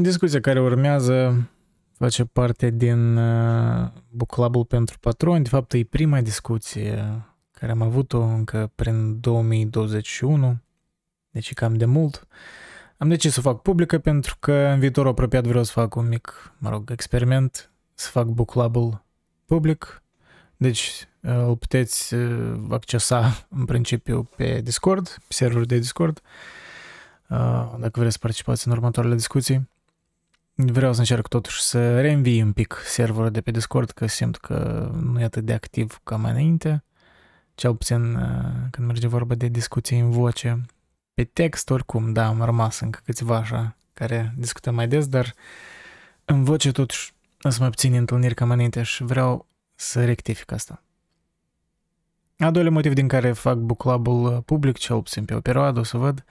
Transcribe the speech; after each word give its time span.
Discuția 0.00 0.40
care 0.40 0.60
urmează 0.60 1.48
face 1.96 2.24
parte 2.24 2.70
din 2.70 3.16
uh, 3.16 3.88
Book 4.10 4.30
Club-ul 4.30 4.64
pentru 4.64 4.98
patroni. 4.98 5.42
De 5.42 5.48
fapt, 5.48 5.72
e 5.72 5.84
prima 5.84 6.20
discuție 6.20 7.22
care 7.50 7.72
am 7.72 7.82
avut-o 7.82 8.20
încă 8.20 8.72
prin 8.74 9.20
2021, 9.20 10.58
deci 11.30 11.54
cam 11.54 11.74
de 11.74 11.84
mult. 11.84 12.26
Am 12.96 13.08
decis 13.08 13.32
să 13.32 13.38
o 13.38 13.42
fac 13.42 13.62
publică 13.62 13.98
pentru 13.98 14.36
că 14.40 14.52
în 14.52 14.78
viitorul 14.78 15.10
apropiat 15.10 15.46
vreau 15.46 15.64
să 15.64 15.72
fac 15.72 15.94
un 15.94 16.08
mic, 16.08 16.52
mă 16.58 16.70
rog, 16.70 16.90
experiment, 16.90 17.70
să 17.94 18.08
fac 18.10 18.26
Book 18.26 18.50
Club-ul 18.50 19.04
public. 19.46 20.02
Deci 20.56 21.08
uh, 21.22 21.32
îl 21.32 21.56
puteți 21.56 22.14
uh, 22.14 22.58
accesa 22.70 23.46
în 23.48 23.64
principiu 23.64 24.28
pe 24.36 24.60
Discord, 24.60 25.08
pe 25.08 25.34
serverul 25.34 25.64
de 25.64 25.78
Discord, 25.78 26.20
dacă 27.78 27.90
vreți 27.92 28.12
să 28.12 28.18
participați 28.20 28.66
în 28.66 28.72
următoarele 28.72 29.14
discuții. 29.14 29.68
Vreau 30.60 30.92
să 30.92 30.98
încerc 30.98 31.28
totuși 31.28 31.60
să 31.60 32.00
reînvii 32.00 32.42
un 32.42 32.52
pic 32.52 32.82
serverul 32.84 33.30
de 33.30 33.40
pe 33.40 33.50
Discord, 33.50 33.90
că 33.90 34.06
simt 34.06 34.36
că 34.36 34.90
nu 35.02 35.20
e 35.20 35.24
atât 35.24 35.44
de 35.44 35.52
activ 35.52 36.00
ca 36.04 36.16
mai 36.16 36.30
înainte. 36.30 36.84
Cel 37.54 37.74
puțin 37.74 38.14
uh, 38.14 38.22
când 38.70 38.86
merge 38.86 39.06
vorba 39.06 39.34
de 39.34 39.46
discuții 39.46 39.98
în 39.98 40.10
voce. 40.10 40.60
Pe 41.14 41.24
text, 41.24 41.70
oricum, 41.70 42.12
da, 42.12 42.26
am 42.26 42.42
rămas 42.42 42.80
încă 42.80 43.00
câțiva 43.04 43.36
așa 43.36 43.76
care 43.94 44.34
discutăm 44.36 44.74
mai 44.74 44.88
des, 44.88 45.06
dar 45.06 45.34
în 46.24 46.44
voce 46.44 46.72
totuși 46.72 47.12
sunt 47.38 47.58
mai 47.58 47.68
puține 47.68 47.96
întâlniri 47.96 48.34
ca 48.34 48.44
mai 48.44 48.54
înainte 48.54 48.82
și 48.82 49.02
vreau 49.02 49.46
să 49.74 50.04
rectific 50.04 50.52
asta. 50.52 50.82
A 52.38 52.50
doilea 52.50 52.72
motiv 52.72 52.92
din 52.92 53.08
care 53.08 53.32
fac 53.32 53.56
book 53.56 53.78
club-ul 53.78 54.42
public, 54.42 54.76
cel 54.76 55.02
puțin 55.02 55.24
pe 55.24 55.34
o 55.34 55.40
perioadă, 55.40 55.80
o 55.80 55.82
să 55.82 55.96
văd, 55.96 56.24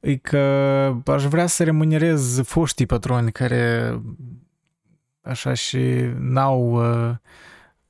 e 0.00 0.16
că 0.16 0.38
aș 1.06 1.24
vrea 1.24 1.46
să 1.46 1.64
remunerez 1.64 2.40
foștii 2.42 2.86
patroni 2.86 3.32
care 3.32 3.94
așa 5.22 5.54
și 5.54 5.78
n-au 6.18 6.70
uh, 6.70 7.16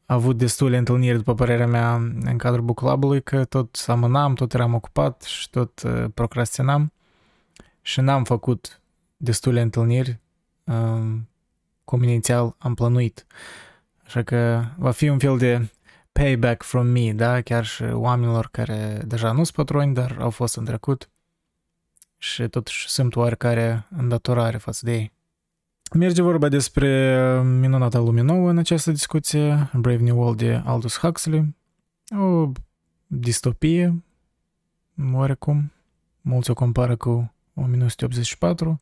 avut 0.07 0.37
destule 0.37 0.77
întâlniri, 0.77 1.17
după 1.17 1.35
părerea 1.35 1.67
mea, 1.67 1.95
în 2.25 2.37
cadrul 2.37 2.65
book 2.65 2.79
club-ului, 2.79 3.23
că 3.23 3.45
tot 3.45 3.85
amânam, 3.87 4.35
tot 4.35 4.55
eram 4.55 4.75
ocupat 4.75 5.23
și 5.23 5.51
tot 5.51 5.83
uh, 5.83 6.05
procrastinam 6.15 6.93
și 7.83 8.01
n-am 8.01 8.25
făcut 8.25 8.81
destule 9.17 9.61
întâlniri 9.61 10.19
uh, 10.65 11.17
cum 11.85 12.03
inițial 12.03 12.55
am 12.59 12.75
plănuit. 12.75 13.27
Așa 14.05 14.23
că 14.23 14.65
va 14.77 14.91
fi 14.91 15.09
un 15.09 15.19
fel 15.19 15.39
de 15.39 15.69
payback 16.13 16.63
from 16.63 16.87
me, 16.87 17.13
da? 17.13 17.41
Chiar 17.41 17.65
și 17.65 17.83
oamenilor 17.83 18.49
care 18.53 19.03
deja 19.07 19.29
nu 19.29 19.43
sunt 19.45 19.57
patroni, 19.57 19.95
dar 19.95 20.17
au 20.21 20.31
fost 20.31 20.57
în 20.57 20.65
trecut 20.65 21.11
și 22.23 22.49
totuși 22.49 22.89
simt 22.89 23.17
oarecare 23.17 23.87
îndatorare 23.97 24.57
față 24.57 24.85
de 24.85 24.93
ei. 24.93 25.13
Merge 25.95 26.23
vorba 26.23 26.49
despre 26.49 27.43
minunata 27.43 27.99
lume 27.99 28.21
nouă 28.21 28.51
în 28.51 28.59
această 28.59 28.91
discuție, 28.91 29.71
Brave 29.73 30.03
New 30.03 30.19
World 30.19 30.39
de 30.39 30.63
Aldous 30.65 30.99
Huxley, 30.99 31.57
o 32.19 32.53
distopie, 33.07 34.05
oarecum, 35.13 35.73
mulți 36.21 36.51
o 36.51 36.55
compară 36.55 36.97
cu 36.97 37.35
1984, 37.55 38.81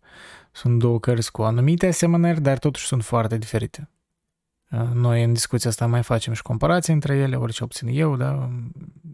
sunt 0.52 0.78
două 0.78 1.00
cărți 1.00 1.32
cu 1.32 1.42
anumite 1.42 1.86
asemănări, 1.86 2.40
dar 2.40 2.58
totuși 2.58 2.86
sunt 2.86 3.04
foarte 3.04 3.38
diferite. 3.38 3.88
Noi 4.92 5.22
în 5.22 5.32
discuția 5.32 5.70
asta 5.70 5.86
mai 5.86 6.02
facem 6.02 6.32
și 6.32 6.42
comparații 6.42 6.92
între 6.92 7.16
ele, 7.16 7.36
orice 7.36 7.64
obțin 7.64 7.88
eu, 7.88 8.16
da, 8.16 8.50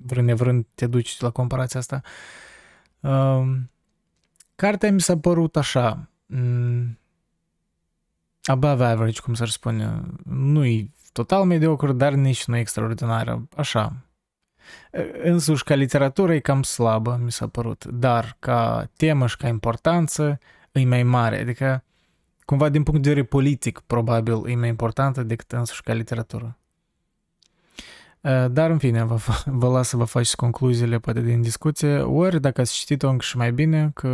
vrând 0.04 0.26
nevrând 0.26 0.66
te 0.74 0.86
duci 0.86 1.20
la 1.20 1.30
comparația 1.30 1.80
asta. 1.80 2.00
Cartea 4.54 4.92
mi 4.92 5.00
s-a 5.00 5.18
părut 5.18 5.56
așa, 5.56 6.10
mm, 6.26 6.98
above 8.42 8.84
average, 8.84 9.20
cum 9.20 9.34
s-ar 9.34 9.48
spune. 9.48 10.00
Nu-i 10.24 10.92
total 11.12 11.44
mediocru, 11.44 11.92
dar 11.92 12.12
nici 12.12 12.44
nu 12.44 12.56
extraordinară, 12.56 13.48
așa. 13.56 13.96
Însuși, 15.22 15.64
ca 15.64 15.74
literatură 15.74 16.34
e 16.34 16.38
cam 16.38 16.62
slabă, 16.62 17.20
mi 17.22 17.32
s-a 17.32 17.48
părut, 17.48 17.84
dar 17.84 18.36
ca 18.38 18.90
temă 18.96 19.26
și 19.26 19.36
ca 19.36 19.48
importanță 19.48 20.38
e 20.72 20.84
mai 20.84 21.02
mare, 21.02 21.40
adică 21.40 21.84
cumva 22.44 22.68
din 22.68 22.82
punct 22.82 23.02
de 23.02 23.08
vedere 23.08 23.26
politic, 23.26 23.78
probabil, 23.78 24.48
e 24.48 24.54
mai 24.54 24.68
importantă 24.68 25.22
decât 25.22 25.52
însuși 25.52 25.82
ca 25.82 25.92
literatură. 25.92 26.58
Dar, 28.50 28.70
în 28.70 28.78
fine, 28.78 29.04
vă, 29.04 29.18
vă 29.44 29.68
las 29.68 29.88
să 29.88 29.96
vă 29.96 30.04
faceți 30.04 30.36
concluziile 30.36 30.98
poate 30.98 31.20
din 31.20 31.42
discuție, 31.42 31.98
ori 31.98 32.40
dacă 32.40 32.60
ați 32.60 32.74
citit-o 32.74 33.08
încă 33.08 33.22
și 33.22 33.36
mai 33.36 33.52
bine, 33.52 33.90
că 33.94 34.08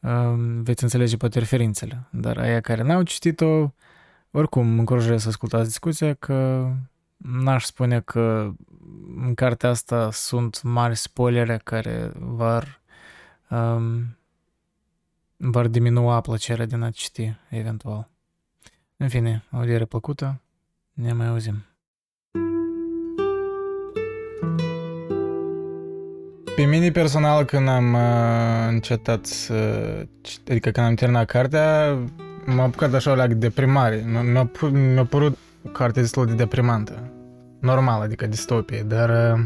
um, 0.00 0.62
veți 0.62 0.82
înțelege 0.82 1.16
poate 1.16 1.38
referințele. 1.38 2.08
Dar 2.10 2.38
aia 2.38 2.60
care 2.60 2.82
n-au 2.82 3.02
citit-o, 3.02 3.72
oricum 4.30 4.78
încurajez 4.78 5.22
să 5.22 5.28
ascultați 5.28 5.68
discuția, 5.68 6.14
că 6.14 6.68
n-aș 7.16 7.64
spune 7.64 8.00
că 8.00 8.52
în 9.16 9.34
cartea 9.34 9.70
asta 9.70 10.10
sunt 10.10 10.62
mari 10.62 10.96
spoilere 10.96 11.60
care 11.64 12.12
vor, 12.14 12.80
um, 13.50 14.16
vor 15.36 15.66
diminua 15.66 16.20
plăcerea 16.20 16.66
din 16.66 16.82
a 16.82 16.90
citi, 16.90 17.36
eventual. 17.48 18.08
În 18.96 19.08
fine, 19.08 19.44
audiere 19.50 19.84
plăcută, 19.84 20.40
ne 20.92 21.12
mai 21.12 21.26
auzim. 21.26 21.64
Pe 26.56 26.64
mine 26.64 26.90
personal, 26.90 27.44
când 27.44 27.68
am 27.68 27.94
uh, 27.94 28.00
încetat 28.68 29.26
să... 29.26 29.54
Adică 30.50 30.70
când 30.70 30.86
am 30.86 30.94
terminat 30.94 31.26
cartea, 31.26 31.98
m-a 32.44 32.62
apucat 32.62 32.94
așa 32.94 33.10
o 33.10 33.14
leagă 33.14 33.34
deprimare. 33.34 34.04
Mi-a, 34.06 34.50
mi-a 34.70 35.04
părut 35.04 35.36
o 35.66 35.68
carte 35.68 36.00
destul 36.00 36.26
de 36.26 36.32
deprimantă. 36.32 37.12
Normal, 37.60 38.02
adică 38.02 38.26
distopie, 38.26 38.84
dar... 38.86 39.34
Uh, 39.34 39.40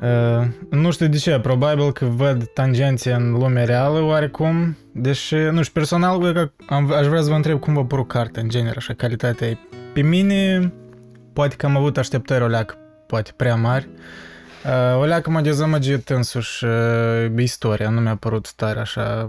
uh, 0.00 0.46
nu 0.70 0.90
știu 0.90 1.06
de 1.06 1.16
ce, 1.16 1.38
probabil 1.38 1.92
că 1.92 2.04
văd 2.04 2.44
tangențe 2.44 3.12
în 3.12 3.32
lumea 3.32 3.64
reală 3.64 4.00
oarecum, 4.00 4.76
deși, 4.92 5.34
nu 5.34 5.62
știu, 5.62 5.72
personal, 5.72 6.52
am, 6.66 6.92
aș 6.92 7.06
vrea 7.06 7.22
să 7.22 7.28
vă 7.28 7.34
întreb 7.34 7.58
cum 7.58 7.74
vă 7.74 7.84
părut 7.84 8.08
cartea 8.08 8.42
în 8.42 8.48
genere, 8.48 8.76
așa, 8.76 8.94
calitatea 8.94 9.46
ei. 9.46 9.58
Pe 9.94 10.00
mine, 10.00 10.72
poate 11.32 11.54
că 11.56 11.66
am 11.66 11.76
avut 11.76 11.98
așteptări 11.98 12.42
o 12.42 12.46
leacă, 12.46 12.74
poate 13.06 13.30
prea 13.36 13.54
mari, 13.54 13.88
Uh, 13.88 14.30
o 14.98 15.04
leacă 15.04 15.30
m-a 15.30 15.40
dezamăgit 15.40 16.08
însuși 16.08 16.64
uh, 16.64 17.32
istoria, 17.38 17.88
nu 17.88 18.00
mi-a 18.00 18.16
părut 18.16 18.52
tare 18.52 18.80
așa 18.80 19.28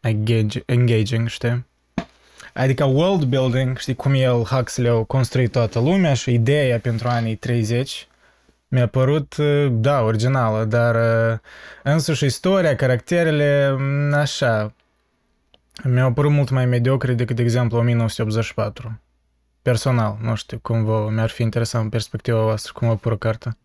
engage, 0.00 0.62
engaging, 0.66 1.28
știi? 1.28 1.66
Adică 2.54 2.84
world 2.84 3.24
building, 3.24 3.78
știi 3.78 3.94
cum 3.94 4.14
el, 4.14 4.42
Huxley, 4.42 4.90
a 4.90 5.02
construit 5.02 5.52
toată 5.52 5.78
lumea 5.78 6.14
și 6.14 6.32
ideea 6.32 6.78
pentru 6.78 7.08
anii 7.08 7.36
30 7.36 8.08
mi-a 8.68 8.86
părut, 8.86 9.36
uh, 9.36 9.66
da, 9.70 10.02
originală, 10.02 10.64
dar 10.64 10.94
uh, 10.94 11.38
însuși 11.82 12.24
istoria, 12.24 12.76
caracterele, 12.76 13.76
așa, 14.14 14.74
mi-au 15.84 16.12
părut 16.12 16.30
mult 16.30 16.50
mai 16.50 16.66
mediocre 16.66 17.14
decât, 17.14 17.36
de 17.36 17.42
exemplu, 17.42 17.78
1984. 17.78 19.00
Personal, 19.62 20.18
nu 20.20 20.34
știu 20.34 20.58
cum 20.58 20.84
vă, 20.84 21.08
mi-ar 21.10 21.28
fi 21.28 21.42
interesant 21.42 21.84
în 21.84 21.90
perspectiva 21.90 22.42
voastră, 22.42 22.72
cum 22.74 22.88
vă 22.88 22.96
părut 22.96 23.18
cartea. 23.18 23.56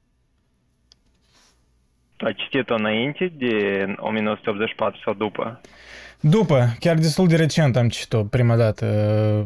Ai 2.23 2.34
citit-o 2.34 2.75
înainte 2.75 3.28
de 3.28 3.85
1984 3.97 5.00
sau 5.03 5.13
după? 5.13 5.61
După, 6.19 6.75
chiar 6.79 6.95
destul 6.95 7.28
de 7.28 7.35
recent 7.35 7.75
am 7.75 7.89
citit-o 7.89 8.23
prima 8.23 8.56
dată, 8.56 8.85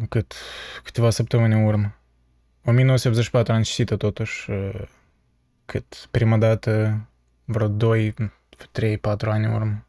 cât 0.09 0.33
câteva 0.83 1.09
săptămâni 1.09 1.53
în 1.53 1.65
urmă. 1.65 1.95
1984 2.65 3.53
am 3.53 3.61
citit-o 3.61 3.95
totuși, 3.95 4.51
cât 5.65 6.07
prima 6.11 6.37
dată 6.37 7.01
vreo 7.45 7.67
2, 7.67 8.13
3, 8.71 8.97
4 8.97 9.29
ani 9.29 9.45
în 9.45 9.53
urmă. 9.53 9.85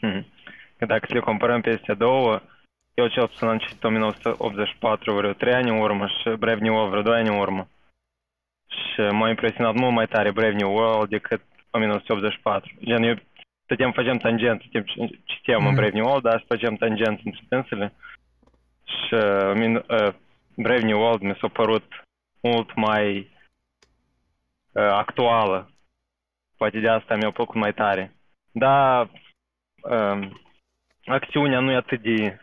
Hmm. 0.00 0.26
Dacă 0.78 1.06
le 1.08 1.20
comparăm 1.20 1.60
pe 1.60 1.70
astea 1.70 1.94
două, 1.94 2.40
eu 2.94 3.06
cel 3.06 3.28
puțin 3.28 3.46
am 3.46 3.58
citit 3.58 3.84
1984 3.84 5.14
vreo 5.14 5.32
3 5.32 5.54
ani 5.54 5.70
în 5.70 5.78
urmă 5.78 6.06
și 6.06 6.36
Brave 6.38 6.60
New 6.60 6.74
World 6.74 6.90
vreo 6.90 7.02
2 7.02 7.14
ani 7.14 7.28
în 7.28 7.38
urmă 7.38 7.68
și 8.74 9.00
m-a 9.00 9.28
impresionat 9.28 9.74
mult 9.74 9.92
mai 9.92 10.06
tare 10.06 10.30
Brave 10.30 10.52
New 10.54 10.72
World 10.72 11.08
decât 11.08 11.42
1984. 11.70 12.74
Gen, 12.84 13.02
eu 13.02 13.14
stăteam, 13.64 13.92
făceam 13.92 14.16
tangent, 14.16 14.62
citeam 15.24 15.62
mm. 15.62 15.68
în 15.68 15.74
Brave 15.74 15.94
New 15.94 16.04
World, 16.04 16.22
dar 16.22 16.44
făceam 16.48 16.74
tangent 16.74 17.20
între 17.24 17.42
dânsele. 17.48 17.92
Și 18.84 19.14
uh, 19.14 19.82
uh, 19.88 20.14
Brave 20.56 20.84
New 20.84 21.00
World 21.00 21.20
mi 21.20 21.36
s-a 21.40 21.48
părut 21.48 22.04
mult 22.40 22.74
mai 22.74 23.30
uh, 24.72 24.90
actuală. 24.90 25.70
Poate 26.56 26.80
de 26.80 26.88
asta 26.88 27.16
mi-a 27.16 27.30
plăcut 27.30 27.54
mai 27.54 27.74
tare. 27.74 28.14
Dar 28.52 29.10
uh, 29.82 30.28
acțiunea 31.04 31.60
nu 31.60 31.70
e 31.70 31.76
atât 31.76 32.00
de 32.00 32.38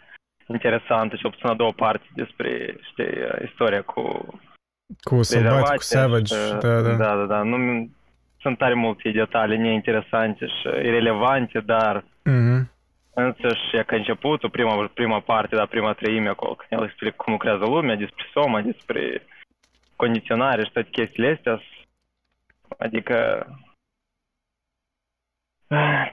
interesantă, 0.48 1.16
și 1.16 1.22
puțin 1.22 1.48
a 1.48 1.54
doua 1.54 1.72
parte 1.76 2.06
despre, 2.14 2.78
știi, 2.92 3.46
istoria 3.46 3.82
cu 3.82 4.34
cu 5.02 5.24
sălbatic, 5.24 5.76
cu 5.76 5.82
savage, 5.82 6.36
și, 6.36 6.52
da, 6.60 6.82
da. 6.82 6.92
Da, 6.92 7.16
da, 7.16 7.26
da. 7.26 7.42
Nu, 7.42 7.90
sunt 8.42 8.58
tare 8.58 8.74
multe 8.74 9.10
detalii 9.10 9.58
neinteresante 9.58 10.46
și 10.46 10.68
irelevante, 10.68 11.60
dar 11.60 12.04
mm-hmm. 12.04 12.80
Însăși, 13.14 13.78
e 13.78 13.84
că 13.84 13.96
începutul, 13.96 14.50
prima, 14.50 14.92
prima 14.94 15.20
parte, 15.20 15.56
da, 15.56 15.66
prima 15.66 15.94
treime 15.94 16.30
acolo, 16.30 16.56
când 16.56 16.82
el 16.82 16.88
explică 16.88 17.16
cum 17.18 17.34
lucrează 17.34 17.66
lumea, 17.66 17.96
despre 17.96 18.26
soma, 18.34 18.62
despre 18.62 19.28
condiționare 19.96 20.64
și 20.64 20.72
toate 20.72 20.90
chestiile 20.92 21.32
astea, 21.32 21.62
adică 22.78 23.48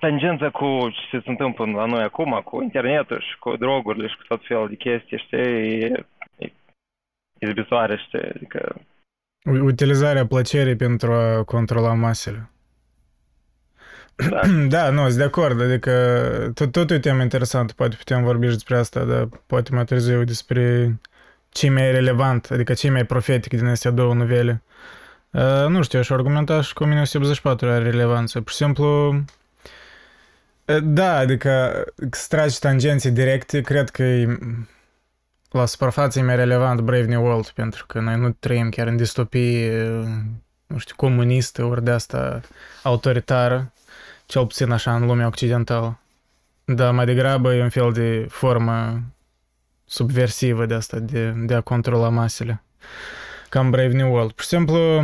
tangența 0.00 0.50
cu 0.50 0.88
ce 1.10 1.20
se 1.20 1.30
întâmplă 1.30 1.64
la 1.64 1.84
noi 1.84 2.02
acum, 2.02 2.40
cu 2.44 2.62
internetul 2.62 3.20
și 3.20 3.38
cu 3.38 3.56
drogurile 3.56 4.08
și 4.08 4.16
cu 4.16 4.22
tot 4.28 4.46
felul 4.46 4.68
de 4.68 4.74
chestii, 4.74 5.18
știi, 5.18 5.38
e, 5.38 5.84
e 5.84 6.06
izbitoare, 7.38 7.96
știi, 8.06 8.32
adică... 8.34 8.80
Utilizarea 9.44 10.26
plăcerii 10.26 10.76
pentru 10.76 11.12
a 11.12 11.44
controla 11.44 11.94
masele. 11.94 12.50
Da. 14.30 14.40
da, 14.76 14.90
nu, 14.90 15.04
sunt 15.04 15.14
de 15.14 15.22
acord, 15.22 15.60
adică 15.60 15.92
tot, 16.54 16.72
tot 16.72 16.90
e 16.90 16.94
o 16.94 16.98
temă 16.98 17.22
interesantă, 17.22 17.72
poate 17.76 17.96
putem 17.96 18.22
vorbi 18.22 18.46
și 18.46 18.52
despre 18.52 18.76
asta, 18.76 19.04
dar 19.04 19.28
poate 19.46 19.74
mai 19.74 19.84
târziu 19.84 20.24
despre 20.24 20.94
ce 21.48 21.70
mai 21.70 21.90
relevant, 21.90 22.48
adică 22.50 22.72
ce 22.72 22.90
mai 22.90 23.04
profetic 23.04 23.52
din 23.52 23.66
astea 23.66 23.90
două 23.90 24.14
novele. 24.14 24.62
Uh, 25.30 25.66
nu 25.68 25.82
știu, 25.82 25.98
aș 25.98 26.10
argumenta 26.10 26.60
și 26.60 26.72
cu 26.72 26.82
1984 26.82 27.68
are 27.68 27.90
relevanță. 27.90 28.40
Pur 28.40 28.50
și 28.50 28.56
simplu, 28.56 29.08
uh, 30.64 30.78
da, 30.82 31.16
adică 31.16 31.84
să 32.10 32.26
tragi 32.28 32.58
tangenții 32.58 33.10
directe, 33.10 33.60
cred 33.60 33.90
că 33.90 34.02
e, 34.02 34.38
la 35.50 35.66
suprafață 35.66 36.18
e 36.18 36.22
mai 36.22 36.36
relevant 36.36 36.80
Brave 36.80 37.04
New 37.04 37.24
World, 37.24 37.48
pentru 37.48 37.86
că 37.86 38.00
noi 38.00 38.16
nu 38.16 38.30
trăim 38.30 38.68
chiar 38.68 38.86
în 38.86 38.96
distopie, 38.96 39.82
nu 40.66 40.78
știu, 40.78 40.94
comunistă, 40.96 41.64
ori 41.64 41.84
de 41.84 41.90
asta 41.90 42.40
autoritară, 42.82 43.72
cel 44.26 44.46
puțin 44.46 44.70
așa 44.70 44.94
în 44.94 45.06
lumea 45.06 45.26
occidentală. 45.26 45.98
Dar 46.64 46.92
mai 46.92 47.04
degrabă 47.04 47.54
e 47.54 47.62
un 47.62 47.68
fel 47.68 47.92
de 47.92 48.26
formă 48.30 49.02
subversivă 49.84 50.66
de 50.66 50.74
asta, 50.74 50.98
de, 50.98 51.30
de 51.30 51.54
a 51.54 51.60
controla 51.60 52.08
masele. 52.08 52.62
Cam 53.48 53.70
Brave 53.70 53.92
New 53.92 54.12
World. 54.12 54.32
Pur 54.32 54.42
și 54.42 54.48
simplu, 54.48 54.98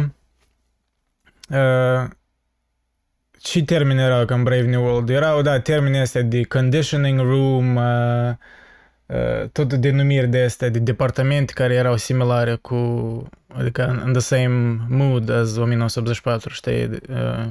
uh, 1.49 2.09
ce 3.39 3.65
termeni 3.65 4.01
erau 4.01 4.25
cam 4.25 4.43
Brave 4.43 4.67
New 4.67 4.83
World? 4.83 5.09
Erau, 5.09 5.43
da, 5.43 5.61
termenii 5.61 6.01
astea 6.01 6.23
de 6.23 6.43
conditioning 6.43 7.21
room, 7.21 7.77
uh, 7.77 7.83
uh, 7.83 8.35
tot 9.53 9.73
denumiri 9.73 10.29
de 10.29 10.43
astea, 10.43 10.69
de 10.69 10.79
departamente 10.79 11.53
care 11.53 11.75
erau 11.75 11.97
similare 11.97 12.55
cu, 12.55 12.77
adică 13.55 14.03
in 14.07 14.13
the 14.13 14.21
same 14.21 14.87
mood 14.89 15.31
as 15.31 15.57
1984, 15.57 16.53
știi? 16.53 16.91
Uh, 17.09 17.47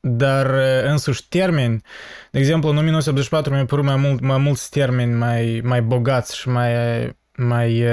dar 0.00 0.46
însuși 0.84 1.28
termeni, 1.28 1.82
de 2.30 2.38
exemplu, 2.38 2.68
în 2.68 2.76
1984 2.76 3.52
mi-au 3.52 3.66
părut 3.66 3.84
mai, 3.84 3.96
mult, 3.96 4.20
mai 4.20 4.38
mulți 4.38 4.70
termeni 4.70 5.12
mai, 5.12 5.60
mai 5.64 5.82
bogați 5.82 6.36
și 6.36 6.48
mai, 6.48 6.72
mai, 7.36 7.84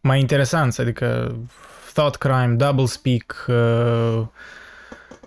mai 0.00 0.20
interesanți, 0.20 0.80
adică 0.80 1.36
thought 1.92 2.16
crime, 2.16 2.54
double 2.56 2.84
speak, 2.84 3.46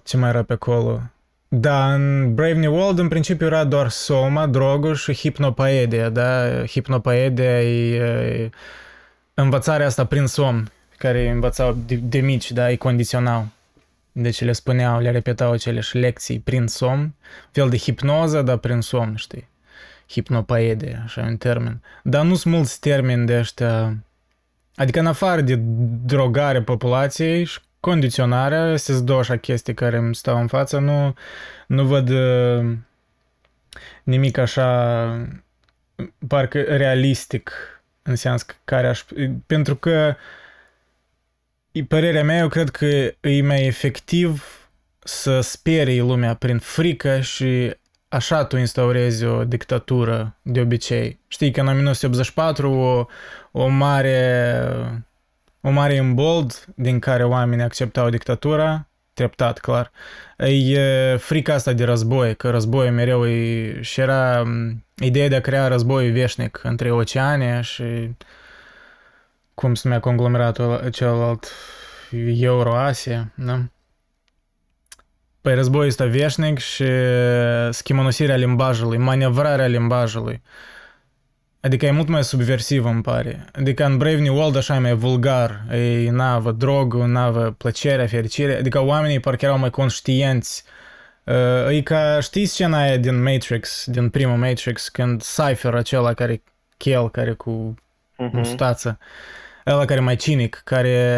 ce 0.04 0.18
mai 0.18 0.30
era 0.30 0.44
pe 0.44 0.54
acolo. 0.54 1.02
Da, 1.50 1.94
în 1.94 2.36
Brave 2.36 2.60
New 2.60 2.76
World 2.76 3.00
în 3.00 3.08
principiu 3.08 3.46
era 3.46 3.64
doar 3.64 3.90
soma, 3.90 4.48
drogul 4.48 4.96
și 4.96 5.14
hipnopaedia, 5.14 6.10
da? 6.10 6.66
Hipnopaedia 6.66 7.62
e 7.62 8.50
învățarea 9.34 9.86
asta 9.86 10.06
prin 10.06 10.26
somn, 10.26 10.72
care 10.98 11.30
învățau 11.30 11.78
de, 11.86 11.96
de 11.96 12.20
mici, 12.20 12.52
da? 12.52 12.68
Îi 12.68 12.78
condiționau. 12.78 13.48
Deci 14.12 14.42
le 14.42 14.52
spuneau, 14.52 15.00
le 15.00 15.12
repetau 15.12 15.52
aceleși 15.52 15.98
lecții 15.98 16.40
prin 16.40 16.68
somn, 16.68 17.14
fel 17.52 17.70
de 17.70 17.78
hipnoză, 17.78 18.42
dar 18.42 18.58
prin 18.58 18.82
somn, 18.82 19.16
știi? 19.16 19.48
Hipnopaedie, 20.10 21.02
așa 21.04 21.22
un 21.22 21.38
termen. 21.38 21.82
Dar 22.04 22.26
nu 22.26 22.36
sunt 22.36 22.54
mulți 22.54 22.80
termeni 22.80 23.26
de 23.26 23.38
ăștia, 23.38 23.98
adică 24.76 25.00
în 25.00 25.08
afară 25.08 25.42
de 25.42 25.60
drogarea 26.06 26.64
populației 26.64 27.44
și 27.44 27.60
condiționarea, 27.80 28.62
astea 28.62 28.94
sunt 28.94 29.06
două 29.06 29.20
așa 29.20 29.38
chestii 29.38 29.74
care 29.74 29.98
îmi 29.98 30.16
stau 30.16 30.40
în 30.40 30.48
față, 30.48 30.80
nu, 30.80 31.14
nu 31.68 31.86
văd 31.86 32.10
uh, 32.10 32.78
nimic 34.04 34.38
așa 34.38 35.30
parcă 36.28 36.62
realistic 36.62 37.52
în 38.02 38.16
sens 38.16 38.46
care 38.64 38.88
aș... 38.88 39.04
Pentru 39.46 39.76
că 39.76 40.16
părerea 41.88 42.24
mea, 42.24 42.38
eu 42.38 42.48
cred 42.48 42.70
că 42.70 42.86
e 43.22 43.42
mai 43.42 43.66
efectiv 43.66 44.44
să 45.00 45.40
sperii 45.42 46.00
lumea 46.00 46.34
prin 46.34 46.60
frică 46.60 47.20
și 47.20 47.76
așa 48.08 48.46
tu 48.46 48.58
instaurezi 48.58 49.26
o 49.26 49.44
dictatură 49.44 50.38
de 50.42 50.60
obicei. 50.60 51.20
Știi 51.28 51.52
că 51.52 51.60
în 51.60 51.68
1984 51.68 52.72
o, 52.72 53.06
o 53.52 53.68
mare 53.68 55.06
o 55.62 55.70
mare 55.70 55.94
imbold 55.94 56.66
din 56.76 57.00
care 57.00 57.24
oamenii 57.24 57.64
acceptau 57.64 58.10
dictatura, 58.10 58.88
treptat, 59.14 59.60
clar, 59.60 59.92
e 60.38 61.16
frica 61.20 61.54
asta 61.54 61.74
de 61.74 61.84
război, 61.84 62.36
că 62.36 62.50
războiul 62.50 62.94
mereu 62.94 63.28
e, 63.28 63.82
și 63.82 64.00
era 64.00 64.44
ideea 64.96 65.28
de 65.28 65.36
a 65.36 65.42
crea 65.42 65.68
război 65.68 66.10
veșnic 66.10 66.60
între 66.64 66.92
oceane 66.92 67.62
și 67.62 68.12
cum 69.54 69.76
se 69.76 69.82
numea 69.84 70.00
conglomeratul 70.00 70.90
celălalt, 70.92 71.52
Euroasia, 72.40 73.32
da? 73.36 73.62
Păi 75.42 75.56
războiul 75.56 75.88
este 75.88 76.06
veșnic 76.06 76.58
și 76.58 76.86
schimonosirea 77.70 78.36
limbajului, 78.36 78.98
manevrarea 78.98 79.66
limbajului. 79.66 80.42
Adică 81.68 81.86
e 81.86 81.92
mult 81.92 82.08
mai 82.08 82.24
subversiv, 82.24 82.86
îmi 82.86 83.02
pare. 83.02 83.46
Adică 83.54 83.86
în 83.86 83.98
Brave 83.98 84.20
New 84.20 84.36
World 84.36 84.56
așa 84.56 84.76
e 84.76 84.80
mai 84.80 84.94
vulgar. 84.94 85.64
E 85.72 86.10
navă 86.10 86.52
drogul, 86.52 87.08
navă 87.08 87.56
plăcerea, 87.58 88.08
fericire. 88.08 88.58
Adică 88.58 88.84
oamenii 88.84 89.20
parcă 89.20 89.46
erau 89.46 89.58
mai 89.58 89.70
conștienți. 89.70 90.64
E 91.70 91.82
ca, 91.82 92.20
știți 92.20 92.52
scena 92.52 92.82
aia 92.82 92.98
din 92.98 93.24
Matrix, 93.24 93.86
din 93.86 94.10
primul 94.10 94.38
Matrix, 94.38 94.88
când 94.90 95.22
Cypher 95.22 95.74
acela 95.74 96.14
care, 96.14 96.44
Kel, 96.78 97.10
care 97.10 97.32
cu 97.32 97.76
uh-huh. 97.76 98.32
mustață, 98.32 98.98
ăla 99.74 99.86
care 99.86 100.00
mai 100.00 100.16
cinic, 100.16 100.62
care 100.64 101.14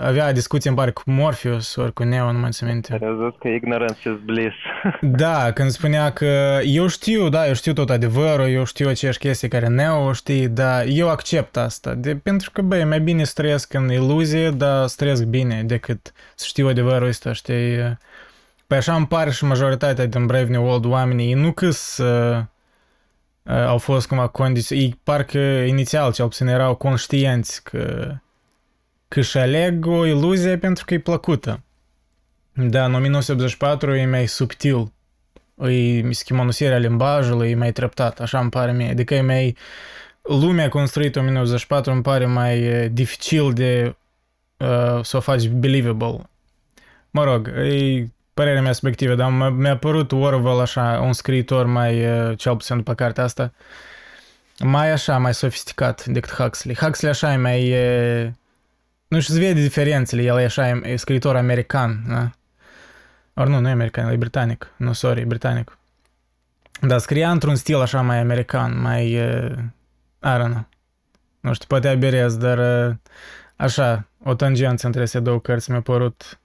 avea 0.00 0.32
discuții, 0.32 0.68
îmi 0.68 0.78
pare, 0.78 0.90
cu 0.90 1.02
Morpheus 1.06 1.76
ori 1.76 1.92
cu 1.92 2.02
Neo, 2.02 2.32
nu 2.32 2.38
mai 2.38 2.50
țin 2.50 2.66
minte. 2.66 2.88
Care 2.98 3.04
a 3.04 3.28
zis 3.28 3.38
că 3.38 3.48
ignorance 3.48 4.08
is 4.08 4.18
bliss. 4.24 4.54
da, 5.22 5.52
când 5.52 5.70
spunea 5.70 6.12
că 6.12 6.58
eu 6.64 6.86
știu, 6.86 7.28
da, 7.28 7.46
eu 7.46 7.54
știu 7.54 7.72
tot 7.72 7.90
adevărul, 7.90 8.48
eu 8.48 8.64
știu 8.64 8.88
aceeași 8.88 9.18
chestii 9.18 9.48
care 9.48 9.66
Neo 9.66 10.12
știi, 10.12 10.48
dar 10.48 10.84
eu 10.88 11.08
accept 11.08 11.56
asta. 11.56 11.94
De, 11.94 12.16
pentru 12.16 12.50
că, 12.50 12.62
băi, 12.62 12.84
mai 12.84 13.00
bine 13.00 13.24
să 13.24 13.32
trăiesc 13.34 13.74
în 13.74 13.92
iluzie, 13.92 14.50
dar 14.50 14.86
să 14.86 14.94
trăiesc 14.98 15.24
bine 15.24 15.62
decât 15.62 16.12
să 16.34 16.44
știu 16.48 16.68
adevărul 16.68 17.08
ăsta, 17.08 17.32
știi? 17.32 17.96
Păi 18.66 18.76
așa 18.76 18.94
îmi 18.94 19.06
pare 19.06 19.30
și 19.30 19.44
majoritatea 19.44 20.06
din 20.06 20.26
Brave 20.26 20.50
New 20.50 20.64
World 20.64 20.84
oamenii, 20.84 21.34
nu 21.34 21.52
că 21.52 21.70
să 21.70 22.42
au 23.46 23.78
fost 23.78 24.06
cumva 24.06 24.26
condiții, 24.26 24.78
ei 24.78 25.00
parcă 25.02 25.38
inițial 25.66 26.12
cel 26.12 26.26
puțin 26.26 26.46
erau 26.46 26.74
conștienți 26.74 27.62
că, 27.62 28.14
că 29.08 29.18
își 29.18 29.38
aleg 29.38 29.86
o 29.86 30.06
iluzie 30.06 30.58
pentru 30.58 30.84
că 30.84 30.94
e 30.94 30.98
plăcută. 30.98 31.60
Da, 32.52 32.84
în 32.84 32.94
1984 32.94 33.94
e 33.94 34.06
mai 34.06 34.26
subtil, 34.26 34.92
e 35.60 36.12
schimonosirea 36.12 36.78
limbajului, 36.78 37.50
e 37.50 37.54
mai 37.54 37.72
treptat, 37.72 38.20
așa 38.20 38.38
îmi 38.38 38.50
pare 38.50 38.72
mie. 38.72 38.90
Adică 38.90 39.14
e 39.14 39.20
mai... 39.20 39.56
Lumea 40.22 40.68
construită 40.68 41.18
în 41.18 41.24
1984 41.24 41.92
îmi 41.92 42.02
pare 42.02 42.26
mai 42.26 42.88
dificil 42.88 43.52
de 43.52 43.96
uh, 44.56 45.04
să 45.04 45.16
o 45.16 45.20
faci 45.20 45.48
believable. 45.48 46.30
Mă 47.10 47.24
rog, 47.24 47.48
e 47.48 48.08
părerea 48.36 48.62
mea 48.62 48.72
subiectivă, 48.72 49.14
dar 49.14 49.30
mi-a 49.50 49.76
părut 49.76 50.12
Orwell 50.12 50.60
așa, 50.60 51.00
un 51.02 51.12
scriitor 51.12 51.66
mai, 51.66 52.04
cel 52.36 52.56
puțin 52.56 52.76
după 52.76 52.94
cartea 52.94 53.24
asta, 53.24 53.52
mai 54.58 54.90
așa, 54.90 55.18
mai 55.18 55.34
sofisticat 55.34 56.04
decât 56.04 56.32
Huxley. 56.32 56.74
Huxley 56.74 57.10
așa 57.10 57.32
e 57.32 57.36
mai... 57.36 57.68
E, 57.68 58.34
nu 59.08 59.20
știu, 59.20 59.34
se 59.34 59.40
vede 59.40 59.60
diferențele, 59.60 60.22
el 60.22 60.38
e 60.38 60.44
așa, 60.44 60.68
e 60.68 60.96
scriitor 60.96 61.36
american, 61.36 62.04
da? 62.08 62.30
Ori 63.34 63.50
nu, 63.50 63.60
nu 63.60 63.68
e 63.68 63.70
american, 63.70 64.08
e 64.08 64.16
britanic. 64.16 64.72
Nu, 64.76 64.92
sorry, 64.92 65.20
e 65.20 65.24
britanic. 65.24 65.78
Dar 66.80 66.98
scria 66.98 67.30
într-un 67.30 67.54
stil 67.54 67.80
așa 67.80 68.02
mai 68.02 68.18
american, 68.18 68.80
mai... 68.80 69.12
E, 69.12 69.54
I 70.22 70.38
don't 70.38 70.50
know. 70.50 70.68
Nu 71.40 71.52
știu, 71.54 71.66
poate 71.68 71.88
aberez, 71.88 72.36
dar 72.36 72.58
așa, 73.56 74.08
o 74.24 74.34
tangență 74.34 74.86
între 74.86 75.00
aceste 75.00 75.20
două 75.20 75.40
cărți 75.40 75.70
mi-a 75.70 75.80
părut 75.80 76.38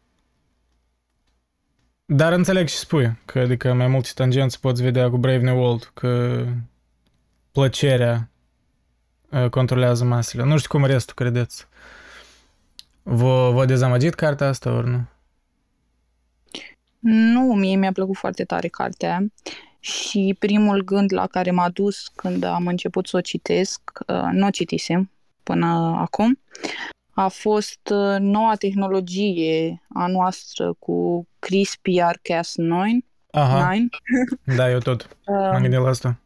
dar 2.14 2.34
înțeleg 2.34 2.68
și 2.68 2.76
spui, 2.76 3.18
că 3.26 3.40
adică 3.40 3.74
mai 3.74 3.88
multe 3.88 4.10
tangențe 4.16 4.58
poți 4.62 4.82
vedea 4.82 5.10
cu 5.10 5.18
Brave 5.18 5.44
New 5.44 5.60
World, 5.60 5.92
că 5.94 6.44
plăcerea 7.52 8.30
controlează 9.50 10.04
masele. 10.04 10.44
Nu 10.44 10.58
știu 10.58 10.70
cum 10.70 10.86
restul 10.86 11.14
credeți. 11.16 11.68
Vă, 13.04 13.52
vă 13.54 13.66
dezamăgit 13.66 14.14
cartea 14.14 14.48
asta, 14.48 14.72
ori 14.72 14.90
nu? 14.90 15.06
Nu, 17.00 17.42
mie 17.42 17.76
mi-a 17.76 17.92
plăcut 17.92 18.16
foarte 18.16 18.44
tare 18.44 18.68
cartea. 18.68 19.26
și 19.80 20.36
primul 20.40 20.84
gând 20.84 21.14
la 21.14 21.28
care 21.28 21.52
m-a 21.52 21.70
dus 21.70 22.08
când 22.08 22.44
am 22.44 22.68
început 22.68 23.08
să 23.08 23.18
o 23.18 23.22
citesc, 23.22 23.82
uh, 24.08 24.30
nu 24.32 24.46
o 24.46 24.50
citisem 24.50 25.12
până 25.44 25.96
acum, 25.98 26.40
a 27.14 27.28
fost 27.28 27.90
uh, 27.92 28.16
noua 28.20 28.56
tehnologie 28.56 29.82
a 29.94 30.08
noastră 30.08 30.74
cu 30.80 31.28
CRISPR-Cas9. 31.46 33.10
Aha, 33.32 33.76
da, 34.58 34.70
eu 34.70 34.80
tot 34.80 35.18
m-am 35.26 35.62
gândit 35.62 35.80
la 35.80 35.90
asta. 35.90 36.20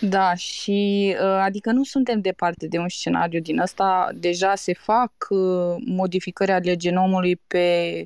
Da, 0.00 0.34
și 0.34 1.14
uh, 1.20 1.26
adică 1.26 1.72
nu 1.72 1.84
suntem 1.84 2.20
departe 2.20 2.66
de 2.66 2.78
un 2.78 2.88
scenariu 2.88 3.40
din 3.40 3.58
ăsta. 3.58 4.08
Deja 4.14 4.54
se 4.54 4.74
fac 4.74 5.12
uh, 5.28 5.76
modificări 5.84 6.52
ale 6.52 6.76
genomului 6.76 7.36
pe 7.36 8.04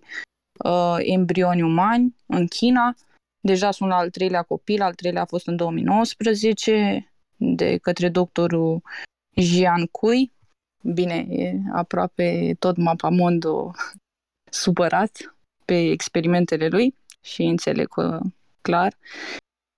uh, 0.65 0.97
embrioni 0.99 1.63
umani 1.63 2.17
în 2.27 2.47
China. 2.47 2.95
Deja 3.41 3.71
sunt 3.71 3.93
al 3.93 4.11
treilea 4.11 4.43
copil, 4.43 4.83
al 4.83 4.95
treilea 4.95 5.23
a 5.23 5.27
fost 5.27 5.47
în 5.47 5.57
2019 5.57 7.13
de 7.37 7.77
către 7.77 8.09
doctorul 8.09 8.83
Jian 9.37 9.87
Cui. 9.87 10.33
Bine, 10.83 11.27
e 11.29 11.59
aproape 11.73 12.57
tot 12.59 12.77
mapamondo 12.77 13.71
supărat 14.51 15.35
pe 15.71 15.91
experimentele 15.91 16.69
lui 16.69 16.95
și 17.21 17.43
înțeleg 17.43 17.89
că 17.89 18.21
clar. 18.61 18.97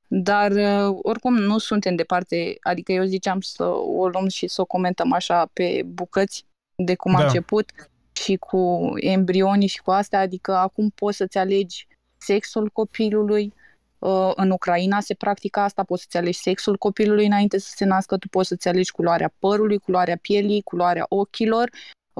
Dar 0.08 0.50
uh, 0.50 0.98
oricum 1.02 1.34
nu 1.34 1.58
suntem 1.58 1.94
departe, 1.94 2.56
adică 2.60 2.92
eu 2.92 3.04
ziceam 3.04 3.40
să 3.40 3.64
o 3.64 4.08
luăm 4.08 4.28
și 4.28 4.46
să 4.46 4.60
o 4.60 4.64
comentăm 4.64 5.12
așa 5.12 5.50
pe 5.52 5.82
bucăți 5.86 6.44
de 6.74 6.94
cum 6.94 7.12
da. 7.12 7.18
a 7.18 7.22
început 7.22 7.70
și 8.12 8.36
cu 8.36 8.92
embrionii 8.96 9.66
și 9.66 9.82
cu 9.82 9.90
astea, 9.90 10.20
adică 10.20 10.56
acum 10.56 10.90
poți 10.94 11.16
să-ți 11.16 11.38
alegi 11.38 11.86
sexul 12.18 12.68
copilului, 12.68 13.52
uh, 13.98 14.32
în 14.34 14.50
Ucraina 14.50 15.00
se 15.00 15.14
practică 15.14 15.60
asta, 15.60 15.82
poți 15.82 16.02
să-ți 16.02 16.16
alegi 16.16 16.38
sexul 16.38 16.76
copilului 16.76 17.26
înainte 17.26 17.58
să 17.58 17.72
se 17.76 17.84
nască, 17.84 18.16
tu 18.16 18.28
poți 18.28 18.48
să-ți 18.48 18.68
alegi 18.68 18.90
culoarea 18.90 19.32
părului, 19.38 19.78
culoarea 19.78 20.18
pielii, 20.22 20.62
culoarea 20.62 21.06
ochilor, 21.08 21.70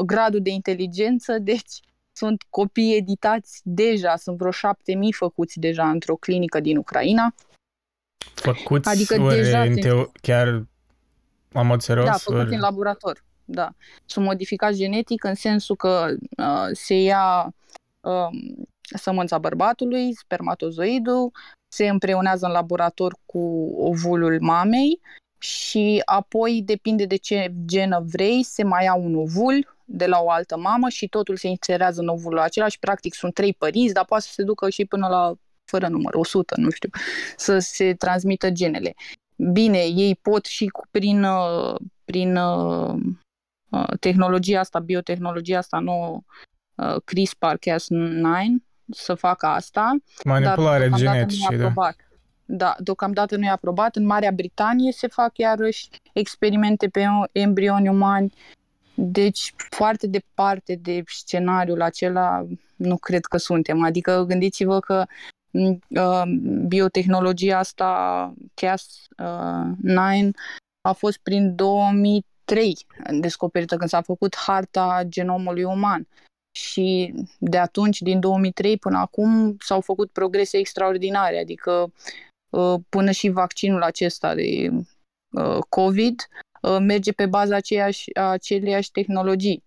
gradul 0.05 0.43
de 0.43 0.50
inteligență, 0.50 1.38
deci 1.52 1.81
sunt 2.12 2.42
copii 2.50 2.97
editați 2.97 3.61
deja, 3.64 4.16
sunt 4.16 4.38
vreo 4.38 4.50
șapte 4.50 4.95
mii 4.95 5.12
făcuți 5.12 5.59
deja 5.59 5.90
într-o 5.90 6.16
clinică 6.16 6.61
din 6.61 6.76
Ucraina. 6.76 7.35
Făcuți 8.35 8.88
adică 8.88 9.21
ori 9.21 9.35
deja 9.35 9.62
în 9.62 9.76
teo- 9.76 10.12
chiar 10.21 10.66
la 11.49 11.62
mod 11.62 11.81
serios? 11.81 12.07
Da, 12.07 12.12
făcuți 12.12 12.45
ori... 12.45 12.54
în 12.54 12.61
laborator, 12.61 13.25
da. 13.45 13.75
Sunt 14.04 14.25
modificați 14.25 14.78
genetic 14.78 15.25
în 15.25 15.35
sensul 15.35 15.76
că 15.76 16.14
uh, 16.37 16.69
se 16.73 16.95
ia 16.95 17.54
uh, 18.00 18.28
sămânța 18.95 19.38
bărbatului, 19.38 20.14
spermatozoidul, 20.14 21.33
se 21.69 21.88
împreunează 21.88 22.47
în 22.47 22.52
laborator 22.52 23.16
cu 23.26 23.38
ovulul 23.78 24.40
mamei 24.40 25.00
și 25.38 26.02
apoi, 26.04 26.62
depinde 26.64 27.04
de 27.04 27.16
ce 27.16 27.52
genă 27.64 28.04
vrei, 28.07 28.42
se 28.42 28.62
mai 28.62 28.85
ia 28.85 28.95
un 28.95 29.14
ovul 29.14 29.76
de 29.92 30.06
la 30.06 30.20
o 30.20 30.30
altă 30.30 30.56
mamă 30.56 30.88
și 30.88 31.08
totul 31.08 31.37
se 31.37 31.49
inserează 31.49 32.00
în 32.00 32.08
ovulul 32.08 32.38
acela 32.38 32.68
și 32.68 32.78
practic 32.78 33.14
sunt 33.14 33.34
trei 33.34 33.52
părinți, 33.52 33.92
dar 33.92 34.04
poate 34.04 34.25
să 34.25 34.32
se 34.32 34.42
ducă 34.42 34.70
și 34.70 34.84
până 34.84 35.08
la 35.08 35.34
fără 35.64 35.88
număr, 35.88 36.14
100, 36.14 36.54
nu 36.56 36.70
știu, 36.70 36.90
să 37.37 37.58
se 37.58 37.94
transmită 37.94 38.50
genele. 38.50 38.94
Bine, 39.52 39.78
ei 39.78 40.18
pot 40.22 40.44
și 40.44 40.66
cu, 40.66 40.87
prin, 40.90 41.25
uh, 41.25 41.75
prin 42.04 42.37
uh, 42.37 42.94
uh, 43.70 43.88
tehnologia 44.00 44.61
asta, 44.61 44.78
biotehnologia 44.78 45.58
asta 45.58 45.78
nouă, 45.78 46.22
uh, 46.75 46.96
CRISPR-Cas9, 47.04 48.62
să 48.90 49.14
facă 49.14 49.46
asta. 49.46 49.96
Manipulare 50.25 50.90
genetică, 50.94 51.72
da. 51.75 51.90
Da, 52.44 52.75
deocamdată 52.78 53.37
nu 53.37 53.44
e 53.44 53.49
aprobat. 53.49 53.96
În 53.96 54.04
Marea 54.04 54.30
Britanie 54.30 54.92
se 54.92 55.06
fac 55.06 55.38
iarăși 55.38 55.88
experimente 56.12 56.88
pe 56.88 57.04
embrioni 57.32 57.88
umani. 57.88 58.32
Deci, 58.94 59.54
foarte 59.56 60.06
departe 60.06 60.75
de 60.75 61.02
scenariul 61.06 61.82
acela, 61.82 62.46
nu 62.76 62.96
cred 62.96 63.25
că 63.25 63.37
suntem. 63.37 63.82
Adică, 63.82 64.25
gândiți-vă 64.28 64.80
că 64.80 65.04
uh, 65.88 66.22
biotehnologia 66.66 67.58
asta, 67.58 68.34
Cas9, 68.61 70.26
uh, 70.26 70.30
a 70.88 70.92
fost 70.92 71.18
prin 71.18 71.54
2003 71.54 72.87
descoperită 73.20 73.76
când 73.76 73.88
s-a 73.88 74.00
făcut 74.00 74.37
harta 74.37 75.02
genomului 75.08 75.64
uman 75.64 76.06
și 76.56 77.14
de 77.38 77.58
atunci, 77.58 78.00
din 78.00 78.20
2003 78.20 78.76
până 78.76 78.99
acum, 78.99 79.56
s-au 79.61 79.80
făcut 79.80 80.11
progrese 80.11 80.56
extraordinare, 80.56 81.40
adică 81.40 81.92
uh, 82.50 82.75
până 82.88 83.11
și 83.11 83.28
vaccinul 83.28 83.82
acesta 83.82 84.34
de 84.34 84.70
uh, 85.30 85.58
COVID 85.68 86.20
uh, 86.20 86.51
merge 86.81 87.12
pe 87.12 87.26
baza 87.26 87.57
aceeași, 87.57 88.14
aceleiași 88.14 88.90
tehnologii 88.90 89.64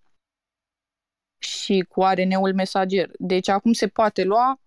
și 1.38 1.86
cu 1.90 2.02
RNA-ul 2.02 2.54
mesager. 2.54 3.12
Deci 3.18 3.48
acum 3.48 3.74
se 3.74 3.88
poate 3.88 4.24
lua 4.24 4.60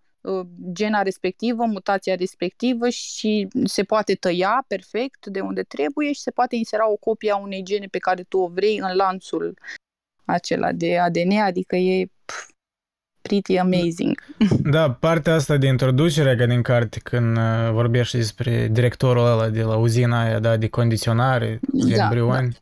gena 0.71 1.01
respectivă, 1.01 1.65
mutația 1.65 2.15
respectivă 2.15 2.89
și 2.89 3.47
se 3.63 3.83
poate 3.83 4.15
tăia 4.15 4.65
perfect 4.67 5.25
de 5.25 5.39
unde 5.39 5.63
trebuie 5.63 6.11
și 6.11 6.21
se 6.21 6.31
poate 6.31 6.55
insera 6.55 6.89
o 6.89 6.95
copie 6.95 7.31
a 7.31 7.37
unei 7.37 7.63
gene 7.63 7.87
pe 7.87 7.97
care 7.97 8.23
tu 8.23 8.37
o 8.37 8.47
vrei 8.47 8.77
în 8.77 8.95
lanțul 8.95 9.59
acela 10.25 10.71
de 10.71 10.97
ADN, 10.97 11.31
adică 11.31 11.75
e 11.75 12.05
pf, 12.05 12.18
pretty 13.21 13.57
amazing. 13.57 14.23
Da, 14.63 14.91
partea 14.91 15.33
asta 15.33 15.57
de 15.57 15.67
introducere 15.67 16.35
ca 16.35 16.45
din 16.45 16.61
carte, 16.61 16.99
când 16.99 17.37
uh, 17.37 17.43
vorbești 17.71 18.17
despre 18.17 18.67
directorul 18.71 19.25
ăla 19.25 19.49
de 19.49 19.61
la 19.61 19.75
uzina 19.75 20.23
aia, 20.23 20.39
da, 20.39 20.57
de 20.57 20.67
condiționare, 20.67 21.59
de 21.61 21.95
da, 21.95 22.03
embrioni, 22.03 22.57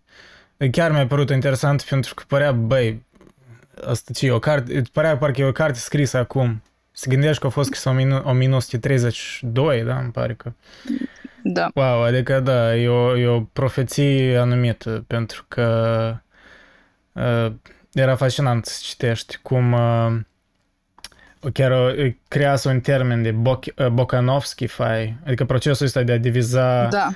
da. 0.58 0.68
chiar 0.68 0.92
mi-a 0.92 1.08
părut 1.08 1.30
interesant 1.30 1.82
pentru 1.82 2.14
că 2.14 2.24
părea, 2.28 2.52
băi, 2.52 3.06
asta 3.86 4.14
ce 4.14 4.26
e 4.26 4.32
o 4.32 4.40
carte, 4.40 4.82
părea 4.92 5.18
parcă 5.18 5.42
e 5.42 5.46
o 5.46 5.52
carte 5.52 5.80
scrisă 5.80 6.18
acum. 6.18 6.62
Se 6.92 7.10
gândești 7.10 7.42
că 7.42 7.48
a 7.48 7.50
fost 7.50 7.68
scrisă 7.68 7.90
în 7.90 8.12
1932, 8.12 9.84
da, 9.84 9.98
îmi 9.98 10.12
pare 10.12 10.34
că. 10.34 10.52
Da. 11.44 11.70
Wow, 11.74 12.04
adică 12.04 12.40
da, 12.40 12.76
e 12.76 12.88
o, 12.88 13.18
e 13.18 13.28
o 13.28 13.42
profeție 13.42 14.38
anumită, 14.38 15.04
pentru 15.08 15.46
că 15.48 16.16
uh, 17.12 17.52
era 17.94 18.16
fascinant 18.16 18.66
să 18.66 18.80
citești 18.84 19.38
cum 19.42 19.72
uh, 19.72 20.20
chiar 21.53 21.96
uh, 21.98 22.13
crease 22.27 22.70
un 22.70 22.79
termen 22.79 23.22
de 23.22 23.32
Bok- 23.32 23.74
uh, 23.77 23.88
Bokanovski 23.88 24.67
fai, 24.67 25.17
adică 25.25 25.46
procesul 25.46 25.86
ăsta 25.86 26.03
de 26.03 26.12
a 26.12 26.17
diviza 26.17 26.88
da. 26.88 27.10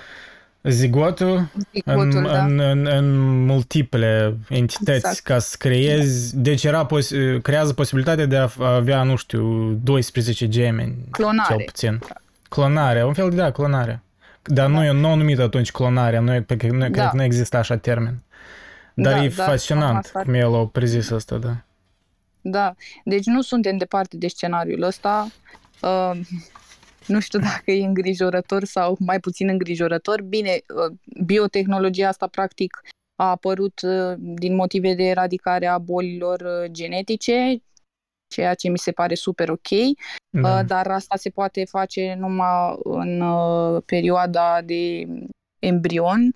zigotul, 0.64 1.48
zigotul 1.74 2.02
în, 2.02 2.24
da. 2.24 2.44
în, 2.44 2.60
în, 2.60 2.86
în 2.86 3.30
multiple 3.46 4.38
entități 4.50 4.98
exact. 4.98 5.20
ca 5.20 5.40
să 5.40 5.56
creezi, 5.60 6.38
deci 6.38 6.64
era 6.64 6.86
pos- 6.86 7.12
creează 7.42 7.74
posibilitatea 7.74 8.26
de 8.26 8.38
a 8.38 8.50
avea, 8.58 9.04
nu 9.04 9.16
știu, 9.16 9.72
12 9.84 10.48
gemeni, 10.48 10.96
clonare. 11.12 11.54
cel 11.56 11.64
puțin. 11.66 12.00
Clonare, 12.50 13.06
un 13.06 13.14
fel 13.14 13.30
de, 13.30 13.36
da, 13.36 13.52
clonare. 13.52 14.02
Dar 14.44 14.70
da. 14.70 14.72
nu, 14.72 14.94
nu 14.94 15.16
numit 15.16 15.40
atunci 15.40 15.72
clonare, 15.72 16.20
nu, 16.20 16.42
pentru 16.42 16.68
că 16.68 16.74
nu, 16.74 16.80
da. 16.80 16.90
cred 16.90 17.08
că 17.10 17.16
nu 17.16 17.24
exista 17.24 17.58
așa 17.58 17.78
termen. 17.78 18.22
Dar 18.94 19.14
da, 19.14 19.24
e 19.24 19.34
da, 19.36 19.44
fascinant 19.44 20.12
cum 20.24 20.34
el 20.34 20.56
a 20.56 20.66
prezis 20.66 21.12
asta, 21.12 21.36
da. 21.36 21.56
Da, 22.42 22.76
deci 23.04 23.26
nu 23.26 23.42
suntem 23.42 23.78
departe 23.78 24.18
de 24.18 24.28
scenariul 24.28 24.82
ăsta. 24.82 25.28
Uh, 25.82 26.20
nu 27.08 27.20
știu 27.20 27.40
dacă 27.40 27.72
e 27.72 27.86
îngrijorător 27.86 28.64
sau 28.64 28.98
mai 29.00 29.20
puțin 29.20 29.50
îngrijorător. 29.50 30.22
Bine, 30.22 30.62
uh, 30.76 30.98
biotehnologia 31.24 32.08
asta 32.08 32.28
practic 32.28 32.82
a 33.16 33.30
apărut 33.30 33.82
uh, 33.82 34.14
din 34.18 34.56
motive 34.56 34.94
de 34.94 35.04
eradicare 35.04 35.66
a 35.66 35.78
bolilor 35.78 36.42
uh, 36.42 36.72
genetice, 36.72 37.64
ceea 38.28 38.54
ce 38.54 38.70
mi 38.70 38.78
se 38.78 38.92
pare 38.92 39.16
super 39.16 39.50
ok, 39.50 39.70
da. 40.30 40.58
uh, 40.58 40.66
dar 40.66 40.88
asta 40.88 41.16
se 41.16 41.30
poate 41.30 41.66
face 41.66 42.16
numai 42.20 42.76
în 42.84 43.22
uh, 43.22 43.82
perioada 43.86 44.62
de 44.62 45.08
embrion, 45.60 46.36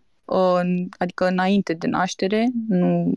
adică 0.98 1.28
înainte 1.28 1.74
de 1.74 1.88
naștere, 1.88 2.48
nu 2.68 3.14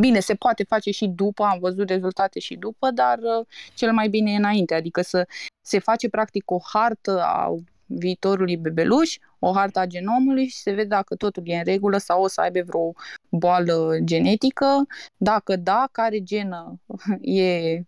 Bine, 0.00 0.20
se 0.20 0.34
poate 0.34 0.64
face 0.64 0.90
și 0.90 1.06
după, 1.06 1.44
am 1.44 1.58
văzut 1.58 1.88
rezultate 1.88 2.38
și 2.38 2.56
după, 2.56 2.90
dar 2.90 3.18
uh, 3.18 3.46
cel 3.74 3.92
mai 3.92 4.08
bine 4.08 4.32
e 4.32 4.36
înainte, 4.36 4.74
adică 4.74 5.00
să 5.00 5.26
se 5.66 5.78
face 5.78 6.08
practic 6.08 6.50
o 6.50 6.58
hartă 6.72 7.22
a 7.22 7.54
viitorului 7.86 8.56
bebeluș, 8.56 9.16
o 9.38 9.52
hartă 9.52 9.78
a 9.78 9.86
genomului 9.86 10.46
și 10.46 10.56
se 10.56 10.70
vede 10.70 10.88
dacă 10.88 11.14
totul 11.14 11.42
e 11.46 11.56
în 11.56 11.64
regulă 11.64 11.98
sau 11.98 12.22
o 12.22 12.28
să 12.28 12.40
aibă 12.40 12.60
vreo 12.66 12.92
boală 13.28 13.98
genetică, 14.04 14.86
dacă 15.16 15.56
da, 15.56 15.88
care 15.92 16.18
genă 16.22 16.80
e 17.20 17.80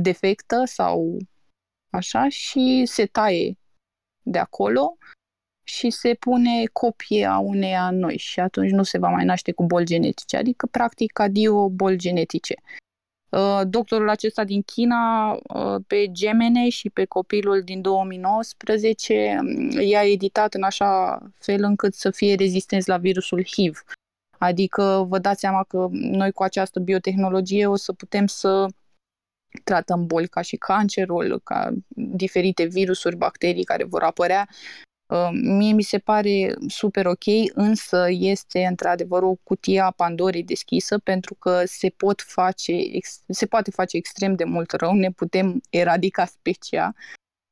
defectă 0.00 0.62
sau 0.64 1.16
așa 1.90 2.28
și 2.28 2.82
se 2.86 3.06
taie 3.06 3.58
de 4.22 4.38
acolo 4.38 4.96
și 5.68 5.90
se 5.90 6.14
pune 6.14 6.64
copie 6.72 7.24
a 7.24 7.38
uneia 7.38 7.90
noi 7.90 8.16
și 8.16 8.40
atunci 8.40 8.70
nu 8.70 8.82
se 8.82 8.98
va 8.98 9.08
mai 9.08 9.24
naște 9.24 9.52
cu 9.52 9.64
boli 9.64 9.84
genetice, 9.84 10.36
adică 10.36 10.66
practic 10.66 11.18
adio 11.18 11.68
boli 11.68 11.96
genetice. 11.96 12.54
Uh, 13.28 13.60
doctorul 13.66 14.08
acesta 14.08 14.44
din 14.44 14.62
China, 14.62 15.32
uh, 15.32 15.82
pe 15.86 16.06
gemene 16.12 16.68
și 16.68 16.90
pe 16.90 17.04
copilul 17.04 17.62
din 17.62 17.80
2019, 17.80 19.38
um, 19.40 19.70
i-a 19.80 20.02
editat 20.02 20.54
în 20.54 20.62
așa 20.62 21.18
fel 21.38 21.62
încât 21.62 21.94
să 21.94 22.10
fie 22.10 22.34
rezistenți 22.34 22.88
la 22.88 22.96
virusul 22.96 23.44
HIV. 23.44 23.82
Adică 24.38 25.06
vă 25.08 25.18
dați 25.18 25.40
seama 25.40 25.64
că 25.64 25.88
noi 25.90 26.32
cu 26.32 26.42
această 26.42 26.80
biotehnologie 26.80 27.66
o 27.66 27.76
să 27.76 27.92
putem 27.92 28.26
să 28.26 28.66
tratăm 29.64 30.06
boli 30.06 30.28
ca 30.28 30.40
și 30.40 30.56
cancerul, 30.56 31.40
ca 31.44 31.70
diferite 31.88 32.64
virusuri, 32.64 33.16
bacterii 33.16 33.64
care 33.64 33.84
vor 33.84 34.02
apărea 34.02 34.48
Uh, 34.48 34.87
mie 35.32 35.72
mi 35.72 35.82
se 35.82 35.98
pare 35.98 36.54
super 36.66 37.06
ok, 37.06 37.24
însă 37.54 38.06
este 38.10 38.64
într-adevăr 38.64 39.22
o 39.22 39.34
cutie 39.42 39.80
a 39.80 39.90
Pandorii 39.90 40.42
deschisă 40.42 40.98
pentru 40.98 41.34
că 41.34 41.62
se, 41.64 41.88
pot 41.88 42.22
face, 42.26 42.72
se 43.28 43.46
poate 43.46 43.70
face 43.70 43.96
extrem 43.96 44.34
de 44.34 44.44
mult 44.44 44.72
rău, 44.72 44.94
ne 44.94 45.10
putem 45.10 45.60
eradica 45.70 46.24
specia 46.24 46.94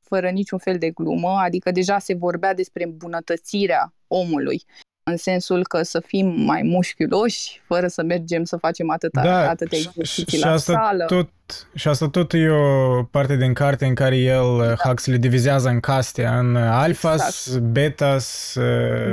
fără 0.03 0.31
niciun 0.31 0.59
fel 0.59 0.79
de 0.79 0.91
glumă, 0.91 1.39
adică 1.39 1.71
deja 1.71 1.99
se 1.99 2.15
vorbea 2.15 2.55
despre 2.55 2.85
îmbunătățirea 2.85 3.95
omului 4.07 4.65
în 5.11 5.17
sensul 5.17 5.67
că 5.67 5.83
să 5.83 6.01
fim 6.01 6.27
mai 6.27 6.63
mușchiuloși, 6.63 7.63
fără 7.67 7.89
să 7.89 8.03
mergem 8.03 8.45
să 8.45 8.57
facem 8.57 8.91
atâta, 8.91 9.23
da, 9.23 9.49
atâtea 9.49 9.79
exerciții 9.79 10.39
la 10.39 10.53
asta 10.53 10.73
sală. 10.73 11.05
Tot, 11.05 11.31
și 11.75 11.89
asta 11.89 12.09
tot 12.09 12.33
e 12.33 12.49
o 12.49 13.03
parte 13.03 13.37
din 13.37 13.53
carte 13.53 13.87
în 13.87 13.95
care 13.95 14.17
el, 14.17 14.59
da. 14.59 14.89
Huxley, 14.89 15.19
divizează 15.19 15.69
în 15.69 15.81
caste, 15.81 16.25
în 16.25 16.57
alfas, 16.57 17.47
exact. 17.47 17.65
betas, 17.65 18.57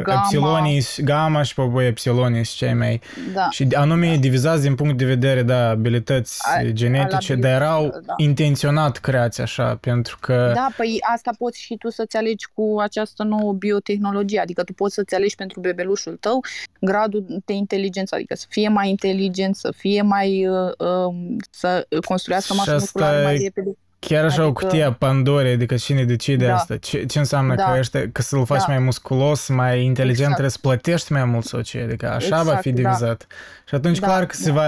gamma. 0.03 0.21
epsilonis, 0.23 0.99
gamma 1.01 1.41
și 1.41 1.53
pe 1.53 1.61
apoi 1.61 1.87
epsilonis, 1.87 2.49
cei 2.49 2.73
mai. 2.73 3.01
Da. 3.33 3.47
Și 3.49 3.67
anume 3.73 4.09
da. 4.09 4.15
divizați 4.15 4.61
din 4.61 4.75
punct 4.75 4.97
de 4.97 5.05
vedere, 5.05 5.43
da, 5.43 5.69
abilități 5.69 6.41
a, 6.55 6.63
genetice, 6.63 7.35
dar 7.35 7.51
erau 7.51 7.87
da. 8.05 8.13
intenționat 8.17 8.97
creați 8.97 9.41
așa, 9.41 9.77
pentru 9.81 10.17
că... 10.21 10.51
Da, 10.55 10.67
păi 10.77 10.97
asta 11.13 11.31
poți 11.37 11.59
și 11.61 11.75
tu 11.75 11.89
să-ți 11.89 12.17
alegi 12.17 12.47
cu 12.53 12.75
această 12.79 13.23
nouă 13.23 13.53
biotehnologie, 13.53 14.39
adică 14.39 14.63
tu 14.63 14.73
poți 14.73 14.93
să-ți 14.93 15.15
alegi 15.15 15.35
pentru 15.35 15.59
bebelușul 15.59 16.17
tău 16.19 16.41
gradul 16.81 17.25
de 17.45 17.53
inteligență, 17.53 18.15
adică 18.15 18.35
să 18.35 18.45
fie 18.49 18.67
mai 18.67 18.89
inteligent, 18.89 19.55
să 19.55 19.73
fie 19.77 20.01
mai... 20.01 20.47
Uh, 20.47 20.71
uh, 20.77 21.15
să 21.49 21.85
construiască 22.25 22.53
masă 22.53 22.71
musculară 22.71 23.23
mai 23.23 23.37
repede. 23.37 23.77
Chiar 23.99 24.23
așa 24.25 24.43
adică... 24.43 24.47
o 24.47 24.67
cutie 24.67 24.83
a 24.83 24.91
Pandore, 24.91 25.51
adică 25.51 25.75
cine 25.75 26.03
decide 26.03 26.45
da. 26.45 26.55
asta? 26.55 26.77
Ce, 26.77 27.05
ce 27.05 27.19
înseamnă 27.19 27.55
da. 27.55 27.63
că, 27.63 27.79
ăștia, 27.79 28.09
că 28.11 28.21
să-l 28.21 28.45
faci 28.45 28.59
da. 28.59 28.65
mai 28.67 28.79
musculos, 28.79 29.47
mai 29.47 29.83
inteligent, 29.83 30.09
exact. 30.09 30.31
trebuie 30.31 30.49
să 30.49 30.57
plătești 30.61 31.11
mai 31.11 31.25
mult 31.25 31.45
sau 31.45 31.61
ce? 31.61 31.81
Adică 31.81 32.07
așa 32.07 32.25
exact, 32.25 32.45
va 32.45 32.55
fi 32.55 32.71
da. 32.71 32.75
divizat. 32.75 33.25
Da. 33.27 33.35
Și 33.67 33.75
atunci 33.75 33.99
da, 33.99 34.07
clar 34.07 34.25
că 34.25 34.35
da. 34.37 34.43
se 34.43 34.51
va 34.51 34.65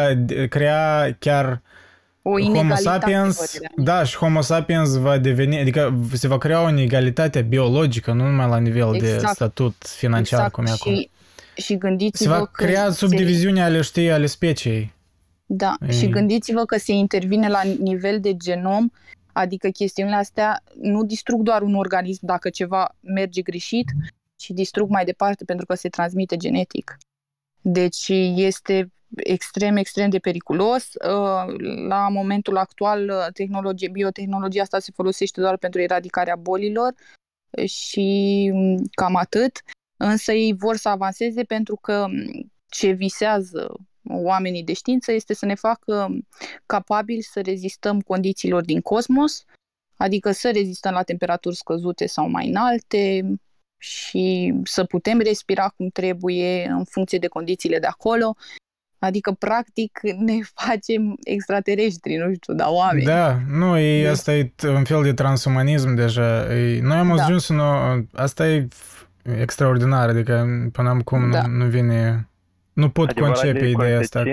crea 0.50 1.16
chiar 1.20 1.62
o 2.22 2.40
Homo 2.40 2.76
sapiens, 2.76 3.60
da, 3.76 4.04
și 4.04 4.18
Homo 4.18 4.42
sapiens 4.42 4.98
va 4.98 5.18
deveni, 5.18 5.60
adică 5.60 6.00
se 6.14 6.28
va 6.28 6.38
crea 6.38 6.64
o 6.64 6.70
inegalitate 6.70 7.42
biologică, 7.42 8.12
nu 8.12 8.24
numai 8.24 8.50
la 8.50 8.58
nivel 8.58 8.96
exact. 8.96 9.22
de 9.22 9.28
statut 9.34 9.76
financiar, 9.98 10.40
exact. 10.40 10.54
cum 10.54 10.66
e 10.66 10.70
acum. 10.70 10.94
Și, 10.94 11.10
și 11.56 11.78
gândiți-vă 11.78 12.34
Se 12.34 12.40
va 12.40 12.46
crea 12.46 12.92
subdiviziunea 12.92 13.64
se... 13.64 13.70
ale, 13.70 13.82
știi, 13.82 14.12
ale 14.12 14.26
speciei. 14.26 14.94
Da, 15.46 15.76
e... 15.88 15.92
și 15.92 16.10
gândiți-vă 16.10 16.66
că 16.66 16.78
se 16.78 16.92
intervine 16.92 17.50
la 17.50 17.62
nivel 17.64 18.20
de 18.20 18.38
genom, 18.38 18.90
adică 19.34 19.70
chestiunile 19.70 20.16
astea 20.16 20.64
nu 20.82 21.04
distrug 21.04 21.42
doar 21.42 21.62
un 21.62 21.76
organism 21.76 22.26
dacă 22.26 22.50
ceva 22.50 22.96
merge 23.02 23.42
greșit, 23.42 23.92
ci 24.36 24.50
distrug 24.50 24.90
mai 24.90 25.06
departe 25.06 25.44
pentru 25.44 25.66
că 25.66 25.76
se 25.76 25.90
transmite 25.90 26.38
genetic. 26.38 26.98
Deci 27.62 28.08
este 28.36 28.92
extrem, 29.16 29.76
extrem 29.76 30.10
de 30.10 30.20
periculos. 30.20 30.84
Uh, 30.94 31.56
la 31.88 32.08
momentul 32.10 32.58
actual, 32.58 33.10
uh, 33.10 33.26
tehnologie, 33.34 33.90
biotehnologia 33.90 34.62
asta 34.62 34.80
se 34.80 34.92
folosește 34.96 35.42
doar 35.42 35.58
pentru 35.58 35.82
eradicarea 35.82 36.36
bolilor 36.36 36.94
și 37.66 38.50
mm, 38.54 38.84
cam 38.92 39.16
atât. 39.16 39.62
Însă 39.98 40.32
ei 40.32 40.54
vor 40.54 40.76
să 40.76 40.90
avanseze 40.90 41.44
pentru 41.44 41.76
că 41.76 42.06
mm, 42.10 42.52
ce 42.68 42.92
visează 42.92 43.76
oamenii 44.08 44.64
de 44.64 44.74
știință 44.74 45.12
este 45.12 45.34
să 45.34 45.46
ne 45.46 45.56
facă 45.56 46.10
capabili 46.66 47.22
să 47.22 47.42
rezistăm 47.42 48.02
condițiilor 48.02 48.64
din 48.64 48.82
cosmos, 48.82 49.46
adică 49.98 50.32
să 50.32 50.52
rezistăm 50.52 50.94
la 50.94 51.04
temperaturi 51.04 51.56
scăzute 51.56 52.06
sau 52.06 52.30
mai 52.30 52.48
înalte 52.48 53.26
și 53.78 54.54
să 54.64 54.84
putem 54.84 55.20
respira 55.20 55.74
cum 55.78 55.88
trebuie 55.88 56.68
în 56.68 56.84
funcție 56.84 57.18
de 57.18 57.28
condițiile 57.28 57.80
de 57.80 57.88
acolo. 57.88 58.36
Adică, 59.00 59.32
practic, 59.32 60.00
ne 60.18 60.34
facem 60.66 61.18
extraterestri, 61.24 62.16
nu 62.16 62.34
știu, 62.34 62.54
dar 62.54 62.68
oameni. 62.70 63.06
Da, 63.06 63.40
nu, 63.48 63.78
e, 63.78 64.02
de... 64.02 64.08
asta 64.08 64.36
e 64.36 64.52
un 64.64 64.84
fel 64.84 65.04
de 65.04 65.14
transumanism 65.14 65.94
deja. 65.94 66.54
E, 66.54 66.80
noi 66.82 66.98
am 66.98 67.16
da. 67.16 67.24
ajuns 67.24 67.48
în 67.48 67.60
o... 67.60 67.74
Asta 68.14 68.48
e 68.48 68.68
extraordinar, 69.40 70.10
adică 70.10 70.48
până 70.72 70.90
acum 70.90 71.32
da. 71.32 71.42
nu, 71.42 71.64
nu 71.64 71.66
vine... 71.66 72.30
Nu 72.76 72.90
pot 72.90 73.12
concepe 73.12 73.66
ideea 73.66 74.00
asta. 74.00 74.24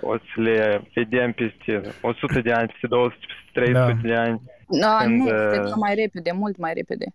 o 0.00 0.16
să 0.16 0.40
le 0.40 0.88
vedem 0.94 1.32
peste 1.32 1.94
100 2.00 2.40
de 2.40 2.52
ani, 2.52 2.68
peste 2.68 2.86
200, 2.86 3.16
peste 3.52 3.70
300 3.70 4.00
da. 4.02 4.08
de 4.08 4.14
ani. 4.14 4.42
Da, 4.80 4.98
când, 5.02 5.18
nu, 5.18 5.24
cred 5.24 5.62
că 5.62 5.74
mai 5.76 5.94
repede, 5.94 6.30
mult 6.32 6.56
mai 6.56 6.72
repede. 6.74 7.06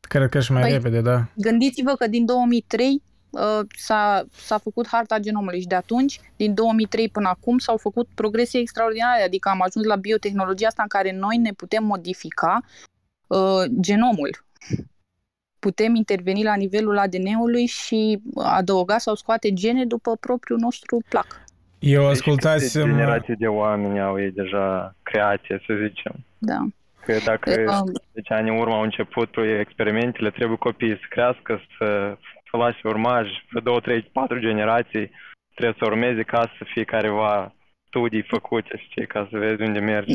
Cred 0.00 0.28
că 0.28 0.40
și 0.40 0.52
mai 0.52 0.62
păi, 0.62 0.72
repede, 0.72 1.00
da. 1.00 1.26
Gândiți-vă 1.34 1.92
că 1.94 2.06
din 2.06 2.24
2003 2.24 3.02
uh, 3.30 3.60
s-a, 3.76 4.24
s-a 4.30 4.58
făcut 4.58 4.86
harta 4.86 5.18
genomului 5.18 5.60
și 5.60 5.66
de 5.66 5.74
atunci, 5.74 6.20
din 6.36 6.54
2003 6.54 7.08
până 7.08 7.28
acum, 7.28 7.58
s-au 7.58 7.76
făcut 7.76 8.08
progrese 8.14 8.58
extraordinare, 8.58 9.22
adică 9.22 9.48
am 9.48 9.62
ajuns 9.62 9.86
la 9.86 9.96
biotehnologia 9.96 10.66
asta 10.66 10.82
în 10.82 10.88
care 10.88 11.12
noi 11.12 11.36
ne 11.36 11.52
putem 11.52 11.84
modifica 11.84 12.60
uh, 13.26 13.64
genomul 13.80 14.44
putem 15.60 15.94
interveni 15.94 16.42
la 16.42 16.54
nivelul 16.54 16.98
ADN-ului 16.98 17.66
și 17.66 18.20
adăuga 18.34 18.98
sau 18.98 19.14
scoate 19.14 19.52
gene 19.52 19.84
după 19.84 20.16
propriul 20.20 20.58
nostru 20.58 21.02
plac. 21.08 21.26
Eu 21.78 22.06
ascultați... 22.06 22.72
Deci, 22.72 22.84
generații 22.84 23.36
de 23.36 23.46
oameni 23.46 24.00
au 24.00 24.20
ei 24.20 24.30
deja 24.30 24.94
create, 25.02 25.62
să 25.66 25.74
zicem. 25.86 26.14
Da. 26.38 26.58
Că 27.04 27.16
dacă 27.24 27.50
um, 27.50 27.92
10 28.12 28.34
ani 28.34 28.48
în 28.48 28.58
urmă 28.58 28.74
au 28.74 28.82
început 28.82 29.34
experimentele, 29.60 30.30
trebuie 30.30 30.56
copiii 30.56 31.00
să 31.02 31.06
crească, 31.08 31.60
să, 31.78 32.16
să 32.50 32.56
lase 32.56 32.80
urmași, 32.84 33.46
pe 33.52 33.60
2, 33.60 33.80
3, 33.80 34.02
4 34.12 34.38
generații 34.38 35.10
trebuie 35.54 35.76
să 35.78 35.84
urmeze 35.84 36.22
ca 36.22 36.40
să 36.58 36.64
fie 36.72 36.84
careva 36.84 37.54
studii 37.90 38.22
făcute, 38.28 38.84
știi, 38.90 39.06
ca 39.06 39.28
să 39.30 39.38
vezi 39.38 39.62
unde 39.62 39.78
merge. 39.78 40.14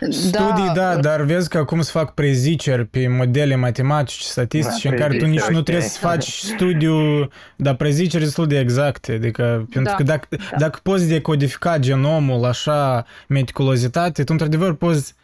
Da. 0.00 0.10
Studii, 0.10 0.70
da, 0.74 0.96
dar 0.96 1.20
vezi 1.20 1.48
că 1.48 1.58
acum 1.58 1.80
se 1.80 1.90
fac 1.90 2.14
preziceri 2.14 2.84
pe 2.84 3.08
modele 3.08 3.56
matematice, 3.56 4.24
statistice, 4.24 4.88
da, 4.88 4.94
în 4.94 5.00
care 5.00 5.16
tu 5.16 5.26
nici 5.26 5.48
nu 5.48 5.62
trebuie 5.62 5.84
să 5.84 5.98
faci 5.98 6.24
studiu, 6.28 7.28
dar 7.56 7.74
preziceri 7.74 8.22
destul 8.22 8.46
de 8.46 8.58
exacte, 8.58 9.12
adică, 9.12 9.68
pentru 9.72 9.90
da, 9.90 9.94
că 9.94 10.02
dacă, 10.02 10.26
da. 10.30 10.56
dacă 10.58 10.78
poți 10.82 11.08
decodifica 11.08 11.78
genomul 11.78 12.44
așa 12.44 13.06
meticulozitate, 13.28 14.24
tu 14.24 14.32
într-adevăr 14.32 14.74
poți 14.74 15.14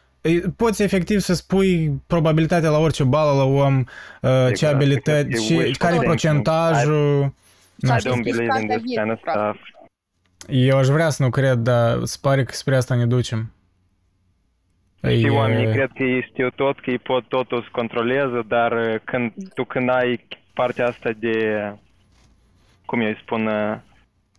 poți 0.57 0.83
efectiv 0.83 1.21
să 1.21 1.35
spui 1.35 2.01
probabilitatea 2.07 2.71
la 2.71 2.79
orice 2.79 3.05
bală 3.05 3.37
la 3.37 3.45
om, 3.45 3.85
uh, 4.23 4.31
ce 4.57 4.67
abilități, 4.67 5.47
ce, 5.47 5.71
care 5.79 5.95
e 5.95 5.99
procentajul. 5.99 7.33
I 7.83 7.87
don't 7.87 8.23
believe 8.23 8.61
in 8.61 8.69
this 8.69 8.83
kind 8.97 9.11
of 9.11 9.19
stuff. 9.19 9.78
Eu 10.49 10.79
aș 10.79 10.87
vrea 10.87 11.09
să 11.09 11.23
nu 11.23 11.31
cred, 11.31 11.59
dar 11.59 12.05
se 12.05 12.19
pare 12.21 12.45
că 12.45 12.53
spre 12.53 12.77
asta 12.77 12.95
ne 12.95 13.07
ducem. 13.07 13.53
Și 15.03 15.25
e... 15.25 15.31
oamenii 15.31 15.73
cred 15.73 15.91
că 15.95 16.03
ei 16.03 16.23
știu 16.31 16.51
tot, 16.51 16.81
că 16.81 16.91
ei 16.91 16.99
pot 16.99 17.25
totul 17.25 17.63
să 17.63 17.69
controleze, 17.73 18.41
dar 18.47 18.73
uh, 18.73 18.95
când, 19.05 19.33
tu 19.55 19.65
când 19.65 19.91
ai 19.91 20.27
partea 20.55 20.87
asta 20.87 21.11
de, 21.19 21.35
cum 22.85 23.01
eu 23.01 23.09
îi 23.09 23.19
spun, 23.23 23.47
uh, 23.47 23.77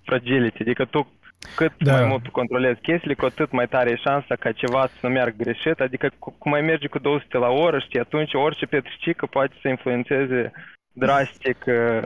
fragility, 0.04 0.62
adică 0.62 0.86
tu 0.86 1.08
cât 1.56 1.72
da. 1.78 1.92
mai 1.92 2.06
mult 2.08 2.24
tu 2.24 2.32
controlezi 2.32 2.82
chestiile, 2.82 3.14
cu 3.14 3.26
atât 3.26 3.52
mai 3.52 3.68
tare 3.68 3.90
e 3.90 3.96
șansa 3.96 4.36
ca 4.36 4.52
ceva 4.52 4.88
să 4.88 5.00
nu 5.02 5.10
meargă 5.10 5.44
greșit, 5.44 5.80
adică 5.80 6.12
cum 6.20 6.52
mai 6.52 6.62
merge 6.62 6.88
cu 6.88 7.00
200 7.00 7.38
la 7.38 7.50
oră, 7.50 7.80
știi, 7.80 8.00
atunci 8.00 8.34
orice 8.34 8.66
petricică 8.66 9.26
poate 9.26 9.56
să 9.62 9.68
influențeze 9.68 10.52
drastic 10.94 11.66
uh, 11.68 12.02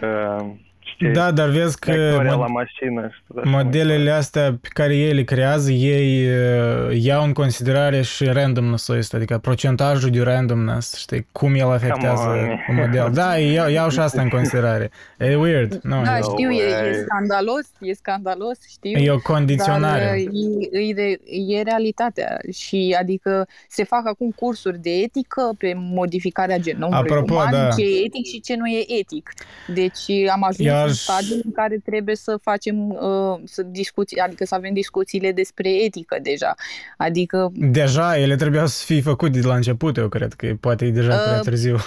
uh, 0.00 0.54
știi? 0.84 1.08
Da, 1.08 1.30
dar 1.30 1.48
vezi 1.48 1.78
că 1.78 1.92
mod- 2.16 2.38
la 2.38 2.46
mașină, 2.46 3.10
modelele 3.44 4.10
astea 4.10 4.58
pe 4.60 4.68
care 4.72 4.96
ei 4.96 5.12
le 5.12 5.22
creează, 5.22 5.70
ei 5.70 6.26
uh, 6.26 7.02
iau 7.02 7.24
în 7.24 7.32
considerare 7.32 8.02
și 8.02 8.24
randomness 8.24 8.88
ăsta, 8.88 9.16
adică 9.16 9.38
procentajul 9.38 10.10
de 10.10 10.22
randomness, 10.22 10.96
știi, 10.96 11.26
cum 11.32 11.54
el 11.54 11.70
afectează 11.70 12.28
un 12.68 12.74
model. 12.74 13.10
Da, 13.12 13.36
iau, 13.54 13.68
iau 13.68 13.88
și 13.88 13.98
asta 13.98 14.22
în 14.22 14.28
considerare. 14.28 14.90
E 15.18 15.36
weird. 15.36 15.80
No, 15.82 16.02
da, 16.02 16.16
știu, 16.16 16.50
e, 16.50 16.88
e 16.88 17.04
scandalos, 17.04 17.66
e 17.80 17.92
scandalos, 17.92 18.58
știu. 18.68 18.98
E 18.98 19.10
o 19.10 19.18
condiționare. 19.18 20.04
Dar 20.04 20.14
e, 20.80 21.02
e, 21.02 21.18
e 21.58 21.62
realitatea 21.62 22.38
și 22.52 22.96
adică 23.00 23.46
se 23.68 23.84
fac 23.84 24.06
acum 24.06 24.30
cursuri 24.30 24.78
de 24.78 24.90
etică 24.90 25.54
pe 25.58 25.72
modificarea 25.76 26.58
genomului 26.58 27.10
Apropo, 27.10 27.34
uman, 27.34 27.50
da. 27.50 27.68
ce 27.68 27.82
e 27.82 28.04
etic 28.04 28.26
și 28.26 28.40
ce 28.40 28.56
nu 28.56 28.66
e 28.66 29.00
etic. 29.00 29.32
Deci 29.74 30.28
am 30.32 30.42
ajuns 30.42 30.68
aș- 30.74 30.88
în 30.88 30.94
stadiul 30.94 31.40
în 31.44 31.52
care 31.52 31.78
trebuie 31.84 32.16
să 32.16 32.36
facem 32.42 32.88
uh, 32.90 33.40
să 33.44 33.62
discuții, 33.62 34.18
adică 34.18 34.44
să 34.44 34.54
avem 34.54 34.72
discuțiile 34.72 35.32
despre 35.32 35.68
etică 35.68 36.18
deja. 36.22 36.54
Adică 36.96 37.52
Deja 37.54 38.18
ele 38.18 38.36
trebuiau 38.36 38.66
să 38.66 38.84
fie 38.84 39.00
făcute 39.00 39.40
de 39.40 39.46
la 39.46 39.54
început, 39.54 39.96
eu 39.96 40.08
cred 40.08 40.32
că 40.32 40.54
poate 40.60 40.84
e 40.84 40.90
deja 40.90 41.16
prea 41.16 41.34
Uh, 41.36 41.40
târziu. 41.40 41.76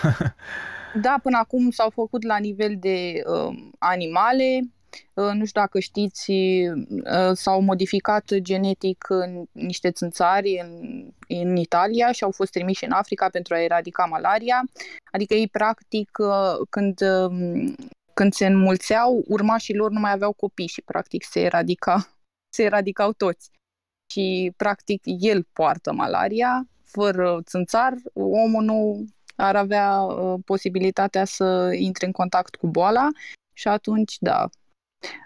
Da, 1.02 1.16
până 1.24 1.38
acum 1.42 1.70
s-au 1.72 1.90
făcut 1.90 2.24
la 2.24 2.38
nivel 2.38 2.76
de 2.80 3.22
uh, 3.26 3.58
animale. 3.78 4.60
Uh, 5.14 5.32
nu 5.34 5.46
știu 5.46 5.62
dacă 5.62 5.80
știți, 5.80 6.32
uh, 6.32 7.32
s-au 7.34 7.62
modificat 7.62 8.34
genetic 8.38 9.06
în 9.10 9.44
niște 9.52 9.92
țânțari 9.92 10.64
în, 10.64 11.04
în 11.42 11.56
Italia 11.56 12.12
și 12.12 12.24
au 12.24 12.32
fost 12.32 12.52
trimiși 12.52 12.86
în 12.86 12.92
Africa 12.92 13.28
pentru 13.32 13.54
a 13.54 13.64
eradica 13.64 14.04
malaria. 14.06 14.62
Adică 15.12 15.34
ei, 15.34 15.48
practic, 15.48 16.10
uh, 16.20 16.66
când, 16.70 17.02
uh, 17.02 17.74
când 18.18 18.34
se 18.34 18.46
înmulțeau, 18.46 19.24
urmașii 19.28 19.76
lor 19.76 19.92
nu 19.92 20.00
mai 20.00 20.12
aveau 20.12 20.34
copii 20.34 20.68
și, 20.68 20.82
practic, 20.82 21.24
se, 21.24 21.40
eradica, 21.40 22.08
se 22.56 22.64
eradicau 22.64 23.12
toți. 23.12 23.52
Și, 24.12 24.54
practic, 24.56 25.02
el 25.04 25.44
poartă 25.54 25.94
malaria, 25.94 26.68
fără 26.84 27.40
țânțar, 27.44 27.94
omul 28.14 28.64
nu 28.64 29.06
ar 29.36 29.56
avea 29.56 30.02
uh, 30.02 30.40
posibilitatea 30.46 31.26
să 31.26 31.72
intre 31.78 32.06
în 32.06 32.12
contact 32.12 32.56
cu 32.56 32.68
boala 32.68 33.08
și 33.54 33.68
atunci, 33.68 34.18
da, 34.20 34.50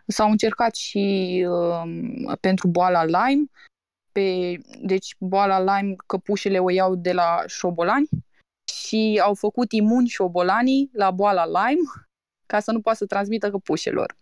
s-au 0.08 0.30
încercat 0.30 0.75
și 0.75 1.45
uh, 1.49 2.38
pentru 2.39 2.67
boala 2.67 3.04
Lyme, 3.04 3.45
pe, 4.12 4.58
deci 4.82 5.15
boala 5.19 5.60
Lyme, 5.60 5.95
căpușele 6.06 6.60
o 6.60 6.69
iau 6.69 6.95
de 6.95 7.13
la 7.13 7.43
șobolani 7.47 8.10
și 8.73 9.21
au 9.23 9.34
făcut 9.34 9.71
imuni 9.71 10.08
șobolanii 10.08 10.89
la 10.93 11.12
boala 11.12 11.45
Lyme 11.45 11.89
ca 12.51 12.59
să 12.59 12.71
nu 12.71 12.79
poată 12.79 12.97
să 12.97 13.05
transmită 13.05 13.49
căpușelor. 13.49 14.15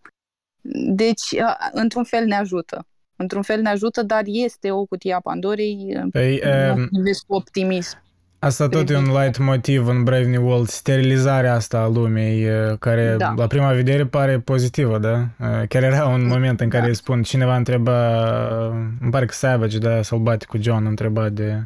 Deci, 1.01 1.31
uh, 1.31 1.69
într-un 1.71 2.03
fel 2.03 2.25
ne 2.25 2.35
ajută. 2.35 2.85
Într-un 3.15 3.41
fel 3.41 3.61
ne 3.61 3.69
ajută, 3.69 4.03
dar 4.03 4.23
este 4.25 4.71
o 4.71 4.85
cutie 4.85 5.13
a 5.13 5.19
Pandorei. 5.19 5.99
Păi, 6.11 6.41
Nu 6.43 6.73
um, 6.73 6.87
privesc 6.87 7.25
cu 7.25 7.35
optimism. 7.35 7.97
Asta 8.39 8.67
tot 8.67 8.89
e 8.89 8.97
un 8.97 9.11
light 9.21 9.37
motiv 9.37 9.87
în 9.87 10.03
Brave 10.03 10.25
New 10.25 10.45
World, 10.47 10.67
sterilizarea 10.67 11.53
asta 11.53 11.79
a 11.79 11.87
lumii, 11.87 12.49
uh, 12.49 12.77
care 12.79 13.15
Da. 13.17 13.33
la 13.37 13.47
prima 13.47 13.71
vedere 13.71 14.05
pare 14.05 14.39
pozitivă, 14.39 14.97
da? 14.97 15.27
Uh, 15.39 15.67
Chiar 15.67 15.83
era 15.83 16.05
un 16.05 16.27
moment 16.27 16.59
în 16.59 16.69
care 16.69 16.81
Da. 16.81 16.87
îi 16.87 16.95
spun, 16.95 17.23
cineva 17.23 17.55
întreba, 17.55 18.21
uh, 18.67 18.75
îmi 19.01 19.11
pare 19.11 19.25
că 19.25 19.33
Savage, 19.33 19.77
da, 19.77 20.01
sălbaticul 20.01 20.61
John, 20.61 20.85
întreba 20.85 21.29
de 21.29 21.63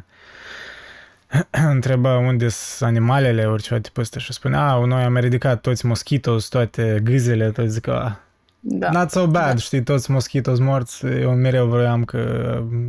întreba 1.74 2.18
unde 2.18 2.48
sunt 2.48 2.88
animalele, 2.88 3.46
ori 3.46 3.62
ceva 3.62 3.80
tipul 3.80 4.02
ăsta 4.02 4.18
și 4.18 4.32
spune, 4.32 4.56
a, 4.56 4.84
noi 4.84 5.02
am 5.02 5.16
eradicat 5.16 5.60
toți 5.60 5.86
moschitos, 5.86 6.48
toate 6.48 7.00
gâzele, 7.02 7.50
tot 7.50 7.68
zic, 7.68 7.86
a, 7.86 8.20
Da. 8.66 8.90
not 8.90 9.10
so 9.10 9.26
bad, 9.26 9.50
Da. 9.52 9.56
știi, 9.56 9.82
toți 9.82 10.10
moschitos 10.10 10.58
morți, 10.58 11.06
eu 11.06 11.34
mereu 11.34 11.66
vroiam 11.66 12.04
că 12.04 12.18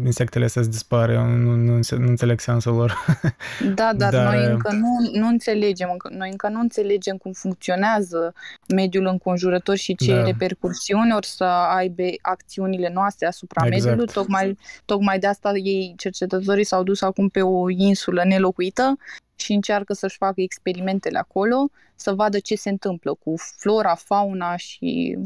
insectele 0.05 0.45
astea 0.45 0.61
să 0.61 0.69
dispară, 0.69 1.11
eu 1.11 1.25
nu, 1.25 1.55
nu, 1.55 1.73
înțe- 1.75 1.95
nu 1.95 2.07
înțeleg 2.07 2.39
sensul 2.39 2.73
lor. 2.75 2.93
Da, 3.75 3.91
dar, 3.95 4.11
Dar, 4.11 4.33
noi 4.33 4.43
uh, 4.45 4.49
încă 4.51 4.71
nu, 4.71 5.09
nu 5.19 5.27
înțelegem, 5.27 5.89
încă, 5.91 6.09
noi 6.11 6.29
încă 6.31 6.47
nu 6.49 6.59
înțelegem 6.59 7.17
cum 7.17 7.31
funcționează 7.31 8.33
mediul 8.75 9.05
înconjurător 9.05 9.75
și 9.75 9.95
ce 9.95 10.13
Da. 10.15 10.23
repercursiuni 10.23 11.13
or 11.13 11.23
să 11.23 11.43
aibă 11.43 12.03
acțiunile 12.21 12.91
noastre 12.93 13.27
asupra 13.27 13.65
Exact. 13.65 13.83
mediului. 13.85 14.13
Tocmai, 14.13 14.57
tocmai 14.85 15.19
de 15.19 15.27
asta 15.27 15.51
ei, 15.55 15.93
cercetătorii, 15.97 16.63
s-au 16.63 16.83
dus 16.83 17.01
acum 17.01 17.29
pe 17.29 17.41
o 17.41 17.69
insulă 17.69 18.23
nelocuită 18.25 18.97
și 19.35 19.53
încearcă 19.53 19.93
să-și 19.93 20.17
facă 20.17 20.41
experimentele 20.41 21.17
acolo, 21.17 21.69
să 21.95 22.13
vadă 22.13 22.39
ce 22.39 22.55
se 22.55 22.69
întâmplă 22.69 23.13
cu 23.23 23.33
flora, 23.57 23.95
fauna 23.95 24.55
și 24.55 25.15
uh, 25.19 25.25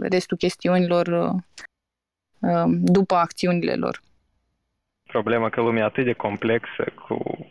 restul 0.00 0.36
chestiunilor 0.36 1.06
uh, 1.06 1.34
uh, 2.40 2.64
după 2.68 3.14
acțiunile 3.14 3.74
lor. 3.74 4.00
Problema 5.02 5.48
că 5.50 5.60
lumea 5.60 5.82
e 5.82 5.86
atât 5.86 6.04
de 6.04 6.12
complexă, 6.12 6.84
cu 7.06 7.46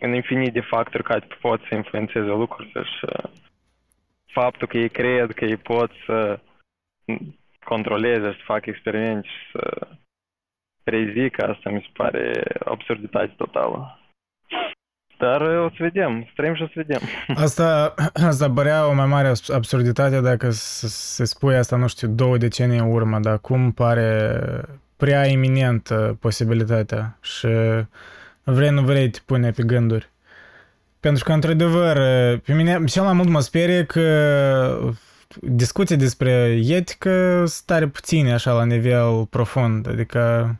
un 0.00 0.14
infinit 0.14 0.52
de 0.52 0.60
factori 0.60 1.02
care 1.02 1.26
pot 1.40 1.60
să 1.68 1.74
influențeze 1.74 2.26
lucrurile 2.26 2.82
și 2.82 3.04
uh, 3.04 3.30
faptul 4.32 4.68
că 4.68 4.76
ei 4.78 4.88
cred 4.88 5.32
că 5.32 5.44
ei 5.44 5.56
pot 5.56 5.90
să 6.06 6.40
controleze 7.64 8.30
și 8.30 8.36
să 8.36 8.42
facă 8.44 8.70
experimente 8.70 9.28
și 9.28 9.50
să 9.52 9.88
prezică 10.82 11.46
asta 11.46 11.70
mi 11.70 11.80
se 11.80 11.90
pare 11.92 12.42
absurditate 12.64 13.34
totală. 13.36 14.01
Dar 15.22 15.40
uh, 15.40 15.64
o 15.64 15.68
să 15.68 15.76
vedem, 15.78 16.28
străim 16.32 16.54
și 16.54 16.62
o 16.62 16.66
să 16.66 16.72
vedem. 16.74 17.00
Asta, 17.44 17.94
asta 18.30 18.50
părea 18.50 18.86
o 18.88 18.92
mai 18.92 19.06
mare 19.06 19.28
abs- 19.28 19.48
absurditate 19.50 20.20
dacă 20.20 20.50
s- 20.50 20.84
se 21.14 21.24
spui 21.24 21.56
asta, 21.56 21.76
nu 21.76 21.88
știu, 21.88 22.08
două 22.08 22.36
decenii 22.36 22.78
în 22.78 22.92
urmă, 22.92 23.18
dar 23.18 23.32
acum 23.32 23.72
pare 23.72 24.40
prea 24.96 25.26
iminentă 25.26 26.16
posibilitatea 26.20 27.16
și 27.20 27.48
vrei, 28.42 28.70
nu 28.70 28.82
vrei, 28.82 29.10
te 29.10 29.18
pune 29.26 29.50
pe 29.50 29.62
gânduri. 29.62 30.10
Pentru 31.00 31.24
că, 31.24 31.32
într-adevăr, 31.32 31.96
pe 32.38 32.52
mine 32.52 32.84
cel 32.84 33.02
mai 33.02 33.12
mult 33.12 33.28
mă 33.28 33.40
sperie 33.40 33.84
că 33.84 34.92
discuții 35.40 35.96
despre 35.96 36.60
etică 36.66 37.44
sunt 37.46 37.66
tare 37.66 37.86
puține 37.86 38.32
așa 38.32 38.52
la 38.52 38.64
nivel 38.64 39.26
profund, 39.30 39.88
adică 39.88 40.54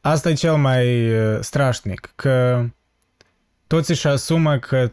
asta 0.00 0.28
e 0.28 0.32
cel 0.32 0.54
mai 0.54 1.10
uh, 1.10 1.38
strașnic, 1.40 2.12
că 2.14 2.64
toți 3.66 3.90
își 3.90 4.06
asumă 4.06 4.58
că 4.58 4.92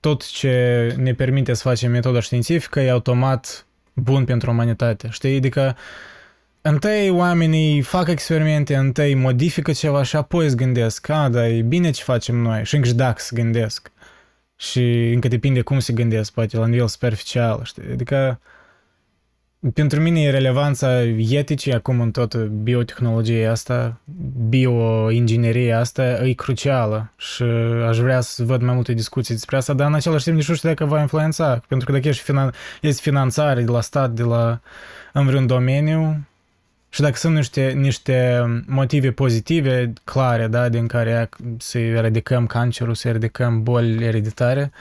tot 0.00 0.30
ce 0.30 0.94
ne 0.98 1.14
permite 1.14 1.54
să 1.54 1.62
facem 1.62 1.90
metoda 1.90 2.20
științifică 2.20 2.80
e 2.80 2.90
automat 2.90 3.66
bun 3.94 4.24
pentru 4.24 4.50
umanitate. 4.50 5.08
Știi? 5.10 5.36
Adică 5.36 5.76
întâi 6.62 7.10
oamenii 7.10 7.80
fac 7.80 8.08
experimente, 8.08 8.76
întâi 8.76 9.14
modifică 9.14 9.72
ceva 9.72 10.02
și 10.02 10.16
apoi 10.16 10.44
îți 10.44 10.56
gândesc, 10.56 11.08
a, 11.08 11.28
dar 11.28 11.44
e 11.44 11.62
bine 11.62 11.90
ce 11.90 12.02
facem 12.02 12.36
noi 12.36 12.64
și 12.64 12.74
încă 12.74 12.88
și 12.88 12.94
dacă 12.94 13.20
se 13.20 13.30
gândesc. 13.34 13.90
Și 14.56 15.10
încă 15.12 15.28
depinde 15.28 15.60
cum 15.60 15.78
se 15.78 15.92
gândesc, 15.92 16.32
poate 16.32 16.56
la 16.56 16.66
nivel 16.66 16.88
superficial, 16.88 17.60
știi? 17.64 17.92
Adică 17.92 18.40
pentru 19.74 20.00
mine 20.00 20.22
e 20.22 20.30
relevanța 20.30 21.02
eticii 21.02 21.74
acum 21.74 22.00
în 22.00 22.10
toată 22.10 22.38
biotehnologia 22.38 23.50
asta, 23.50 24.00
bioingineria 24.48 25.78
asta 25.78 26.04
e 26.04 26.32
crucială 26.32 27.12
și 27.16 27.42
aș 27.88 27.98
vrea 27.98 28.20
să 28.20 28.44
văd 28.44 28.62
mai 28.62 28.74
multe 28.74 28.92
discuții 28.92 29.34
despre 29.34 29.56
asta, 29.56 29.72
dar 29.72 29.86
în 29.86 29.94
același 29.94 30.24
timp 30.24 30.36
nici 30.36 30.48
nu 30.48 30.54
știu 30.54 30.68
dacă 30.68 30.84
va 30.84 31.00
influența, 31.00 31.62
pentru 31.68 31.86
că 31.86 31.92
dacă 31.92 32.08
ești 32.08 32.32
finan- 32.32 32.54
este 32.80 33.00
finanțare 33.02 33.62
de 33.62 33.70
la 33.70 33.80
stat, 33.80 34.10
de 34.10 34.22
la 34.22 34.60
în 35.12 35.26
vreun 35.26 35.46
domeniu 35.46 36.26
și 36.88 37.00
dacă 37.00 37.16
sunt 37.16 37.34
niște, 37.34 37.72
niște 37.76 38.44
motive 38.66 39.10
pozitive, 39.10 39.92
clare, 40.04 40.46
da, 40.46 40.68
din 40.68 40.86
care 40.86 41.28
să 41.58 41.78
eradicăm 41.78 42.46
cancerul, 42.46 42.94
să 42.94 43.08
eradicăm 43.08 43.62
boli 43.62 44.04
ereditare, 44.04 44.72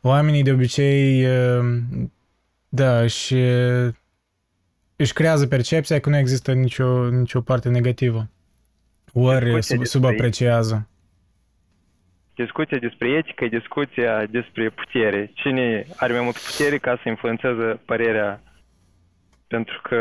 oamenii 0.00 0.42
de 0.42 0.52
obicei 0.52 1.26
da, 2.68 3.06
și 3.06 3.36
își 5.02 5.12
creează 5.12 5.46
percepția 5.46 6.00
că 6.00 6.08
nu 6.08 6.16
există 6.16 6.52
nicio, 6.52 7.08
nicio 7.08 7.40
parte 7.40 7.68
negativă. 7.68 8.28
Ori 9.12 9.44
Discuția 9.44 9.60
sub, 9.60 9.78
despre- 9.78 9.98
subapreciază. 9.98 10.88
Discuția 12.34 12.78
despre 12.78 13.08
etică 13.08 13.44
e 13.44 13.48
discuția 13.48 14.26
despre 14.26 14.70
putere. 14.70 15.30
Cine 15.34 15.86
are 15.96 16.12
mai 16.12 16.22
multă 16.22 16.38
putere 16.50 16.78
ca 16.78 17.00
să 17.02 17.08
influențeze 17.08 17.80
părerea? 17.84 18.42
Pentru 19.46 19.80
că 19.82 19.96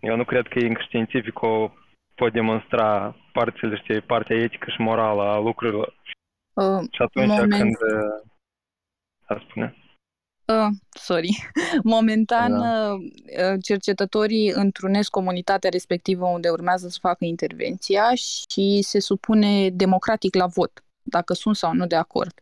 eu 0.00 0.16
nu 0.16 0.24
cred 0.24 0.46
că 0.48 0.58
încă 0.58 0.80
științificul 0.84 1.72
pot 2.14 2.32
demonstra 2.32 3.16
părțile, 3.32 3.76
știi, 3.76 4.00
partea 4.00 4.36
etică 4.36 4.70
și 4.70 4.80
morală 4.80 5.22
a 5.22 5.38
lucrurilor. 5.38 5.94
Uh, 6.52 6.80
Și 6.92 7.02
atunci 7.02 7.26
Moment. 7.26 7.50
când... 7.52 7.74
uh, 7.74 8.30
A 9.26 9.44
spune. 9.48 9.74
Uh, 10.46 10.68
sorry. 10.90 11.50
Momentan, 11.82 12.58
Da. 12.60 12.92
uh, 12.92 13.58
cercetătorii 13.62 14.50
întrunesc 14.50 15.10
comunitatea 15.10 15.70
respectivă 15.70 16.26
unde 16.26 16.48
urmează 16.48 16.88
să 16.88 16.98
facă 17.00 17.24
intervenția 17.24 18.14
și 18.14 18.80
se 18.82 19.00
supune 19.00 19.70
democratic 19.70 20.34
la 20.34 20.46
vot, 20.46 20.84
dacă 21.02 21.34
sunt 21.34 21.56
sau 21.56 21.72
nu 21.72 21.86
de 21.86 21.96
acord. 21.96 22.40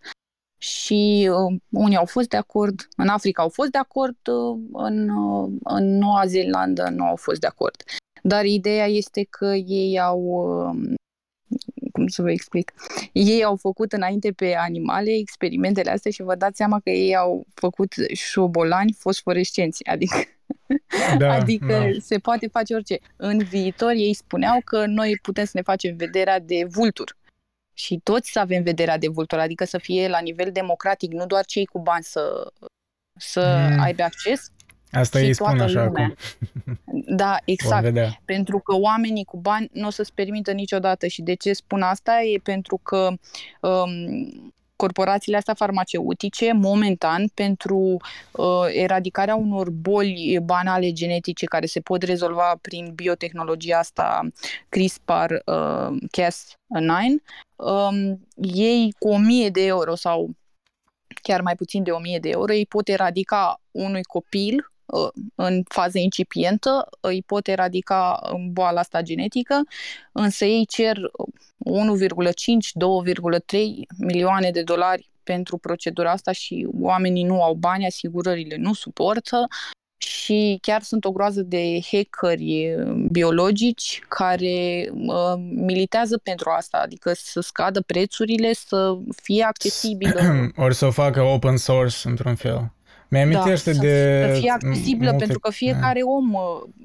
Și 0.59 1.31
uh, 1.33 1.61
unii 1.71 1.97
au 1.97 2.05
fost 2.05 2.29
de 2.29 2.37
acord, 2.37 2.89
în 2.97 3.09
Africa 3.09 3.43
au 3.43 3.49
fost 3.49 3.71
de 3.71 3.79
acord, 3.79 4.17
uh, 4.27 4.59
în, 4.73 5.09
uh, 5.09 5.51
în 5.65 5.99
Noua 5.99 6.27
Zeelandă 6.27 6.89
nu 6.89 7.05
au 7.05 7.17
fost 7.17 7.41
de 7.41 7.47
acord. 7.47 7.83
Dar 8.23 8.45
ideea 8.45 8.87
este 8.87 9.27
că 9.31 9.47
ei 9.55 10.01
au, 10.01 10.21
uh, 10.21 10.95
cum 11.93 12.07
să 12.09 12.23
vă 12.23 12.31
explic, 12.31 12.73
ei 13.13 13.45
au 13.45 13.57
făcut 13.57 13.93
înainte 13.93 14.33
pe 14.33 14.55
animale 14.55 15.11
experimentele 15.11 15.91
astea 15.91 16.11
și 16.11 16.23
vă 16.23 16.35
dați 16.35 16.57
seama 16.57 16.81
că 16.81 16.91
ei 16.91 17.17
au 17.17 17.47
făcut 17.55 17.93
șobolani 18.13 18.93
fosforescenți, 18.99 19.87
adică, 19.87 20.17
Da, 21.19 21.33
adică 21.33 21.67
da. 21.67 22.01
se 22.01 22.19
poate 22.19 22.47
face 22.47 22.75
orice. 22.75 22.99
În 23.17 23.39
viitor 23.39 23.91
ei 23.91 24.15
spuneau 24.15 24.61
că 24.65 24.87
noi 24.87 25.19
putem 25.23 25.45
să 25.45 25.51
ne 25.55 25.63
facem 25.63 25.97
vederea 25.97 26.39
de 26.41 26.65
vultur 26.71 27.17
și 27.75 28.01
toți 28.03 28.31
să 28.31 28.39
avem 28.39 28.63
vederea 28.63 28.99
de 28.99 29.09
vultur, 29.09 29.39
adică 29.39 29.65
să 29.65 29.79
fie 29.79 30.09
la 30.09 30.19
nivel 30.21 30.53
democratic, 30.53 31.13
nu 31.13 31.27
doar 31.27 31.45
cei 31.45 31.65
cu 31.67 31.79
bani 31.79 32.05
să 32.05 32.53
să 33.19 33.69
Mm. 33.71 33.81
aibă 33.81 34.03
acces. 34.03 34.51
Asta 34.93 35.19
și 35.19 35.25
ei 35.25 35.33
spun 35.33 35.47
toată 35.47 35.63
așa 35.63 35.85
lumea. 35.85 36.05
acum. 36.05 36.17
Da, 37.17 37.31
Vom 37.31 37.37
exact. 37.45 37.83
vedea. 37.83 38.21
Pentru 38.25 38.59
că 38.59 38.77
oamenii 38.77 39.25
cu 39.25 39.37
bani 39.37 39.69
nu 39.73 39.87
o 39.87 39.91
să-ți 39.91 40.13
permită 40.15 40.53
niciodată. 40.53 41.07
Și 41.07 41.23
de 41.23 41.35
ce 41.35 41.53
spun 41.53 41.83
asta? 41.83 42.23
E 42.23 42.39
pentru 42.43 42.81
că 42.83 43.09
um, 43.61 44.53
corporațiile 44.77 45.37
astea 45.37 45.55
farmaceutice, 45.55 46.53
momentan, 46.53 47.29
pentru 47.35 47.97
uh, 48.31 48.67
eradicarea 48.73 49.35
unor 49.35 49.71
boli 49.71 50.39
banale 50.43 50.93
genetice 50.93 51.47
care 51.47 51.67
se 51.67 51.81
pot 51.81 52.03
rezolva 52.03 52.59
prin 52.61 52.93
biotehnologia 52.95 53.79
asta 53.79 54.29
CRISPR-Cas9, 54.69 57.05
um, 57.57 58.27
ei 58.37 58.95
cu 58.99 59.09
1000 59.09 59.49
de 59.49 59.67
euro 59.67 59.95
sau 59.95 60.31
chiar 61.23 61.41
mai 61.41 61.55
puțin 61.55 61.83
de 61.83 61.91
1000 61.91 62.19
de 62.19 62.29
euro, 62.29 62.53
ei 62.53 62.67
pot 62.67 62.89
eradica 62.89 63.61
unui 63.71 64.03
copil 64.03 64.55
uh, 64.57 64.63
în 65.35 65.63
fază 65.69 65.99
incipientă, 65.99 66.89
îi 67.01 67.23
pot 67.27 67.49
eradica 67.49 68.21
uh, 68.23 68.39
boala 68.51 68.81
asta 68.81 69.03
genetică, 69.03 69.63
însă 70.13 70.45
ei 70.45 70.67
cer 70.67 70.97
1,5-2,3 70.97 71.03
milioane 73.99 74.51
de 74.51 74.63
dolari 74.63 75.11
pentru 75.23 75.59
procedura 75.59 76.11
asta 76.11 76.33
și 76.33 76.69
oamenii 76.81 77.25
nu 77.25 77.43
au 77.43 77.55
bani, 77.55 77.87
asigurările 77.87 78.57
nu 78.57 78.73
suportă 78.73 79.47
și 79.97 80.59
chiar 80.61 80.83
sunt 80.83 81.05
o 81.05 81.13
groază 81.13 81.43
de 81.43 81.81
hackeri 81.91 82.75
biologici 83.11 84.03
care 84.09 84.89
uh, 84.93 85.35
militează 85.55 86.19
pentru 86.19 86.51
asta, 86.51 86.79
adică 86.79 87.13
să 87.15 87.41
scadă 87.41 87.81
prețurile, 87.81 88.53
să 88.53 88.99
fie 89.23 89.43
accesibilă 89.43 90.21
Ori 90.65 90.75
să 90.75 90.87
o 90.87 90.91
facă 90.91 91.23
open 91.23 91.57
source 91.57 92.09
într-un 92.09 92.35
fel. 92.35 92.73
Mi-amintește 93.13 93.73
da, 93.73 93.81
de... 93.81 94.25
să 94.33 94.41
fie 94.41 94.51
accesibilă, 94.51 95.11
multe- 95.11 95.25
pentru 95.25 95.39
că 95.39 95.51
fiecare 95.51 96.01
om, 96.01 96.33
uh, 96.33 96.41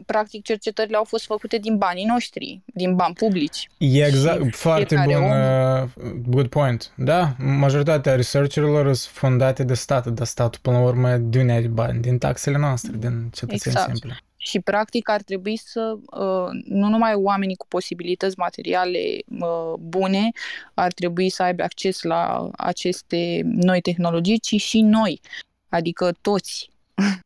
practic, 0.05 0.43
cercetările 0.43 0.97
au 0.97 1.03
fost 1.03 1.25
făcute 1.25 1.57
din 1.57 1.77
banii 1.77 2.05
noștri, 2.05 2.61
din 2.73 2.95
bani 2.95 3.13
publici. 3.13 3.69
E 3.77 4.05
exact, 4.05 4.43
și 4.43 4.49
foarte 4.49 4.95
fiecare 4.95 5.13
bun, 5.13 5.23
om- 5.23 6.11
uh, 6.11 6.21
good 6.27 6.47
point. 6.47 6.91
Da, 6.95 7.35
majoritatea 7.37 8.15
researcherilor 8.15 8.93
sunt 8.93 9.15
fondate 9.15 9.63
de 9.63 9.73
stat, 9.73 10.07
dar 10.07 10.25
statul 10.25 10.59
până 10.61 10.77
la 10.77 10.83
urmă 10.83 11.17
de 11.17 11.39
unde 11.39 11.51
are 11.51 11.67
bani? 11.67 12.01
Din 12.01 12.17
taxele 12.17 12.57
noastre, 12.57 12.91
din 12.97 13.29
cetățeni 13.33 13.75
Exact. 13.75 13.97
simpli. 13.97 14.25
Și, 14.39 14.59
practic, 14.59 15.09
ar 15.09 15.21
trebui 15.21 15.57
să, 15.57 15.97
uh, 16.19 16.49
nu 16.65 16.87
numai 16.87 17.13
oamenii 17.13 17.55
cu 17.55 17.67
posibilități 17.67 18.37
materiale 18.37 18.99
uh, 19.39 19.73
bune 19.79 20.29
ar 20.73 20.91
trebui 20.93 21.29
să 21.29 21.43
aibă 21.43 21.63
acces 21.63 22.01
la 22.01 22.49
aceste 22.57 23.41
noi 23.43 23.81
tehnologii, 23.81 24.39
ci 24.39 24.61
și 24.61 24.81
noi, 24.81 25.21
adică 25.69 26.11
toți. 26.21 26.69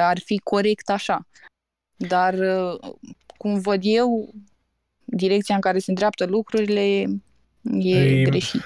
ar 0.00 0.18
fi 0.24 0.38
corect 0.44 0.90
așa. 0.90 1.26
Dar, 1.96 2.34
uh, 2.34 2.92
cum 3.36 3.58
văd 3.60 3.80
eu, 3.82 4.28
direcția 5.04 5.54
în 5.54 5.60
care 5.60 5.78
se 5.78 5.90
îndreaptă 5.90 6.24
lucrurile 6.26 6.80
e 7.00 7.06
Ei, 7.72 8.24
greșit. 8.24 8.62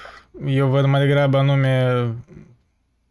Eu 0.47 0.67
văd 0.67 0.85
mai 0.85 0.99
degrabă 0.99 1.37
anume 1.37 2.07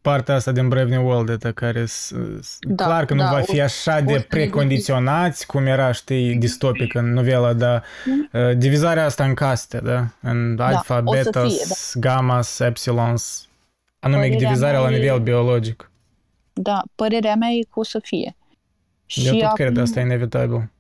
partea 0.00 0.34
asta 0.34 0.52
din 0.52 0.68
Brave 0.68 0.90
New 0.90 1.06
World, 1.06 1.28
ăsta 1.28 1.52
care 1.52 1.84
s- 1.86 2.12
s- 2.40 2.56
Da, 2.60 2.84
clar 2.84 3.04
că 3.04 3.14
nu 3.14 3.20
da, 3.20 3.30
va 3.30 3.38
o- 3.38 3.42
fi 3.42 3.60
așa 3.60 3.96
o 3.96 4.00
de 4.00 4.12
să 4.12 4.18
ne 4.18 4.24
precondiționați, 4.28 5.46
cum 5.46 5.66
era, 5.66 5.92
știi, 5.92 6.36
distopic 6.36 6.94
în 6.94 7.12
novela, 7.12 7.52
dar 7.52 7.84
uh, 8.32 8.56
divizarea 8.56 9.04
asta 9.04 9.24
în 9.24 9.34
caste, 9.34 9.78
da? 9.78 10.06
În 10.20 10.58
alfa, 10.60 11.02
o 11.04 11.14
să 11.14 11.22
betas, 11.24 11.52
fie, 11.52 12.00
gammas, 12.00 12.58
epsilons, 12.58 13.48
anume 13.98 14.20
Părerea 14.22 14.38
divizarea 14.48 14.80
la 14.80 14.88
mea 14.88 14.96
e- 14.96 15.00
nivel 15.00 15.20
biologic. 15.20 15.90
Da, 16.54 16.82
părerea 16.94 17.34
mea 17.34 17.48
e 17.50 17.62
că 17.62 17.78
o 17.80 17.82
să 17.82 17.98
fie. 17.98 18.36
Eu 19.06 19.36
tot 19.36 19.52
cred, 19.54 19.68
acum- 19.68 19.82
asta 19.82 20.00
e 20.00 20.02
inevitabil. 20.02 20.70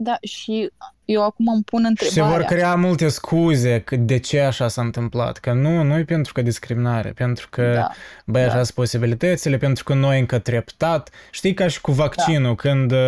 Da, 0.00 0.16
și 0.22 0.70
eu 1.04 1.24
acum 1.24 1.48
îmi 1.48 1.62
pun 1.62 1.80
Și 1.80 2.04
se 2.04 2.04
întrebarea. 2.04 2.36
vor 2.36 2.56
crea 2.56 2.74
multe 2.74 3.08
scuze 3.08 3.80
că 3.80 3.96
de 3.96 4.18
ce 4.18 4.40
așa 4.40 4.68
s-a 4.68 4.82
întâmplat. 4.82 5.38
Că 5.38 5.52
nu, 5.52 5.82
nu 5.82 5.98
e 5.98 6.04
pentru 6.04 6.32
că 6.32 6.42
discriminare, 6.42 7.10
pentru 7.10 7.46
că 7.50 7.72
Da, 7.74 7.88
băi, 8.24 8.42
așa 8.42 8.56
da. 8.56 8.62
sunt 8.62 8.74
posibilitățile, 8.74 9.56
pentru 9.56 9.84
că 9.84 9.94
noi 9.94 10.18
încă 10.18 10.38
treptat. 10.38 11.10
Știi 11.30 11.54
ca 11.54 11.68
și 11.68 11.80
cu 11.80 11.92
vaccinul, 11.92 12.54
când 12.54 12.92
uh, 12.92 12.98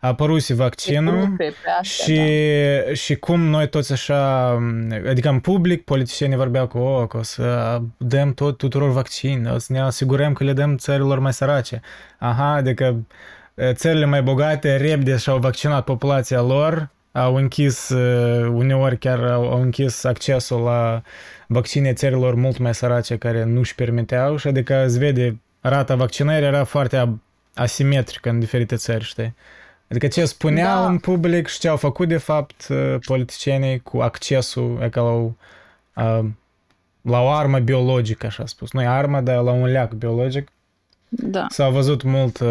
a 0.00 0.08
apărut 0.08 0.46
vaccinul 0.48 1.20
Grupe 1.20 1.44
pe 1.44 1.70
astea, 1.80 2.04
și, 2.04 2.20
da. 2.86 2.94
și 2.94 3.14
cum 3.14 3.40
noi 3.40 3.68
toți 3.68 3.92
așa, 3.92 4.48
adică 5.08 5.28
în 5.28 5.40
public, 5.40 5.84
politicienii 5.84 6.36
vorbeau 6.36 6.66
cu, 6.66 6.78
o, 6.78 7.06
că 7.06 7.16
o 7.16 7.22
să 7.22 7.80
dăm 7.96 8.34
tot 8.34 8.56
tuturor 8.56 8.90
vaccin, 8.90 9.46
o 9.46 9.58
să 9.58 9.72
ne 9.72 9.80
asigurăm 9.80 10.32
că 10.32 10.44
le 10.44 10.52
dăm 10.52 10.76
țărilor 10.76 11.18
mai 11.18 11.32
sărace. 11.32 11.80
Aha, 12.18 12.52
adică 12.52 12.84
uh, 12.84 13.16
țările 13.72 14.04
mai 14.04 14.22
bogate 14.22 14.76
repede 14.76 15.16
și-au 15.16 15.38
vaccinat 15.38 15.84
populația 15.84 16.40
lor, 16.40 16.90
au 17.12 17.34
închis, 17.34 17.88
uh, 17.88 18.46
uneori 18.52 18.98
chiar 18.98 19.24
au, 19.24 19.50
au 19.50 19.60
închis 19.62 20.04
accesul 20.04 20.60
la 20.62 21.02
vaccine 21.46 21.92
țărilor 21.92 22.34
mult 22.34 22.58
mai 22.58 22.74
sărace 22.74 23.16
care 23.16 23.44
nu-și 23.44 23.74
permiteau 23.74 24.36
și 24.36 24.46
adică 24.48 24.84
îți 24.84 24.98
vede, 24.98 25.40
rata 25.60 25.94
vaccinării 25.94 26.46
era 26.46 26.64
foarte 26.64 26.96
a- 26.96 27.08
asimetrică 27.54 28.28
în 28.28 28.38
diferite 28.38 28.76
țări, 28.76 29.04
știi? 29.04 29.34
Adică 29.90 30.06
ce 30.06 30.24
spuneau 30.24 30.82
Da. 30.82 30.88
în 30.88 30.98
public 30.98 31.46
și 31.46 31.58
ce 31.58 31.68
au 31.68 31.76
făcut 31.76 32.08
de 32.08 32.16
fapt 32.16 32.66
uh, 32.70 32.94
politicienii 33.06 33.80
cu 33.80 33.98
accesul 34.00 34.78
e 34.82 34.88
ca 34.88 35.00
la 35.00 35.10
o, 35.10 35.30
uh, 35.96 36.24
la 37.02 37.20
o 37.20 37.28
armă 37.30 37.58
biologică, 37.58 38.26
așa 38.26 38.46
spus. 38.46 38.72
Nu 38.72 38.82
e 38.82 38.86
armă, 38.86 39.20
dar 39.20 39.42
la 39.42 39.50
un 39.50 39.64
leac 39.66 39.92
biologic. 39.92 40.48
Da, 41.14 41.46
S-au 41.48 41.72
văzut 41.72 42.02
mult 42.02 42.38
uh, 42.40 42.48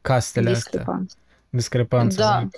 castele 0.00 0.50
astea, 0.50 0.70
discrepanță. 0.70 1.16
discrepanțe. 1.50 2.16
Da. 2.16 2.48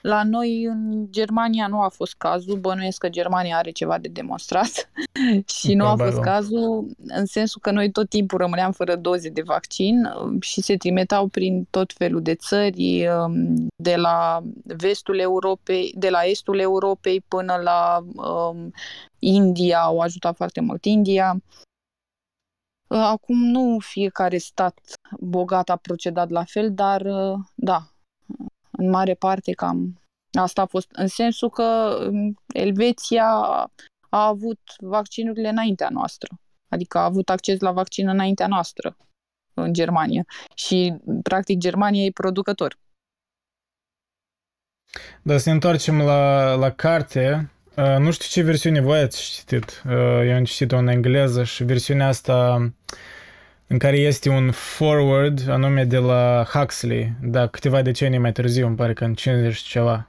La 0.00 0.22
noi 0.24 0.64
în 0.64 1.06
Germania 1.10 1.66
nu 1.66 1.80
a 1.80 1.88
fost 1.88 2.14
cazul, 2.18 2.56
bănuiesc 2.58 2.98
că 2.98 3.08
Germania 3.08 3.56
are 3.56 3.70
ceva 3.70 3.98
de 3.98 4.08
demonstrat 4.08 4.90
și 5.60 5.74
nu 5.74 5.84
a 5.84 5.86
Probabil. 5.86 6.12
fost 6.12 6.24
cazul 6.24 6.86
în 7.06 7.26
sensul 7.26 7.60
că 7.60 7.70
noi 7.70 7.90
tot 7.90 8.08
timpul 8.08 8.38
rămâneam 8.38 8.72
fără 8.72 8.96
doze 8.96 9.28
de 9.28 9.42
vaccin 9.42 10.04
um, 10.04 10.40
și 10.40 10.60
se 10.60 10.76
trimiteau 10.76 11.26
prin 11.26 11.66
tot 11.70 11.92
felul 11.92 12.22
de 12.22 12.34
țări, 12.34 13.06
um, 13.08 13.66
de 13.76 13.96
la 13.96 14.42
vestul 14.62 15.18
Europei, 15.18 15.94
de 15.96 16.10
la 16.10 16.20
estul 16.20 16.58
Europei 16.58 17.24
până 17.28 17.60
la 17.62 18.04
um, 18.14 18.72
India, 19.18 19.78
au 19.78 19.98
ajutat 19.98 20.36
foarte 20.36 20.60
mult 20.60 20.84
India. 20.84 21.36
Acum 22.86 23.44
nu 23.44 23.78
fiecare 23.80 24.36
stat 24.36 24.80
bogat 25.20 25.68
a 25.68 25.76
procedat 25.76 26.30
la 26.30 26.44
fel, 26.44 26.74
dar 26.74 27.00
uh, 27.00 27.38
da, 27.54 27.88
în 28.70 28.90
mare 28.90 29.14
parte 29.14 29.52
cam 29.52 29.98
asta 30.38 30.62
a 30.62 30.66
fost, 30.66 30.88
în 30.92 31.06
sensul 31.06 31.50
că 31.50 31.98
um, 32.10 32.34
Elveția 32.54 33.26
a 34.08 34.26
avut 34.26 34.60
vaccinurile 34.78 35.48
înaintea 35.48 35.88
noastră, 35.88 36.28
adică 36.68 36.98
a 36.98 37.04
avut 37.04 37.30
acces 37.30 37.60
la 37.60 37.72
vaccin 37.72 38.08
înaintea 38.08 38.46
noastră 38.46 38.96
în 39.54 39.72
Germania 39.72 40.24
și 40.54 40.94
practic 41.22 41.58
Germania 41.58 42.04
e 42.04 42.10
producător. 42.10 42.78
Dar 45.22 45.38
să 45.38 45.48
ne 45.48 45.54
întoarcem 45.54 46.00
la, 46.00 46.54
la 46.54 46.70
carte. 46.70 47.50
Uh, 47.76 47.96
nu 47.98 48.10
știu 48.10 48.26
ce 48.30 48.42
versiune 48.42 48.80
voi 48.80 48.98
ați 48.98 49.30
citit. 49.30 49.82
Uh, 49.86 49.92
eu 50.26 50.34
am 50.34 50.44
citit-o 50.44 50.76
în 50.76 50.88
engleză 50.88 51.44
și 51.44 51.64
versiunea 51.64 52.08
asta 52.08 52.70
în 53.66 53.78
care 53.78 53.96
este 53.96 54.28
un 54.28 54.50
forward 54.50 55.48
anume 55.48 55.84
de 55.84 55.98
la 55.98 56.46
Huxley, 56.52 57.12
da, 57.22 57.46
câteva 57.46 57.82
decenii 57.82 58.18
mai 58.18 58.32
târziu, 58.32 58.66
îmi 58.66 58.76
pare 58.76 58.92
că 58.92 59.04
în 59.04 59.14
50 59.14 59.54
și 59.54 59.64
ceva. 59.64 60.08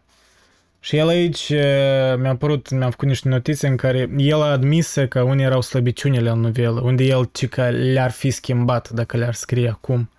Și 0.79 0.97
el 0.97 1.07
aici 1.07 1.49
uh, 1.49 2.17
mi-a 2.17 2.35
părut, 2.35 2.69
mi-a 2.69 2.89
făcut 2.89 3.07
niște 3.07 3.29
notițe 3.29 3.67
în 3.67 3.75
care 3.75 4.09
el 4.17 4.41
a 4.41 4.51
admis 4.51 4.95
că 5.09 5.21
unii 5.21 5.45
erau 5.45 5.61
slăbiciunile 5.61 6.29
în 6.29 6.39
novelă, 6.39 6.81
unde 6.81 7.03
el 7.03 7.29
ci 7.31 7.47
că 7.47 7.69
le-ar 7.69 8.11
fi 8.11 8.29
schimbat 8.29 8.89
dacă 8.89 9.17
le-ar 9.17 9.33
scrie 9.33 9.69
acum. 9.69 10.09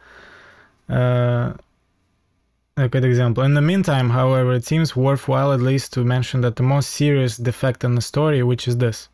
Uh, 2.79 2.89
good 2.89 3.07
example. 3.07 3.43
In 3.43 3.55
the 3.55 3.63
meantime, 3.63 4.11
however, 4.11 4.53
it 4.53 4.67
seems 4.67 4.95
worthwhile 4.95 5.51
at 5.51 5.63
least 5.63 5.95
to 5.95 6.05
mention 6.05 6.43
that 6.43 6.57
the 6.57 6.63
most 6.63 6.91
serious 6.91 7.39
defect 7.39 7.85
in 7.85 7.95
the 7.95 8.03
story, 8.03 8.43
which 8.43 8.69
is 8.69 8.77
this. 8.77 9.09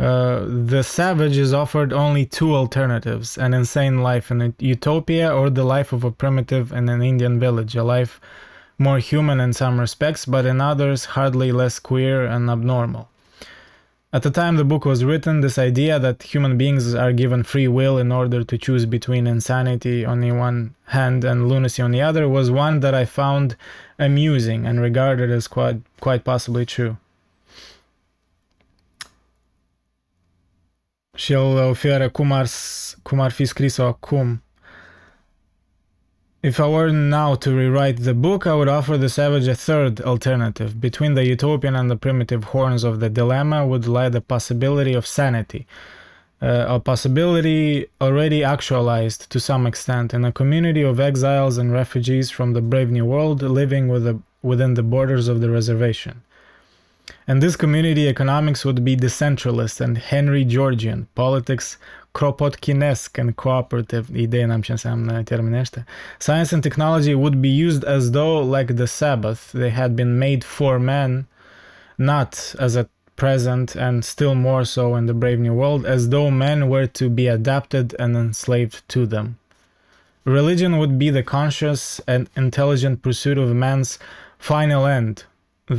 Uh, 0.00 0.44
the 0.48 0.82
savage 0.82 1.36
is 1.36 1.52
offered 1.52 1.92
only 1.92 2.26
two 2.26 2.56
alternatives 2.56 3.38
an 3.38 3.54
insane 3.54 4.02
life 4.02 4.32
in 4.32 4.42
a 4.42 4.52
utopia 4.58 5.32
or 5.32 5.48
the 5.48 5.62
life 5.62 5.92
of 5.92 6.02
a 6.02 6.10
primitive 6.10 6.72
in 6.72 6.88
an 6.88 7.02
Indian 7.02 7.38
village, 7.38 7.76
a 7.76 7.84
life 7.84 8.20
more 8.78 8.98
human 8.98 9.38
in 9.38 9.52
some 9.52 9.78
respects, 9.78 10.26
but 10.26 10.44
in 10.44 10.60
others 10.60 11.04
hardly 11.04 11.52
less 11.52 11.78
queer 11.78 12.26
and 12.26 12.50
abnormal. 12.50 13.08
At 14.14 14.22
the 14.22 14.30
time 14.30 14.56
the 14.56 14.64
book 14.64 14.84
was 14.84 15.04
written, 15.04 15.40
this 15.40 15.56
idea 15.56 15.98
that 15.98 16.22
human 16.22 16.58
beings 16.58 16.94
are 16.94 17.14
given 17.14 17.42
free 17.44 17.66
will 17.66 17.96
in 17.96 18.12
order 18.12 18.44
to 18.44 18.58
choose 18.58 18.84
between 18.84 19.26
insanity 19.26 20.04
on 20.04 20.20
the 20.20 20.32
one 20.32 20.74
hand 20.88 21.24
and 21.24 21.48
lunacy 21.48 21.80
on 21.80 21.92
the 21.92 22.02
other 22.02 22.28
was 22.28 22.50
one 22.50 22.80
that 22.80 22.94
I 22.94 23.06
found 23.06 23.56
amusing 23.98 24.66
and 24.66 24.82
regarded 24.82 25.30
as 25.30 25.48
quite 25.48 25.80
quite 25.98 26.24
possibly 26.24 26.66
true. 26.66 26.96
Și 31.16 31.32
el 31.32 31.56
oferă 31.56 32.08
cum 32.08 32.32
ar, 32.32 32.46
cum 33.02 33.20
ar 33.20 33.30
fi 33.30 33.44
scris-o 33.44 33.84
acum. 33.84 34.42
If 36.42 36.58
I 36.58 36.66
were 36.66 36.90
now 36.90 37.36
to 37.36 37.54
rewrite 37.54 37.98
the 37.98 38.14
book, 38.14 38.48
I 38.48 38.54
would 38.56 38.66
offer 38.66 38.98
the 38.98 39.08
savage 39.08 39.46
a 39.46 39.54
third 39.54 40.00
alternative. 40.00 40.80
Between 40.80 41.14
the 41.14 41.24
utopian 41.24 41.76
and 41.76 41.88
the 41.88 41.94
primitive 41.96 42.42
horns 42.42 42.82
of 42.82 42.98
the 42.98 43.08
dilemma 43.08 43.64
would 43.64 43.86
lie 43.86 44.08
the 44.08 44.20
possibility 44.20 44.92
of 44.92 45.06
sanity, 45.06 45.68
uh, 46.42 46.64
a 46.66 46.80
possibility 46.80 47.86
already 48.00 48.42
actualized 48.42 49.30
to 49.30 49.38
some 49.38 49.68
extent 49.68 50.12
in 50.12 50.24
a 50.24 50.32
community 50.32 50.82
of 50.82 50.98
exiles 50.98 51.58
and 51.58 51.72
refugees 51.72 52.32
from 52.32 52.54
the 52.54 52.60
brave 52.60 52.90
new 52.90 53.04
world 53.04 53.40
living 53.42 53.86
with 53.86 54.02
the, 54.02 54.18
within 54.42 54.74
the 54.74 54.82
borders 54.82 55.28
of 55.28 55.40
the 55.40 55.48
reservation. 55.48 56.22
And 57.28 57.40
this 57.40 57.54
community 57.54 58.08
economics 58.08 58.64
would 58.64 58.84
be 58.84 58.96
decentralist 58.96 59.80
and 59.80 59.96
Henry 59.96 60.44
Georgian, 60.44 61.06
politics 61.14 61.78
Kropotkinesc 62.12 63.18
and 63.18 63.34
cooperative, 63.34 64.06
idee 64.18 64.44
n-am 64.44 64.60
ce 64.60 64.70
înseamnă 64.70 65.22
termenul 65.22 65.58
ăștia. 65.58 65.84
Science 66.18 66.54
and 66.54 66.62
technology 66.62 67.14
would 67.14 67.34
be 67.34 67.48
used 67.66 67.84
as 67.86 68.10
though, 68.10 68.56
like 68.58 68.74
the 68.74 68.84
Sabbath, 68.84 69.50
they 69.50 69.70
had 69.70 69.90
been 69.94 70.18
made 70.18 70.44
for 70.44 70.78
men, 70.78 71.26
not 71.96 72.54
as 72.58 72.74
a 72.74 72.88
present 73.14 73.74
and 73.74 74.04
still 74.04 74.34
more 74.34 74.64
so 74.64 74.96
in 74.96 75.06
the 75.06 75.12
brave 75.12 75.38
new 75.38 75.54
world, 75.54 75.86
as 75.86 76.08
though 76.08 76.30
men 76.30 76.68
were 76.68 76.86
to 76.86 77.08
be 77.08 77.28
adapted 77.28 77.94
and 77.98 78.16
enslaved 78.16 78.82
to 78.88 79.06
them. 79.06 79.36
Religion 80.24 80.78
would 80.78 80.98
be 80.98 81.10
the 81.10 81.22
conscious 81.22 82.00
and 82.06 82.28
intelligent 82.36 83.02
pursuit 83.02 83.38
of 83.38 83.54
man's 83.54 83.98
final 84.38 84.86
end, 84.86 85.24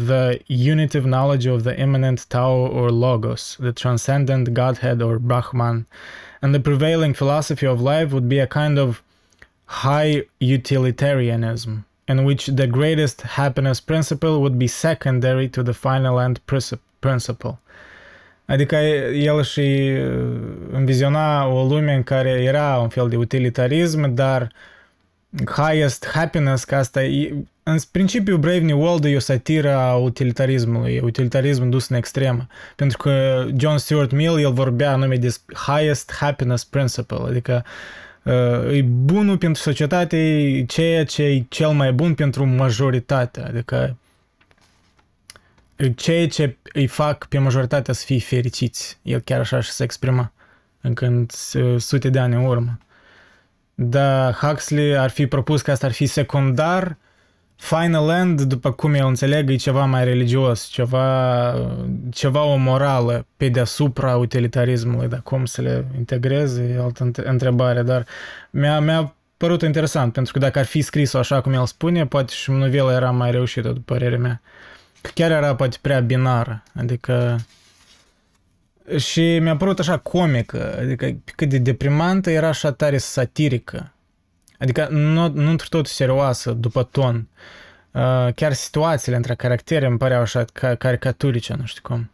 the 0.08 0.40
unitive 0.48 1.06
knowledge 1.06 1.46
of 1.46 1.64
the 1.64 1.80
immanent 1.80 2.30
Tao 2.30 2.52
or 2.52 2.92
Logos, 2.92 3.58
the 3.60 3.72
transcendent 3.72 4.54
Godhead 4.54 5.02
or 5.02 5.20
Brahman, 5.20 5.86
and 6.42 6.54
the 6.54 6.60
prevailing 6.60 7.14
philosophy 7.14 7.66
of 7.66 7.82
life 7.82 8.12
would 8.12 8.28
be 8.28 8.40
a 8.40 8.48
kind 8.48 8.78
of 8.78 9.02
high 9.66 10.24
utilitarianism, 10.40 11.86
in 12.08 12.26
which 12.26 12.48
the 12.48 12.68
greatest 12.68 13.22
happiness 13.22 13.80
principle 13.80 14.42
would 14.42 14.60
be 14.60 14.68
secondary 14.68 15.48
to 15.50 15.64
the 15.64 15.74
final 15.74 16.20
end 16.20 16.40
principle. 17.02 17.60
Adică 18.46 18.76
el 18.76 19.44
și 19.44 19.60
uh, 19.60 20.40
înviziona 20.72 21.46
o 21.46 21.66
lume 21.66 21.94
în 21.94 22.04
care 22.04 22.30
era 22.30 22.78
un 22.78 22.90
fel 22.90 23.10
de 23.10 23.16
utilitarism, 23.16 24.14
dar 24.14 24.52
highest 25.56 26.08
happiness, 26.08 26.64
că 26.64 26.76
asta 26.76 27.02
în 27.64 27.78
principiu 27.92 28.38
Brave 28.38 28.60
New 28.60 28.80
World 28.80 29.06
e 29.06 29.16
o 29.16 29.20
satiră 29.20 29.76
a 29.76 29.96
utilitarismului, 29.96 31.00
utilitarism 31.00 31.70
dus 31.70 31.88
în 31.88 31.96
extremă. 31.96 32.48
Pentru 32.76 32.98
că 32.98 33.46
John 33.58 33.78
Stuart 33.78 34.12
Mill, 34.12 34.40
el 34.40 34.54
vorbea 34.54 34.92
anume 34.92 35.16
de 35.16 35.36
highest 35.66 36.14
happiness 36.20 36.64
principle, 36.64 37.18
adică 37.28 37.66
e 38.72 38.82
bunul 38.82 39.38
pentru 39.38 39.62
societate 39.62 40.18
e 40.18 40.66
ceea 40.66 41.06
ce 41.06 41.24
e 41.24 41.46
cel 41.50 41.70
mai 41.70 41.94
bun 41.94 42.14
pentru 42.14 42.46
majoritate, 42.46 43.42
adică 43.42 43.98
ceea 45.96 46.28
ce 46.28 46.58
îi 46.74 46.88
fac 46.88 47.28
pe 47.28 47.38
majoritatea 47.38 47.94
să 47.94 48.06
fie 48.06 48.20
fericiți. 48.20 48.98
El 49.02 49.20
chiar 49.20 49.40
așa 49.40 49.62
și 49.62 49.72
se 49.72 49.84
exprima 49.84 50.32
încă 50.82 51.26
sute 51.78 52.10
de 52.10 52.20
ani 52.20 52.36
în 52.36 52.46
urmă. 52.46 52.78
Dar 53.76 54.34
Huxley 54.34 54.98
ar 54.98 55.10
fi 55.10 55.28
propus 55.28 55.62
că 55.62 55.72
asta 55.72 55.86
ar 55.86 55.92
fi 55.92 56.06
secundar 56.06 56.98
Final 57.64 58.10
End, 58.10 58.42
după 58.42 58.72
cum 58.72 58.94
eu 58.94 59.08
înțeleg, 59.08 59.50
e 59.50 59.56
ceva 59.56 59.86
mai 59.86 60.04
religios, 60.04 60.64
ceva, 60.64 61.54
ceva 62.12 62.44
o 62.44 62.56
morală 62.56 63.26
pe 63.38 63.50
deasupra 63.50 64.16
utilitarismului, 64.16 65.08
dar 65.08 65.22
cum 65.22 65.46
să 65.46 65.62
le 65.62 65.86
integreze, 65.98 66.64
e 66.64 66.82
altă 66.82 67.12
întrebare, 67.24 67.82
dar 67.82 68.06
mi-a, 68.50 68.80
mi-a 68.80 69.16
părut 69.38 69.62
interesant, 69.62 70.14
pentru 70.14 70.34
că 70.34 70.40
dacă 70.40 70.60
ar 70.60 70.66
fi 70.66 70.82
scris-o 70.82 71.18
așa 71.18 71.42
cum 71.42 71.54
el 71.54 71.66
spune, 71.66 72.06
poate 72.06 72.34
și 72.34 72.52
novela 72.52 72.94
era 72.94 73.12
mai 73.12 73.32
reușită, 73.32 73.68
după 73.68 73.94
părerea 73.94 74.20
mea. 74.20 74.42
Chiar 75.14 75.32
era 75.32 75.56
poate 75.56 75.78
prea 75.82 76.00
binară, 76.00 76.64
adică 76.76 77.40
și 78.98 79.40
mi-a 79.40 79.56
părut 79.56 79.80
așa 79.80 79.98
comică, 79.98 80.78
adică 80.80 81.16
cât 81.36 81.50
de 81.50 81.58
deprimantă 81.58 82.30
era 82.30 82.48
așa 82.48 82.72
tare 82.72 82.98
satirică. 82.98 83.94
Adică 84.64 84.88
nu, 84.92 85.30
nu 85.30 85.50
într 85.50 85.66
totul 85.66 85.86
serioasă, 85.86 86.52
după 86.52 86.84
ton. 86.84 87.28
Uh, 87.92 88.28
chiar 88.36 88.54
situațiile 88.54 89.16
între 89.16 89.36
caractere 89.36 89.86
îmi 89.86 89.98
păreau 89.98 90.22
așa 90.22 90.46
ca 90.54 90.76
caricaturice, 90.76 91.56
nu 91.60 91.66
știu 91.66 91.82
cum. 91.84 92.12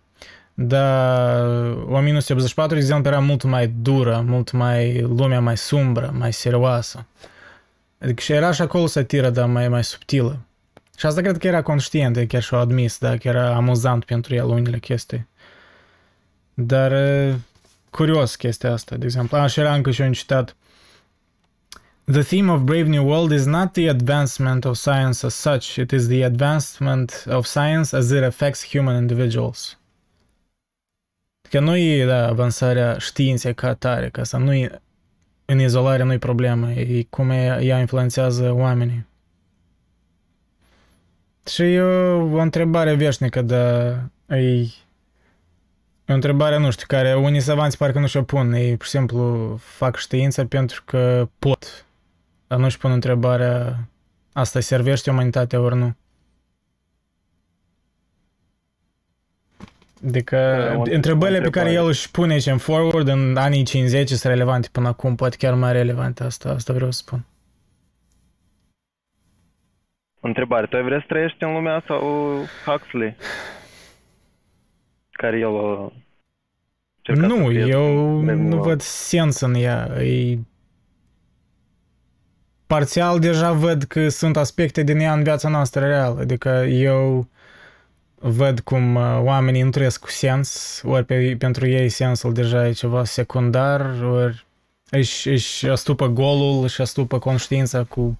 Dar 0.53 1.39
1984, 1.71 2.73
de 2.73 2.79
exemplu, 2.79 3.11
era 3.11 3.19
mult 3.19 3.43
mai 3.43 3.67
dură, 3.67 4.23
mult 4.27 4.51
mai 4.51 5.01
lumea 5.01 5.39
mai 5.39 5.57
sumbră, 5.57 6.13
mai 6.17 6.33
serioasă. 6.33 7.05
Adică 8.01 8.21
și 8.21 8.31
era 8.31 8.51
și 8.51 8.61
acolo 8.61 8.85
satiră, 8.85 9.29
dar 9.29 9.47
mai, 9.47 9.67
mai 9.67 9.83
subtilă. 9.83 10.39
Și 10.97 11.05
asta 11.05 11.21
cred 11.21 11.37
că 11.37 11.47
era 11.47 11.61
conștient, 11.61 12.27
chiar 12.27 12.41
și-o 12.41 12.57
admis, 12.57 12.97
da, 12.97 13.17
că 13.17 13.27
era 13.27 13.55
amuzant 13.55 14.05
pentru 14.05 14.35
el 14.35 14.45
unele 14.45 14.79
chestii. 14.79 15.27
Dar 16.53 16.93
curios 17.89 18.35
chestia 18.35 18.71
asta, 18.71 18.95
de 18.95 19.05
exemplu. 19.05 19.37
A, 19.37 19.47
și 19.47 19.59
era 19.59 19.73
încă 19.73 19.91
și 19.91 20.01
un 20.01 20.11
citat. 20.11 20.55
The 22.11 22.23
theme 22.23 22.49
of 22.49 22.65
Brave 22.65 22.87
New 22.87 23.03
World 23.03 23.31
is 23.31 23.45
not 23.45 23.73
the 23.73 23.87
advancement 23.87 24.65
of 24.65 24.77
science 24.77 25.23
as 25.23 25.35
such, 25.35 25.77
it 25.77 25.91
is 25.91 26.07
the 26.07 26.23
advancement 26.23 27.25
of 27.27 27.45
science 27.45 27.93
as 27.93 28.11
it 28.11 28.23
affects 28.23 28.63
human 28.63 28.95
individuals. 28.95 29.79
Că 31.49 31.59
nu 31.59 31.77
e 31.77 32.05
da, 32.05 32.27
avansarea 32.27 32.97
științei 32.97 33.53
ca 33.53 33.67
atare, 33.67 34.09
că 34.09 34.19
asta 34.19 34.37
nu 34.37 34.53
e 34.53 34.81
în 35.45 35.59
izolare 35.59 36.03
nu 36.03 36.13
e 36.13 36.17
problemă, 36.17 36.71
e 36.71 37.03
cum 37.09 37.29
ea 37.29 37.79
influențează 37.79 38.51
oamenii. 38.51 39.07
Și 41.45 41.61
e 41.61 41.81
o, 41.81 42.21
o 42.21 42.39
întrebare 42.39 42.95
veșnică, 42.95 43.41
dar 43.41 44.09
e 44.27 44.67
o 46.07 46.13
întrebare, 46.13 46.57
nu 46.57 46.71
știu, 46.71 46.85
care 46.87 47.15
unii 47.15 47.41
savanți 47.41 47.77
parcă 47.77 47.99
nu 47.99 48.07
și-o 48.07 48.23
pun. 48.23 48.53
Ei, 48.53 48.77
pur 48.77 48.85
și 48.85 48.91
simplu, 48.91 49.55
fac 49.61 49.97
știința 49.97 50.45
pentru 50.45 50.83
că 50.85 51.29
pot. 51.39 51.83
Dar 52.49 52.59
nu-și 52.59 52.77
pun 52.77 52.91
întrebarea 52.91 53.77
asta 54.33 54.59
servește 54.59 55.09
umanitatea 55.09 55.61
ori 55.61 55.75
nu. 55.75 55.95
Adică 60.07 60.37
da, 60.85 60.93
întrebările 60.93 61.41
pe 61.41 61.49
care 61.49 61.71
el 61.71 61.87
își 61.87 62.11
pune 62.11 62.39
și 62.39 62.49
în 62.49 62.57
forward 62.57 63.07
în 63.07 63.37
anii 63.37 63.63
50 63.63 64.07
sunt 64.07 64.21
relevante 64.21 64.67
până 64.71 64.87
acum, 64.87 65.15
poate 65.15 65.35
chiar 65.37 65.53
mai 65.53 65.71
relevante, 65.71 66.23
asta, 66.23 66.49
asta 66.49 66.73
vreau 66.73 66.91
să 66.91 67.01
spun. 67.05 67.25
Întrebare, 70.19 70.65
tu 70.65 70.75
ai 70.75 70.83
vrea 70.83 70.99
să 70.99 71.05
trăiești 71.07 71.43
în 71.43 71.53
lumea 71.53 71.83
sau 71.87 72.01
Huxley? 72.65 73.15
care 75.11 75.37
el 75.37 75.57
a 75.57 75.91
Nu, 77.15 77.51
eu 77.51 78.19
nu 78.21 78.61
văd 78.61 78.81
sens 78.81 79.39
în 79.39 79.53
ea. 79.53 80.03
E... 80.03 80.37
Parțial 82.69 83.19
deja 83.19 83.51
văd 83.51 83.83
că 83.83 84.09
sunt 84.09 84.37
aspecte 84.37 84.83
din 84.83 84.99
ea 84.99 85.13
în 85.13 85.23
viața 85.23 85.49
noastră 85.49 85.85
reală. 85.85 86.19
Adică 86.19 86.49
eu 86.69 87.27
văd 88.15 88.59
cum 88.59 88.95
oamenii 89.23 89.61
nu 89.61 89.69
trăiesc 89.69 89.99
cu 89.99 90.09
sens, 90.09 90.81
ori 90.85 91.05
pe, 91.05 91.35
pentru 91.39 91.67
ei 91.67 91.89
sensul 91.89 92.33
deja 92.33 92.67
e 92.67 92.71
ceva 92.71 93.03
secundar, 93.03 94.01
ori 94.01 94.45
își, 94.89 95.29
își 95.29 95.67
astupă 95.67 96.07
golul, 96.07 96.63
își 96.63 96.81
astupă 96.81 97.19
conștiința 97.19 97.83
cu 97.83 98.19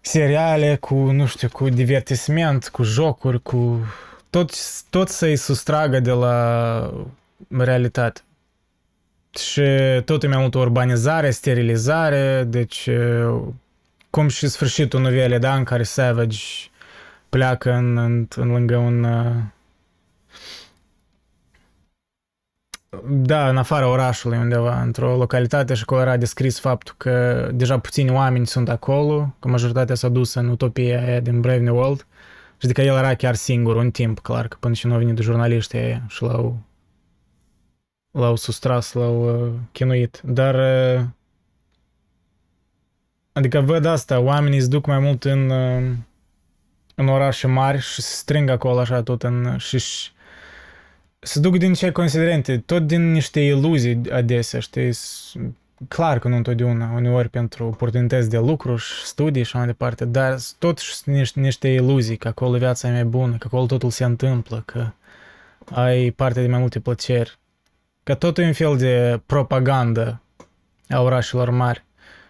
seriale, 0.00 0.76
cu, 0.76 0.94
nu 0.94 1.26
știu, 1.26 1.48
cu 1.48 1.68
divertisment, 1.68 2.68
cu 2.68 2.82
jocuri, 2.82 3.42
cu 3.42 3.86
tot, 4.30 4.50
tot 4.90 5.08
să-i 5.08 5.36
sustragă 5.36 6.00
de 6.00 6.10
la 6.10 6.90
realitate. 7.48 8.20
Și 9.38 9.62
tot 10.04 10.22
e 10.22 10.26
mai 10.26 10.38
mult 10.38 10.54
urbanizare, 10.54 11.30
sterilizare, 11.30 12.44
deci 12.48 12.88
cum 14.10 14.28
și 14.28 14.48
sfârșitul 14.48 15.00
novelei, 15.00 15.38
da, 15.38 15.54
în 15.54 15.64
care 15.64 15.82
Savage 15.82 16.38
pleacă 17.28 17.72
în, 17.72 17.96
în, 17.96 18.26
în 18.36 18.50
lângă 18.52 18.76
un 18.76 19.06
da, 23.08 23.48
în 23.48 23.56
afara 23.56 23.88
orașului 23.88 24.38
undeva, 24.38 24.82
într-o 24.82 25.16
localitate 25.16 25.74
și 25.74 25.82
acolo 25.82 26.00
era 26.00 26.16
descris 26.16 26.58
faptul 26.58 26.94
că 26.96 27.48
deja 27.54 27.78
puțini 27.78 28.10
oameni 28.10 28.46
sunt 28.46 28.68
acolo, 28.68 29.34
că 29.38 29.48
majoritatea 29.48 29.94
s-a 29.94 30.08
dus 30.08 30.34
în 30.34 30.48
utopia 30.48 31.04
aia 31.04 31.20
din 31.20 31.40
Brave 31.40 31.58
New 31.58 31.76
World. 31.76 32.06
Și 32.58 32.64
adică 32.66 32.80
el 32.80 32.96
era 32.96 33.14
chiar 33.14 33.34
singur 33.34 33.76
un 33.76 33.90
timp, 33.90 34.18
clar, 34.18 34.48
că 34.48 34.56
până 34.60 34.74
și 34.74 34.86
nu 34.86 34.92
au 34.92 34.98
venit 34.98 35.18
jurnaliștii 35.18 35.78
aia 35.78 36.02
și 36.08 36.22
l-au 36.22 36.58
l-au 38.12 38.36
sustras, 38.36 38.92
l-au 38.92 39.44
uh, 39.44 39.52
chinuit. 39.72 40.20
Dar 40.24 40.54
uh, 40.54 41.04
adică 43.32 43.60
văd 43.60 43.84
asta, 43.84 44.18
oamenii 44.18 44.60
se 44.60 44.66
duc 44.66 44.86
mai 44.86 44.98
mult 44.98 45.24
în 45.24 45.50
uh, 45.50 45.92
în 46.94 47.08
orașe 47.08 47.46
mari 47.46 47.80
și 47.80 48.02
se 48.02 48.14
strâng 48.14 48.50
acolo 48.50 48.78
așa 48.78 49.02
tot 49.02 49.22
în 49.22 49.56
și 49.58 49.78
se 51.18 51.40
duc 51.40 51.58
din 51.58 51.74
ce 51.74 51.90
considerente, 51.90 52.58
tot 52.58 52.86
din 52.86 53.12
niște 53.12 53.40
iluzii 53.40 54.00
adesea, 54.10 54.60
știi, 54.60 54.90
clar 55.88 56.18
că 56.18 56.28
nu 56.28 56.36
întotdeauna, 56.36 56.90
uneori 56.94 57.28
pentru 57.28 57.66
oportunități 57.66 58.30
de 58.30 58.38
lucru 58.38 58.76
și 58.76 59.04
studii 59.04 59.42
și 59.42 59.56
mai 59.56 59.66
departe, 59.66 60.04
dar 60.04 60.38
totuși 60.58 60.94
sunt 60.94 61.16
niște, 61.16 61.40
niște 61.40 61.68
iluzii 61.68 62.16
că 62.16 62.28
acolo 62.28 62.58
viața 62.58 62.88
e 62.88 62.92
mai 62.92 63.04
bună, 63.04 63.36
că 63.36 63.46
acolo 63.46 63.66
totul 63.66 63.90
se 63.90 64.04
întâmplă, 64.04 64.62
că 64.66 64.86
ai 65.70 66.10
parte 66.10 66.40
de 66.40 66.46
mai 66.46 66.60
multe 66.60 66.80
plăceri. 66.80 67.38
Că 68.02 68.14
totul 68.14 68.42
e 68.42 68.46
un 68.46 68.52
fel 68.52 68.76
de 68.76 69.20
propagandă 69.26 70.22
a 70.88 71.00
orașelor 71.00 71.50
mari. 71.50 71.84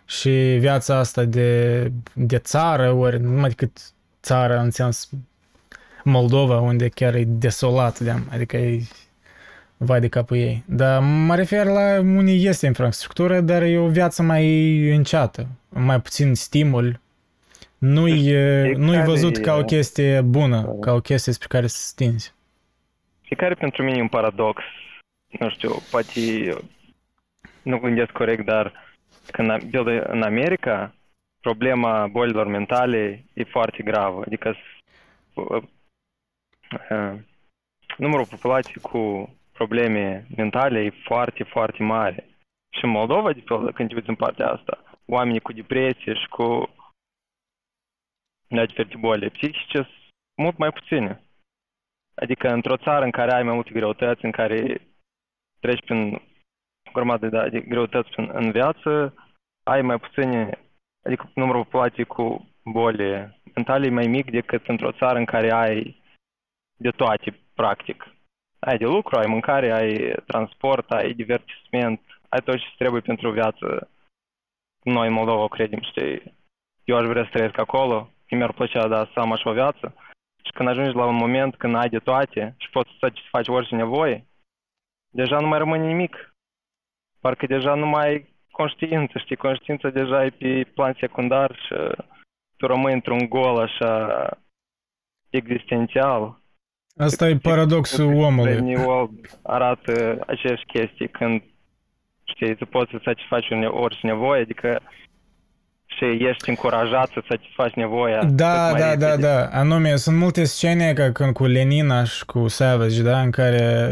Și 0.07 0.31
viața 0.59 0.97
asta 0.97 1.25
de, 1.25 1.93
de 2.13 2.39
țară, 2.39 2.93
ori 2.93 3.21
nu 3.21 3.31
numai 3.31 3.49
decât 3.49 3.79
țară 4.23 4.59
în 4.59 4.71
sens 4.71 5.11
Moldova, 6.05 6.61
unde 6.61 6.89
chiar 6.89 7.15
e 7.15 7.25
desolat, 7.27 7.99
de 7.99 8.15
adică 8.31 8.57
e 8.57 8.83
vai 9.77 10.01
de 10.01 10.09
capul 10.09 10.37
ei. 10.37 10.63
Dar 10.67 11.01
mă 11.03 11.35
refer 11.35 11.67
la 11.67 12.01
unde 12.01 12.31
este 12.31 12.67
infrastructură, 12.67 13.41
dar 13.41 13.63
e 13.63 13.79
o 13.79 13.89
viață 13.89 14.23
mai 14.23 14.77
înceată, 14.95 15.47
mai 15.69 16.01
puțin 16.01 16.35
stimul. 16.35 17.01
Nu-i, 17.79 18.33
nu-i 18.77 19.03
văzut 19.05 19.37
ca 19.37 19.55
o 19.55 19.65
chestie 19.65 20.21
bună, 20.21 20.77
ca 20.81 20.93
o 20.93 21.01
chestie 21.01 21.33
spre 21.33 21.47
care 21.49 21.67
să 21.67 21.79
stinzi. 21.81 22.35
Fiecare 23.21 23.55
pentru 23.55 23.83
mine 23.83 23.99
e 23.99 24.01
un 24.01 24.09
paradox. 24.09 24.63
Nu 25.39 25.51
știu, 25.51 25.71
poate 25.91 26.21
nu 27.63 27.79
gândesc 27.79 28.11
corect, 28.11 28.45
dar 28.45 28.73
când 29.31 29.75
în 30.07 30.23
America 30.23 30.95
problema 31.41 32.07
bolilor 32.07 32.47
mentale 32.47 33.25
e 33.33 33.45
foarte 33.45 33.83
gravă. 33.83 34.23
Adică 34.27 34.57
uh, 35.35 35.63
numărul 37.97 38.27
populației 38.27 38.83
cu 38.83 39.35
probleme 39.53 40.27
mentale 40.37 40.81
e 40.81 40.91
foarte, 40.91 41.43
foarte 41.43 41.83
mare. 41.83 42.27
Și 42.79 42.85
în 42.85 42.91
Moldova, 42.91 43.33
de 43.33 43.41
pildă, 43.41 43.73
când 43.73 43.89
te 43.89 43.95
uiți 43.95 44.09
în 44.09 44.15
partea 44.15 44.51
asta, 44.51 44.83
oamenii 45.07 45.41
cu 45.41 45.53
depresie 45.53 46.15
și 46.15 46.29
cu 46.29 46.75
diferite 48.49 48.97
boli 48.97 49.31
psihice 49.31 49.73
sunt 49.73 49.89
mult 50.37 50.57
mai 50.57 50.71
puține. 50.71 51.23
Adică 52.15 52.49
într-o 52.49 52.77
țară 52.77 53.05
în 53.05 53.11
care 53.11 53.33
ai 53.33 53.43
mai 53.43 53.55
multe 53.55 53.71
greutăți, 53.71 54.25
în 54.25 54.31
care 54.31 54.81
treci 55.63 55.85
prin 55.85 56.15
o 56.89 56.93
grămadă 56.93 57.27
de, 57.29 57.49
de 57.49 57.61
greutăți 57.61 58.11
în, 58.17 58.31
în 58.33 58.51
viață, 58.51 59.15
ai 59.63 59.83
mai 59.83 59.99
puține, 59.99 60.59
adică 61.05 61.31
numărul 61.35 61.65
populației 61.65 62.05
cu 62.05 62.49
boli 62.65 63.33
mentale 63.55 63.87
e 63.87 63.91
mai 64.01 64.07
mic 64.07 64.31
decât 64.31 64.69
într-o 64.69 64.93
țară 64.93 65.19
în 65.19 65.25
care 65.25 65.51
ai 65.53 66.03
de 66.77 66.91
toate, 66.91 67.39
practic. 67.55 68.07
Ai 68.59 68.79
de 68.79 68.85
lucru, 68.85 69.19
ai 69.19 69.27
mâncare, 69.27 69.73
ai 69.73 70.15
transport, 70.27 70.91
ai 70.91 71.13
divertisment, 71.13 72.01
ai 72.29 72.41
tot 72.45 72.59
ce 72.59 72.67
trebuie 72.79 73.01
pentru 73.01 73.31
viață. 73.31 73.91
Noi 74.83 75.07
în 75.07 75.13
Moldova 75.13 75.43
o 75.43 75.49
credem, 75.49 75.81
știi? 75.81 76.23
Eu 76.85 76.97
aș 76.97 77.07
vrea 77.07 77.25
să 77.25 77.31
trăiesc 77.33 77.59
acolo, 77.59 78.11
mi-ar 78.31 78.53
plăcea, 78.53 78.89
da, 78.89 79.11
să 79.13 79.21
am 79.21 79.33
așa 79.33 79.51
o 79.51 79.53
viață. 79.53 79.95
Și 80.45 80.53
când 80.53 80.69
ajungi 80.69 80.97
la 80.97 81.07
un 81.07 81.15
moment 81.15 81.57
când 81.57 81.75
ai 81.75 81.89
de 81.89 81.99
toate 81.99 82.55
și 82.59 82.71
poți 82.71 82.91
să 83.01 83.13
faci 83.31 83.49
orice 83.49 83.75
nevoie, 83.75 84.27
deja 85.13 85.39
nu 85.41 85.47
mai 85.47 85.59
rămâne 85.59 85.87
nimic. 85.87 86.35
Parcă 87.21 87.47
deja 87.47 87.75
nu 87.75 87.87
mai 87.87 88.07
ai 88.09 88.35
conștiință, 88.51 89.19
știi? 89.19 89.37
Conștiința 89.37 89.89
deja 89.89 90.25
e 90.25 90.31
pe 90.31 90.71
plan 90.75 90.97
secundar 91.01 91.59
și 91.67 91.75
tu 92.57 92.67
rămâi 92.67 92.93
într-un 92.93 93.29
gol 93.29 93.57
așa 93.59 94.29
existențial. 95.31 96.41
Asta 96.97 97.29
e 97.29 97.37
paradoxul 97.37 98.15
omului. 98.15 98.61
New 98.61 99.11
arată 99.43 100.25
aceeași 100.27 100.65
chestii 100.65 101.09
când 101.09 101.43
știi, 102.25 102.57
tu 102.57 102.67
poți 102.67 102.91
să 102.91 103.01
satisfaci 103.05 103.51
orice 103.67 104.07
nevoie, 104.07 104.41
adică 104.41 104.83
și 105.97 106.25
ești 106.25 106.49
încurajat 106.49 107.11
să 107.13 107.23
satisfaci 107.29 107.75
nevoia. 107.75 108.25
Da, 108.25 108.73
da, 108.79 108.97
da, 108.97 109.17
da. 109.17 109.49
Anume, 109.53 109.97
sunt 109.97 110.17
multe 110.17 110.45
scene 110.45 110.93
ca 110.93 111.13
când 111.13 111.33
cu 111.33 111.45
Lenina 111.45 112.05
și 112.05 112.25
cu 112.25 112.49
Savage, 112.49 113.03
da, 113.03 113.21
în 113.21 113.31
care 113.31 113.89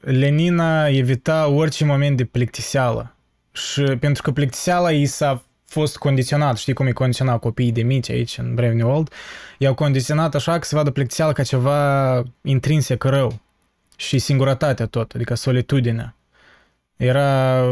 Lenina 0.00 0.88
evita 0.88 1.48
orice 1.48 1.84
moment 1.84 2.16
de 2.16 2.24
plictiseală. 2.24 3.14
Și 3.52 3.82
pentru 3.82 4.22
că 4.22 4.30
plictiseala 4.30 4.90
i 4.90 5.06
s-a 5.06 5.42
fost 5.66 5.98
condiționat, 5.98 6.56
știi 6.56 6.72
cum 6.72 6.86
e 6.86 6.92
condiționat 6.92 7.40
copiii 7.40 7.72
de 7.72 7.82
mici 7.82 8.10
aici 8.10 8.38
în 8.38 8.54
Brave 8.54 8.72
New 8.72 8.90
Old, 8.90 9.12
i-au 9.58 9.74
condiționat 9.74 10.34
așa 10.34 10.58
că 10.58 10.64
se 10.64 10.76
vadă 10.76 10.90
plictiseala 10.90 11.32
ca 11.32 11.42
ceva 11.42 12.22
intrinsec 12.42 13.04
rău 13.04 13.40
și 13.96 14.18
singurătatea 14.18 14.86
tot, 14.86 15.12
adică 15.14 15.34
solitudinea. 15.34 16.14
Era... 16.96 17.62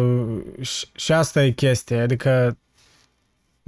Și 0.97 1.12
asta 1.12 1.45
e 1.45 1.51
chestia, 1.51 2.03
adică 2.03 2.57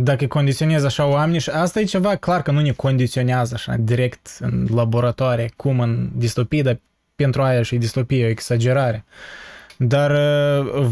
dacă 0.00 0.26
condiționezi 0.26 0.84
așa 0.84 1.06
oamenii 1.06 1.40
și 1.40 1.50
asta 1.50 1.80
e 1.80 1.84
ceva 1.84 2.16
clar 2.16 2.42
că 2.42 2.50
nu 2.50 2.60
ne 2.60 2.72
condiționează 2.72 3.54
așa 3.54 3.76
direct 3.76 4.36
în 4.40 4.66
laboratoare, 4.70 5.50
cum 5.56 5.80
în 5.80 6.10
distopie, 6.14 6.62
dar 6.62 6.78
pentru 7.14 7.42
aia 7.42 7.62
și 7.62 7.76
distopie 7.76 8.24
o 8.24 8.28
exagerare. 8.28 9.04
Dar 9.76 10.12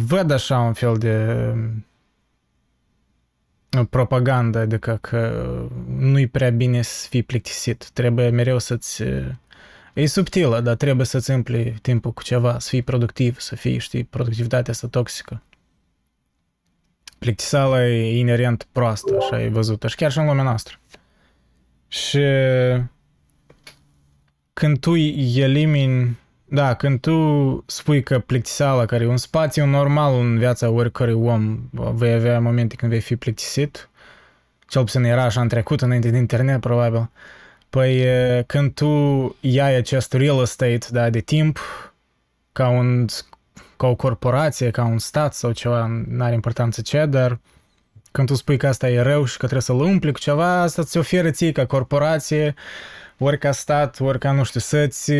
văd 0.06 0.30
așa 0.30 0.58
un 0.58 0.72
fel 0.72 0.96
de 0.96 1.26
propaganda, 3.90 4.60
adică 4.60 4.98
că 5.00 5.46
nu-i 5.98 6.26
prea 6.26 6.50
bine 6.50 6.82
să 6.82 7.06
fii 7.08 7.22
plictisit. 7.22 7.90
Trebuie 7.90 8.28
mereu 8.28 8.58
să-ți... 8.58 9.02
E 9.92 10.06
subtilă, 10.06 10.60
dar 10.60 10.74
trebuie 10.74 11.06
să-ți 11.06 11.30
împli 11.30 11.78
timpul 11.82 12.12
cu 12.12 12.22
ceva, 12.22 12.58
să 12.58 12.68
fii 12.68 12.82
productiv, 12.82 13.38
să 13.38 13.56
fii, 13.56 13.78
știi, 13.78 14.04
productivitatea 14.04 14.72
asta 14.72 14.86
toxică. 14.86 15.42
Plictiseala 17.18 17.86
e 17.86 18.18
inerent 18.18 18.66
proastă, 18.72 19.16
așa 19.20 19.42
e 19.42 19.48
văzută, 19.48 19.88
și 19.88 19.96
chiar 19.96 20.10
și 20.10 20.18
în 20.18 20.26
lumea 20.26 20.44
noastră. 20.44 20.78
Și 21.88 22.20
când 24.52 24.78
tu 24.78 24.94
elimini, 24.94 26.18
da, 26.44 26.74
când 26.74 27.00
tu 27.00 27.64
spui 27.66 28.02
că 28.02 28.18
plictiseala, 28.18 28.86
care 28.86 29.04
e 29.04 29.08
un 29.08 29.16
spațiu 29.16 29.66
normal 29.66 30.18
în 30.18 30.38
viața 30.38 30.70
oricărui 30.70 31.14
om, 31.14 31.58
vei 31.70 32.12
avea 32.12 32.40
momente 32.40 32.74
când 32.74 32.90
vei 32.92 33.00
fi 33.00 33.16
plictisit, 33.16 33.88
cel 34.68 34.82
puțin 34.82 35.02
era 35.02 35.24
așa 35.24 35.40
în 35.40 35.48
trecut, 35.48 35.80
înainte 35.80 36.10
de 36.10 36.16
internet, 36.16 36.60
probabil, 36.60 37.10
păi 37.70 38.04
când 38.46 38.74
tu 38.74 39.36
iai 39.40 39.74
acest 39.74 40.12
real 40.12 40.40
estate, 40.40 40.86
da, 40.90 41.10
de 41.10 41.20
timp, 41.20 41.58
ca 42.52 42.68
un 42.68 43.06
ca 43.76 43.86
o 43.86 43.94
corporație, 43.94 44.70
ca 44.70 44.84
un 44.84 44.98
stat 44.98 45.34
sau 45.34 45.52
ceva, 45.52 45.86
nu 46.08 46.24
are 46.24 46.34
importanță 46.34 46.80
ce, 46.80 47.06
dar 47.06 47.38
când 48.10 48.28
tu 48.28 48.34
spui 48.34 48.56
că 48.56 48.66
asta 48.66 48.90
e 48.90 49.00
rău 49.00 49.24
și 49.24 49.32
că 49.32 49.46
trebuie 49.46 49.60
să-l 49.60 49.80
umpli 49.80 50.12
cu 50.12 50.18
ceva, 50.18 50.60
asta 50.60 50.82
ți 50.82 50.98
oferă 50.98 51.30
ție 51.30 51.52
ca 51.52 51.66
corporație, 51.66 52.54
ori 53.18 53.38
ca 53.38 53.52
stat, 53.52 54.00
ori 54.00 54.18
ca, 54.18 54.30
nu 54.30 54.44
știu, 54.44 54.60
să-ți, 54.60 55.12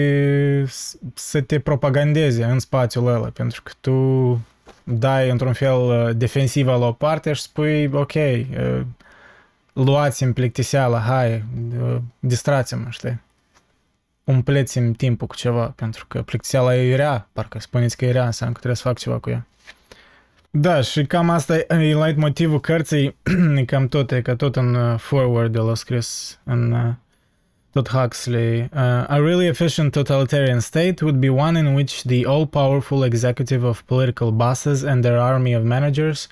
să 1.15 1.41
te 1.41 1.59
propagandeze 1.61 2.45
în 2.45 2.59
spațiul 2.59 3.07
ăla, 3.07 3.29
pentru 3.29 3.63
că 3.63 3.73
tu 3.81 4.41
dai 4.85 5.31
într-un 5.31 5.53
fel 5.53 6.13
defensivă 6.17 6.77
la 6.77 6.87
o 6.87 6.93
parte 6.93 7.33
și 7.33 7.43
spui, 7.43 7.91
ok, 7.93 8.13
luați-mi 9.73 10.33
plictiseala, 10.33 10.99
hai, 10.99 11.45
distrați-mă, 12.19 12.87
știi? 12.89 13.21
Umpleți-mi 14.27 14.95
timpul 14.95 15.27
cu 15.27 15.35
ceva, 15.35 15.73
pentru 15.77 16.07
că 16.09 16.23
plictiseala 16.23 16.77
e 16.77 16.97
rea, 16.97 17.29
parcă 17.33 17.59
spuneți 17.59 17.97
că 17.97 18.05
e 18.05 18.11
rea, 18.11 18.25
înseamnă 18.25 18.55
că 18.55 18.61
trebuie 18.61 18.81
să 18.83 18.89
fac 18.89 18.99
ceva 18.99 19.19
cu 19.19 19.31
ea. 19.31 19.47
Da, 20.51 20.81
și 20.81 21.05
cam 21.05 21.31
asta 21.31 21.57
e 21.57 21.95
light 22.05 22.17
motivul 22.17 22.61
cărții, 22.61 23.17
e 23.57 23.65
cam 23.65 23.89
tot, 23.89 24.11
e 24.11 24.21
că 24.21 24.35
tot 24.35 24.57
în 24.57 24.75
uh, 24.75 24.99
forward 24.99 25.55
el 25.55 25.71
a 25.71 25.75
scris 25.75 26.39
în 26.45 26.73
uh, 26.73 26.93
tot 27.73 27.89
Huxley. 27.89 28.61
Uh, 28.61 28.81
a 29.09 29.17
really 29.17 29.47
efficient 29.47 29.93
totalitarian 29.93 30.61
state 30.61 31.05
would 31.05 31.17
be 31.17 31.29
one 31.29 31.59
in 31.59 31.75
which 31.75 32.03
the 32.03 32.27
all-powerful 32.27 33.05
executive 33.05 33.67
of 33.67 33.83
political 33.83 34.31
bosses 34.31 34.83
and 34.83 35.03
their 35.03 35.19
army 35.19 35.55
of 35.57 35.63
managers 35.63 36.29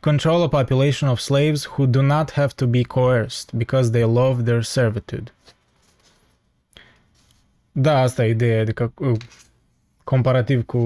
control 0.00 0.42
a 0.42 0.48
population 0.48 1.08
of 1.08 1.20
slaves 1.20 1.64
who 1.64 1.86
do 1.86 2.02
not 2.02 2.30
have 2.30 2.54
to 2.54 2.66
be 2.66 2.84
coerced 2.84 3.56
because 3.56 3.90
they 3.90 4.04
love 4.04 4.44
their 4.44 4.62
servitude. 4.62 5.30
Da, 7.80 7.98
asta 8.00 8.24
e 8.24 8.30
ideea, 8.30 8.60
adică 8.60 8.92
comparativ 10.04 10.64
cu 10.64 10.78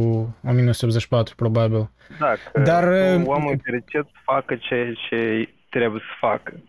1984, 0.44 1.34
probabil. 1.34 1.90
Da, 2.18 2.34
că 2.52 2.60
Dar, 2.60 2.84
omul 3.26 3.60
fericit 3.62 4.04
să 4.04 4.20
facă 4.24 4.56
ce, 4.56 4.94
ce 5.08 5.48
trebuie 5.70 6.00
să 6.00 6.16
facă. 6.18 6.62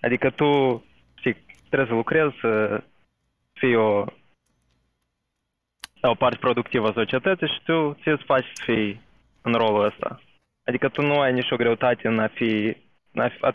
Adică 0.00 0.30
tu, 0.30 0.84
știi, 1.14 1.36
trebuie 1.68 1.88
să 1.88 1.94
lucrezi, 1.94 2.34
să 2.40 2.82
fii 3.52 3.76
o, 3.76 4.04
o 6.02 6.14
parte 6.14 6.36
productivă 6.40 6.88
a 6.88 6.92
societății 6.92 7.46
și 7.46 7.62
tu 7.64 7.92
ți 7.94 8.02
să 8.02 8.22
faci 8.24 8.44
să 8.54 8.62
fii 8.64 9.00
în 9.42 9.52
rolul 9.52 9.84
ăsta. 9.84 10.22
Adică 10.64 10.88
tu 10.88 11.02
nu 11.02 11.20
ai 11.20 11.32
nicio 11.32 11.56
greutate 11.56 12.08
în 12.08 12.18
a 12.18 12.28
fi, 12.28 12.76
în 13.12 13.20
a, 13.20 13.28
fi, 13.28 13.44
a 13.44 13.54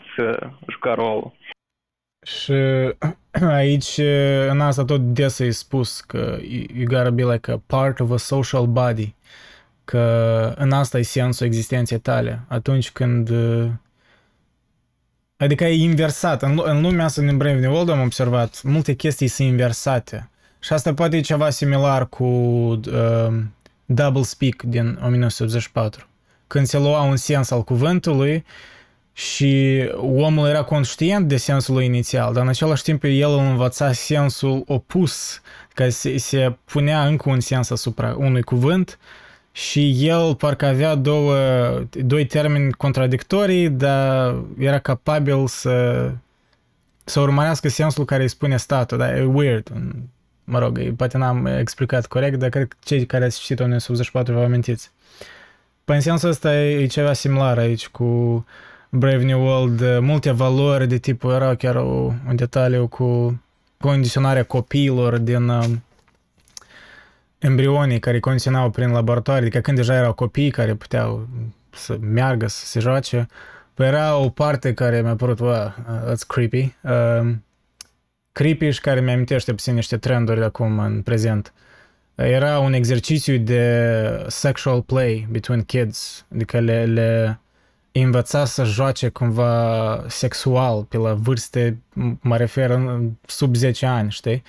juca 0.68 0.94
rolul. 0.94 1.32
Și 2.24 2.52
aici, 3.60 4.00
în 4.48 4.60
asta 4.60 4.84
tot 4.84 5.00
des 5.12 5.38
e 5.38 5.50
spus 5.50 6.00
că 6.00 6.38
you 6.74 6.84
gotta 6.86 7.10
be 7.10 7.24
like 7.24 7.50
a 7.50 7.60
part 7.66 8.00
of 8.00 8.10
a 8.10 8.16
social 8.16 8.66
body. 8.66 9.14
că 9.84 10.54
în 10.56 10.72
asta 10.72 10.98
e 10.98 11.02
sensul 11.02 11.46
existenței 11.46 11.98
tale. 11.98 12.40
Atunci 12.48 12.90
când... 12.90 13.28
uh, 13.28 13.70
Adică 15.36 15.64
e 15.64 15.82
inversat. 15.82 16.42
În, 16.42 16.54
lu- 16.54 16.62
în 16.66 16.80
lumea 16.80 17.04
asta 17.04 17.22
din 17.22 17.36
Brave 17.36 17.58
New 17.58 17.72
World 17.72 17.88
am 17.88 18.00
observat, 18.00 18.62
multe 18.62 18.94
chestii 18.94 19.28
sunt 19.28 19.48
inversate. 19.48 20.28
Și 20.60 20.72
asta 20.72 20.94
poate 20.94 21.16
e 21.16 21.20
ceva 21.20 21.50
similar 21.50 22.08
cu 22.08 22.24
uh, 22.24 23.34
Double 23.84 24.22
Speak 24.22 24.62
din 24.62 24.98
1984. 25.04 26.06
Când 26.46 26.66
se 26.66 26.78
lua 26.78 27.02
un 27.02 27.16
sens 27.16 27.50
al 27.50 27.62
cuvântului 27.64 28.44
și 29.16 29.84
omul 29.96 30.48
era 30.48 30.62
conștient 30.62 31.28
de 31.28 31.36
sensul 31.36 31.74
lui 31.74 31.84
inițial, 31.84 32.32
dar 32.32 32.42
în 32.42 32.48
același 32.48 32.82
timp 32.82 33.04
el 33.04 33.30
îl 33.30 33.38
învăța 33.38 33.92
sensul 33.92 34.62
opus, 34.66 35.40
că 35.74 35.88
se, 35.88 36.16
se 36.16 36.56
punea 36.64 37.06
încă 37.06 37.30
un 37.30 37.40
sens 37.40 37.70
asupra 37.70 38.14
unui 38.18 38.42
cuvânt 38.42 38.98
și 39.52 40.08
el 40.08 40.34
parcă 40.34 40.66
avea 40.66 40.94
două, 40.94 41.36
doi 41.90 42.26
termeni 42.26 42.72
contradictorii, 42.72 43.68
dar 43.70 44.34
era 44.58 44.78
capabil 44.78 45.46
să, 45.46 46.10
să 47.04 47.20
urmărească 47.20 47.68
sensul 47.68 48.04
care 48.04 48.22
îi 48.22 48.28
spune 48.28 48.56
statul, 48.56 48.98
dar 48.98 49.14
e 49.14 49.22
weird. 49.22 49.72
Mă 50.44 50.58
rog, 50.58 50.78
e- 50.78 50.94
poate 50.96 51.18
n-am 51.18 51.46
explicat 51.46 52.06
corect, 52.06 52.38
dar 52.38 52.48
cred 52.48 52.68
că 52.68 52.76
cei 52.84 53.06
care 53.06 53.24
ați 53.24 53.40
citit 53.40 53.60
1984 53.60 54.34
vă 54.34 54.44
amintiți. 54.44 54.90
Păi 55.84 55.94
în 55.94 56.00
sensul 56.00 56.28
ăsta 56.28 56.60
e, 56.60 56.82
e 56.82 56.86
ceva 56.86 57.12
similar 57.12 57.58
aici 57.58 57.88
cu 57.88 58.44
Brave 58.96 59.24
New 59.24 59.44
World, 59.44 59.98
multe 59.98 60.30
valori 60.30 60.86
de 60.86 60.98
tipul, 60.98 61.32
era 61.32 61.54
chiar 61.54 61.76
o, 61.76 62.12
un 62.28 62.36
detaliu 62.36 62.86
cu 62.86 63.40
condiționarea 63.80 64.44
copiilor 64.44 65.18
din 65.18 65.48
uh, 65.48 65.64
embrionii 67.38 67.98
care 67.98 68.20
condiționau 68.20 68.70
prin 68.70 68.90
laboratoare, 68.90 69.40
adică 69.40 69.60
când 69.60 69.76
deja 69.76 69.94
erau 69.94 70.12
copii 70.12 70.50
care 70.50 70.74
puteau 70.74 71.28
să 71.70 71.98
meargă, 72.00 72.46
să 72.46 72.66
se 72.66 72.80
joace, 72.80 73.26
păi 73.74 73.86
era 73.86 74.16
o 74.16 74.28
parte 74.28 74.74
care 74.74 75.02
mi-a 75.02 75.16
părut, 75.16 75.38
wow, 75.38 75.50
uh, 75.52 76.12
that's 76.12 76.26
creepy, 76.26 76.74
uh, 76.82 77.34
creepy 78.32 78.70
și 78.70 78.80
care 78.80 79.00
mi-amintește 79.00 79.52
puțin 79.52 79.74
niște 79.74 79.96
trenduri 79.96 80.38
de 80.38 80.44
acum 80.44 80.78
în 80.78 81.02
prezent. 81.02 81.52
Era 82.14 82.58
un 82.58 82.72
exercițiu 82.72 83.38
de 83.38 84.24
sexual 84.28 84.82
play 84.82 85.26
between 85.30 85.62
kids, 85.62 86.26
adică 86.34 86.58
le, 86.58 86.84
le 86.84 87.38
învăța 88.02 88.44
să 88.44 88.64
joace 88.64 89.08
cumva 89.08 90.04
sexual 90.08 90.82
pe 90.82 90.96
la 90.96 91.14
vârste, 91.14 91.78
m- 92.00 92.18
mă 92.20 92.36
refer 92.36 92.70
în, 92.70 93.10
sub 93.26 93.54
10 93.54 93.86
ani, 93.86 94.10
știi? 94.10 94.42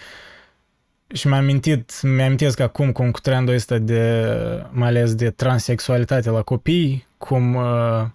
Și 1.13 1.27
mi-am 1.27 1.39
amintit, 1.39 2.01
mi-amintesc 2.01 2.59
acum 2.59 2.91
cum 2.91 3.11
cu 3.11 3.19
trendul 3.19 3.53
ăsta 3.53 3.77
de, 3.77 4.25
mai 4.71 4.87
ales 4.87 5.15
de 5.15 5.29
transexualitate 5.29 6.29
la 6.29 6.41
copii, 6.41 7.07
cum 7.17 7.55
uh, 7.55 8.05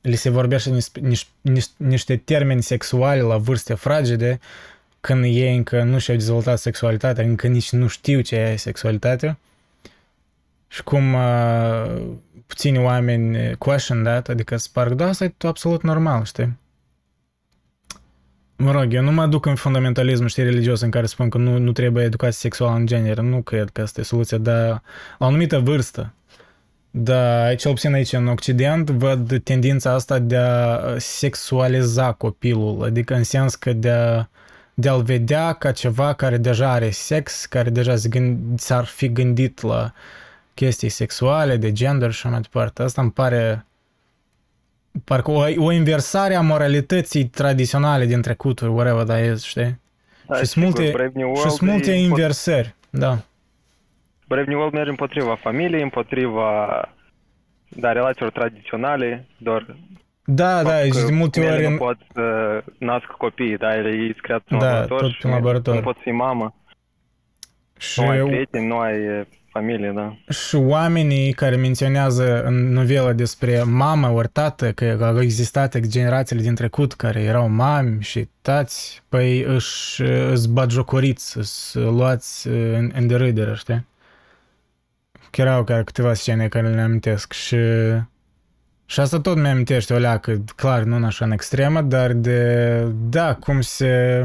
li 0.00 0.14
se 0.16 0.30
vorbește 0.30 0.70
niște, 0.70 1.00
niște, 1.40 1.70
niște 1.76 2.16
termeni 2.16 2.62
sexuali 2.62 3.20
la 3.20 3.36
vârste 3.36 3.74
fragede, 3.74 4.38
când 5.00 5.24
ei 5.24 5.56
încă 5.56 5.82
nu 5.82 5.98
și-au 5.98 6.16
dezvoltat 6.16 6.58
sexualitatea, 6.58 7.24
încă 7.24 7.46
nici 7.46 7.72
nu 7.72 7.86
știu 7.86 8.20
ce 8.20 8.36
e 8.36 8.56
sexualitatea. 8.56 9.38
Și 10.72 10.82
cum 10.82 11.14
uh, 11.14 12.02
puțini 12.46 12.78
oameni 12.78 13.56
question 13.56 14.02
that, 14.02 14.28
adică 14.28 14.56
sparg, 14.56 14.92
da, 14.92 15.06
asta 15.06 15.24
e 15.24 15.34
absolut 15.38 15.82
normal, 15.82 16.24
știi? 16.24 16.58
Mă 18.56 18.70
rog, 18.70 18.92
eu 18.92 19.02
nu 19.02 19.12
mă 19.12 19.26
duc 19.26 19.46
în 19.46 19.54
fundamentalism, 19.54 20.26
știi, 20.26 20.42
religios 20.42 20.80
în 20.80 20.90
care 20.90 21.06
spun 21.06 21.28
că 21.28 21.38
nu, 21.38 21.58
nu 21.58 21.72
trebuie 21.72 22.04
educație 22.04 22.38
sexuală 22.38 22.76
în 22.76 22.86
genere. 22.86 23.22
Nu 23.22 23.42
cred 23.42 23.70
că 23.70 23.80
asta 23.80 24.00
e 24.00 24.04
soluția, 24.04 24.38
dar 24.38 24.66
la 24.66 24.82
o 25.18 25.24
anumită 25.24 25.58
vârstă. 25.58 26.12
Da, 26.90 27.54
cel 27.54 27.72
puțin 27.72 27.94
aici 27.94 28.12
în 28.12 28.26
Occident 28.26 28.90
văd 28.90 29.42
tendința 29.42 29.92
asta 29.92 30.18
de 30.18 30.36
a 30.36 30.78
sexualiza 30.98 32.12
copilul, 32.12 32.84
adică 32.84 33.14
în 33.14 33.24
sens 33.24 33.54
că 33.54 33.72
de 33.72 33.90
a, 33.90 34.28
de 34.74 34.88
a-l 34.88 35.02
vedea 35.02 35.52
ca 35.52 35.72
ceva 35.72 36.12
care 36.12 36.36
deja 36.36 36.70
are 36.70 36.90
sex, 36.90 37.46
care 37.46 37.70
deja 37.70 37.96
se 37.96 38.08
gând- 38.08 38.58
s-ar 38.58 38.84
fi 38.84 39.12
gândit 39.12 39.62
la 39.62 39.92
chestii 40.54 40.88
sexuale, 40.88 41.56
de 41.56 41.72
gender 41.72 42.10
și 42.10 42.16
așa 42.24 42.28
mai 42.28 42.40
departe. 42.40 42.82
Asta 42.82 43.02
îmi 43.02 43.10
pare 43.10 43.66
parcă 45.04 45.30
o, 45.30 45.42
o 45.56 45.72
inversare 45.72 46.34
a 46.34 46.40
moralității 46.40 47.24
tradiționale 47.24 48.04
din 48.06 48.20
trecutul, 48.22 48.68
whatever 48.68 49.04
that 49.04 49.24
is, 49.34 49.44
știi? 49.44 49.80
Da, 50.26 50.36
Și 50.36 50.44
sunt 50.44 50.64
sigur, 50.64 50.80
multe- 50.80 50.90
Brave 50.96 51.12
New 51.14 51.26
Și 51.34 51.40
World 51.40 51.52
sunt 51.52 51.70
multe 51.70 51.90
e 51.92 51.94
împot- 51.96 52.08
inversări, 52.08 52.74
da. 52.90 53.18
Brave 54.28 54.46
New 54.48 54.58
World 54.58 54.74
merge 54.74 54.90
împotriva 54.90 55.34
familiei, 55.34 55.82
împotriva 55.82 56.80
da, 57.68 57.92
relațiilor 57.92 58.30
tradiționale, 58.32 59.26
doar 59.38 59.76
Da, 60.24 60.62
da, 60.62 60.70
faptul 60.70 60.92
și 60.92 60.98
că 61.00 61.06
de 61.06 61.12
multe 61.12 61.40
ele 61.40 61.52
ori... 61.52 61.62
nu 61.62 61.68
în- 61.68 61.76
pot 61.76 61.96
să 62.14 62.24
nască 62.78 63.14
copii, 63.18 63.56
da, 63.56 63.74
ele 63.76 63.88
ei 63.90 64.04
sunt 64.06 64.20
create 64.20 64.44
în 64.48 64.58
Da, 64.58 64.64
laborator 64.66 65.00
tot 65.00 65.10
și 65.10 65.18
prin 65.18 65.30
laborator. 65.30 65.74
nu 65.74 65.80
pot 65.80 65.96
fi 66.00 66.10
mamă, 66.10 66.54
Și 67.78 68.00
nu 68.00 68.08
ai 68.08 68.20
prieteni, 68.20 68.66
nu 68.66 68.78
ai 68.78 68.94
e, 68.94 69.26
familie, 69.52 69.92
da. 69.94 70.16
Și 70.32 70.56
oamenii 70.56 71.32
care 71.32 71.56
menționează 71.56 72.42
în 72.42 72.72
novelă 72.72 73.12
despre 73.12 73.62
mamă 73.62 74.08
ori 74.08 74.28
tată, 74.28 74.72
că 74.72 74.98
au 75.00 75.20
existat 75.20 75.78
generațiile 75.78 76.42
din 76.42 76.54
trecut 76.54 76.92
care 76.92 77.22
erau 77.22 77.48
mami 77.48 78.02
și 78.02 78.28
tați, 78.42 79.02
păi 79.08 79.42
își, 79.42 80.02
îți 80.02 80.48
batjocoriți, 80.48 81.38
îți 81.38 81.78
luați 81.78 82.48
în, 82.48 82.90
în 82.94 83.06
derâdere, 83.06 83.54
știi? 83.54 83.86
Chiar 85.30 85.46
erau 85.46 85.64
chiar 85.64 85.82
câteva 85.82 86.14
scene 86.14 86.48
care 86.48 86.68
le 86.68 86.80
amintesc 86.80 87.32
și 87.32 87.56
și 88.92 89.00
asta 89.00 89.20
tot 89.20 89.36
mi 89.36 89.48
amintește 89.48 89.94
o 89.94 89.98
leacă, 89.98 90.44
clar, 90.56 90.82
nu 90.82 90.96
în 90.96 91.04
așa 91.04 91.24
în 91.24 91.30
extremă, 91.30 91.80
dar 91.80 92.12
de, 92.12 92.82
da, 92.92 93.34
cum 93.34 93.60
se, 93.60 94.24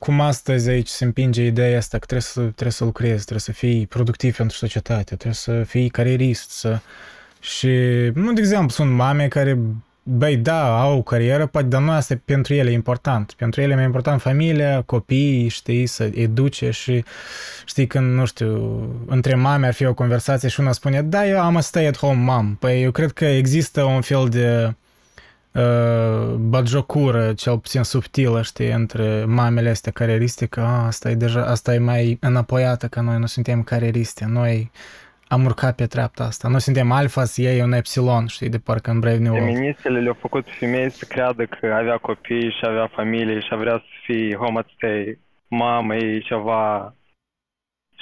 cum 0.00 0.20
astăzi 0.20 0.68
aici 0.68 0.88
se 0.88 1.04
împinge 1.04 1.44
ideea 1.44 1.78
asta 1.78 1.98
că 1.98 2.06
trebuie 2.06 2.26
să, 2.30 2.40
trebuie 2.40 2.70
să 2.70 2.84
lucrezi, 2.84 3.14
trebuie 3.14 3.40
să 3.40 3.52
fii 3.52 3.86
productiv 3.86 4.36
pentru 4.36 4.56
societate, 4.56 5.04
trebuie 5.04 5.34
să 5.34 5.62
fii 5.62 5.88
carierist, 5.88 6.50
să... 6.50 6.78
Și, 7.40 7.68
nu, 8.14 8.32
de 8.32 8.40
exemplu, 8.40 8.68
sunt 8.68 8.90
mame 8.90 9.28
care, 9.28 9.58
băi, 10.02 10.36
da, 10.36 10.80
au 10.80 10.96
o 10.98 11.02
carieră, 11.02 11.46
poate, 11.46 11.66
dar 11.66 11.80
nu 11.80 11.90
asta 11.90 12.12
e 12.12 12.20
pentru 12.24 12.54
ele 12.54 12.70
important. 12.70 13.32
Pentru 13.32 13.60
ele 13.60 13.72
e 13.72 13.74
mai 13.74 13.84
important 13.84 14.20
familia, 14.20 14.82
copiii, 14.82 15.48
știi, 15.48 15.86
să 15.86 16.10
educe 16.14 16.70
și, 16.70 17.04
știi, 17.64 17.86
când, 17.86 18.14
nu 18.14 18.24
știu, 18.24 18.82
între 19.06 19.34
mame 19.34 19.66
ar 19.66 19.72
fi 19.72 19.84
o 19.84 19.94
conversație 19.94 20.48
și 20.48 20.60
una 20.60 20.72
spune, 20.72 21.02
da, 21.02 21.26
eu 21.26 21.40
am 21.40 21.56
a 21.56 21.60
stay-at-home 21.60 22.20
mom. 22.22 22.54
Păi 22.54 22.82
eu 22.82 22.90
cred 22.90 23.10
că 23.10 23.24
există 23.24 23.82
un 23.82 24.00
fel 24.00 24.28
de 24.28 24.64
uh, 24.66 24.72
bagiocură, 26.38 27.32
cel 27.32 27.58
puțin 27.58 27.82
subtilă, 27.82 28.42
știi, 28.42 28.70
între 28.70 29.24
mamele 29.24 29.68
astea 29.68 29.92
carieriste, 29.92 30.46
că 30.46 30.60
a, 30.60 30.86
asta 30.86 31.10
e 31.10 31.14
deja, 31.14 31.44
asta 31.44 31.74
e 31.74 31.78
mai 31.78 32.18
înapoiată, 32.20 32.86
că 32.86 33.00
noi 33.00 33.18
nu 33.18 33.26
suntem 33.26 33.62
carieriste, 33.62 34.24
noi 34.28 34.70
am 35.28 35.44
urcat 35.44 35.74
pe 35.74 35.86
treapta 35.86 36.24
asta, 36.24 36.48
noi 36.48 36.60
suntem 36.60 36.92
alfa, 36.92 37.22
ei 37.36 37.60
un 37.60 37.72
epsilon, 37.72 38.26
știi, 38.26 38.48
de 38.48 38.58
parcă 38.58 38.90
în 38.90 39.00
Brave 39.00 39.18
New 39.18 39.32
World. 39.32 39.54
Feministele 39.54 40.00
le-au 40.00 40.16
făcut 40.20 40.46
femei 40.58 40.90
să 40.90 41.04
creadă 41.08 41.44
că 41.44 41.66
avea 41.66 41.96
copii 41.96 42.50
și 42.50 42.64
avea 42.66 42.90
familie 42.94 43.40
și 43.40 43.54
vrea 43.56 43.76
să 43.76 43.92
fie 44.04 44.34
home 44.34 44.60
stay 44.76 45.18
mamă, 45.48 45.94
e 45.94 46.18
ceva, 46.18 46.94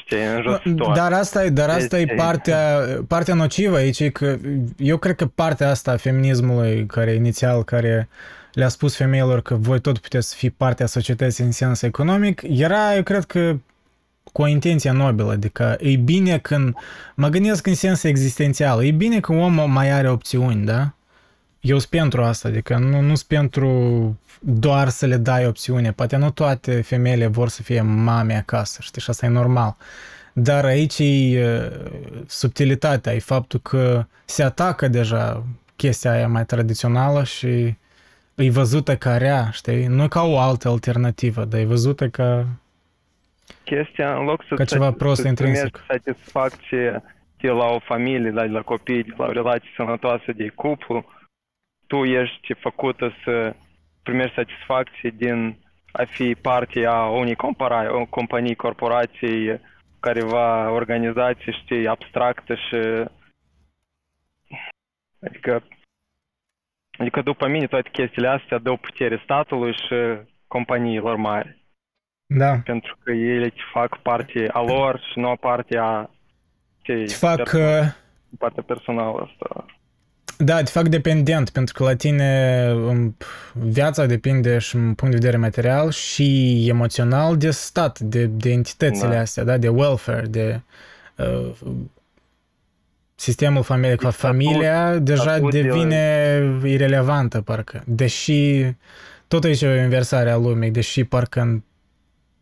știi, 0.04 0.18
înjositor. 0.36 0.94
Dar 0.94 1.12
asta 1.12 1.44
e, 1.44 1.48
dar 1.48 1.68
asta 1.68 1.98
e 1.98 2.00
Este- 2.00 2.14
partea, 2.16 2.80
partea 3.08 3.34
nocivă 3.34 3.76
aici, 3.76 4.00
e 4.00 4.08
că 4.08 4.36
eu 4.76 4.96
cred 4.96 5.16
că 5.16 5.26
partea 5.26 5.70
asta 5.70 5.90
a 5.90 5.96
feminismului 5.96 6.86
care 6.86 7.12
inițial, 7.12 7.64
care 7.64 8.08
le-a 8.52 8.68
spus 8.68 8.96
femeilor 8.96 9.42
că 9.42 9.54
voi 9.54 9.80
tot 9.80 9.98
puteți 9.98 10.34
fi 10.36 10.50
partea 10.50 10.86
societății 10.86 11.44
în 11.44 11.52
sens 11.52 11.82
economic, 11.82 12.42
era, 12.48 12.94
eu 12.96 13.02
cred 13.02 13.24
că 13.24 13.56
cu 14.32 14.42
o 14.42 14.46
intenție 14.46 14.90
nobilă, 14.90 15.30
adică 15.32 15.76
e 15.80 15.96
bine 15.96 16.38
când, 16.38 16.74
mă 17.14 17.28
gândesc 17.28 17.66
în 17.66 17.74
sens 17.74 18.02
existențial, 18.02 18.84
e 18.84 18.90
bine 18.90 19.20
că 19.20 19.32
omul 19.32 19.66
mai 19.66 19.90
are 19.90 20.10
opțiuni, 20.10 20.64
da? 20.64 20.92
Eu 21.60 21.78
sunt 21.78 21.90
pentru 21.90 22.22
asta, 22.22 22.48
adică 22.48 22.76
nu, 22.76 23.00
nu 23.00 23.14
sunt 23.14 23.28
pentru 23.28 23.70
doar 24.40 24.88
să 24.88 25.06
le 25.06 25.16
dai 25.16 25.46
opțiune. 25.46 25.92
Poate 25.92 26.16
nu 26.16 26.30
toate 26.30 26.80
femeile 26.80 27.26
vor 27.26 27.48
să 27.48 27.62
fie 27.62 27.80
mame 27.80 28.34
acasă, 28.36 28.78
știi, 28.82 29.00
și 29.00 29.10
asta 29.10 29.26
e 29.26 29.28
normal. 29.28 29.76
Dar 30.32 30.64
aici 30.64 30.98
e 30.98 31.44
uh, 31.44 31.90
subtilitatea, 32.26 33.14
e 33.14 33.18
faptul 33.18 33.60
că 33.60 34.04
se 34.24 34.42
atacă 34.42 34.88
deja 34.88 35.44
chestia 35.76 36.10
aia 36.10 36.28
mai 36.28 36.44
tradițională 36.44 37.24
și 37.24 37.74
e 38.34 38.50
văzută 38.50 38.96
ca 38.96 39.16
rea, 39.16 39.50
știi? 39.52 39.86
Nu 39.86 40.08
ca 40.08 40.22
o 40.22 40.38
altă 40.38 40.68
alternativă, 40.68 41.44
dar 41.44 41.60
e 41.60 41.64
văzută 41.64 42.08
ca... 42.08 42.46
chestia, 43.64 44.16
în 44.16 44.24
loc 44.24 44.44
să 44.48 44.54
Ca 44.54 44.64
ceva 44.64 44.92
prost 44.92 45.20
să 45.20 45.28
intrinsic. 45.28 45.84
satisfacție 45.88 47.02
de 47.40 47.48
la 47.48 47.64
o 47.64 47.78
familie, 47.78 48.30
la, 48.30 48.44
la 48.44 48.60
copii, 48.60 49.02
de 49.02 49.14
la 49.16 49.24
o 49.24 49.32
relație 49.32 49.70
sănătoasă 49.76 50.32
de 50.36 50.48
cuplu, 50.54 51.04
tu 51.88 52.04
ești 52.04 52.54
făcută 52.54 53.12
să 53.24 53.54
primești 54.02 54.34
satisfacție 54.34 55.10
din 55.10 55.58
a 55.92 56.04
fi 56.04 56.34
parte 56.34 56.86
a 56.86 57.08
unei 57.08 57.36
compara- 57.36 57.90
o 57.90 58.06
companii, 58.06 58.54
corporației 58.54 59.60
careva 60.00 60.70
organizație, 60.70 61.52
știi, 61.52 61.88
abstractă 61.88 62.54
și... 62.54 63.08
Adică... 65.20 65.62
Adică 66.98 67.22
după 67.22 67.46
mine 67.46 67.66
toate 67.66 67.88
chestiile 67.92 68.28
astea 68.28 68.58
dau 68.58 68.76
putere 68.76 69.20
statului 69.22 69.72
și 69.72 70.28
companiilor 70.46 71.16
mari. 71.16 71.62
Da. 72.26 72.58
Pentru 72.64 72.96
că 73.04 73.12
ele 73.12 73.48
te 73.48 73.60
fac 73.72 73.98
parte 74.02 74.48
a 74.52 74.62
lor 74.62 75.00
și 75.12 75.18
nu 75.18 75.36
parte 75.36 75.78
a... 75.78 76.10
Te 76.82 77.04
Te 77.04 77.12
fac, 77.12 77.38
uh, 77.38 77.92
Partea 78.38 78.62
personală 78.62 79.30
asta. 79.30 79.66
Da, 80.40 80.62
te 80.62 80.70
fac 80.70 80.88
dependent, 80.88 81.50
pentru 81.50 81.74
că 81.74 81.82
la 81.84 81.96
tine 81.96 82.72
um, 82.86 83.16
viața 83.52 84.06
depinde 84.06 84.58
și 84.58 84.76
în 84.76 84.94
punct 84.94 85.14
de 85.14 85.20
vedere 85.20 85.36
material 85.36 85.90
și 85.90 86.64
emoțional 86.68 87.36
de 87.36 87.50
stat, 87.50 87.98
de, 87.98 88.26
de 88.26 88.50
entitățile 88.50 89.08
Da. 89.14 89.20
astea, 89.20 89.44
da, 89.44 89.56
de 89.56 89.68
welfare, 89.68 90.26
de 90.26 90.60
uh, 91.16 91.50
sistemul 93.14 93.62
familiei. 93.62 93.96
Ca 93.96 94.10
Statut- 94.10 94.20
familia 94.28 94.98
deja 94.98 95.22
statut 95.22 95.50
de- 95.50 95.62
devine 95.62 96.40
irelevantă, 96.64 97.40
parcă. 97.40 97.82
Deși 97.86 98.64
tot 99.28 99.44
aici 99.44 99.60
e 99.60 99.66
o 99.68 99.74
inversare 99.82 100.30
a 100.30 100.36
lumii, 100.36 100.70
deși 100.70 101.04
parcă 101.04 101.40
în, 101.40 101.62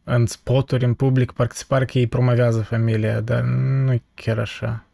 în 0.04 0.26
spoturi, 0.26 0.84
în 0.84 0.94
public, 0.94 1.32
parcă 1.32 1.54
se 1.56 1.64
pare 1.68 1.84
că 1.84 1.98
ei 1.98 2.06
promovează 2.06 2.60
familia, 2.60 3.20
dar 3.20 3.40
nu 3.42 3.92
e 3.92 4.02
chiar 4.14 4.38
așa. 4.38 4.84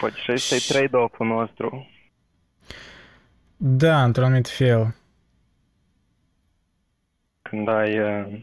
Poate 0.00 0.14
și 0.24 0.32
ăsta 0.32 0.54
e 0.54 0.58
Și- 0.58 0.72
trade-off-ul 0.72 1.26
nostru. 1.26 1.86
Da, 3.64 4.04
într-un 4.04 4.24
anumit 4.24 4.48
fel. 4.48 4.94
Când 7.42 7.68
ai 7.68 7.98
uh, 7.98 8.40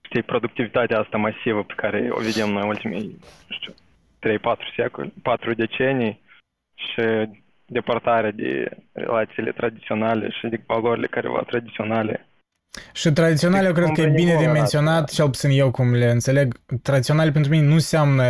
știi, 0.00 0.22
productivitatea 0.22 0.98
asta 0.98 1.16
masivă 1.16 1.62
pe 1.62 1.72
care 1.76 2.08
o 2.10 2.20
vedem 2.20 2.50
noi 2.50 2.62
în 2.62 2.68
ultimii, 2.68 3.18
nu 3.48 3.56
știu, 3.56 3.72
3-4 3.72 3.76
secole, 4.76 5.12
4 5.22 5.54
decenii 5.54 6.20
și 6.74 7.02
departarea 7.66 8.30
de 8.30 8.68
relațiile 8.92 9.52
tradiționale 9.52 10.30
și 10.30 10.46
de 10.46 10.60
valorile 10.66 11.06
careva 11.06 11.42
tradiționale. 11.46 12.26
Și 12.92 13.10
tradițional, 13.12 13.64
eu 13.64 13.72
cred 13.72 13.90
că 13.94 14.00
e 14.00 14.04
Cum 14.04 14.14
bine 14.14 14.30
de 14.30 14.32
veni 14.32 14.44
vorba 14.44 14.58
menționat, 14.58 15.02
asta. 15.02 15.12
cel 15.14 15.26
puțin 15.26 15.50
eu 15.50 15.70
cum 15.70 15.92
le 15.94 16.10
înțeleg, 16.10 16.54
tradițional 16.82 17.32
pentru 17.32 17.50
mine 17.50 17.66
nu 17.66 17.72
înseamnă 17.72 18.24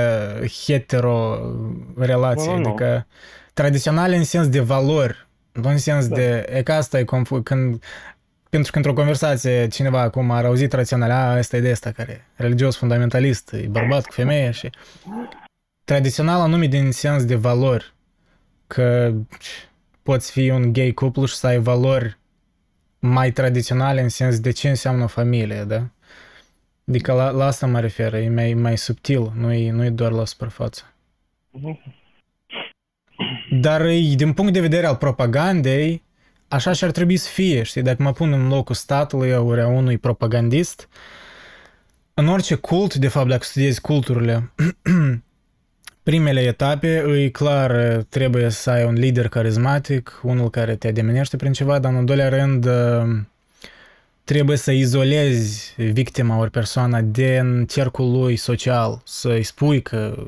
hetero 0.66 1.38
relație, 1.96 2.50
Nu, 2.52 2.58
nu, 2.58 2.68
nu. 2.68 2.74
Adică 3.54 3.62
tradițional 3.62 4.12
în 4.12 4.24
sens 4.24 4.48
de 4.48 4.60
valori, 4.60 5.26
nu 5.52 5.68
în 5.68 5.78
sens 5.78 6.08
Da. 6.08 6.14
de, 6.14 6.46
e 6.52 6.62
că 6.62 6.72
asta 6.72 6.98
e 6.98 7.04
confu- 7.04 7.42
când, 7.42 7.82
pentru 8.50 8.72
că 8.72 8.78
într-o 8.78 8.92
conversație 8.92 9.68
cineva 9.68 10.00
acum 10.00 10.30
ar 10.30 10.44
auzi 10.44 10.66
tradițional, 10.66 11.10
a, 11.10 11.38
ăsta 11.38 11.56
e 11.56 11.60
de 11.60 11.70
asta 11.70 11.90
care 11.90 12.12
e 12.12 12.42
religios 12.42 12.76
fundamentalist, 12.76 13.52
e 13.52 13.66
bărbat 13.70 14.06
cu 14.06 14.12
femeie 14.12 14.50
și 14.50 14.70
tradițional 15.84 16.40
anume 16.40 16.66
din 16.66 16.92
sens 16.92 17.24
de 17.24 17.34
valori, 17.34 17.94
că 18.66 19.12
poți 20.02 20.30
fi 20.30 20.50
un 20.50 20.72
gay 20.72 20.92
cuplu 20.92 21.24
și 21.24 21.34
să 21.34 21.46
ai 21.46 21.58
valori 21.58 22.18
mai 22.98 23.30
tradiționale 23.32 24.00
în 24.00 24.08
sens 24.08 24.40
de 24.40 24.50
ce 24.50 24.68
înseamnă 24.68 25.04
o 25.04 25.06
familie, 25.06 25.64
da? 25.64 25.88
Adică 26.88 27.12
la, 27.12 27.30
la 27.30 27.44
asta 27.44 27.66
mă 27.66 27.80
refer, 27.80 28.14
e 28.14 28.28
mai, 28.28 28.54
mai 28.54 28.78
subtil, 28.78 29.32
nu 29.34 29.52
e, 29.52 29.70
nu 29.70 29.84
e 29.84 29.90
doar 29.90 30.12
la 30.12 30.24
suprafață. 30.24 30.92
Dar 33.60 33.80
e, 33.80 34.14
din 34.14 34.32
punct 34.32 34.52
de 34.52 34.60
vedere 34.60 34.86
al 34.86 34.96
propagandei, 34.96 36.02
așa 36.48 36.72
și 36.72 36.84
ar 36.84 36.90
trebui 36.90 37.16
să 37.16 37.28
fie, 37.28 37.62
știi? 37.62 37.82
Dacă 37.82 38.02
mă 38.02 38.12
pun 38.12 38.32
în 38.32 38.48
locul 38.48 38.74
statului 38.74 39.32
ori 39.32 39.60
a 39.60 39.66
unui 39.66 39.98
propagandist, 39.98 40.88
în 42.14 42.28
orice 42.28 42.54
cult, 42.54 42.94
de 42.94 43.08
fapt, 43.08 43.28
dacă 43.28 43.44
studiezi 43.44 43.80
culturile, 43.80 44.52
primele 46.02 46.40
etape, 46.40 47.04
e 47.16 47.28
clar, 47.28 47.72
trebuie 48.08 48.48
să 48.48 48.70
ai 48.70 48.84
un 48.84 48.94
lider 48.94 49.28
carismatic, 49.28 50.20
unul 50.22 50.50
care 50.50 50.76
te 50.76 50.88
ademenește 50.88 51.36
prin 51.36 51.52
ceva, 51.52 51.78
dar 51.78 51.92
în 51.92 51.98
al 51.98 52.04
doilea 52.04 52.28
rând 52.28 52.68
trebuie 54.24 54.56
să 54.56 54.70
izolezi 54.70 55.74
victima 55.76 56.38
ori 56.38 56.50
persoana 56.50 57.00
din 57.00 57.66
cercul 57.66 58.10
lui 58.10 58.36
social, 58.36 59.02
să-i 59.04 59.42
spui 59.42 59.82
că 59.82 60.26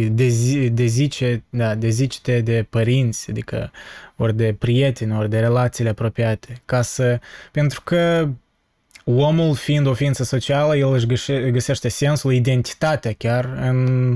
dezi, 0.00 0.68
dezice, 0.68 1.42
da, 1.50 1.74
dezice 1.74 2.40
de 2.40 2.66
părinți, 2.70 3.30
adică 3.30 3.70
ori 4.16 4.36
de 4.36 4.54
prieteni, 4.58 5.16
ori 5.16 5.30
de 5.30 5.38
relațiile 5.38 5.90
apropiate, 5.90 6.62
ca 6.64 6.82
să, 6.82 7.20
pentru 7.50 7.80
că 7.84 8.28
omul 9.04 9.54
fiind 9.54 9.86
o 9.86 9.94
ființă 9.94 10.24
socială, 10.24 10.76
el 10.76 10.92
își 10.92 11.06
găse, 11.06 11.50
găsește 11.50 11.88
sensul, 11.88 12.32
identitatea 12.32 13.12
chiar 13.12 13.44
în, 13.44 14.10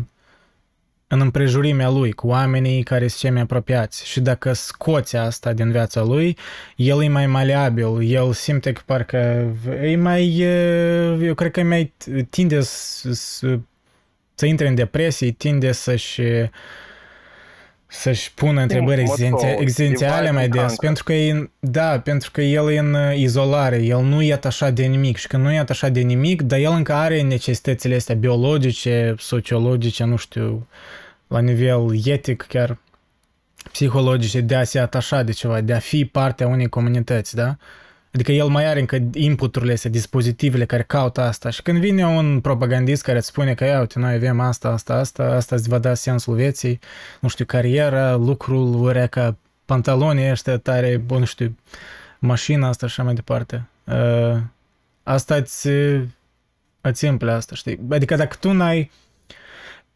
în 1.06 1.20
împrejurimea 1.20 1.88
lui, 1.88 2.12
cu 2.12 2.26
oamenii 2.26 2.82
care 2.82 3.06
sunt 3.06 3.20
cei 3.20 3.30
mai 3.30 3.40
apropiați. 3.42 4.06
Și 4.06 4.20
dacă 4.20 4.52
scoți 4.52 5.16
asta 5.16 5.52
din 5.52 5.70
viața 5.70 6.02
lui, 6.02 6.36
el 6.76 7.02
e 7.02 7.08
mai 7.08 7.26
maleabil, 7.26 8.12
el 8.12 8.32
simte 8.32 8.72
că 8.72 8.80
parcă 8.84 9.16
e 9.82 9.96
mai, 9.96 10.38
eu 11.20 11.34
cred 11.34 11.50
că 11.50 11.60
e 11.60 11.62
mai 11.62 11.92
tinde 12.30 12.60
să, 12.60 13.58
să, 14.36 14.44
să 14.44 14.46
intre 14.46 14.68
în 14.68 14.74
depresie, 14.74 15.30
tinde 15.30 15.72
să-și 15.72 16.20
să-și 17.88 18.34
pună 18.34 18.60
întrebări 18.60 19.00
existenția- 19.00 19.56
existențiale 19.58 20.30
mai 20.30 20.48
des, 20.48 20.76
pentru 20.76 21.04
că 21.04 21.12
e, 21.12 21.50
da, 21.58 22.00
pentru 22.00 22.30
că 22.30 22.40
el 22.40 22.70
e 22.70 22.78
în 22.78 22.96
izolare, 23.14 23.82
el 23.82 24.02
nu 24.02 24.22
e 24.22 24.32
atașat 24.32 24.72
de 24.72 24.84
nimic 24.84 25.16
și 25.16 25.26
când 25.26 25.42
nu 25.42 25.52
e 25.52 25.58
atașat 25.58 25.92
de 25.92 26.00
nimic, 26.00 26.42
dar 26.42 26.58
el 26.58 26.72
încă 26.72 26.92
are 26.92 27.22
necesitățile 27.22 27.94
astea 27.94 28.14
biologice, 28.14 29.14
sociologice, 29.18 30.04
nu 30.04 30.16
știu, 30.16 30.68
la 31.26 31.40
nivel 31.40 31.86
etic 32.04 32.42
chiar 32.48 32.78
psihologice, 33.72 34.40
de 34.40 34.54
a 34.54 34.64
se 34.64 34.78
atașa 34.78 35.22
de 35.22 35.32
ceva, 35.32 35.60
de 35.60 35.72
a 35.72 35.78
fi 35.78 36.04
parte 36.04 36.44
a 36.44 36.48
unei 36.48 36.68
comunități, 36.68 37.34
da? 37.34 37.56
Adică 38.16 38.32
el 38.32 38.46
mai 38.46 38.66
are 38.66 38.80
încă 38.80 38.98
inputurile 39.12 39.72
astea, 39.72 39.90
dispozitivele 39.90 40.64
care 40.64 40.82
caută 40.82 41.20
asta 41.20 41.50
și 41.50 41.62
când 41.62 41.78
vine 41.78 42.06
un 42.06 42.40
propagandist 42.40 43.02
care 43.02 43.18
îți 43.18 43.26
spune 43.26 43.54
că 43.54 43.64
ia 43.64 43.80
uite, 43.80 43.98
noi 43.98 44.14
avem 44.14 44.40
asta, 44.40 44.68
asta, 44.68 44.94
asta, 44.94 45.22
asta 45.22 45.54
îți 45.54 45.68
va 45.68 45.78
da 45.78 45.94
sensul 45.94 46.34
vieții, 46.34 46.80
nu 47.20 47.28
știu, 47.28 47.44
cariera, 47.44 48.14
lucrul, 48.14 48.74
ureca, 48.74 49.36
pantalonii 49.64 50.30
ăștia 50.30 50.58
tare, 50.58 50.96
bun, 50.96 51.18
nu 51.18 51.24
știu, 51.24 51.56
mașina 52.18 52.68
asta 52.68 52.86
și 52.86 52.92
așa 52.92 53.02
mai 53.02 53.14
departe. 53.14 53.68
Uh, 53.84 54.38
asta 55.02 55.34
îți, 55.34 55.68
îți 56.80 57.04
umple 57.04 57.32
asta, 57.32 57.54
știi? 57.54 57.80
Adică 57.90 58.14
dacă 58.16 58.36
tu 58.40 58.52
n-ai 58.52 58.90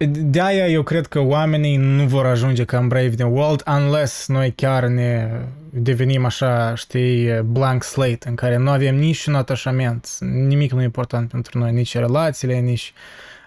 de 0.08 0.40
aia 0.40 0.68
eu 0.68 0.82
cred 0.82 1.06
că 1.06 1.20
oamenii 1.20 1.76
nu 1.76 2.06
vor 2.06 2.26
ajunge 2.26 2.64
ca 2.64 2.78
în 2.78 2.88
Brave 2.88 3.12
New 3.16 3.34
World 3.36 3.62
unless 3.66 4.28
noi 4.28 4.52
chiar 4.52 4.86
ne 4.86 5.30
devenim 5.70 6.24
așa, 6.24 6.74
știi, 6.74 7.42
blank 7.42 7.82
slate, 7.82 8.28
în 8.28 8.34
care 8.34 8.56
nu 8.56 8.70
avem 8.70 8.96
niciun 8.96 9.34
atașament, 9.34 10.08
nimic 10.20 10.72
nu 10.72 10.80
e 10.80 10.84
important 10.84 11.30
pentru 11.30 11.58
noi, 11.58 11.72
nici 11.72 11.94
relațiile, 11.94 12.58
nici... 12.58 12.92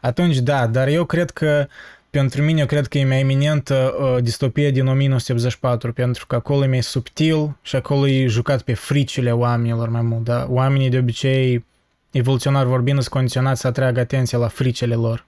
Atunci, 0.01 0.37
da, 0.37 0.67
dar 0.67 0.87
eu 0.87 1.05
cred 1.05 1.29
că 1.29 1.67
pentru 2.09 2.41
mine, 2.41 2.59
eu 2.59 2.65
cred 2.65 2.87
că 2.87 2.97
e 2.97 3.05
mai 3.05 3.19
eminentă 3.19 3.95
uh, 3.99 4.23
distopia 4.23 4.69
din 4.71 4.87
1984, 4.87 5.93
pentru 5.93 6.25
că 6.27 6.35
acolo 6.35 6.63
e 6.63 6.67
mai 6.67 6.83
subtil 6.83 7.57
și 7.61 7.75
acolo 7.75 8.07
e 8.07 8.27
jucat 8.27 8.61
pe 8.61 8.73
fricile 8.73 9.31
oamenilor 9.31 9.89
mai 9.89 10.01
mult, 10.01 10.23
da? 10.23 10.47
Oamenii 10.49 10.89
de 10.89 10.97
obicei, 10.97 11.65
evoluționar 12.11 12.65
vorbind, 12.65 12.97
sunt 12.99 13.13
condiționați 13.13 13.61
să 13.61 13.67
atragă 13.67 13.99
atenția 13.99 14.37
la 14.37 14.47
fricile 14.47 14.95
lor. 14.95 15.25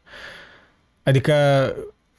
Adică 1.06 1.34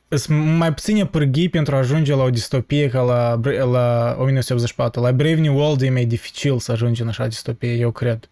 sunt 0.08 0.56
mai 0.56 0.74
puține 0.74 1.06
pârghii 1.06 1.48
pentru 1.48 1.74
a 1.74 1.78
ajunge 1.78 2.14
la 2.14 2.22
o 2.22 2.30
distopie 2.30 2.88
ca 2.88 3.00
la, 3.00 3.40
la 3.70 4.16
1984. 4.18 5.00
La 5.00 5.12
Brave 5.12 5.40
New 5.40 5.56
World 5.56 5.82
e 5.82 5.90
mai 5.90 6.04
dificil 6.04 6.58
să 6.58 6.72
ajungi 6.72 7.02
în 7.02 7.08
așa 7.08 7.26
distopie, 7.26 7.72
eu 7.72 7.90
cred. 7.90 8.28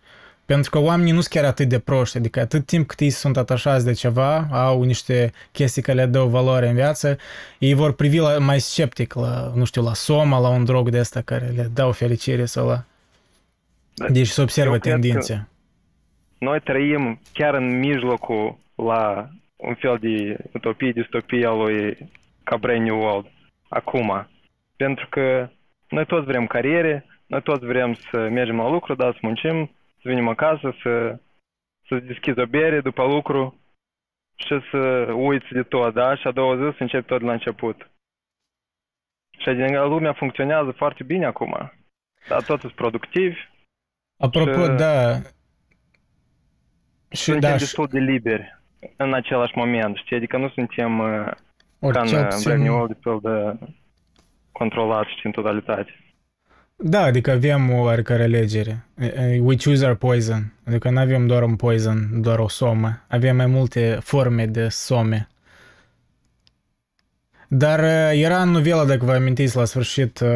Pentru 0.46 0.70
că 0.70 0.78
oamenii 0.78 1.12
nu 1.12 1.20
sunt 1.20 1.32
chiar 1.32 1.44
atât 1.44 1.68
de 1.68 1.78
proști, 1.78 2.16
adică 2.16 2.40
atât 2.40 2.66
timp 2.66 2.86
cât 2.86 3.00
ei 3.00 3.10
sunt 3.10 3.36
atașați 3.36 3.84
de 3.84 3.92
ceva, 3.92 4.48
au 4.50 4.82
niște 4.82 5.32
chestii 5.52 5.82
care 5.82 5.98
le 5.98 6.06
dau 6.06 6.28
valoare 6.28 6.68
în 6.68 6.74
viață, 6.74 7.16
ei 7.58 7.74
vor 7.74 7.92
privi 7.92 8.18
la, 8.18 8.38
mai 8.38 8.60
sceptic 8.60 9.14
la, 9.14 9.52
nu 9.54 9.64
știu, 9.64 9.82
la 9.82 9.94
soma, 9.94 10.38
la 10.38 10.48
un 10.48 10.64
drog 10.64 10.88
de 10.90 10.98
ăsta 10.98 11.20
care 11.20 11.52
le 11.56 11.70
dau 11.74 11.92
fericire 11.92 12.44
sau 12.44 12.66
la... 12.66 12.84
Deci 14.08 14.26
se 14.28 14.42
observă 14.42 14.72
Eu 14.72 14.78
cred 14.78 14.92
că- 14.92 15.00
tendințe. 15.00 15.48
Noi 16.38 16.60
trăim 16.60 17.20
chiar 17.32 17.54
în 17.54 17.78
mijlocul 17.78 18.56
la 18.74 19.28
un 19.64 19.74
fel 19.74 19.98
de 19.98 20.36
utopie, 20.52 20.92
distopie 20.92 21.46
a 21.46 21.52
lui 21.52 22.10
ca 22.44 22.56
Brave 22.56 22.78
New 22.78 22.98
World 22.98 23.30
acum. 23.68 24.28
Pentru 24.76 25.08
că 25.08 25.50
noi 25.88 26.06
toți 26.06 26.26
vrem 26.26 26.46
cariere, 26.46 27.06
noi 27.26 27.42
toți 27.42 27.64
vrem 27.64 27.94
să 27.94 28.28
mergem 28.28 28.56
la 28.56 28.68
lucru, 28.68 28.94
da, 28.94 29.12
să 29.12 29.18
muncim, 29.22 29.70
să 29.94 30.02
venim 30.02 30.28
acasă, 30.28 30.74
să, 30.82 31.18
să 31.88 31.98
deschizi 31.98 32.38
o 32.38 32.46
bere 32.46 32.80
după 32.80 33.04
lucru 33.04 33.60
și 34.34 34.60
să 34.70 35.12
uiți 35.12 35.52
de 35.52 35.62
tot, 35.62 35.94
da? 35.94 36.16
Și 36.16 36.26
a 36.26 36.30
doua 36.30 36.56
zi 36.56 36.76
să 36.76 36.82
începi 36.82 37.06
tot 37.06 37.18
de 37.18 37.24
la 37.24 37.32
început. 37.32 37.90
Și 39.38 39.48
adică 39.48 39.84
lumea 39.84 40.12
funcționează 40.12 40.70
foarte 40.70 41.04
bine 41.04 41.26
acum. 41.26 41.72
Da, 42.28 42.36
toți 42.36 42.60
sunt 42.60 42.72
productivi, 42.72 43.38
Apropo, 44.16 44.64
Și- 44.64 44.76
da, 44.76 45.16
Și 47.08 47.22
suntem 47.22 47.50
da, 47.50 47.56
și 47.56 47.58
destul 47.58 47.86
de 47.86 47.98
liberi 47.98 48.62
în 48.96 49.14
același 49.14 49.52
moment, 49.54 49.96
știi? 49.96 50.16
Adică 50.16 50.36
nu 50.36 50.48
suntem 50.48 50.98
uh, 50.98 51.06
ca 51.06 51.36
ori 51.78 51.98
în 51.98 52.06
cel 52.06 52.18
uh, 52.18 52.26
puțin... 52.26 52.50
Brave 52.50 52.62
New 52.62 52.74
World 52.74 52.92
destul 52.92 53.20
de 53.22 53.66
controlați, 54.52 55.10
știi, 55.10 55.22
în 55.24 55.32
totalitate. 55.32 55.98
Da, 56.76 57.02
adică 57.02 57.30
avem 57.30 57.70
o 57.70 57.80
oarecare 57.80 58.22
alegere. 58.22 58.86
We 59.40 59.56
choose 59.56 59.86
our 59.86 59.94
poison. 59.94 60.52
Adică 60.66 60.90
nu 60.90 60.98
avem 60.98 61.26
doar 61.26 61.42
un 61.42 61.56
poison, 61.56 62.20
doar 62.20 62.38
o 62.38 62.48
somă. 62.48 63.04
Avem 63.08 63.36
mai 63.36 63.46
multe 63.46 63.98
forme 64.00 64.46
de 64.46 64.68
some. 64.68 65.28
Dar 67.48 67.78
uh, 67.80 68.10
era 68.12 68.42
în 68.42 68.50
novela, 68.50 68.84
dacă 68.84 69.04
vă 69.04 69.12
amintiți, 69.12 69.56
la 69.56 69.64
sfârșit, 69.64 70.20
uh, 70.20 70.28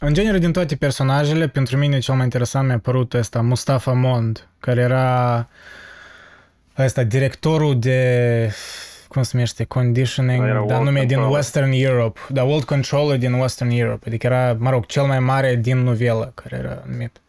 în 0.00 0.14
genere 0.14 0.38
din 0.38 0.52
toate 0.52 0.76
personajele, 0.76 1.48
pentru 1.48 1.76
mine 1.76 1.98
cel 1.98 2.14
mai 2.14 2.24
interesant 2.24 2.66
mi-a 2.66 2.78
părut 2.78 3.14
ăsta, 3.14 3.40
Mustafa 3.40 3.92
Mond, 3.92 4.48
care 4.60 4.80
era 4.80 5.48
ăsta, 6.84 7.02
directorul 7.02 7.78
de, 7.78 8.52
cum 9.08 9.22
se 9.22 9.30
numește, 9.32 9.64
conditioning, 9.64 10.44
Era 10.44 10.52
dar 10.52 10.62
World 10.62 10.84
nume 10.84 10.98
din 10.98 11.06
Controller. 11.06 11.36
Western 11.36 11.70
Europe, 11.72 12.20
da, 12.28 12.42
World 12.42 12.64
Controller 12.64 13.18
din 13.18 13.32
Western 13.32 13.70
Europe, 13.70 14.04
adică 14.06 14.26
era, 14.26 14.56
mă 14.58 14.70
rog, 14.70 14.86
cel 14.86 15.02
mai 15.02 15.20
mare 15.20 15.56
din 15.56 15.78
novelă, 15.78 16.32
care 16.34 16.56
era 16.56 16.82
numit. 16.90 17.20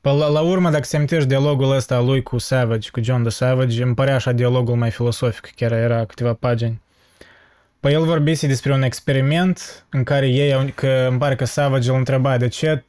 Pă 0.00 0.10
la, 0.10 0.28
la 0.28 0.40
urmă, 0.40 0.70
dacă 0.70 0.84
se 0.84 0.96
amintești 0.96 1.28
dialogul 1.28 1.74
ăsta 1.74 1.96
al 1.96 2.04
lui 2.04 2.22
cu 2.22 2.38
Savage, 2.38 2.90
cu 2.90 3.00
John 3.00 3.22
the 3.22 3.30
Savage, 3.30 3.82
îmi 3.82 3.94
părea 3.94 4.14
așa 4.14 4.32
dialogul 4.32 4.74
mai 4.74 4.90
filosofic, 4.90 5.52
chiar 5.56 5.72
era 5.72 6.04
câteva 6.04 6.32
pagini. 6.32 6.80
Păi 7.80 7.92
el 7.92 8.04
vorbise 8.04 8.46
despre 8.46 8.72
un 8.72 8.82
experiment 8.82 9.84
în 9.90 10.02
care 10.02 10.28
ei, 10.28 10.52
au, 10.52 10.70
că 10.74 11.06
îmi 11.08 11.18
pare 11.18 11.34
că 11.34 11.44
Savage 11.44 11.90
îl 11.90 11.96
întreba 11.96 12.36
de 12.36 12.48
ce 12.48 12.84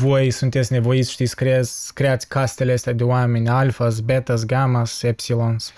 voi 0.00 0.30
sunteți 0.30 0.72
nevoiți, 0.72 1.10
știți, 1.10 1.30
să 1.30 1.36
creați, 1.36 1.94
creați 1.94 2.28
castele 2.28 2.72
astea 2.72 2.92
de 2.92 3.04
oameni, 3.04 3.48
alfas, 3.48 4.00
betas, 4.00 4.44
gamas, 4.44 5.02
epsilons. 5.02 5.72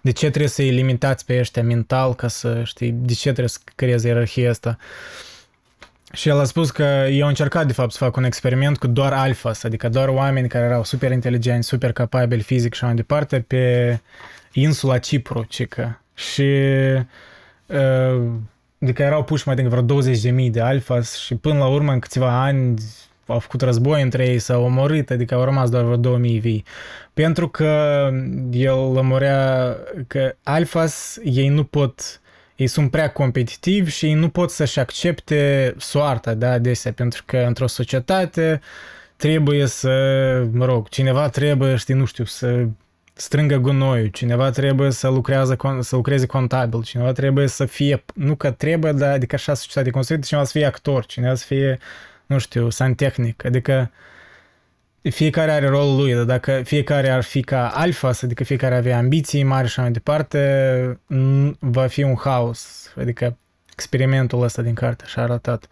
De 0.00 0.10
ce 0.10 0.28
trebuie 0.28 0.48
să-i 0.48 0.70
limitați 0.70 1.24
pe 1.24 1.38
ăștia 1.38 1.62
mental 1.62 2.14
ca 2.14 2.28
să, 2.28 2.62
știi, 2.64 2.90
de 2.90 3.12
ce 3.12 3.22
trebuie 3.22 3.48
să 3.48 3.58
creezi 3.74 4.06
ierarhia 4.06 4.50
asta? 4.50 4.78
Și 6.12 6.28
el 6.28 6.38
a 6.40 6.44
spus 6.44 6.70
că 6.70 7.06
eu 7.10 7.22
au 7.22 7.28
încercat, 7.28 7.66
de 7.66 7.72
fapt, 7.72 7.92
să 7.92 7.98
fac 7.98 8.16
un 8.16 8.24
experiment 8.24 8.78
cu 8.78 8.86
doar 8.86 9.12
alfas, 9.12 9.62
adică 9.62 9.88
doar 9.88 10.08
oameni 10.08 10.48
care 10.48 10.64
erau 10.64 10.84
super 10.84 11.12
inteligenți, 11.12 11.68
super 11.68 11.92
capabili 11.92 12.42
fizic 12.42 12.74
și 12.74 12.78
așa 12.78 12.86
mai 12.86 12.94
departe, 12.94 13.40
pe 13.40 14.00
insula 14.52 14.98
Cipru, 14.98 15.44
cică. 15.48 16.02
Și 16.14 16.42
uh, 17.66 18.22
adică 18.82 19.02
erau 19.02 19.24
puși 19.24 19.46
mai 19.46 19.56
degrabă 19.56 19.94
vreo 19.94 20.14
20.000 20.46 20.50
de 20.50 20.60
alfas 20.60 21.16
și 21.16 21.34
până 21.34 21.58
la 21.58 21.66
urmă, 21.66 21.92
în 21.92 21.98
câțiva 21.98 22.42
ani, 22.42 22.74
au 23.28 23.38
făcut 23.38 23.60
război 23.60 24.02
între 24.02 24.26
ei, 24.26 24.38
s-au 24.38 24.64
omorât, 24.64 25.10
adică 25.10 25.34
au 25.34 25.44
rămas 25.44 25.70
doar 25.70 25.82
vreo 25.82 25.96
2000 25.96 26.38
vii. 26.38 26.64
Pentru 27.14 27.48
că 27.48 28.02
el 28.50 28.92
lămurea 28.92 29.76
că 30.06 30.34
alfas, 30.42 31.18
ei 31.24 31.48
nu 31.48 31.64
pot 31.64 32.20
ei 32.58 32.66
sunt 32.66 32.90
prea 32.90 33.10
competitivi 33.10 33.90
și 33.90 34.06
ei 34.06 34.14
nu 34.14 34.28
pot 34.28 34.50
să-și 34.50 34.78
accepte 34.78 35.74
soarta, 35.76 36.34
da, 36.34 36.50
adesea, 36.52 36.92
pentru 36.92 37.22
că 37.26 37.36
într-o 37.36 37.66
societate 37.66 38.60
trebuie 39.16 39.66
să, 39.66 39.90
mă 40.52 40.64
rog, 40.64 40.88
cineva 40.88 41.28
trebuie, 41.28 41.76
știi, 41.76 41.94
nu 41.94 42.04
știu, 42.04 42.24
să 42.24 42.66
strângă 43.12 43.56
gunoiul, 43.56 44.06
cineva 44.06 44.50
trebuie 44.50 44.90
să, 44.90 45.08
lucrează, 45.08 45.56
să 45.80 45.96
lucreze 45.96 46.26
contabil, 46.26 46.82
cineva 46.82 47.12
trebuie 47.12 47.46
să 47.46 47.64
fie, 47.64 48.04
nu 48.14 48.34
că 48.34 48.50
trebuie, 48.50 48.92
dar 48.92 49.12
adică 49.12 49.34
așa 49.34 49.54
societatea 49.54 49.92
construită, 49.92 50.26
cineva 50.26 50.46
să 50.46 50.52
fie 50.52 50.66
actor, 50.66 51.06
cineva 51.06 51.34
să 51.34 51.44
fie, 51.44 51.78
nu 52.28 52.38
știu, 52.38 52.70
santehnic, 52.70 53.44
adică 53.44 53.90
fiecare 55.10 55.50
are 55.50 55.68
rolul 55.68 55.96
lui, 55.96 56.14
dar 56.14 56.24
dacă 56.24 56.62
fiecare 56.64 57.10
ar 57.10 57.22
fi 57.22 57.42
ca 57.42 57.68
alfa, 57.68 58.10
adică 58.22 58.44
fiecare 58.44 58.76
avea 58.76 58.96
ambiții 58.96 59.42
mari 59.42 59.66
și 59.68 59.72
așa 59.72 59.82
mai 59.82 59.90
departe, 59.90 61.00
va 61.58 61.86
fi 61.86 62.02
un 62.02 62.16
haos. 62.16 62.92
Adică 62.96 63.36
experimentul 63.72 64.42
ăsta 64.42 64.62
din 64.62 64.74
carte 64.74 65.04
și-a 65.06 65.22
arătat. 65.22 65.68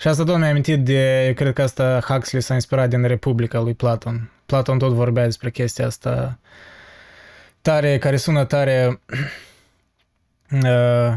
Și 0.00 0.08
asta 0.08 0.24
tot 0.24 0.36
mi-a 0.36 0.48
amintit 0.48 0.84
de, 0.84 1.26
eu 1.26 1.34
cred 1.34 1.52
că 1.52 1.62
asta 1.62 2.00
Huxley 2.00 2.42
s-a 2.42 2.54
inspirat 2.54 2.88
din 2.88 3.02
Republica 3.02 3.60
lui 3.60 3.74
Platon. 3.74 4.30
Platon 4.46 4.78
tot 4.78 4.92
vorbea 4.92 5.24
despre 5.24 5.50
chestia 5.50 5.86
asta 5.86 6.38
tare, 7.62 7.98
care 7.98 8.16
sună 8.16 8.44
tare 8.44 9.00
uh, 10.64 11.16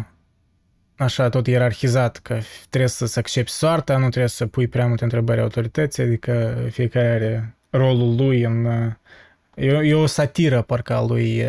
așa 1.03 1.29
tot 1.29 1.47
ierarhizat, 1.47 2.17
că 2.17 2.37
trebuie 2.69 2.89
să, 2.89 3.05
să 3.05 3.19
accepti 3.19 3.51
soarta, 3.51 3.97
nu 3.97 4.09
trebuie 4.09 4.27
să 4.27 4.47
pui 4.47 4.67
prea 4.67 4.87
multe 4.87 5.03
întrebări 5.03 5.41
autorității, 5.41 6.03
adică 6.03 6.55
fiecare 6.71 7.07
are 7.07 7.55
rolul 7.69 8.15
lui 8.15 8.41
în... 8.41 8.65
E, 9.55 9.65
e 9.65 9.93
o 9.93 10.05
satiră, 10.05 10.61
parcă, 10.61 10.93
a 10.93 11.05
lui, 11.05 11.43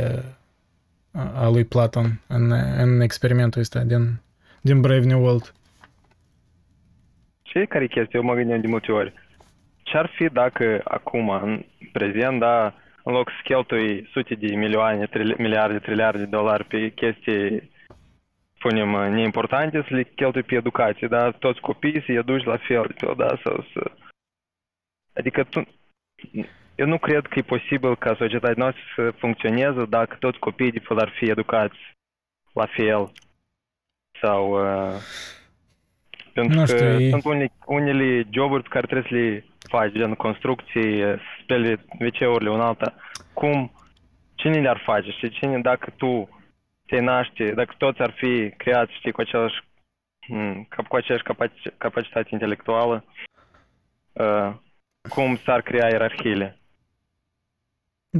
a 1.12 1.48
lui 1.48 1.64
Platon 1.64 2.20
în, 2.26 2.52
în 2.76 3.00
experimentul 3.00 3.60
ăsta 3.60 3.80
din, 3.80 4.20
din 4.60 4.80
Brave 4.80 5.04
New 5.06 5.22
World. 5.22 5.52
Ce 7.42 7.64
care 7.64 7.84
e 7.84 7.86
chestia? 7.86 8.18
Eu 8.18 8.22
mă 8.22 8.34
gândeam 8.34 8.60
de 8.60 8.66
multe 8.66 8.92
ori. 8.92 9.12
Ce-ar 9.82 10.10
fi 10.16 10.28
dacă 10.32 10.80
acum, 10.84 11.28
în 11.28 11.64
prezent, 11.92 12.40
da, 12.40 12.74
în 13.02 13.12
loc 13.12 13.28
să 13.28 13.40
cheltui 13.44 14.08
sute 14.12 14.34
de 14.34 14.54
milioane, 14.54 15.06
trili- 15.06 15.36
miliarde, 15.38 15.78
triliarde 15.78 16.18
de 16.18 16.24
dolari 16.24 16.64
pe 16.64 16.92
chestii 16.94 17.70
spunem, 18.64 19.12
neimportante 19.12 19.84
să 19.88 19.94
le 19.94 20.02
cheltui 20.02 20.42
pe 20.42 20.54
educație, 20.54 21.06
dar 21.06 21.32
toți 21.32 21.60
copiii 21.60 22.02
să-i 22.06 22.16
educi 22.16 22.44
la 22.44 22.56
fel, 22.56 22.94
da, 23.16 23.38
sau 23.42 23.66
să... 23.72 23.90
Adică 25.14 25.44
tu... 25.44 25.68
Eu 26.74 26.86
nu 26.86 26.98
cred 26.98 27.26
că 27.26 27.38
e 27.38 27.42
posibil 27.42 27.96
ca 27.96 28.14
societatea 28.18 28.54
noastră 28.56 28.82
să 28.94 29.10
funcționeze 29.10 29.84
dacă 29.84 30.16
toți 30.18 30.38
copiii 30.38 30.70
de 30.72 30.78
fel 30.78 30.98
ar 30.98 31.12
fi 31.18 31.30
educați 31.30 31.78
la 32.52 32.66
fel. 32.66 33.12
Sau... 34.20 34.40
Uh, 34.52 34.94
pentru 36.32 36.58
Nu 36.58 36.64
că 36.64 36.76
știu, 36.76 36.86
e- 36.86 37.10
sunt 37.10 37.24
unele, 37.24 37.52
unele 37.66 38.26
joburi 38.30 38.62
pe 38.62 38.68
care 38.68 38.86
trebuie 38.86 39.08
să 39.08 39.14
le 39.14 39.44
faci, 39.68 39.92
gen 39.92 40.14
construcții, 40.14 41.00
să 41.00 41.18
speli 41.42 41.80
WC-urile 42.00 42.50
una 42.50 42.66
alta. 42.66 42.94
Cum? 43.32 43.72
Cine 44.34 44.60
le-ar 44.60 44.82
face? 44.84 45.10
Și 45.10 45.30
cine, 45.30 45.60
dacă 45.60 45.92
tu 45.96 46.28
te 46.86 47.00
naște, 47.00 47.52
dacă 47.52 47.74
toți 47.78 48.00
ar 48.00 48.10
fi 48.16 48.54
creați, 48.56 48.92
știi, 48.94 49.12
cu 49.12 49.20
același, 49.20 49.54
m, 50.28 50.66
cap- 50.68 50.86
cu 50.88 50.96
aceeași 50.96 51.24
capaci- 51.24 51.76
capacitate 51.78 52.28
intelectuală, 52.32 53.04
uh, 54.12 54.54
cum 55.08 55.36
s-ar 55.44 55.62
crea 55.62 55.88
ierarhiile? 55.88 56.58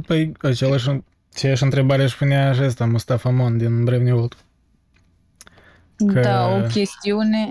Păi, 0.07 0.31
același, 0.41 0.89
aceeași 1.33 1.63
întrebare 1.63 2.03
își 2.03 2.17
punea 2.17 2.53
și 2.53 2.61
ăsta, 2.63 2.85
Mustafa 2.85 3.29
Mon 3.29 3.57
din 3.57 3.83
Brave 3.83 4.03
New 4.03 4.15
World. 4.15 4.35
Că- 6.13 6.19
Da, 6.21 6.47
o 6.47 6.61
chestiune... 6.61 7.47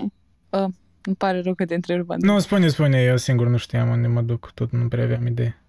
Uh, 0.49 0.65
îmi 1.03 1.15
pare 1.17 1.41
rău 1.41 1.53
că 1.53 1.65
te 1.65 1.73
întrerup, 1.75 2.09
Andrei. 2.09 2.31
Nu, 2.33 2.39
spune, 2.39 2.67
spune, 2.67 3.01
eu 3.01 3.17
singur 3.17 3.47
nu 3.47 3.57
știam 3.57 3.89
unde 3.89 4.07
mă 4.07 4.21
duc, 4.21 4.51
tot 4.51 4.71
nu 4.71 4.87
prea 4.87 5.03
aveam 5.03 5.25
idee. 5.25 5.59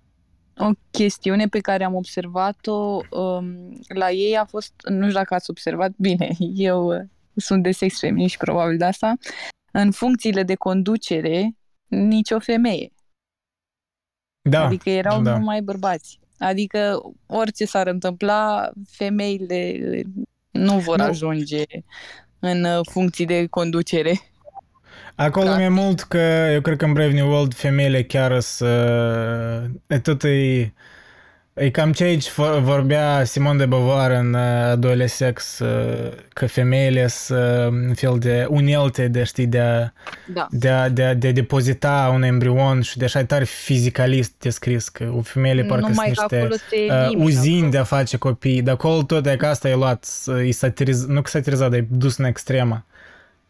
O 0.59 0.71
chestiune 0.91 1.47
pe 1.49 1.59
care 1.59 1.85
am 1.85 1.95
observat-o 1.95 3.01
um, 3.11 3.79
la 3.89 4.11
ei 4.11 4.37
a 4.37 4.45
fost, 4.45 4.73
nu 4.89 5.03
știu 5.03 5.13
dacă 5.13 5.35
ați 5.35 5.51
observat, 5.51 5.93
bine, 5.97 6.31
eu 6.71 6.87
uh, 6.87 7.01
sunt 7.37 7.63
de 7.63 7.71
sex 7.71 7.99
feminin 7.99 8.29
și 8.29 8.37
probabil 8.37 8.77
de 8.77 8.85
asta, 8.85 9.15
în 9.73 9.91
funcțiile 9.91 10.43
de 10.43 10.55
conducere, 10.55 11.57
nicio 11.87 12.39
femeie. 12.39 12.93
Da, 14.49 14.65
adică 14.65 14.91
erau 14.91 15.23
da. 15.23 15.39
numai 15.39 15.61
bărbați. 15.63 16.19
Adică 16.39 17.01
orice 17.27 17.65
s-ar 17.65 17.87
întâmpla, 17.87 18.71
femeile 18.89 19.79
uh, 19.91 20.25
nu 20.51 20.79
vor 20.79 20.99
Nu. 20.99 21.05
ajunge 21.05 21.65
în 22.39 22.65
uh, 22.65 22.81
funcții 22.91 23.27
de 23.27 23.47
conducere. 23.47 24.21
Acolo 25.15 25.47
Da. 25.47 25.55
mai 25.55 25.69
mult 25.69 26.01
că 26.01 26.49
eu 26.53 26.61
cred 26.61 26.77
că 26.77 26.85
în 26.85 26.93
Brave 26.93 27.13
New 27.13 27.29
World 27.29 27.55
femeile 27.55 28.03
chiar 28.03 28.41
să... 28.41 28.67
E 29.87 29.99
tot 29.99 30.23
e... 30.25 30.73
E 31.59 31.71
cam 31.71 31.93
ce 31.93 32.05
aici 32.05 32.29
vo- 32.31 32.61
vorbea 32.61 33.25
Simon 33.25 33.57
de 33.57 33.67
Beauvoir 33.67 34.11
în 34.11 34.35
uh, 34.35 34.41
A 34.41 34.75
doilea 34.77 35.07
sex, 35.07 35.59
uh, 35.59 36.13
că 36.29 36.47
femeile 36.47 37.07
sunt 37.07 37.39
un 37.89 37.95
fel 37.95 38.17
de 38.19 38.47
unelte 38.49 39.09
de, 39.09 39.25
știi, 39.25 39.47
de 39.47 39.59
a, 39.61 39.93
Da. 40.27 40.47
de 40.51 40.69
a, 40.69 40.89
de 40.89 41.03
a, 41.05 41.15
de 41.15 41.29
a 41.29 41.33
depozita 41.33 42.11
un 42.15 42.23
embrion 42.23 42.81
și 42.81 42.99
de 42.99 43.05
așa 43.05 43.19
e 43.19 43.25
tare 43.25 43.45
fizicalist 43.45 44.33
descris, 44.39 44.89
că 44.89 45.13
o 45.17 45.21
femeile 45.21 45.63
parcă 45.63 45.85
sunt 45.85 45.97
Numai 45.97 46.13
că 46.15 46.21
niște 46.21 46.37
acolo 46.37 46.55
se 46.69 46.77
uh, 46.93 47.05
elimină. 47.07 47.25
uzini 47.25 47.71
de 47.71 47.79
a 47.79 47.85
face 47.85 48.17
copii, 48.17 48.63
de 48.63 48.71
acolo 48.71 49.03
tot 49.03 49.27
e 49.27 49.37
că 49.37 49.47
asta 49.47 49.69
e 49.69 49.75
luat, 49.75 50.07
e 50.47 50.51
satiriz, 50.51 51.07
nu 51.07 51.23
că 51.23 51.31
satirizat, 51.31 51.71
dar 51.71 51.79
e 51.79 51.87
dus 51.91 52.17
în 52.17 52.25
extremă. 52.25 52.85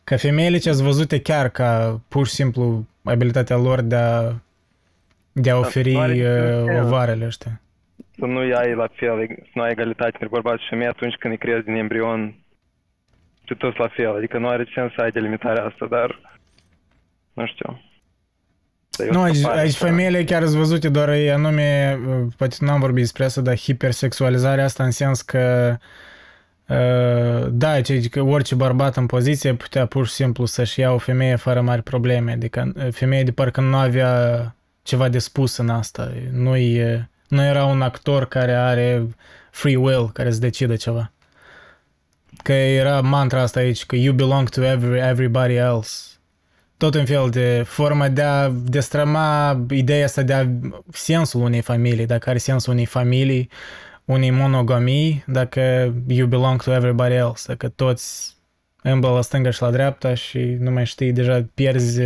Că 0.08 0.16
femeile 0.16 0.58
ce 0.58 0.68
ați 0.68 0.82
văzute 0.82 1.20
chiar 1.20 1.48
ca 1.48 2.00
pur 2.08 2.26
și 2.26 2.32
simplu 2.32 2.86
abilitatea 3.02 3.56
lor 3.56 3.80
de 3.80 3.96
a, 3.96 4.32
de 5.32 5.50
a 5.50 5.58
oferi 5.58 5.92
nu 5.92 6.00
are 6.00 6.12
niciun 6.12 6.62
uh, 6.62 6.64
sens. 6.66 6.84
ovarele 6.84 7.26
ăștia. 7.26 7.60
Să 8.18 8.24
nu 8.24 8.38
ai 8.38 8.74
la 8.74 8.88
fel, 8.94 9.26
să 9.28 9.50
nu 9.54 9.62
ai 9.62 9.70
egalitate 9.70 10.10
între 10.12 10.28
bărbați 10.28 10.62
și 10.62 10.68
femei 10.68 10.86
atunci 10.86 11.14
când 11.14 11.32
îi 11.32 11.38
creezi 11.38 11.64
din 11.64 11.74
embrion 11.74 12.34
și 13.44 13.54
toți 13.54 13.78
la 13.78 13.88
fel. 13.88 14.16
Adică 14.16 14.38
nu 14.38 14.48
are 14.48 14.70
sens 14.74 14.92
să 14.92 15.00
ai 15.00 15.10
delimitarea 15.10 15.64
asta, 15.64 15.86
dar 15.90 16.20
nu 17.32 17.46
știu. 17.46 17.82
e 18.98 19.08
o 19.08 19.12
Nu, 19.12 19.22
aici, 19.22 19.36
scăpare 19.36 19.60
aici 19.60 19.72
asta. 19.72 19.86
femeile 19.86 20.24
chiar 20.24 20.42
sunt 20.42 20.56
văzute 20.56 20.88
doar 20.88 21.08
e 21.08 21.32
anume, 21.32 21.98
uh, 22.06 22.32
poate 22.36 22.56
nu 22.58 22.70
am 22.70 22.80
vorbit 22.80 23.02
despre 23.02 23.24
asta, 23.24 23.40
dar 23.40 23.56
hipersexualizarea 23.56 24.64
asta 24.64 24.84
în 24.84 24.90
sens 24.90 25.22
că 25.22 25.70
uh, 25.72 26.04
da, 27.48 27.80
ce, 27.80 28.08
că 28.08 28.20
orice 28.20 28.54
bărbat 28.54 28.96
în 28.96 29.06
poziție 29.06 29.54
putea 29.54 29.86
pur 29.86 30.06
și 30.06 30.12
simplu 30.12 30.44
să-și 30.44 30.80
ia 30.80 30.92
o 30.92 30.98
femeie 30.98 31.36
fără 31.36 31.60
mari 31.60 31.82
probleme, 31.82 32.32
adică 32.32 32.72
uh, 32.76 32.88
femeia 32.90 33.22
de 33.22 33.32
parcă 33.32 33.60
nu 33.60 33.76
avea 33.76 34.54
ceva 34.82 35.08
de 35.08 35.18
spus 35.18 35.56
în 35.56 35.68
asta, 35.68 36.12
nu, 36.32 36.54
nu 37.28 37.44
era 37.44 37.64
un 37.64 37.82
actor 37.82 38.26
care 38.28 38.52
are 38.52 39.06
free 39.50 39.76
will, 39.76 40.10
care 40.12 40.30
să 40.30 40.38
decide 40.38 40.76
ceva. 40.76 41.12
Că 42.42 42.52
era 42.52 43.00
mantra 43.00 43.40
asta 43.40 43.60
aici, 43.60 43.86
că 43.86 43.96
you 43.96 44.14
belong 44.14 44.48
to 44.48 44.62
every, 44.62 44.98
everybody 44.98 45.54
else 45.54 46.16
tot 46.76 46.94
un 46.94 47.04
fel 47.04 47.28
de 47.30 47.62
formă 47.66 48.08
de 48.08 48.22
a 48.22 48.48
destrăma 48.50 49.64
ideea 49.70 50.04
asta 50.04 50.22
de 50.22 50.32
a 50.32 50.46
sensul 50.92 51.40
unei 51.40 51.60
familii, 51.60 52.06
dacă 52.06 52.30
are 52.30 52.38
sensul 52.38 52.72
unei 52.72 52.84
familii, 52.84 53.50
unei 54.06 54.30
monogamii, 54.30 55.24
dacă 55.26 55.94
you 56.06 56.26
belong 56.26 56.62
to 56.62 56.72
everybody 56.72 57.14
else, 57.14 57.44
dacă 57.46 57.68
toți 57.68 58.36
îmblă 58.82 59.10
la 59.10 59.20
stânga 59.20 59.50
și 59.50 59.62
la 59.62 59.70
dreapta 59.70 60.14
și 60.14 60.38
nu 60.38 60.70
mai 60.70 60.86
știi, 60.86 61.12
deja 61.12 61.46
pierzi 61.54 62.00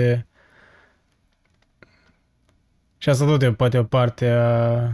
și 2.98 3.08
asta 3.08 3.24
tot 3.24 3.42
e 3.42 3.52
poate 3.52 3.78
o 3.78 3.84
parte 3.84 4.28
a... 4.28 4.92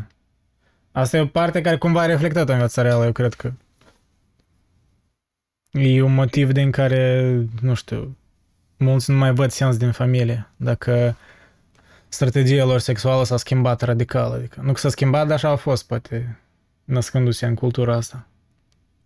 Asta 0.92 1.16
e 1.16 1.20
o 1.20 1.26
parte 1.26 1.61
care 1.61 1.76
cumva 1.76 2.00
a 2.00 2.07
reflectat 2.07 2.48
în 2.48 2.57
viața 2.57 2.82
reală, 2.82 3.04
eu 3.04 3.12
cred 3.12 3.34
că 3.34 3.52
e 5.70 6.02
un 6.02 6.14
motiv 6.14 6.52
din 6.52 6.70
care, 6.70 7.34
nu 7.61 7.74
știu, 7.74 8.16
mulți 8.76 9.11
nu 9.11 9.16
mai 9.16 9.32
văd 9.32 9.50
sens 9.50 9.76
din 9.76 9.92
familie. 9.92 10.50
Dacă 10.57 11.16
strategia 12.09 12.64
lor 12.64 12.78
sexuală 12.78 13.24
s-a 13.24 13.36
schimbat 13.36 13.80
radical. 13.80 14.32
Adică, 14.32 14.61
nu 14.62 14.72
că 14.72 14.78
s-a 14.78 14.88
schimbat, 14.88 15.26
dar 15.26 15.36
așa 15.36 15.48
a 15.48 15.57
fost, 15.57 15.86
poate, 15.86 16.38
născându-se 16.87 17.47
în 17.47 17.55
cultura 17.55 17.95
asta. 17.95 18.28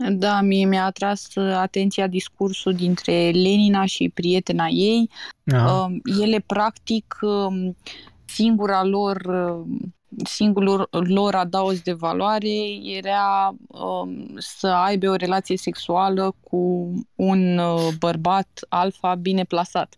Da, 0.08 0.40
mie 0.40 0.66
mi-a 0.66 0.84
atras 0.84 1.34
uh, 1.34 1.52
atenția 1.54 2.06
discursul 2.06 2.74
dintre 2.74 3.30
Lenina 3.30 3.84
și 3.84 4.10
prietena 4.14 4.66
ei. 4.66 5.10
Aha. 5.52 5.84
Um, 5.84 6.00
Ele, 6.20 6.38
practic, 6.46 7.18
um, 7.20 7.76
singura 8.24 8.84
lor, 8.84 9.24
um, 9.24 9.94
singurul 10.24 10.88
lor 10.90 11.34
adaos 11.34 11.80
de 11.80 11.92
valoare 11.92 12.48
era 12.84 13.54
um, 13.66 14.34
să 14.38 14.66
aibă 14.66 15.08
o 15.08 15.14
relație 15.14 15.56
sexuală 15.56 16.34
cu 16.40 16.92
un 17.14 17.58
uh, 17.58 17.88
bărbat 17.98 18.60
alfa 18.68 19.14
bine 19.14 19.44
plasat. 19.44 19.94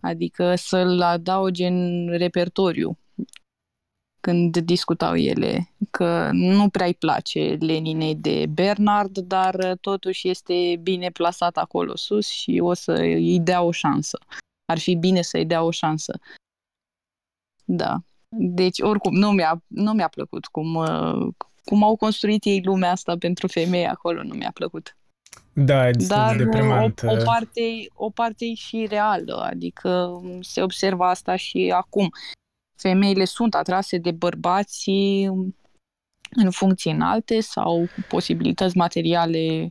Adică 0.00 0.54
să-l 0.56 1.00
adauge 1.00 1.66
în 1.66 2.08
repertoriu 2.16 2.98
când 4.26 4.58
discutau 4.58 5.16
ele, 5.16 5.70
că 5.90 6.30
nu 6.32 6.68
prea 6.68 6.86
îi 6.86 6.94
place 6.94 7.56
Leninei 7.60 8.14
de 8.14 8.46
Bernard, 8.46 9.18
dar 9.18 9.54
uh, 9.54 9.72
totuși 9.80 10.28
este 10.28 10.78
bine 10.82 11.10
plasat 11.10 11.56
acolo 11.56 11.96
sus 11.96 12.28
și 12.28 12.58
o 12.62 12.74
să 12.74 12.92
îi 12.92 13.40
dea 13.40 13.62
o 13.62 13.70
șansă. 13.70 14.18
Ar 14.64 14.78
fi 14.78 14.94
bine 14.94 15.22
să 15.22 15.36
îi 15.36 15.44
dea 15.44 15.62
o 15.62 15.70
șansă. 15.70 16.18
Da. 17.64 17.96
Deci, 18.28 18.80
oricum, 18.80 19.14
nu 19.14 19.30
mi-a, 19.30 19.62
nu 19.66 19.92
mi-a 19.92 20.08
plăcut 20.08 20.46
cum, 20.46 20.74
uh, 20.74 21.34
cum 21.64 21.82
au 21.82 21.96
construit 21.96 22.44
ei 22.44 22.62
lumea 22.64 22.90
asta 22.90 23.16
pentru 23.18 23.46
femei 23.46 23.86
acolo, 23.86 24.22
nu 24.22 24.34
mi-a 24.34 24.50
plăcut. 24.54 24.96
Da, 25.52 25.88
e 25.88 25.90
destul 25.90 26.16
Dar 26.16 26.36
de 26.36 26.42
uh, 26.42 26.48
deprimant. 26.50 27.02
o, 27.02 27.12
o, 27.12 27.16
parte, 27.24 27.86
o 27.94 28.10
parte 28.10 28.44
e 28.44 28.54
și 28.54 28.86
reală, 28.88 29.36
adică 29.36 30.20
se 30.40 30.62
observă 30.62 31.04
asta 31.04 31.36
și 31.36 31.72
acum. 31.74 32.10
Femeile 32.76 33.24
sunt 33.24 33.54
atrase 33.54 33.98
de 33.98 34.10
bărbați 34.10 34.90
în 36.30 36.50
funcții 36.50 36.90
înalte 36.92 37.40
sau 37.40 37.78
cu 37.94 38.04
posibilități 38.08 38.76
materiale 38.76 39.70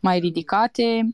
mai 0.00 0.18
ridicate, 0.18 1.08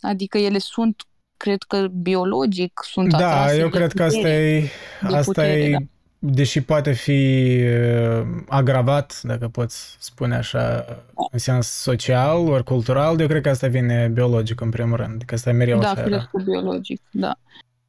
adică 0.00 0.38
ele 0.38 0.58
sunt, 0.58 1.02
cred 1.36 1.62
că 1.62 1.86
biologic 1.92 2.80
sunt 2.84 3.08
Da, 3.10 3.16
atrase 3.16 3.58
eu 3.58 3.68
de 3.68 3.76
cred 3.76 3.92
că 3.92 4.02
asta 4.02 4.16
putere. 4.18 4.44
e, 4.44 4.60
de 5.08 5.14
asta 5.14 5.20
putere, 5.24 5.62
e 5.62 5.70
da. 5.70 5.78
deși 6.18 6.60
poate 6.62 6.92
fi 6.92 7.46
uh, 7.62 8.26
agravat, 8.48 9.20
dacă 9.22 9.48
poți 9.48 9.96
spune 9.98 10.36
așa, 10.36 10.84
în 11.32 11.38
sens 11.38 11.66
social 11.68 12.36
ori 12.36 12.64
cultural, 12.64 13.20
eu 13.20 13.26
cred 13.26 13.42
că 13.42 13.48
asta 13.48 13.66
vine 13.68 14.08
biologic 14.12 14.60
în 14.60 14.70
primul 14.70 14.96
rând, 14.96 15.22
că 15.22 15.34
asta 15.34 15.52
mereu 15.52 15.78
Da, 15.78 15.90
așa 15.90 16.00
cred 16.00 16.12
era. 16.12 16.28
că 16.32 16.42
biologic, 16.42 17.02
da. 17.10 17.34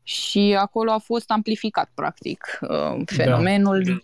Și 0.08 0.56
acolo 0.60 0.92
a 0.92 0.98
fost 0.98 1.32
amplificat, 1.32 1.90
practic, 1.94 2.60
uh, 2.62 3.02
fenomenul 3.06 4.04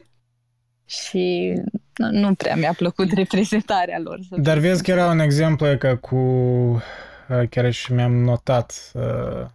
și 0.86 1.54
nu- 1.95 2.12
nu 2.12 2.34
prea 2.34 2.56
mi-a 2.56 2.74
plăcut 2.78 3.12
reprezentarea 3.22 3.99
lor. 3.99 4.20
Să 4.30 4.36
Dar 4.38 4.58
fiu 4.58 4.68
vezi 4.68 4.84
că 4.84 4.91
era 4.91 5.08
un 5.08 5.20
exemplu 5.20 5.68
e 5.68 5.76
că 5.76 5.95
cu, 5.95 6.16
uh, 6.16 7.49
chiar 7.49 7.72
și 7.72 7.93
mi-am 7.93 8.14
notat, 8.16 8.91
uh, 8.93 9.45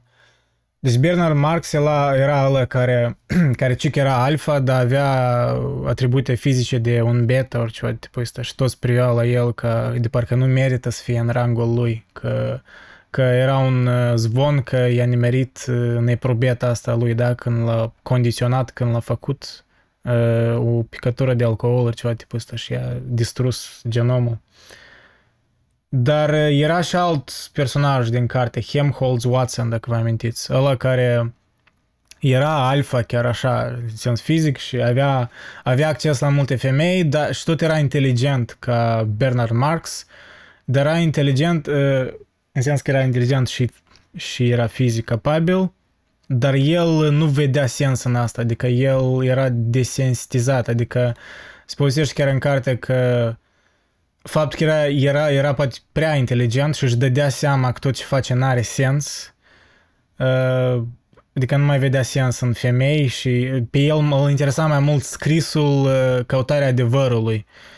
deci 0.79 0.97
Bernard 0.97 1.37
Marx 1.37 1.73
era, 1.73 2.17
era 2.17 2.47
ăla 2.47 2.65
care, 2.65 3.19
care 3.61 3.75
cic 3.75 3.95
era 3.97 4.23
alfa, 4.23 4.59
dar 4.59 4.81
avea 4.81 5.11
atribute 5.87 6.35
fizice 6.35 6.79
de 6.79 7.01
un 7.01 7.27
beta 7.27 7.59
ori 7.61 7.73
ceva 7.73 7.91
de 7.91 7.97
tipul 8.01 8.23
ăsta 8.23 8.43
și 8.43 8.55
toți 8.55 8.79
priveau 8.79 9.17
la 9.17 9.25
el 9.25 9.53
că 9.55 9.95
de 9.99 10.09
parcă 10.09 10.35
nu 10.35 10.45
merită 10.47 10.91
să 10.91 11.03
fie 11.03 11.19
în 11.19 11.29
rangul 11.29 11.75
lui, 11.75 12.07
că, 12.13 12.61
că 13.11 13.21
era 13.21 13.57
un 13.57 13.87
uh, 13.87 14.15
zvon 14.15 14.63
că 14.63 14.77
i-a 14.77 15.05
nimerit 15.05 15.65
uh, 15.69 15.99
neprobeta 15.99 16.67
asta 16.67 16.95
lui, 16.95 17.15
da, 17.15 17.35
când 17.35 17.67
l-a 17.67 17.93
condiționat, 18.03 18.71
când 18.71 18.93
l-a 18.93 19.01
făcut 19.01 19.65
uh, 20.03 20.57
o 20.57 20.83
picătură 20.83 21.35
de 21.35 21.45
alcool 21.45 21.87
ori 21.87 21.97
ceva 21.97 22.13
de 22.13 22.19
tipul 22.19 22.39
ăsta 22.39 22.57
și 22.57 22.73
i-a 22.73 22.97
distrus 23.05 23.83
genomul. 23.89 24.39
Dar 25.89 26.31
uh, 26.31 26.49
era 26.51 26.81
și 26.81 26.97
alt 26.97 27.51
personaj 27.53 28.09
din 28.09 28.27
carte, 28.27 28.61
Helmholtz 28.61 29.25
Watson, 29.25 29.69
dacă 29.69 29.91
vă 29.91 29.97
amintiți, 29.97 30.53
ăla 30.53 30.77
care 30.77 31.33
era 32.19 32.69
alfa 32.69 33.03
chiar 33.03 33.27
așa, 33.27 33.65
în 33.65 33.97
sens 33.97 34.21
fizic 34.21 34.57
și 34.57 34.83
avea, 34.83 35.31
avea 35.65 35.89
acces 35.89 36.19
la 36.19 36.29
multe 36.29 36.57
femei, 36.57 37.05
dar 37.05 37.35
și 37.35 37.45
tot 37.45 37.61
era 37.61 37.79
inteligent 37.79 38.57
ca 38.59 39.09
Bernard 39.17 39.51
Marx, 39.51 40.07
dar 40.65 40.87
era 40.87 40.97
inteligent, 40.97 41.67
uh, 41.67 42.09
în 42.59 42.65
sens 42.65 42.81
că 42.81 42.91
era 42.91 43.03
inteligent 43.03 43.49
și, 43.49 43.71
și 44.17 44.51
era 44.51 44.67
fizic 44.67 45.05
capabil, 45.05 45.73
dar 46.27 46.55
el 46.55 47.11
nu 47.11 47.27
vedea 47.27 47.67
sens 47.67 48.03
în 48.03 48.15
asta, 48.15 48.41
adică 48.41 48.67
el 48.67 49.25
era 49.25 49.49
desensitizat, 49.51 50.69
adică 50.69 51.17
se 51.67 51.75
povestește 51.77 52.23
chiar 52.23 52.33
în 52.33 52.39
carte 52.39 52.77
că 52.77 53.35
faptul 54.23 54.59
că 54.59 54.65
era, 54.65 54.87
era, 54.87 55.31
era 55.31 55.55
poate 55.55 55.77
prea 55.93 56.15
inteligent 56.15 56.75
și 56.75 56.85
își 56.85 56.97
dădea 56.97 57.29
seama 57.29 57.73
că 57.73 57.79
tot 57.79 57.95
ce 57.95 58.05
face 58.05 58.35
n-are 58.35 58.63
sens, 58.63 59.35
uh, 60.17 60.83
adică 61.35 61.57
nu 61.57 61.65
mai 61.65 61.79
vedea 61.79 62.03
sens 62.03 62.41
în 62.41 62.53
femei 62.53 63.07
și 63.07 63.31
pe 63.71 63.79
el 63.79 63.97
îl 63.97 64.31
interesa 64.31 64.67
mai 64.67 64.81
mult 64.81 65.03
scrisul, 65.03 65.85
uh, 65.85 66.25
căutarea 66.27 66.69
adevărului. 66.69 67.47
Uh, 67.49 67.78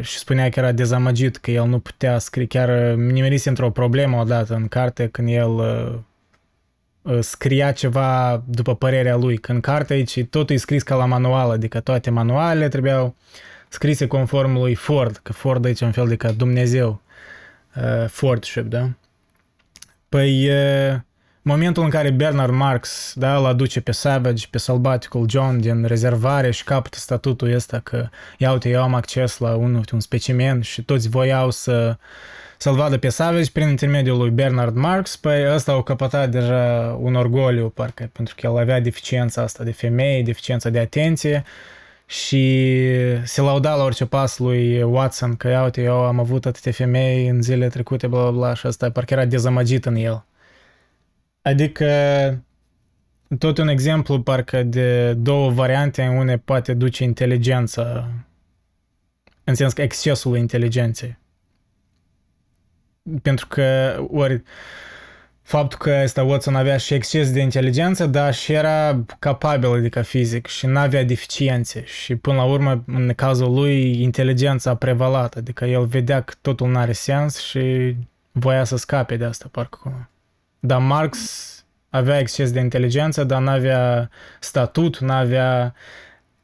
și 0.00 0.18
spunea 0.18 0.48
că 0.48 0.58
era 0.58 0.72
dezamăgit 0.72 1.36
că 1.36 1.50
el 1.50 1.66
nu 1.66 1.78
putea 1.78 2.18
scrie, 2.18 2.46
chiar 2.46 2.68
uh, 2.68 2.96
nimerise 2.96 3.48
într-o 3.48 3.70
problemă 3.70 4.20
odată 4.20 4.54
în 4.54 4.68
carte 4.68 5.08
când 5.08 5.28
el 5.28 5.50
uh, 5.50 5.94
uh, 7.02 7.18
scria 7.20 7.72
ceva 7.72 8.42
după 8.46 8.74
părerea 8.74 9.16
lui. 9.16 9.38
Când 9.38 9.62
cartea 9.62 9.96
aici 9.96 10.24
totul 10.24 10.54
e 10.54 10.58
scris 10.58 10.82
ca 10.82 10.94
la 10.94 11.04
manual, 11.04 11.50
adică 11.50 11.80
toate 11.80 12.10
manualele 12.10 12.68
trebuiau 12.68 13.14
scrise 13.68 14.06
conform 14.06 14.52
lui 14.56 14.74
Ford, 14.74 15.16
că 15.22 15.32
Ford 15.32 15.64
aici 15.64 15.80
e 15.80 15.84
un 15.84 15.92
fel 15.92 16.08
de 16.08 16.16
ca 16.16 16.32
Dumnezeu, 16.32 17.00
uh, 17.76 18.08
Fordship, 18.08 18.64
da? 18.64 18.88
Păi, 20.08 20.48
uh, 20.48 20.96
momentul 21.42 21.82
în 21.82 21.90
care 21.90 22.10
Bernard 22.10 22.52
Marx, 22.52 23.12
da, 23.16 23.36
îl 23.36 23.44
aduce 23.44 23.80
pe 23.80 23.92
Savage, 23.92 24.46
pe 24.50 24.58
sălbaticul 24.58 25.28
John 25.28 25.60
din 25.60 25.84
rezervare 25.84 26.50
și 26.50 26.64
capătă 26.64 26.98
statutul 26.98 27.52
ăsta 27.52 27.78
că, 27.78 28.08
ia 28.38 28.52
uite, 28.52 28.68
eu 28.68 28.82
am 28.82 28.94
acces 28.94 29.38
la 29.38 29.54
un, 29.54 29.82
un 29.92 30.00
specimen 30.00 30.60
și 30.60 30.82
toți 30.82 31.08
voiau 31.08 31.50
să 31.50 31.96
să-l 32.62 32.74
vadă 32.74 32.98
pe 32.98 33.08
Savage 33.08 33.50
prin 33.50 33.68
intermediul 33.68 34.18
lui 34.18 34.30
Bernard 34.30 34.76
Marx, 34.76 35.16
păi 35.16 35.54
ăsta 35.54 35.72
au 35.72 35.82
căpătat 35.82 36.30
deja 36.30 36.96
un 37.00 37.14
orgoliu, 37.14 37.68
parcă, 37.68 38.10
pentru 38.12 38.34
că 38.34 38.46
el 38.46 38.58
avea 38.58 38.80
deficiența 38.80 39.42
asta 39.42 39.64
de 39.64 39.72
femei, 39.72 40.22
deficiența 40.22 40.70
de 40.70 40.78
atenție 40.78 41.44
și 42.06 42.66
se 43.24 43.40
lauda 43.40 43.74
la 43.74 43.84
orice 43.84 44.06
pas 44.06 44.38
lui 44.38 44.82
Watson 44.82 45.36
că, 45.36 45.48
ia 45.48 45.62
uite, 45.62 45.82
eu 45.82 45.94
am 46.04 46.18
avut 46.18 46.46
atâtea 46.46 46.72
femei 46.72 47.28
în 47.28 47.42
zilele 47.42 47.68
trecute, 47.68 48.06
bla, 48.06 48.20
bla, 48.20 48.30
bla, 48.30 48.54
și 48.54 48.66
asta 48.66 48.90
parcă 48.90 49.14
era 49.14 49.24
dezamăgit 49.24 49.86
în 49.86 49.94
el. 49.94 50.24
Adică 51.42 51.88
tot 53.38 53.58
un 53.58 53.68
exemplu 53.68 54.22
parcă 54.22 54.62
de 54.62 55.14
două 55.14 55.50
variante 55.50 56.02
în 56.02 56.16
une 56.16 56.38
poate 56.38 56.74
duce 56.74 57.04
inteligența, 57.04 58.08
în 59.44 59.54
sens 59.54 59.72
că 59.72 59.82
excesul 59.82 60.36
inteligenței. 60.36 61.18
Pentru 63.22 63.46
că 63.46 63.96
ori 64.10 64.42
faptul 65.42 65.78
că 65.78 66.00
ăsta 66.02 66.22
Watson 66.22 66.54
avea 66.54 66.76
și 66.76 66.94
exces 66.94 67.32
de 67.32 67.40
inteligență, 67.40 68.06
dar 68.06 68.34
și 68.34 68.52
era 68.52 69.04
capabil, 69.18 69.70
adică 69.70 70.02
fizic, 70.02 70.46
și 70.46 70.66
nu 70.66 70.78
avea 70.78 71.04
deficiențe. 71.04 71.84
Și 71.84 72.16
până 72.16 72.36
la 72.36 72.44
urmă, 72.44 72.84
în 72.86 73.12
cazul 73.14 73.54
lui, 73.54 74.02
inteligența 74.02 74.70
a 74.70 74.74
prevalat, 74.74 75.36
adică 75.36 75.64
el 75.64 75.86
vedea 75.86 76.20
că 76.20 76.34
totul 76.40 76.68
nu 76.68 76.78
are 76.78 76.92
sens 76.92 77.38
și 77.38 77.96
voia 78.32 78.64
să 78.64 78.76
scape 78.76 79.16
de 79.16 79.24
asta, 79.24 79.48
parcă 79.50 79.78
cumva. 79.82 80.10
Dar 80.60 80.80
Marx 80.80 81.18
avea 81.88 82.18
exces 82.18 82.52
de 82.52 82.60
inteligență, 82.60 83.24
dar 83.24 83.40
nu 83.40 83.50
avea 83.50 84.10
statut, 84.40 84.98
nu 84.98 85.12
avea... 85.12 85.74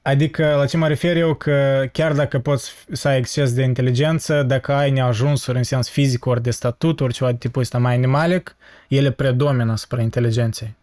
Adică, 0.02 0.54
la 0.56 0.66
ce 0.66 0.76
mă 0.76 0.88
refer 0.88 1.16
eu, 1.16 1.34
că 1.34 1.84
chiar 1.92 2.12
dacă 2.12 2.38
poți 2.38 2.72
să 2.92 3.08
ai 3.08 3.18
exces 3.18 3.54
de 3.54 3.62
inteligență, 3.62 4.42
dacă 4.42 4.72
ai 4.72 4.90
neajunsuri 4.90 5.56
în 5.56 5.62
sens 5.62 5.88
fizic 5.88 6.26
ori 6.26 6.42
de 6.42 6.50
statut, 6.50 7.00
ori 7.00 7.12
ceva 7.12 7.30
de 7.30 7.36
tipul 7.36 7.62
ăsta 7.62 7.78
mai 7.78 7.94
animalic, 7.94 8.56
ele 8.88 9.10
predomină 9.10 9.72
asupra 9.72 10.00
inteligenței. 10.00 10.74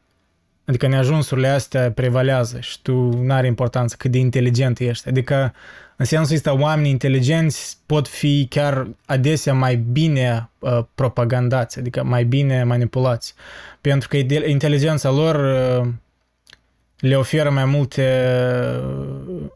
Adică 0.66 0.88
neajunsurile 0.88 1.48
astea 1.48 1.92
prevalează 1.92 2.60
și 2.60 2.82
tu 2.82 2.94
nu 3.24 3.34
are 3.34 3.48
importanță 3.48 3.96
cât 4.00 4.12
de 4.12 4.18
inteligent 4.18 4.80
ești. 4.80 5.08
Adică, 5.08 5.54
în 5.98 6.06
sensul 6.06 6.36
ăsta, 6.36 6.60
oamenii 6.60 6.92
inteligenți 6.92 7.78
pot 7.86 8.08
fi 8.08 8.48
chiar 8.50 8.88
adesea 9.06 9.54
mai 9.54 9.76
bine 9.76 10.50
uh, 10.60 10.80
propagandați, 10.96 11.80
adică 11.80 12.04
mai 12.04 12.24
bine 12.24 12.64
manipulați. 12.64 13.34
Pentru 13.82 14.08
că 14.08 14.18
inteligența 14.48 15.12
lor 15.12 15.36
uh, 15.36 15.88
le 17.00 17.16
oferă 17.16 17.50
mai 17.50 17.66
multe, 17.66 18.28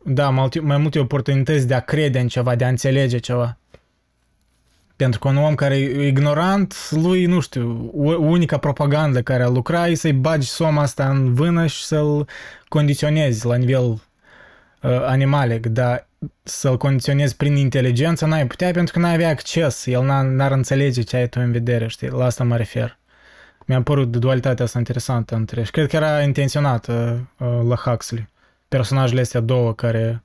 da, 0.03 0.29
mai 0.61 0.77
multe 0.77 0.99
oportunități 0.99 1.67
de 1.67 1.73
a 1.73 1.79
crede 1.79 2.19
în 2.19 2.27
ceva, 2.27 2.55
de 2.55 2.65
a 2.65 2.67
înțelege 2.67 3.17
ceva. 3.17 3.57
Pentru 4.95 5.19
că 5.19 5.27
un 5.27 5.38
om 5.38 5.55
care 5.55 5.75
e 5.75 6.07
ignorant, 6.07 6.75
lui, 6.91 7.25
nu 7.25 7.39
știu, 7.39 7.91
unica 8.19 8.57
propagandă 8.57 9.21
care 9.21 9.43
a 9.43 9.47
lucra 9.47 9.88
e 9.88 9.95
să-i 9.95 10.13
bagi 10.13 10.47
soma 10.47 10.81
asta 10.81 11.09
în 11.09 11.33
vână 11.33 11.65
și 11.65 11.83
să-l 11.83 12.27
condiționezi 12.67 13.45
la 13.45 13.55
nivel 13.55 13.83
uh, 13.85 13.99
animalic, 15.05 15.65
dar 15.65 16.07
să-l 16.43 16.78
condiționezi 16.78 17.36
prin 17.36 17.55
inteligență 17.55 18.26
n-ai 18.26 18.47
putea 18.47 18.72
pentru 18.72 18.93
că 18.93 18.99
n-ai 18.99 19.13
avea 19.13 19.30
acces, 19.30 19.86
el 19.86 20.03
n-ar 20.03 20.51
înțelege 20.51 21.01
ce 21.01 21.15
ai 21.15 21.30
tu 21.30 21.39
în 21.41 21.51
vedere, 21.51 21.88
știi, 21.88 22.09
la 22.09 22.26
asta 22.26 22.43
mă 22.43 22.57
refer. 22.57 22.97
Mi-a 23.65 23.82
părut 23.82 24.11
dualitatea 24.11 24.65
asta 24.65 24.78
interesantă 24.78 25.36
între 25.36 25.63
și 25.63 25.72
cred 25.72 25.88
că 25.88 25.95
era 25.95 26.22
intenționată 26.22 27.28
uh, 27.39 27.59
la 27.68 27.76
Huxley. 27.76 28.28
Personajele 28.68 29.22
astea 29.22 29.39
două 29.39 29.74
care 29.74 30.24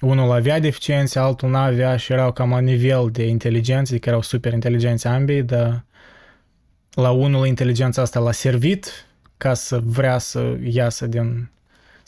unul 0.00 0.32
avea 0.32 0.60
deficiențe, 0.60 1.18
altul 1.18 1.50
n-avea 1.50 1.96
și 1.96 2.12
erau 2.12 2.32
cam 2.32 2.50
la 2.50 2.58
nivel 2.58 3.08
de 3.10 3.26
inteligență, 3.26 3.92
adică 3.92 4.08
erau 4.08 4.22
super 4.22 4.52
inteligenți 4.52 5.06
ambii, 5.06 5.42
dar 5.42 5.84
la 6.94 7.10
unul 7.10 7.46
inteligența 7.46 8.02
asta 8.02 8.20
l-a 8.20 8.32
servit 8.32 9.06
ca 9.36 9.54
să 9.54 9.80
vrea 9.82 10.18
să 10.18 10.56
iasă 10.62 11.06
din 11.06 11.50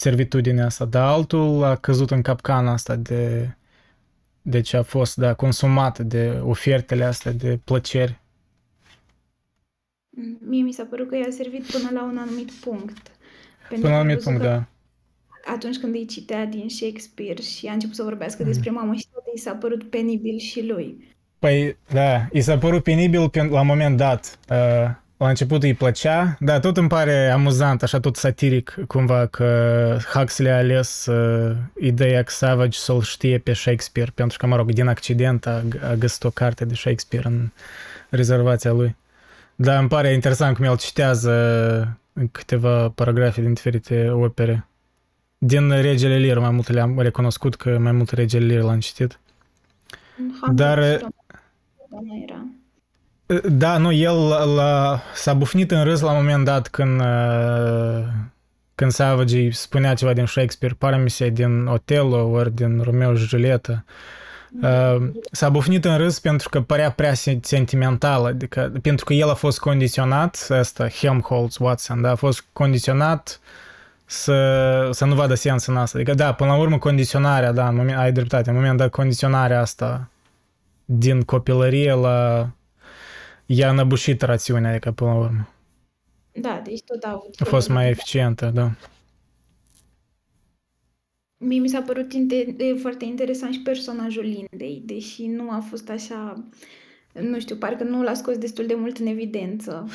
servitudinea 0.01 0.65
asta, 0.65 0.85
dar 0.85 1.09
altul 1.09 1.65
a 1.65 1.77
căzut 1.77 2.11
în 2.11 2.23
capcana 2.23 2.73
asta 2.73 2.97
de, 2.97 3.55
de 4.43 4.61
ce 4.61 4.77
a 4.77 4.83
fost 4.83 5.17
da, 5.17 5.35
consumat 5.35 5.99
de 5.99 6.41
ofertele 6.43 7.05
astea 7.05 7.33
de 7.33 7.59
plăceri. 7.65 8.21
Mie 10.49 10.63
mi 10.63 10.73
s-a 10.73 10.85
părut 10.91 11.09
că 11.09 11.17
i-a 11.17 11.31
servit 11.31 11.71
până 11.71 11.91
la 11.93 12.03
un 12.05 12.19
anumit 12.19 12.51
punct. 12.51 13.11
Până 13.69 13.83
la 13.83 13.89
un 13.89 13.95
anumit 13.95 14.23
punct, 14.23 14.43
da 14.43 14.65
atunci 15.45 15.79
când 15.79 15.95
îi 15.95 16.07
citea 16.07 16.45
din 16.45 16.69
Shakespeare 16.69 17.43
și 17.43 17.67
a 17.67 17.73
început 17.73 17.95
să 17.95 18.03
vorbească 18.03 18.43
mm. 18.43 18.49
despre 18.49 18.71
mamă 18.71 18.95
și 18.95 19.07
toate, 19.13 19.31
i 19.35 19.39
s-a 19.39 19.53
părut 19.53 19.91
penibil 19.91 20.39
și 20.39 20.67
lui. 20.67 21.09
Păi, 21.39 21.77
da, 21.93 22.29
i 22.33 22.41
s-a 22.41 22.59
părut 22.59 22.83
penibil 22.83 23.31
la 23.33 23.61
un 23.61 23.67
moment 23.67 23.97
dat. 23.97 24.39
Uh, 24.51 24.91
la 25.25 25.29
început 25.29 25.63
îi 25.63 25.75
plăcea, 25.75 26.37
dar 26.39 26.61
tot 26.61 26.77
îmi 26.77 26.89
pare 26.89 27.31
amuzant, 27.31 27.83
așa 27.83 28.01
tot 28.01 28.17
satiric, 28.17 28.77
cumva, 28.87 29.27
că 29.27 29.99
Huxley 30.15 30.53
a 30.53 30.57
ales 30.57 31.07
uh, 31.07 31.57
ideea 31.81 32.23
că 32.23 32.31
Savage 32.31 32.79
să-l 32.79 33.01
știe 33.01 33.39
pe 33.39 33.53
Shakespeare, 33.53 34.11
pentru 34.15 34.39
că, 34.39 34.47
mă 34.47 34.57
rog, 34.57 34.73
din 34.73 34.87
accident 34.87 35.47
a, 35.47 35.63
a 35.91 35.95
găsit 35.95 36.25
o 36.25 36.31
carte 36.31 36.65
de 36.65 36.75
Shakespeare 36.75 37.29
în 37.29 37.49
rezervația 38.09 38.73
lui. 38.73 38.97
Dar 39.55 39.79
îmi 39.81 39.89
pare 39.89 40.13
interesant 40.13 40.57
cum 40.57 40.65
el 40.65 40.77
citează 40.77 41.99
câteva 42.33 42.89
paragrafe 42.89 43.41
din 43.41 43.53
diferite 43.53 44.09
opere. 44.11 44.67
Din 45.39 45.71
Regele 45.71 46.19
Lear 46.19 46.39
mai 46.39 46.51
multe 46.51 46.73
le-am 46.73 47.01
recunoscut 47.01 47.55
că 47.55 47.79
mai 47.79 47.93
multe 47.93 48.15
Regele 48.15 48.47
Lear 48.47 48.63
l-am 48.63 48.81
citit. 48.81 49.19
Dar... 50.53 50.79
era. 50.79 52.47
Da, 53.49 53.79
nu, 53.79 53.93
el 53.93 54.29
l-a, 54.55 55.03
s-a 55.15 55.35
bufnit 55.35 55.71
în 55.71 55.85
râs 55.85 56.01
la 56.01 56.11
un 56.11 56.17
moment 56.17 56.45
dat 56.45 56.69
când, 56.69 57.03
când 58.75 58.91
Savage 58.91 59.51
spunea 59.51 59.95
ceva 59.95 60.13
din 60.13 60.27
Shakespeare, 60.27 60.75
pare 60.79 60.97
mi 60.97 61.11
se 61.11 61.29
din 61.29 61.67
Otello 61.67 62.31
ori 62.31 62.55
din 62.55 62.81
Romeo 62.83 63.15
și 63.15 63.27
Julieta. 63.27 63.85
S-a 65.31 65.49
bufnit 65.49 65.85
în 65.85 65.97
râs 65.97 66.19
pentru 66.19 66.49
că 66.49 66.61
părea 66.61 66.91
prea 66.91 67.15
sentimental, 67.41 68.25
adică 68.25 68.73
pentru 68.83 69.05
că 69.05 69.13
el 69.13 69.31
a 69.31 69.35
fost 69.35 69.59
condiționat, 69.59 70.47
ăsta 70.51 70.89
Helmholtz 70.89 71.57
Watson, 71.59 72.01
da, 72.01 72.11
a 72.11 72.15
fost 72.15 72.45
condiționat 72.53 73.41
uh, 73.43 73.49
să, 74.11 74.89
să 74.93 75.05
nu 75.05 75.15
vadă 75.15 75.35
sens 75.35 75.67
în 75.67 75.77
asta. 75.77 75.99
Adică, 75.99 76.15
da, 76.15 76.33
până 76.33 76.51
la 76.51 76.57
urmă, 76.57 76.79
condiționarea, 76.79 77.53
da, 77.53 77.69
în 77.69 77.75
moment, 77.75 77.99
ai 77.99 78.13
dreptate, 78.13 78.51
în 78.51 78.57
moment 78.57 78.77
dat 78.77 78.91
condiționarea 78.91 79.61
asta 79.61 80.09
din 80.85 81.23
copilărie 81.23 81.95
la 81.95 82.49
ea 83.53 83.73
năbușit 83.73 84.23
rațiunea, 84.23 84.71
adică 84.71 84.93
până 84.93 85.11
la 85.11 85.17
urmă. 85.17 85.49
Da, 86.33 86.61
deci 86.65 86.83
tot 86.83 87.03
au 87.03 87.31
A 87.39 87.45
fost 87.45 87.69
mai 87.69 87.89
eficientă, 87.89 88.51
da. 88.55 88.71
Mie 91.37 91.59
mi 91.59 91.69
s-a 91.69 91.83
părut 91.83 92.13
inte- 92.13 92.77
foarte 92.81 93.05
interesant 93.05 93.53
și 93.53 93.61
personajul 93.61 94.23
Lindei, 94.23 94.83
deși 94.85 95.27
nu 95.27 95.51
a 95.51 95.61
fost 95.69 95.89
așa, 95.89 96.45
nu 97.13 97.41
știu, 97.41 97.57
parcă 97.57 97.85
nu 97.85 98.03
l-a 98.03 98.15
scos 98.15 98.39
destul 98.39 98.67
de 98.67 98.75
mult 98.75 98.99
în 98.99 99.07
evidență 99.07 99.89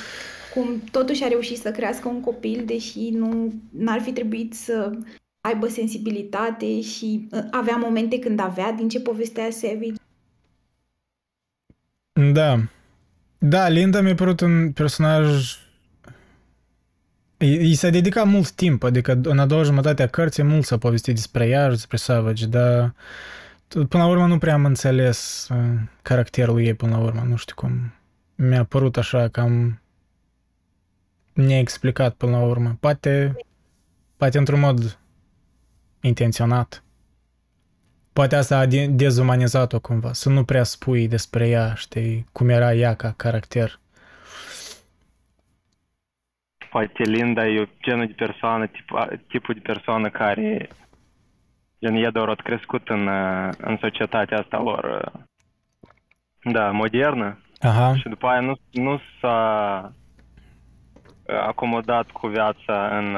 cum 0.54 0.82
totuși 0.92 1.24
a 1.24 1.28
reușit 1.28 1.58
să 1.58 1.72
crească 1.72 2.08
un 2.08 2.22
copil, 2.22 2.66
deși 2.66 3.10
nu 3.10 3.54
n-ar 3.70 4.02
fi 4.02 4.12
trebuit 4.12 4.54
să 4.54 5.00
aibă 5.42 5.68
sensibilitate 5.68 6.82
și 6.82 7.28
uh, 7.32 7.44
avea 7.52 7.76
momente 7.76 8.20
când 8.20 8.40
avea, 8.40 8.72
din 8.72 8.90
ce 8.90 9.00
povestea 9.00 9.50
Savage. 9.50 9.94
Da. 12.34 12.58
Da, 13.38 13.68
Linda 13.68 14.02
mi-a 14.02 14.16
părut 14.16 14.40
un 14.40 14.72
personaj... 14.72 15.60
I 17.38 17.74
s-a 17.74 17.90
dedicat 17.90 18.26
mult 18.26 18.52
timp, 18.52 18.84
adică 18.84 19.20
în 19.24 19.40
a 19.40 19.46
doua 19.46 19.64
jumătate 19.64 20.04
a 20.04 20.08
cărții 20.08 20.44
mult 20.44 20.66
s-a 20.66 20.78
povestit 20.78 21.16
despre 21.16 21.48
ea 21.48 21.64
și 21.64 21.70
despre 21.70 21.98
Savage, 21.98 22.46
dar 22.46 22.94
până 23.68 24.04
la 24.04 24.08
urmă 24.08 24.28
nu 24.28 24.38
prea 24.38 24.54
am 24.54 24.66
înțeles 24.66 25.48
uh, 25.52 25.80
caracterul 26.02 26.62
ei 26.62 26.74
până 26.74 26.92
la 26.92 27.04
urmă, 27.04 27.22
nu 27.28 27.36
știu 27.36 27.56
cum. 27.56 27.94
Mi-a 28.36 28.64
părut 28.64 28.98
așa 28.98 29.28
cam 29.28 29.82
neexplicat 31.34 32.14
până 32.14 32.32
la 32.32 32.44
urmă. 32.44 32.78
Poate, 32.80 33.36
poate 34.18 34.38
într-un 34.38 34.60
mod 34.60 35.00
intenționat. 36.02 36.85
Poate 38.20 38.36
asta 38.36 38.58
a 38.58 38.66
dezumanizat-o 38.90 39.80
cumva, 39.80 40.14
să 40.14 40.30
nu 40.30 40.44
prea 40.44 40.64
spui 40.64 41.08
despre 41.08 41.48
ea, 41.48 41.74
știi, 41.74 42.26
cum 42.32 42.50
era 42.50 42.74
ea 42.74 42.94
ca 42.94 43.14
caracter. 43.18 43.80
Poate 46.70 47.04
Linda 47.04 47.48
e 47.48 47.70
genul 47.82 48.08
de 48.08 48.14
persoană, 48.18 48.66
tip, 48.68 48.92
tipul 49.28 49.54
de 49.54 49.60
persoană 49.60 50.10
care 50.10 50.70
gen 51.80 51.96
e 51.96 52.10
doar 52.10 52.36
crescut 52.36 52.90
în, 52.90 53.08
în 53.58 53.78
societatea 53.82 54.38
asta 54.38 54.58
lor, 54.58 55.12
da, 56.44 56.72
modernă. 56.72 57.40
Aha. 57.60 57.96
Și 57.96 58.10
după 58.10 58.28
aia 58.28 58.40
nu, 58.40 58.56
nu 58.72 59.00
s-a 59.22 59.94
acomodat 61.48 62.10
cu 62.12 62.28
viața 62.28 62.98
în 62.98 63.18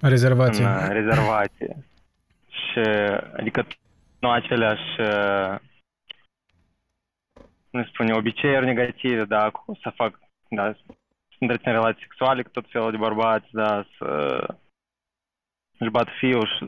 rezervație. 0.00 0.64
În 0.64 0.92
rezervație. 0.92 1.76
și 2.72 2.80
adică 3.36 3.66
nu 4.26 4.32
aceleași 4.32 4.90
nu 7.70 7.84
spune, 7.84 8.12
obiceiuri 8.12 8.64
negative, 8.64 9.24
da, 9.24 9.50
cu 9.50 9.78
să 9.82 9.90
fac, 9.90 10.18
da, 10.48 10.72
să 10.72 10.80
întrețin 11.38 11.72
relații 11.72 12.02
sexuale 12.02 12.42
cu 12.42 12.48
tot 12.48 12.70
felul 12.70 12.90
de 12.90 12.96
bărbați, 12.96 13.46
da, 13.50 13.86
să 13.98 14.08
își 15.78 15.90
bat 15.90 16.08
fiul 16.18 16.46
și... 16.46 16.66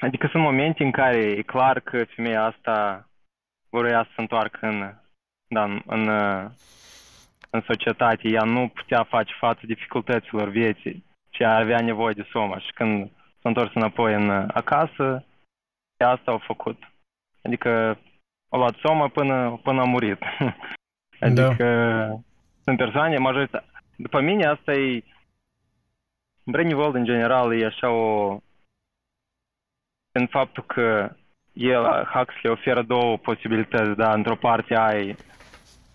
Adică 0.00 0.26
sunt 0.26 0.42
momente 0.42 0.84
în 0.84 0.90
care 0.90 1.16
e 1.16 1.42
clar 1.42 1.80
că 1.80 2.04
femeia 2.04 2.44
asta 2.44 3.08
vrea 3.70 4.02
să 4.02 4.10
se 4.14 4.20
întoarcă 4.20 4.66
în, 4.66 4.94
da, 5.48 5.64
în, 5.64 5.82
în 5.86 6.08
în 7.50 7.62
societate, 7.66 8.28
ea 8.28 8.44
nu 8.44 8.68
putea 8.68 9.04
face 9.04 9.34
față 9.38 9.60
dificultăților 9.62 10.48
vieții 10.48 11.04
și 11.30 11.42
ea 11.42 11.56
avea 11.56 11.80
nevoie 11.80 12.14
de 12.14 12.28
somă. 12.30 12.58
Și 12.58 12.72
când 12.72 13.10
s-a 13.40 13.48
întors 13.48 13.70
înapoi 13.74 14.14
în 14.14 14.30
acasă, 14.30 15.24
ea 15.98 16.08
asta 16.08 16.30
a 16.32 16.38
făcut. 16.38 16.92
Adică 17.42 17.98
a 18.48 18.56
luat 18.56 18.74
somă 18.74 19.08
până, 19.08 19.60
până 19.62 19.80
a 19.80 19.84
murit. 19.84 20.18
adică, 21.20 21.66
sunt 22.64 22.76
persoane, 22.76 23.16
majoritatea. 23.18 23.82
După 23.96 24.20
mine, 24.20 24.46
asta 24.46 24.72
e... 24.72 25.02
Brainy 26.44 26.72
World, 26.72 26.94
în 26.94 27.04
general, 27.04 27.60
e 27.60 27.66
așa 27.66 27.90
o... 27.90 28.38
În 30.12 30.26
faptul 30.26 30.62
că 30.62 31.16
el, 31.52 31.84
Huxley, 31.84 32.52
oferă 32.52 32.82
două 32.82 33.16
posibilități, 33.16 33.96
da? 33.96 34.12
Într-o 34.12 34.36
parte 34.36 34.74
ai 34.74 35.16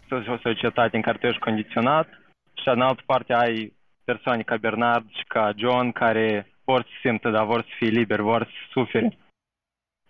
o 0.09 0.37
societate 0.37 0.95
în 0.95 1.01
care 1.01 1.17
tu 1.17 1.25
ești 1.25 1.41
condiționat 1.41 2.07
și 2.53 2.67
în 2.69 2.81
altă 2.81 3.01
parte 3.05 3.33
ai 3.33 3.73
persoane 4.03 4.41
ca 4.41 4.57
Bernard 4.57 5.09
și 5.09 5.23
ca 5.27 5.53
John 5.55 5.91
care 5.91 6.47
vor 6.63 6.81
să 6.81 6.89
simtă, 7.01 7.29
dar 7.29 7.45
vor 7.45 7.61
să 7.61 7.69
fie 7.77 7.89
liberi, 7.89 8.21
vor 8.21 8.43
să 8.43 8.51
sufere. 8.71 9.17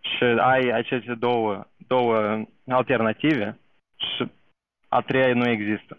Și 0.03 0.23
ai 0.23 0.69
aceste 0.71 1.13
două, 1.13 1.67
două 1.87 2.45
alternative 2.67 3.59
și 3.95 4.31
a 4.87 5.01
treia 5.01 5.33
nu 5.33 5.49
există. 5.49 5.97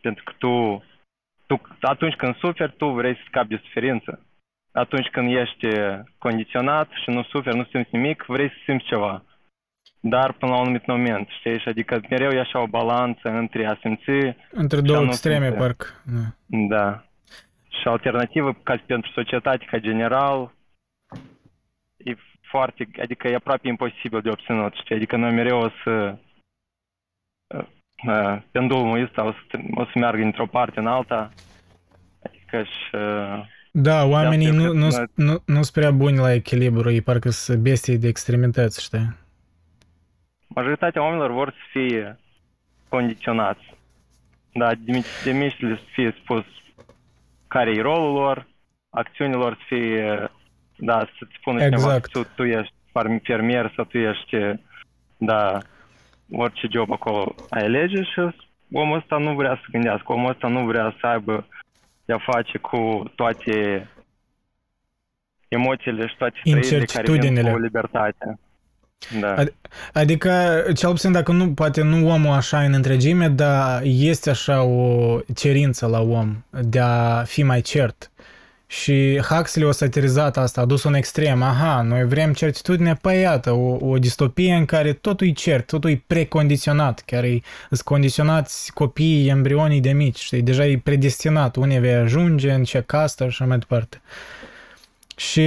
Pentru 0.00 0.24
că 0.24 0.32
tu, 0.38 0.84
tu, 1.46 1.60
atunci 1.80 2.14
când 2.14 2.36
suferi, 2.36 2.76
tu 2.76 2.86
vrei 2.86 3.14
să 3.14 3.22
scapi 3.26 3.48
de 3.48 3.60
suferință. 3.64 4.26
Atunci 4.72 5.08
când 5.08 5.36
ești 5.36 5.66
condiționat 6.18 6.88
și 7.02 7.10
nu 7.10 7.22
suferi, 7.22 7.56
nu 7.56 7.64
simți 7.64 7.94
nimic, 7.96 8.24
vrei 8.26 8.48
să 8.48 8.56
simți 8.64 8.84
ceva. 8.84 9.24
Dar 10.00 10.32
până 10.32 10.52
la 10.52 10.58
un 10.58 10.64
anumit 10.64 10.86
moment, 10.86 11.28
știi? 11.28 11.58
Și 11.58 11.68
adică 11.68 12.00
mereu 12.10 12.30
e 12.30 12.40
așa 12.40 12.60
o 12.60 12.66
balanță 12.66 13.28
între 13.28 13.66
a 13.66 13.76
simți... 13.80 14.36
Între 14.50 14.76
și 14.76 14.82
a 14.82 14.86
două 14.86 15.00
nu 15.00 15.06
extreme, 15.06 15.44
simți. 15.44 15.58
parcă. 15.60 15.86
Da. 16.04 16.24
Da. 16.76 17.04
Și 17.68 17.88
alternativă 17.88 18.52
ca 18.62 18.82
pentru 18.86 19.10
societate 19.10 19.64
ca 19.64 19.78
general 19.78 20.52
e 22.04 22.14
foarte, 22.40 22.88
adică 23.00 23.28
e 23.28 23.34
aproape 23.34 23.68
imposibil 23.68 24.20
de 24.20 24.30
obținut, 24.30 24.74
știi? 24.74 24.94
Adică 24.94 25.16
noi 25.16 25.32
mereu 25.32 25.60
o 25.60 25.68
să 25.82 26.16
uh, 27.54 27.64
uh, 28.06 28.42
pendulul 28.50 29.02
ăsta 29.02 29.24
o 29.24 29.32
să, 29.32 29.58
o 29.74 29.84
să 29.84 29.92
meargă 29.94 30.22
într-o 30.22 30.46
parte 30.46 30.78
în 30.80 30.86
alta. 30.86 31.30
Adică 32.22 32.62
și 32.62 32.94
uh, 32.96 33.44
Da, 33.72 34.04
oamenii 34.04 34.46
eu 34.46 34.52
nu, 34.52 34.62
cred 34.62 34.74
nu, 34.74 34.88
că- 34.88 35.06
nu, 35.14 35.42
nu 35.46 35.62
sunt 35.62 35.70
prea 35.70 35.90
buni 35.90 36.16
la 36.16 36.32
echilibru, 36.32 36.90
ei 36.90 37.00
parcă 37.02 37.30
sunt 37.30 37.58
bestii 37.58 37.98
de 37.98 38.08
extremități, 38.08 38.82
știi? 38.82 39.22
majoritatea 40.46 41.02
oamenilor 41.02 41.30
vor 41.30 41.50
să 41.50 41.58
fie 41.70 42.18
condiționați. 42.88 43.74
Da, 44.52 44.74
de, 44.74 45.04
de 45.24 45.32
mici 45.32 45.60
le 45.60 45.76
să 45.76 45.82
fie 45.92 46.14
spus 46.22 46.44
care 47.48 47.70
e 47.70 47.80
rolul 47.80 48.12
lor, 48.12 48.46
acțiunilor 48.90 49.52
să 49.54 49.62
fie, 49.66 50.30
da, 50.84 50.98
să-ți 51.18 51.36
spună 51.40 51.58
cineva 51.58 51.76
Exact. 51.76 52.04
că 52.04 52.08
tu, 52.18 52.26
tu 52.34 52.44
ești 52.44 52.72
farm- 52.92 53.22
fermier 53.22 53.72
sau 53.76 53.84
tu 53.84 53.98
ești, 53.98 54.36
da, 55.16 55.58
orice 56.32 56.66
job 56.70 56.92
acolo 56.92 57.34
ai 57.50 57.62
alege 57.64 58.02
și 58.02 58.20
omul 58.72 58.98
ăsta 58.98 59.16
nu 59.18 59.34
vrea 59.34 59.54
să 59.54 59.66
gândească, 59.70 60.12
omul 60.12 60.30
ăsta 60.30 60.48
nu 60.48 60.64
vrea 60.66 60.96
să 61.00 61.06
aibă 61.06 61.46
de-a 62.04 62.18
face 62.18 62.58
cu 62.58 63.12
toate 63.16 63.88
emoțiile 65.48 66.06
și 66.06 66.16
toate 66.16 66.40
trăirile 66.42 66.60
care 66.68 66.72
vin 66.76 66.80
Incertitudinile. 66.80 67.50
cu 67.50 67.58
libertatea. 67.58 68.38
Da. 69.20 69.34
Ad- 69.44 69.54
Adică, 69.92 70.62
cel 70.76 70.90
puțin 70.90 71.12
dacă 71.12 71.32
nu, 71.32 71.52
poate 71.54 71.82
nu 71.82 72.10
omul 72.10 72.32
așa 72.32 72.60
în 72.62 72.72
întregime, 72.72 73.28
dar 73.28 73.82
este 73.84 74.30
așa 74.30 74.62
o 74.62 75.18
cerință 75.34 75.86
la 75.86 76.00
om 76.00 76.44
de 76.50 76.80
a 76.80 77.22
fi 77.22 77.42
mai 77.42 77.60
cert. 77.60 78.10
Și 78.80 79.20
Huxley 79.28 79.68
a 79.68 79.72
satirizat 79.72 80.36
asta, 80.36 80.60
a 80.60 80.64
dus 80.64 80.84
un 80.84 80.94
extrem. 80.94 81.42
Aha, 81.42 81.82
noi 81.82 82.04
vrem 82.06 82.32
certitudine, 82.32 82.94
păi 82.94 83.20
iată, 83.20 83.52
o, 83.52 83.88
o 83.88 83.98
distopie 83.98 84.54
în 84.54 84.64
care 84.64 84.92
totul 84.92 85.26
e 85.26 85.32
cert, 85.32 85.66
totul 85.66 85.90
e 85.90 86.02
precondiționat, 86.06 87.02
chiar 87.06 87.24
e 87.24 87.40
sunt 87.68 87.80
condiționați 87.80 88.72
copiii, 88.72 89.28
embrionii 89.28 89.80
de 89.80 89.92
mici, 89.92 90.18
știi, 90.18 90.42
deja 90.42 90.66
e 90.66 90.78
predestinat, 90.78 91.56
unde 91.56 91.78
vei 91.78 91.94
ajunge, 91.94 92.50
în 92.52 92.64
ce 92.64 92.82
castă 92.86 93.22
și 93.22 93.28
așa 93.30 93.44
mai 93.44 93.58
departe. 93.58 94.00
Și 95.16 95.42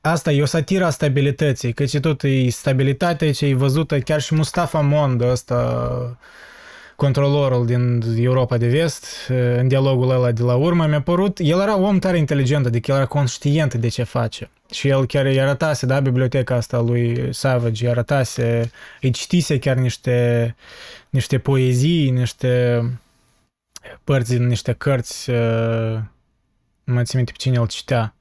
asta 0.00 0.32
e 0.32 0.42
o 0.42 0.46
satiră 0.46 0.84
a 0.84 0.90
stabilității, 0.90 1.72
căci 1.72 1.98
tot 1.98 2.22
e 2.22 2.48
stabilitatea 2.48 3.32
ce 3.32 3.46
e 3.46 3.54
văzută 3.54 3.98
chiar 3.98 4.20
și 4.20 4.34
Mustafa 4.34 4.80
Mond, 4.80 5.20
ăsta 5.20 6.18
controlorul 7.02 7.66
din 7.66 8.02
Europa 8.16 8.56
de 8.56 8.68
Vest, 8.68 9.06
în 9.56 9.68
dialogul 9.68 10.10
ăla 10.10 10.32
de 10.32 10.42
la 10.42 10.54
urmă, 10.54 10.86
mi-a 10.86 11.02
părut, 11.02 11.38
el 11.38 11.60
era 11.60 11.78
om 11.78 11.98
tare 11.98 12.18
inteligent, 12.18 12.66
adică 12.66 12.90
el 12.90 12.96
era 12.96 13.06
conștient 13.06 13.74
de 13.74 13.88
ce 13.88 14.02
face. 14.02 14.50
Și 14.70 14.88
el 14.88 15.06
chiar 15.06 15.24
îi 15.24 15.40
arătase, 15.40 15.86
da, 15.86 16.00
biblioteca 16.00 16.54
asta 16.54 16.80
lui 16.80 17.28
Savage, 17.34 17.84
îi 17.84 17.90
arătase, 17.90 18.70
îi 19.00 19.10
citise 19.10 19.58
chiar 19.58 19.76
niște, 19.76 20.56
niște 21.10 21.38
poezii, 21.38 22.10
niște 22.10 22.82
părți 24.04 24.34
din 24.34 24.46
niște 24.46 24.72
cărți, 24.72 25.30
uh, 25.30 25.98
nu 26.84 26.94
mai 26.94 27.04
țin 27.04 27.16
minte 27.16 27.32
pe 27.32 27.38
cine 27.38 27.56
el 27.58 27.66
citea. 27.66 28.14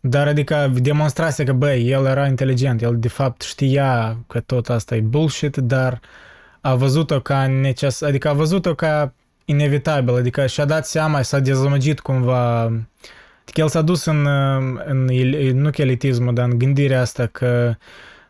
Dar 0.00 0.26
adică 0.26 0.72
demonstrase 0.74 1.44
că, 1.44 1.52
băi, 1.52 1.88
el 1.88 2.06
era 2.06 2.26
inteligent, 2.26 2.82
el 2.82 2.98
de 2.98 3.08
fapt 3.08 3.42
știa 3.42 4.16
că 4.26 4.40
tot 4.40 4.68
asta 4.68 4.96
e 4.96 5.00
bullshit, 5.00 5.56
dar 5.56 6.00
a 6.60 6.74
văzut-o 6.74 7.20
ca 7.20 7.46
neces- 7.46 8.02
adică 8.02 8.28
a 8.28 8.32
văzut-o 8.32 8.74
ca 8.74 9.12
inevitabil, 9.44 10.14
adică 10.14 10.46
și-a 10.46 10.64
dat 10.64 10.86
seama, 10.86 11.22
s-a 11.22 11.38
dezamăgit 11.38 12.00
cumva, 12.00 12.62
adică 13.42 13.60
el 13.60 13.68
s-a 13.68 13.82
dus 13.82 14.04
în, 14.04 14.26
în, 14.26 14.78
în 14.86 15.60
nu 15.60 15.70
că 15.70 15.82
elitismul, 15.82 16.34
dar 16.34 16.48
în 16.48 16.58
gândirea 16.58 17.00
asta 17.00 17.26
că 17.26 17.74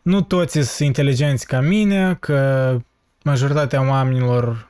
nu 0.03 0.21
toți 0.21 0.61
sunt 0.61 0.87
inteligenți 0.87 1.47
ca 1.47 1.61
mine, 1.61 2.17
că 2.21 2.77
majoritatea 3.23 3.89
oamenilor 3.89 4.69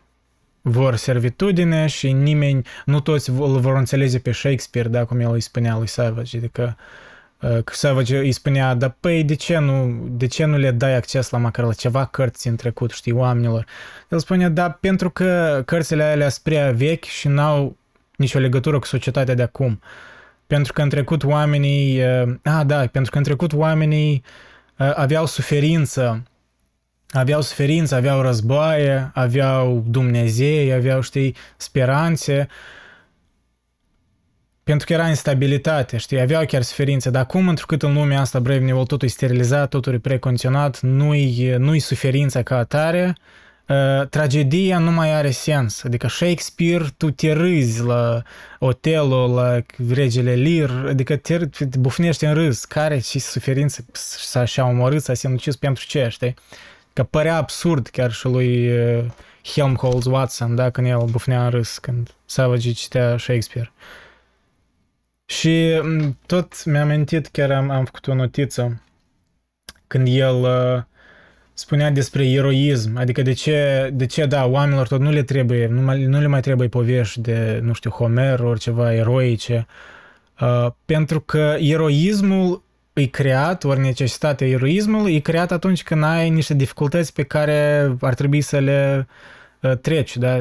vor 0.62 0.96
servitudine 0.96 1.86
și 1.86 2.12
nimeni, 2.12 2.66
nu 2.84 3.00
toți 3.00 3.30
îl 3.30 3.58
vor 3.61 3.76
înțelege 3.76 4.18
pe 4.18 4.32
Shakespeare, 4.32 4.88
da, 4.88 5.04
cum 5.04 5.20
el 5.20 5.32
îi 5.32 5.40
spunea 5.40 5.76
lui 5.76 5.86
Savage, 5.86 6.36
adică 6.36 6.62
uh, 6.62 6.74
că 6.74 6.84
Savage 7.64 8.18
îi 8.18 8.32
spunea, 8.32 8.74
dar 8.74 8.97
păi 9.01 9.24
de 9.24 9.34
ce, 9.34 9.59
nu, 9.59 10.07
de 10.11 10.26
ce 10.26 10.45
nu 10.45 10.57
le 10.57 10.70
dai 10.70 10.95
acces 10.95 11.30
la 11.30 11.38
măcar 11.38 11.64
la 11.64 11.72
ceva 11.72 12.05
cărți 12.05 12.49
în 12.49 12.57
trecut, 12.57 12.91
știi, 12.91 13.12
oamenilor? 13.12 13.66
El 14.09 14.18
spunea, 14.18 14.49
da, 14.49 14.70
pentru 14.70 15.11
că 15.11 15.62
cărțile 15.66 16.03
alea 16.03 16.28
sunt 16.28 16.45
prea 16.45 16.72
vechi 16.72 17.05
și 17.05 17.28
n-au 17.28 17.76
nicio 18.16 18.38
legătură 18.38 18.78
cu 18.78 18.86
societatea 18.86 19.34
de 19.34 19.43
acum. 19.43 19.80
Pentru 20.47 20.72
că 20.72 20.82
în 20.82 20.88
trecut 20.88 21.24
oamenii, 21.24 22.03
uh, 22.03 22.34
a, 22.43 22.64
da, 22.64 22.86
pentru 22.86 23.11
că 23.11 23.18
în 23.18 23.24
trecut 23.24 23.53
oamenii 23.53 24.22
uh, 24.78 24.93
aveau 24.95 25.26
suferință 25.26 26.22
aveau 27.11 27.41
suferință, 27.41 27.95
aveau 27.95 28.20
războaie, 28.20 29.11
aveau 29.14 29.84
Dumnezei, 29.86 30.72
aveau, 30.72 31.01
știi, 31.01 31.36
speranțe, 31.57 32.49
pentru 34.70 34.88
că 34.88 34.92
era 34.92 35.08
instabilitate, 35.08 35.96
știi, 35.96 36.20
aveau 36.20 36.44
chiar 36.44 36.62
suferință, 36.62 37.10
dar 37.10 37.22
acum, 37.22 37.48
întrucât 37.48 37.82
în 37.82 37.92
lumea 37.92 38.20
asta 38.20 38.40
Brave 38.40 38.58
New 38.58 38.70
World 38.70 38.88
totul 38.88 39.08
e 39.08 39.10
sterilizat, 39.10 39.68
totul 39.68 39.94
e 39.94 39.98
precondiționat, 39.98 40.80
nu-i, 40.80 41.54
nu-i 41.58 41.78
suferința 41.78 42.42
ca 42.42 42.56
atare, 42.56 43.16
uh, 43.68 44.08
tragedia 44.08 44.78
nu 44.78 44.90
mai 44.90 45.14
are 45.14 45.30
sens. 45.30 45.84
Adică 45.84 46.08
Shakespeare, 46.08 46.84
tu 46.96 47.10
te 47.10 47.32
râzi 47.32 47.82
la 47.82 48.22
Otelo, 48.58 49.34
la 49.34 49.61
regele 49.95 50.34
Lear, 50.34 50.84
adică 50.88 51.16
te, 51.16 51.38
te 51.46 51.78
bufnești 51.78 52.24
în 52.24 52.34
râs. 52.34 52.64
Care 52.64 52.99
și 52.99 53.18
suferință 53.18 53.84
s-a 53.92 54.45
și-a 54.45 54.64
omorât, 54.64 55.03
s-a 55.03 55.14
sinucis 55.14 55.57
pentru 55.57 55.84
ce, 55.86 56.08
știi? 56.11 56.34
Că 56.92 57.03
părea 57.03 57.36
absurd 57.36 57.86
chiar 57.86 58.12
și 58.12 58.26
lui 58.26 58.68
uh, 58.68 59.04
Helmholtz 59.54 60.07
Watson, 60.07 60.54
da, 60.54 60.70
când 60.70 60.86
el 60.86 61.04
bufnea 61.11 61.45
în 61.45 61.50
râs, 61.50 61.78
când 61.78 62.11
Savage 62.24 62.72
citea 62.72 63.18
Shakespeare. 63.18 63.72
Și 65.30 65.80
m, 65.82 66.18
tot 66.26 66.64
mi-am 66.64 66.88
amintit, 66.88 67.26
chiar 67.26 67.50
am, 67.50 67.70
am 67.70 67.84
făcut 67.84 68.07
o 68.07 68.14
notiță, 68.14 68.82
când 69.86 70.07
el 70.11 70.34
uh, 70.34 70.82
spunea 71.54 71.90
despre 71.90 72.30
eroism, 72.30 72.96
adică 72.96 73.22
de 73.22 73.32
ce, 73.32 73.90
de 73.92 74.07
ce, 74.07 74.26
da, 74.26 74.46
oamenilor 74.46 74.86
tot 74.86 75.00
nu 75.00 75.11
le 75.11 75.22
trebuie, 75.22 75.66
nu, 75.66 75.80
mai, 75.80 76.04
nu 76.04 76.20
le 76.20 76.26
mai 76.26 76.40
trebuie 76.40 76.68
povești 76.68 77.20
de, 77.20 77.61
nu 77.62 77.72
știu, 77.72 77.90
Homer, 77.90 78.40
ori 78.40 78.61
ceva 78.61 78.94
eroice, 78.94 79.66
uh, 80.40 80.66
pentru 80.84 81.20
că 81.20 81.57
eroismul 81.58 82.62
e 82.92 83.07
creat, 83.07 83.64
ori 83.64 83.80
necesitatea 83.80 84.46
eroismului, 84.46 85.14
e 85.14 85.18
creat 85.18 85.52
atunci 85.52 85.82
când 85.82 86.02
ai 86.02 86.30
niște 86.30 86.54
dificultăți 86.54 87.12
pe 87.12 87.22
care 87.22 87.90
ar 88.00 88.14
trebui 88.14 88.40
să 88.40 88.58
le 88.58 89.07
uh, 89.61 89.72
treci, 89.76 90.16
da? 90.16 90.36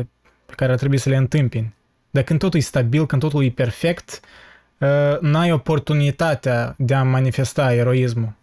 pe 0.46 0.54
care 0.56 0.72
ar 0.72 0.78
trebui 0.78 0.98
să 0.98 1.10
le 1.10 1.16
întâmpini. 1.16 1.74
Dar 2.10 2.24
când 2.24 2.40
totul 2.40 2.60
e 2.60 2.62
stabil, 2.62 3.06
când 3.06 3.22
totul 3.22 3.44
e 3.44 3.50
perfect, 3.50 4.20
uh, 4.24 4.48
n-ai 5.20 5.52
oportunitatea 5.52 6.76
de 6.78 6.94
a 6.94 7.04
manifesta 7.04 7.74
eroismul. 7.74 8.38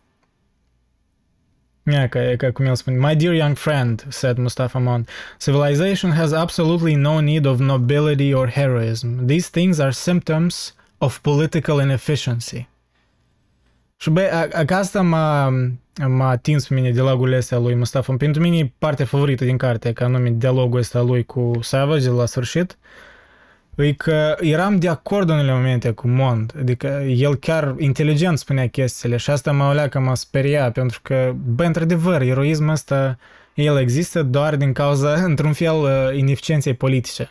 Yeah, 1.83 2.09
ca, 2.09 2.21
ca 2.37 2.53
cum 2.53 2.65
el 2.65 2.75
spune, 2.75 2.97
My 2.97 3.17
dear 3.17 3.35
young 3.35 3.57
friend, 3.57 4.07
said 4.09 4.37
Mustafa 4.39 4.79
Mond, 4.79 5.09
civilization 5.39 6.13
has 6.13 6.33
absolutely 6.33 6.95
no 6.95 7.21
need 7.21 7.45
of 7.45 7.59
nobility 7.59 8.33
or 8.33 8.49
heroism. 8.49 9.27
These 9.27 9.49
things 9.51 9.79
are 9.79 9.91
symptoms 9.91 10.75
of 10.99 11.19
political 11.19 11.81
inefficiency. 11.81 12.69
Și 13.97 14.11
băi, 14.11 14.31
a, 14.31 14.49
a, 14.53 14.65
că 14.65 14.75
asta 14.75 15.03
m-a, 15.03 15.49
m-a 16.07 16.29
atins 16.29 16.67
pe 16.67 16.75
mine 16.75 16.91
dialogurile 16.91 17.37
astea 17.37 17.59
lui 17.59 17.75
Mustafa. 17.75 18.15
Pentru 18.17 18.43
mine 18.43 18.59
e 18.59 18.73
partea 18.79 19.05
favorită 19.05 19.45
din 19.45 19.57
carte, 19.57 19.93
ca 19.93 20.05
anume 20.05 20.31
dialogul 20.31 20.79
ăsta 20.79 21.01
lui 21.01 21.25
cu 21.25 21.53
Savage 21.61 22.05
de 22.05 22.11
la 22.11 22.27
sfârșit. 22.27 22.79
E 23.77 23.93
că 23.93 24.37
eram 24.41 24.77
de 24.79 24.89
acord 24.89 25.29
în 25.29 25.35
unele 25.35 25.53
momente 25.53 25.91
cu 25.91 26.09
Mond, 26.09 26.55
adică 26.59 26.87
el 27.07 27.37
chiar 27.37 27.75
inteligent 27.79 28.39
spunea 28.39 28.69
chestiile 28.69 29.17
și 29.17 29.31
asta 29.31 29.53
mă 29.53 29.65
olea 29.65 29.89
că 29.89 30.01
mă 30.01 30.15
speria, 30.15 30.71
pentru 30.71 31.01
că, 31.03 31.35
bă, 31.55 31.65
într-adevăr, 31.65 32.21
eroismul 32.21 32.71
ăsta, 32.71 33.19
el 33.55 33.79
există 33.79 34.23
doar 34.23 34.57
din 34.57 34.73
cauza, 34.73 35.13
într-un 35.31 35.53
fel, 35.53 35.75
uh, 35.75 36.17
ineficienței 36.17 36.75
politice. 36.75 37.31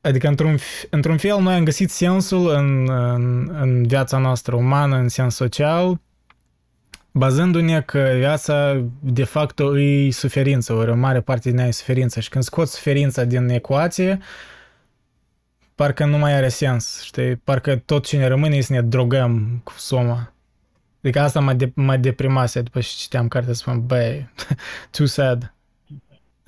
Adică, 0.00 0.28
într-un, 0.28 0.58
într-un 0.90 1.16
fel, 1.16 1.40
noi 1.40 1.54
am 1.54 1.64
găsit 1.64 1.90
sensul 1.90 2.50
în, 2.50 2.90
în, 2.90 3.50
în 3.60 3.86
viața 3.86 4.18
noastră 4.18 4.56
umană, 4.56 4.96
în 4.96 5.08
sens 5.08 5.34
social, 5.34 6.00
bazându-ne 7.12 7.80
că 7.80 8.12
viața, 8.16 8.84
de 9.00 9.24
fapt, 9.24 9.58
e 9.58 10.10
suferință, 10.10 10.72
ori 10.72 10.90
o 10.90 10.94
mare 10.94 11.20
parte 11.20 11.50
din 11.50 11.58
ea 11.58 11.66
e 11.66 11.70
suferință. 11.70 12.20
Și 12.20 12.28
când 12.28 12.44
scoți 12.44 12.74
suferința 12.74 13.24
din 13.24 13.48
ecuație, 13.48 14.18
parcă 15.76 16.04
nu 16.04 16.18
mai 16.18 16.34
are 16.34 16.48
sens, 16.48 17.02
știi? 17.02 17.36
Parcă 17.36 17.76
tot 17.76 18.06
ce 18.06 18.16
ne 18.16 18.26
rămâne 18.26 18.56
e 18.56 18.60
să 18.60 18.72
ne 18.72 18.82
drogăm 18.82 19.60
cu 19.64 19.72
soma. 19.76 20.32
Adică 21.02 21.20
asta 21.20 21.40
mă, 21.40 21.52
de, 21.52 21.72
mă 21.74 21.96
deprimase 21.96 22.60
după 22.60 22.80
ce 22.80 22.88
citeam 22.96 23.28
cartea, 23.28 23.52
spun, 23.52 23.86
băi, 23.86 24.28
too 24.96 25.06
sad. 25.06 25.50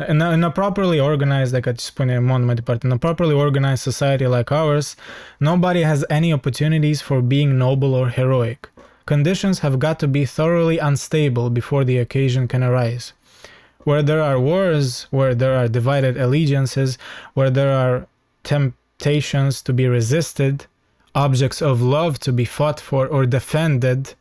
In 0.08 0.20
a, 0.20 0.32
in 0.32 0.42
a 0.42 0.50
properly 0.50 1.00
organized, 1.00 1.54
like 1.54 1.72
ce 1.72 1.84
spune 1.84 2.18
Mon 2.18 2.44
mai 2.44 2.54
departe, 2.54 2.86
in 2.86 2.92
a 2.92 2.96
properly 2.96 3.34
organized 3.34 3.92
society 3.92 4.26
like 4.26 4.54
ours, 4.54 4.94
nobody 5.38 5.82
has 5.82 6.04
any 6.08 6.32
opportunities 6.32 7.00
for 7.00 7.20
being 7.20 7.56
noble 7.56 7.94
or 7.94 8.08
heroic. 8.08 8.70
Conditions 9.04 9.58
have 9.58 9.76
got 9.76 9.98
to 9.98 10.06
be 10.06 10.24
thoroughly 10.24 10.78
unstable 10.78 11.50
before 11.50 11.84
the 11.84 11.98
occasion 11.98 12.46
can 12.46 12.62
arise. 12.62 13.12
Where 13.84 14.02
there 14.02 14.22
are 14.22 14.38
wars, 14.38 15.06
where 15.10 15.34
there 15.34 15.56
are 15.56 15.68
divided 15.68 16.16
allegiances, 16.16 16.98
where 17.34 17.50
there 17.50 17.72
are 17.72 18.06
temptations 18.98 19.62
to 19.62 19.72
be 19.72 19.86
resisted, 19.86 20.66
objects 21.14 21.62
of 21.62 21.80
love 21.80 22.18
to 22.18 22.32
be 22.32 22.44
fought 22.44 22.80
for 22.80 23.06
or 23.06 23.26
defended, 23.26 24.14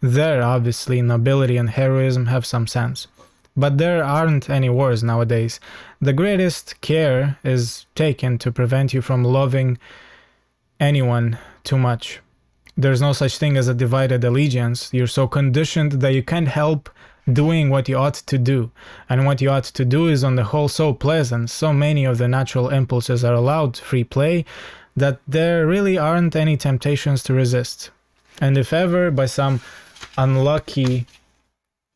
there 0.00 0.42
obviously 0.42 1.02
nobility 1.02 1.58
and 1.58 1.70
heroism 1.70 2.26
have 2.26 2.46
some 2.46 2.66
sense. 2.66 3.08
But 3.54 3.76
there 3.76 4.02
aren't 4.02 4.48
any 4.48 4.70
wars 4.70 5.02
nowadays. 5.02 5.60
The 6.00 6.14
greatest 6.14 6.80
care 6.80 7.36
is 7.44 7.84
taken 7.94 8.38
to 8.38 8.50
prevent 8.50 8.94
you 8.94 9.02
from 9.02 9.22
loving 9.22 9.78
anyone 10.80 11.38
too 11.62 11.76
much. 11.76 12.20
There's 12.74 13.02
no 13.02 13.12
such 13.12 13.36
thing 13.36 13.58
as 13.58 13.68
a 13.68 13.74
divided 13.74 14.24
allegiance. 14.24 14.88
You're 14.94 15.06
so 15.18 15.28
conditioned 15.28 15.92
that 16.00 16.14
you 16.14 16.22
can't 16.22 16.48
help 16.48 16.88
doing 17.30 17.70
what 17.70 17.88
you 17.88 17.96
ought 17.96 18.14
to 18.14 18.38
do. 18.38 18.70
And 19.08 19.26
what 19.26 19.40
you 19.40 19.50
ought 19.50 19.64
to 19.64 19.84
do 19.84 20.08
is, 20.08 20.24
on 20.24 20.36
the 20.36 20.44
whole, 20.44 20.68
so 20.68 20.92
pleasant. 20.92 21.50
So 21.50 21.72
many 21.72 22.04
of 22.04 22.18
the 22.18 22.28
natural 22.28 22.68
impulses 22.68 23.24
are 23.24 23.34
allowed 23.34 23.76
free 23.76 24.04
play 24.04 24.44
that 24.96 25.20
there 25.26 25.66
really 25.66 25.96
aren't 25.96 26.36
any 26.36 26.56
temptations 26.56 27.22
to 27.24 27.34
resist. 27.34 27.90
And 28.40 28.58
if 28.58 28.72
ever, 28.72 29.10
by 29.10 29.26
some 29.26 29.60
unlucky 30.18 31.06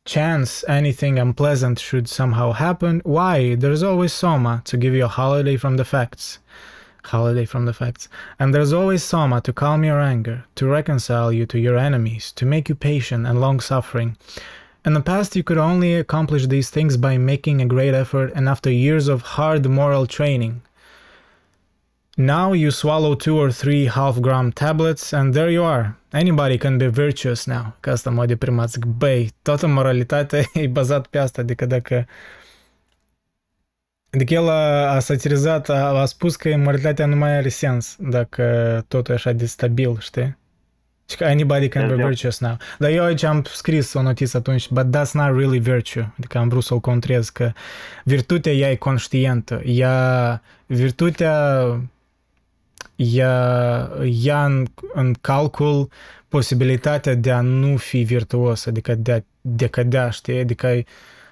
chance 0.05 0.63
anything 0.67 1.19
unpleasant 1.19 1.77
should 1.77 2.07
somehow 2.07 2.53
happen, 2.53 3.01
why? 3.03 3.55
There's 3.55 3.83
always 3.83 4.13
Soma 4.13 4.61
to 4.65 4.77
give 4.77 4.93
you 4.93 5.05
a 5.05 5.09
holiday 5.09 5.57
from 5.57 5.77
the 5.77 5.85
facts. 5.85 6.39
Holiday 7.03 7.45
from 7.45 7.65
the 7.65 7.73
facts. 7.73 8.07
And 8.39 8.53
there's 8.53 8.73
always 8.73 9.03
Soma 9.03 9.41
to 9.41 9.53
calm 9.53 9.83
your 9.83 9.99
anger, 9.99 10.45
to 10.55 10.65
reconcile 10.65 11.31
you 11.31 11.45
to 11.47 11.59
your 11.59 11.77
enemies, 11.77 12.31
to 12.33 12.45
make 12.45 12.69
you 12.69 12.75
patient 12.75 13.27
and 13.27 13.41
long 13.41 13.59
suffering. 13.59 14.17
In 14.85 14.93
the 14.93 15.01
past, 15.01 15.35
you 15.35 15.43
could 15.43 15.57
only 15.57 15.95
accomplish 15.95 16.47
these 16.47 16.69
things 16.69 16.97
by 16.97 17.17
making 17.17 17.61
a 17.61 17.65
great 17.65 17.93
effort 17.93 18.31
and 18.35 18.47
after 18.47 18.71
years 18.71 19.07
of 19.07 19.21
hard 19.21 19.65
moral 19.67 20.05
training. 20.05 20.61
Now 22.17 22.53
you 22.53 22.71
swallow 22.71 23.13
two 23.13 23.37
or 23.37 23.51
three 23.51 23.85
half 23.85 24.19
gram 24.21 24.51
tablets 24.51 25.13
and 25.13 25.33
there 25.33 25.51
you 25.51 25.63
are. 25.63 25.95
Anybody 26.13 26.57
can 26.57 26.77
be 26.77 26.87
virtuous 26.87 27.45
now. 27.45 27.75
Că 27.79 27.89
asta 27.89 28.09
mă 28.09 28.25
deprimat. 28.25 28.69
Zic, 28.69 28.85
băi, 28.85 29.31
toată 29.41 29.67
moralitatea 29.67 30.43
e 30.53 30.67
bazat 30.67 31.07
pe 31.07 31.17
asta. 31.17 31.41
Adică 31.41 31.65
dacă... 31.65 32.07
Adică 34.09 34.33
el 34.33 34.49
a, 34.49 34.91
a 34.91 34.99
satirizat, 34.99 35.69
a, 35.69 35.99
a 35.99 36.05
spus 36.05 36.35
că 36.35 36.57
moralitatea 36.57 37.05
nu 37.05 37.15
mai 37.15 37.37
are 37.37 37.49
sens 37.49 37.95
dacă 37.99 38.85
totul 38.87 39.13
e 39.13 39.17
așa 39.17 39.31
de 39.31 39.45
stabil, 39.45 39.99
știi? 39.99 40.37
Și 41.09 41.15
că 41.15 41.23
anybody 41.23 41.67
can 41.67 41.87
be 41.87 42.05
virtuous 42.05 42.39
now. 42.39 42.57
Dar 42.79 42.89
eu 42.89 43.03
aici 43.03 43.23
am 43.23 43.43
scris 43.43 43.93
o 43.93 44.01
notiță 44.01 44.37
atunci, 44.37 44.69
but 44.69 44.85
that's 44.85 45.11
not 45.11 45.35
really 45.35 45.59
virtue. 45.59 46.13
Adică 46.17 46.37
am 46.37 46.47
vrut 46.47 46.63
să-l 46.63 46.79
contrez 46.79 47.29
că 47.29 47.51
virtutea 48.03 48.51
ea 48.51 48.71
e 48.71 48.75
conștientă. 48.75 49.61
Ea, 49.65 50.41
virtutea 50.65 51.65
ea 52.95 53.89
ia 54.03 54.45
în, 54.45 54.65
în 54.93 55.13
calcul 55.21 55.89
posibilitatea 56.27 57.15
de 57.15 57.31
a 57.31 57.41
nu 57.41 57.77
fi 57.77 58.01
virtuos, 58.01 58.65
adică 58.65 58.95
de 58.95 59.11
a 59.11 59.19
decădea, 59.41 60.09
știi? 60.09 60.39
Adică, 60.39 60.83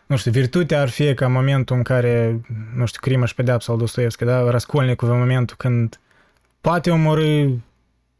nu 0.06 0.16
știu, 0.16 0.32
virtutea 0.32 0.82
ar 0.82 0.90
fi 0.90 1.14
ca 1.14 1.28
momentul 1.28 1.76
în 1.76 1.84
care, 1.84 2.42
nu 2.76 2.86
știu, 2.86 3.00
crimă 3.02 3.26
și 3.26 3.36
pedeapsa 3.36 3.72
al 3.72 3.78
Dostoevski, 3.78 4.26
da? 4.26 4.50
Raskolnikov 4.50 5.10
în 5.10 5.18
momentul 5.18 5.56
când 5.58 6.00
poate 6.62 6.92
omorâ 6.92 7.46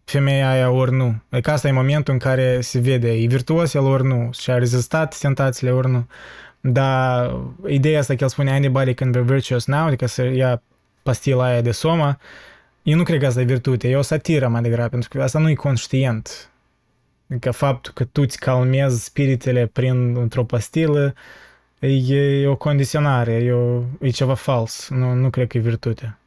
femeia 0.06 0.50
aia 0.50 0.70
ori 0.70 0.92
nu. 0.92 1.22
Adică 1.30 1.52
asta 1.52 1.68
e 1.68 1.72
momentul 1.72 2.14
în 2.14 2.20
care 2.20 2.62
se 2.62 2.80
vede, 2.80 3.12
e 3.12 3.28
virtuos 3.28 3.74
el 3.74 3.84
ori 3.84 4.06
nu, 4.06 4.30
și 4.40 4.52
a 4.52 4.58
rezistat 4.58 5.18
tentațiile 5.18 5.72
ori 5.72 5.90
nu. 5.90 6.08
Dar 6.60 7.36
ideea 7.68 8.00
asta 8.00 8.16
că 8.16 8.24
el 8.24 8.30
spune 8.30 8.52
anybody 8.52 8.94
can 8.94 9.12
be 9.12 9.22
virtuous 9.22 9.66
now, 9.66 9.86
adică 9.86 10.06
să 10.06 10.24
ia 10.24 10.62
pastila 11.04 11.46
aia 11.46 11.62
de 11.62 11.72
soma, 11.72 12.20
eu 12.84 12.98
nu 12.98 13.04
cred 13.04 13.20
că 13.20 13.26
asta 13.26 13.42
e 13.42 13.44
virtute, 13.44 13.88
e 13.90 13.96
o 13.96 14.02
satiră 14.02 14.48
mai 14.48 14.62
degrabă, 14.62 14.90
pentru 14.90 15.10
că 15.10 15.24
asta 15.24 15.40
nu 15.40 15.50
e 15.50 15.54
conștient. 15.54 16.50
Adică 17.30 17.52
faptul 17.52 17.94
că 17.94 18.04
tu 18.04 18.22
îți 18.22 18.40
calmezi 18.40 19.04
spiritele 19.04 19.66
prin 19.66 20.16
într-o 20.16 20.44
pastilă 20.44 21.14
e, 21.80 21.88
e 22.14 22.48
o 22.48 22.56
condiționare, 22.56 23.34
e, 23.34 23.52
o, 23.52 23.82
e 24.00 24.10
ceva 24.10 24.34
fals, 24.34 24.90
nu, 24.90 25.14
nu 25.14 25.30
cred 25.30 25.48
că 25.48 25.58
e 25.58 25.62
virtute. 25.62 26.18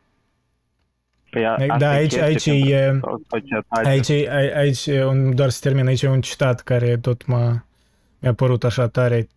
Păi 1.57 1.69
a, 1.69 1.77
da, 1.77 1.91
aici, 1.91 2.15
aici 2.15 2.47
e, 2.47 3.01
aici, 3.69 4.11
aici, 4.11 4.11
aici, 4.57 4.89
doar 5.33 5.49
să 5.49 5.59
termin, 5.63 5.87
aici 5.87 6.03
e 6.03 6.09
un 6.09 6.21
citat 6.21 6.61
care 6.61 6.97
tot 6.97 7.27
m-a, 7.27 7.65
mi-a 8.19 8.35
părut 8.35 8.65
așa 8.65 8.89
tare 8.89 9.29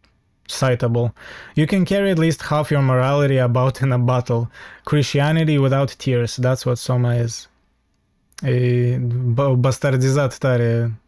citable. 0.45 1.13
You 1.55 1.65
can 1.65 1.83
carry 1.83 2.09
at 2.09 2.17
least 2.17 2.41
half 2.41 2.69
your 2.69 2.83
morality 2.83 3.39
about 3.39 3.79
in 3.79 3.91
a 3.91 3.97
bottle. 3.97 4.49
Christianity 4.83 5.57
without 5.57 5.95
tears. 5.95 6.37
That's 6.41 6.65
what 6.65 6.77
Soma 6.77 7.15
is. 7.15 7.49
E 8.43 8.97
bastardizat 9.57 10.37
tare 10.37 10.99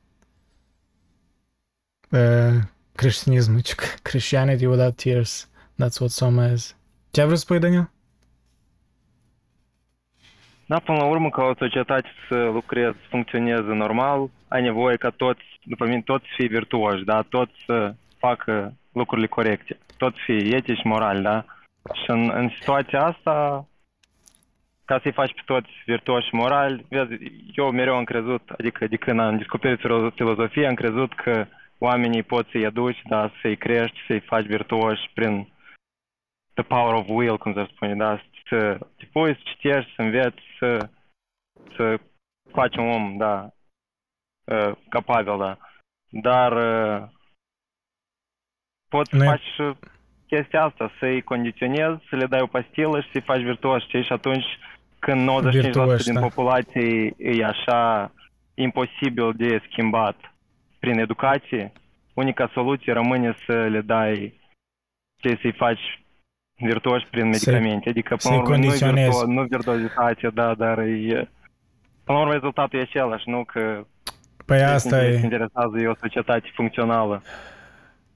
uh, 2.10 2.54
creștinismul. 2.96 3.62
Christianity 4.10 4.66
without 4.66 4.96
tears. 4.96 5.48
That's 5.82 6.00
what 6.00 6.10
Soma 6.10 6.48
is. 6.48 6.76
Ce 7.12 7.20
ai 7.20 7.26
vrut 7.26 7.38
să 7.38 7.44
spui, 7.44 7.60
Daniel? 7.60 7.92
Da, 10.66 10.80
până 10.80 10.98
la 10.98 11.06
urmă, 11.06 11.30
ca 11.30 11.44
o 11.44 11.56
societate 11.58 12.10
să 12.28 12.36
lucreze, 12.36 12.92
să 13.02 13.08
funcționeze 13.10 13.74
normal, 13.74 14.30
ai 14.48 14.62
nevoie 14.62 14.96
ca 14.96 15.10
toți, 15.10 15.44
după 15.64 15.86
mine, 15.86 16.02
toți 16.02 16.26
să 16.26 16.32
fie 16.36 16.48
virtuoși, 16.48 17.04
da? 17.04 17.22
Toți 17.22 17.54
să 17.66 17.94
facă 18.18 18.74
lucrurile 18.94 19.28
corecte. 19.28 19.78
Tot 19.98 20.14
fi 20.26 20.56
etici, 20.56 20.84
moral, 20.84 21.22
da? 21.22 21.46
Și 21.94 22.10
în, 22.10 22.32
în 22.34 22.50
situația 22.50 23.06
asta, 23.06 23.68
ca 24.86 25.00
să-i 25.02 25.12
faci 25.12 25.34
pe 25.34 25.42
toți 25.46 25.70
virtuoși 25.86 26.36
morali, 26.36 26.86
vezi, 26.90 27.14
eu 27.56 27.72
mereu 27.72 27.96
am 27.96 28.04
crezut, 28.04 28.50
adică 28.50 28.88
de 28.88 28.96
când 28.96 29.20
am 29.20 29.38
descoperit 29.38 29.80
filozofia, 30.16 30.68
am 30.68 30.74
crezut 30.74 31.14
că 31.14 31.46
oamenii 31.78 32.24
pot 32.24 32.48
să-i 32.52 32.66
aduci, 32.66 33.02
da, 33.04 33.32
să-i 33.42 33.58
crești, 33.58 33.98
să-i 34.08 34.20
faci 34.20 34.46
virtuoși 34.46 35.10
prin 35.14 35.48
the 36.54 36.64
power 36.64 36.94
of 36.94 37.06
will, 37.08 37.38
cum 37.38 37.54
se 37.54 37.68
spune, 37.72 37.96
da, 37.96 38.22
să 38.50 38.78
te 38.98 39.06
pui, 39.12 39.36
să 39.36 39.42
citești, 39.44 39.94
să 39.96 40.02
înveți, 40.02 40.42
să, 40.60 40.90
să 41.76 42.00
faci 42.52 42.76
un 42.78 42.90
om, 42.90 43.18
da, 43.18 43.50
uh, 44.46 44.72
capabil, 44.90 45.38
da. 45.38 45.58
Dar 46.10 46.52
uh, 46.52 47.10
poți 48.90 49.10
să 49.10 49.24
faci 49.24 49.78
chestia 50.28 50.64
asta, 50.64 50.92
să-i 51.00 51.22
condiționezi, 51.22 52.04
să 52.10 52.16
le 52.16 52.26
dai 52.26 52.42
o 52.42 52.48
pastilă 52.48 53.02
și 53.02 53.10
să-i 53.12 53.22
faci 53.22 53.42
virtuos, 53.42 53.84
știi? 53.84 54.04
Și 54.04 54.14
atunci 54.14 54.46
când 55.00 55.30
95% 55.30 55.50
virtuos, 55.50 56.04
din 56.04 56.14
da. 56.14 56.20
populație 56.20 57.14
e 57.18 57.46
așa 57.46 58.12
imposibil 58.54 59.34
de 59.36 59.62
schimbat 59.70 60.18
prin 60.80 61.00
educație, 61.00 61.72
unica 62.14 62.50
soluție 62.54 62.94
rămâne 62.94 63.36
să 63.46 63.54
le 63.68 63.82
dai, 63.82 64.40
ce 65.22 65.38
să-i 65.42 65.52
faci 65.52 66.03
virtuoși 66.56 67.08
prin 67.12 67.26
medicamente. 67.28 67.90
Adică, 67.90 68.16
până 68.22 68.36
la 68.36 68.42
urmă, 68.42 68.56
nu, 68.56 68.70
virtu- 68.94 69.26
nu 69.26 69.44
virtuozitate, 69.44 70.32
da, 70.34 70.54
dar 70.58 70.78
e, 70.80 71.30
până 72.04 72.18
la 72.18 72.20
urmă 72.20 72.34
rezultatul 72.34 72.80
e 72.80 72.82
același, 72.82 73.30
nu 73.30 73.44
că 73.44 73.86
Păi 74.46 74.62
asta 74.64 75.00
Ce 75.00 75.06
e. 75.06 75.14
interesează 75.24 75.78
e 75.82 75.88
o 75.88 75.96
societate 76.00 76.52
funcțională. 76.54 77.22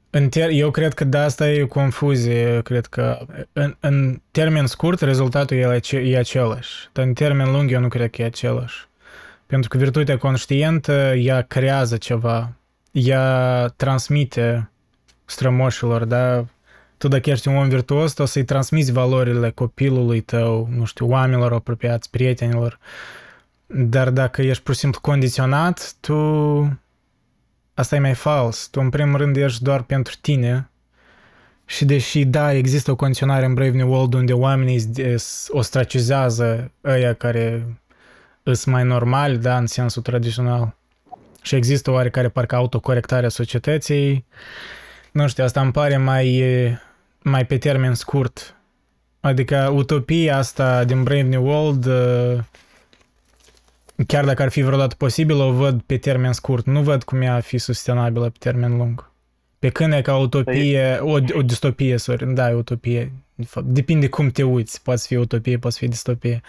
În 0.10 0.30
ter- 0.30 0.50
eu 0.52 0.72
cred 0.72 0.94
că 0.94 1.04
de 1.04 1.18
asta 1.18 1.50
e 1.50 1.64
o 1.64 1.68
confuzie. 1.68 2.42
Eu 2.54 2.62
cred 2.62 2.86
că 2.86 3.18
în, 3.54 3.76
în 3.80 4.22
termen 4.32 4.66
scurt 4.66 5.00
rezultatul 5.02 5.58
e, 5.58 5.66
ace- 5.66 5.98
e 5.98 6.18
același. 6.18 6.90
Dar 6.92 7.06
în 7.06 7.14
termen 7.14 7.52
lung 7.52 7.72
eu 7.72 7.80
nu 7.80 7.88
cred 7.88 8.10
că 8.10 8.22
e 8.22 8.26
același. 8.26 8.86
Pentru 9.46 9.70
că 9.70 9.78
virtutea 9.78 10.18
conștientă, 10.18 11.14
ea 11.16 11.42
creează 11.42 11.98
ceva. 11.98 12.52
Ea 12.92 13.66
transmite 13.68 14.70
strămoșilor, 15.26 16.06
da? 16.06 16.46
Tu 16.98 17.08
dacă 17.08 17.30
ești 17.30 17.48
un 17.48 17.56
om 17.56 17.70
virtuos, 17.70 18.14
tu 18.14 18.22
o 18.22 18.26
să-i 18.26 18.44
transmiți 18.44 18.92
valorile 18.92 19.50
copilului 19.50 20.22
tău, 20.22 20.68
nu 20.72 20.86
știu, 20.86 21.08
oamenilor 21.10 21.54
apropiați, 21.54 22.10
prietenilor. 22.10 22.80
Dar 23.66 24.10
dacă 24.10 24.42
ești 24.42 24.64
pur 24.64 24.74
și 24.74 24.80
simplu 24.80 25.00
condiționat, 25.02 25.96
tu 26.00 26.16
asta 27.74 27.96
e 27.96 28.00
mai 28.00 28.14
fals. 28.14 28.68
Tu, 28.68 28.80
în 28.80 28.90
primul 28.90 29.18
rând, 29.18 29.36
ești 29.36 29.64
doar 29.64 29.84
pentru 29.84 30.14
tine. 30.22 30.70
Și 31.66 31.86
deși, 31.86 32.26
da, 32.26 32.54
există 32.54 32.92
o 32.92 32.96
condiționare 32.96 33.46
în 33.46 33.54
Brave 33.54 33.78
New 33.78 33.92
World 33.92 34.14
unde 34.14 34.34
oamenii 34.34 34.80
s- 35.16 35.48
ostracizează 35.50 36.72
ăia 36.84 37.14
care 37.14 37.66
îs 38.44 38.66
mai 38.66 38.84
normali, 38.84 39.38
da, 39.38 39.58
în 39.58 39.68
sensul 39.68 40.02
tradițional. 40.02 40.76
Și 41.42 41.56
există 41.56 41.92
oarecare 41.92 42.30
parcă 42.30 42.56
autocorectare 42.56 43.26
a 43.26 43.30
societății. 43.30 44.26
Nu 45.12 45.28
știu, 45.28 45.44
asta 45.44 45.62
îmi 45.62 45.72
pare 45.72 45.98
mai, 45.98 46.44
mai 47.30 47.46
pe 47.46 47.58
termen 47.58 47.94
scurt. 47.94 48.56
Adică 49.20 49.72
utopia 49.74 50.38
asta 50.38 50.84
din 50.84 51.04
Brave 51.04 51.22
New 51.22 51.46
World 51.46 51.86
uh, 51.86 52.44
chiar 54.08 54.26
dacă 54.26 54.42
ar 54.42 54.50
fi 54.50 54.62
vreodată 54.62 54.96
posibil, 54.96 55.40
o 55.40 55.52
văd 55.52 55.82
pe 55.82 55.98
termen 55.98 56.34
scurt. 56.34 56.66
Nu 56.66 56.82
văd 56.82 57.04
cum 57.04 57.22
ea 57.22 57.36
ar 57.36 57.42
fi 57.42 57.58
sustenabilă 57.58 58.30
pe 58.30 58.38
termen 58.40 58.78
lung. 58.78 59.12
Pe 59.60 59.70
când 59.70 59.94
e 59.94 60.02
ca 60.02 60.18
utopie, 60.18 60.98
o, 61.02 61.18
o 61.34 61.42
distopie, 61.42 61.98
sorry, 61.98 62.34
da, 62.34 62.50
e 62.50 62.54
utopie. 62.54 63.12
De 63.36 63.46
fapt, 63.46 63.66
depinde 63.66 64.08
cum 64.08 64.30
te 64.30 64.44
uiți, 64.44 64.82
poate 64.82 65.02
fi 65.06 65.16
utopie, 65.16 65.58
poate 65.58 65.76
fi 65.80 65.88
distopie. 65.88 66.42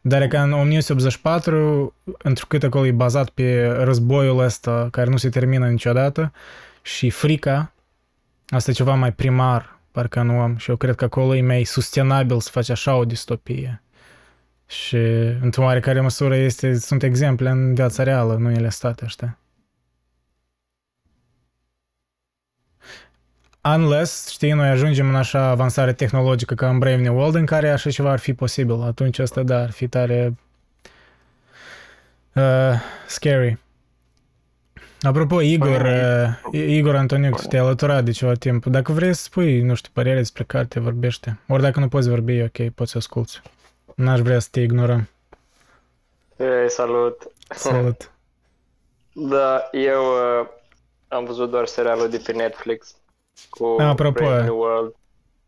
Dar 0.00 0.22
e 0.22 0.28
ca 0.28 0.42
în 0.42 0.52
1984, 0.52 1.94
întrucât 2.18 2.62
acolo 2.62 2.86
e 2.86 2.90
bazat 2.90 3.28
pe 3.28 3.66
războiul 3.66 4.38
ăsta 4.38 4.88
care 4.90 5.10
nu 5.10 5.16
se 5.16 5.28
termină 5.28 5.68
niciodată 5.68 6.32
și 6.82 7.10
frica, 7.10 7.72
asta 8.48 8.70
e 8.70 8.74
ceva 8.74 8.94
mai 8.94 9.12
primar, 9.12 9.78
parcă 9.94 10.20
în 10.20 10.30
om, 10.30 10.56
și 10.56 10.70
eu 10.70 10.76
cred 10.76 10.94
că 10.94 11.04
acolo 11.04 11.34
e 11.34 11.42
mai 11.42 11.64
sustenabil 11.64 12.40
să 12.40 12.50
faci 12.50 12.68
așa 12.68 12.96
o 12.96 13.04
distopie. 13.04 13.82
Și 14.66 14.96
într-o 15.40 15.62
oarecare 15.62 16.00
măsură 16.00 16.36
este, 16.36 16.74
sunt 16.78 17.02
exemple 17.02 17.48
în 17.48 17.74
viața 17.74 18.02
reală, 18.02 18.34
nu 18.36 18.50
ele 18.50 18.68
state, 18.68 19.06
știi? 19.06 19.36
Unless, 23.64 24.28
știi, 24.28 24.52
noi 24.52 24.68
ajungem 24.68 25.08
în 25.08 25.14
așa 25.14 25.48
avansare 25.48 25.92
tehnologică 25.92 26.54
ca 26.54 26.68
în 26.68 26.78
Brave 26.78 27.02
New 27.02 27.16
World 27.16 27.34
în 27.34 27.46
care 27.46 27.70
așa 27.70 27.90
ceva 27.90 28.10
ar 28.10 28.18
fi 28.18 28.34
posibil. 28.34 28.82
Atunci 28.82 29.18
asta, 29.18 29.42
da, 29.42 29.62
ar 29.62 29.70
fi 29.70 29.88
tare 29.88 30.34
uh, 32.32 32.72
scary. 33.06 33.58
Apropo, 35.04 35.40
Igor, 35.40 35.80
uh, 35.80 36.60
Igor 36.68 36.96
Antoniuc, 36.96 37.40
te-ai 37.40 37.62
alăturat 37.62 38.04
de 38.04 38.10
ceva 38.10 38.32
timp. 38.32 38.66
Dacă 38.66 38.92
vrei 38.92 39.14
să 39.14 39.22
spui, 39.22 39.60
nu 39.60 39.74
știu, 39.74 39.90
părere 39.94 40.16
despre 40.16 40.44
carte, 40.44 40.80
vorbește. 40.80 41.38
Ori 41.48 41.62
dacă 41.62 41.80
nu 41.80 41.88
poți 41.88 42.08
vorbi, 42.08 42.36
e 42.36 42.44
ok, 42.44 42.70
poți 42.74 42.90
să 42.90 42.98
asculti. 42.98 43.40
N-aș 43.94 44.20
vrea 44.20 44.38
să 44.38 44.48
te 44.50 44.60
ignorăm. 44.60 45.08
Ei, 46.36 46.70
salut! 46.70 47.22
Salut. 47.48 48.08
Da, 49.16 49.68
eu 49.72 50.02
uh, 50.02 50.46
am 51.08 51.24
văzut 51.24 51.50
doar 51.50 51.66
serialul 51.66 52.08
de 52.08 52.22
pe 52.26 52.32
Netflix 52.32 52.94
cu 53.50 53.76
Apropo, 53.80 54.24
Brave 54.24 54.42
New 54.42 54.58
World. 54.58 54.94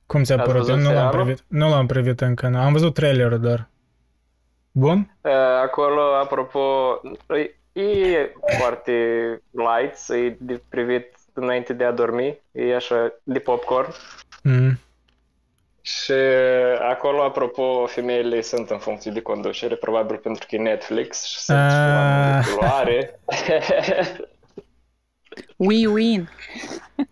Cum 0.06 0.22
ți-a 0.22 0.36
Ați 0.36 0.44
părut? 0.44 0.68
Eu 0.68 0.74
văzut 0.74 0.88
nu 0.88 0.94
l-am 0.94 1.10
serialul? 1.10 1.24
privit. 1.24 1.44
Nu 1.48 1.68
l-am 1.68 1.86
privit 1.86 2.20
încă. 2.20 2.48
nu. 2.48 2.58
Am 2.58 2.72
văzut 2.72 2.94
trailerul 2.94 3.40
doar. 3.40 3.68
Bun? 4.70 5.16
Uh, 5.20 5.30
acolo, 5.62 6.00
apropo, 6.22 6.60
e, 7.80 7.82
e 7.82 8.32
foarte 8.58 8.92
light, 9.50 10.08
e 10.08 10.36
de 10.38 10.62
privit 10.68 11.12
înainte 11.32 11.72
de 11.72 11.84
a 11.84 11.92
dormi, 11.92 12.40
e 12.52 12.74
așa 12.74 13.12
de 13.22 13.38
popcorn. 13.38 13.92
Mm. 14.42 14.78
Și 15.80 16.12
acolo, 16.90 17.22
apropo, 17.22 17.86
femeile 17.86 18.40
sunt 18.40 18.70
în 18.70 18.78
funcție 18.78 19.10
de 19.10 19.20
conducere, 19.22 19.74
probabil 19.74 20.16
pentru 20.16 20.46
că 20.48 20.54
e 20.54 20.58
Netflix 20.58 21.24
și 21.24 21.38
sunt 21.38 21.58
Ah. 21.58 21.72
oameni 21.72 22.42
de 22.44 22.50
culoare. 22.50 23.20
Win-win. 25.58 26.28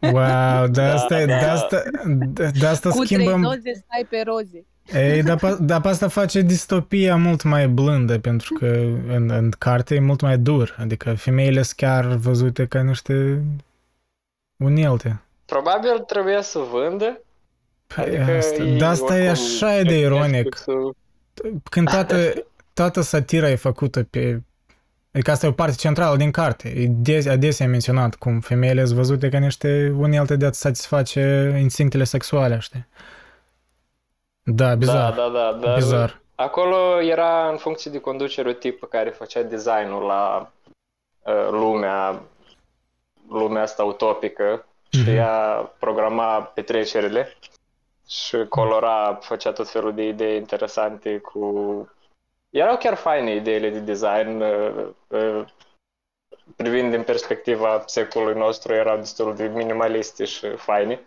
Wow, 0.01 0.67
de 0.67 0.81
asta, 0.83 1.19
Da, 1.19 1.25
de 1.25 1.25
da. 1.41 1.53
asta, 1.53 1.83
de, 2.07 2.51
de 2.59 2.67
asta 2.67 2.89
Cu 2.91 2.95
trei 3.05 3.07
schimbăm... 3.07 3.41
doze 3.43 3.73
stai 3.73 4.07
pe 4.09 4.23
roze. 4.27 4.65
Ei, 4.93 5.23
dar, 5.23 5.37
pe- 5.39 5.57
dar 5.61 5.81
pe 5.81 5.89
asta 5.89 6.09
face 6.09 6.41
distopia 6.41 7.17
mult 7.17 7.43
mai 7.43 7.69
blândă, 7.69 8.19
pentru 8.19 8.55
că 8.55 8.67
în, 9.09 9.31
în 9.31 9.51
carte 9.59 9.95
e 9.95 10.01
mult 10.01 10.21
mai 10.21 10.39
dur. 10.39 10.77
Adică 10.79 11.15
femeile 11.15 11.63
sunt 11.63 11.77
chiar 11.77 12.07
văzute 12.07 12.67
ca 12.67 12.83
niște 12.83 13.43
unelte. 14.57 15.21
Probabil 15.45 15.99
trebuia 16.07 16.43
să 16.43 16.59
vândă. 16.73 17.21
Păi 17.95 18.05
Adică 18.05 18.37
asta, 18.37 18.63
e 18.63 18.77
de 18.77 18.85
asta 18.85 19.19
e 19.19 19.29
oricum 19.29 19.45
așa 19.45 19.83
de 19.83 19.99
ironic. 19.99 20.31
Netflix-ul- 20.33 20.97
Când 21.71 21.91
toată, 21.91 22.17
toată 22.73 23.01
satira 23.01 23.51
e 23.51 23.55
făcută 23.55 24.03
pe... 24.03 24.43
Adică 25.13 25.31
asta 25.31 25.47
e 25.47 25.49
o 25.49 25.53
parte 25.53 25.75
centrală 25.77 26.17
din 26.17 26.31
carte. 26.31 26.69
E 26.69 26.87
des, 26.89 27.27
adesea 27.27 27.67
menționat 27.69 28.15
cum 28.15 28.41
femeile 28.41 28.85
sunt 28.85 28.97
văzute 28.97 29.29
ca 29.29 29.39
niște 29.39 29.95
unelte 29.97 30.37
de 30.37 30.47
a 30.47 30.53
satisface 30.53 31.57
instinctele 31.61 32.05
sexuale, 32.05 32.59
știi? 32.59 32.87
Da, 34.45 34.75
bizar. 34.75 35.15
Da, 35.15 35.29
da, 35.29 35.29
da, 35.29 35.53
dar 35.53 35.75
Bizar. 35.75 36.21
acolo 36.35 37.01
era 37.01 37.49
în 37.49 37.57
funcție 37.57 37.91
de 37.91 38.01
conducere 38.01 38.49
o 38.49 38.53
tipă 38.53 38.87
care 38.87 39.11
făcea 39.11 39.43
designul 39.43 40.03
la 40.03 40.51
uh, 41.23 41.49
lumea, 41.51 42.23
lumea 43.29 43.63
asta 43.63 43.85
utopică 43.85 44.67
și 44.91 45.01
Mhm. 45.01 45.11
ea 45.11 45.73
programa 45.79 46.43
petrecerile 46.43 47.37
și 48.09 48.37
colora, 48.49 49.19
făcea 49.23 49.53
tot 49.53 49.69
felul 49.69 49.95
de 49.95 50.03
idei 50.07 50.37
interesante 50.37 51.19
cu... 51.19 51.43
Erau 52.51 52.77
chiar 52.77 52.95
faine 52.95 53.35
ideile 53.35 53.71
de 53.71 53.79
design, 53.79 54.41
uh, 54.41 54.87
uh, 55.09 55.45
privind 56.57 56.91
din 56.91 57.03
perspectiva 57.03 57.83
secolului 57.87 58.39
nostru, 58.39 58.73
erau 58.73 58.97
destul 58.97 59.35
de 59.35 59.47
minimaliste 59.47 60.25
și 60.25 60.49
faine. 60.57 61.01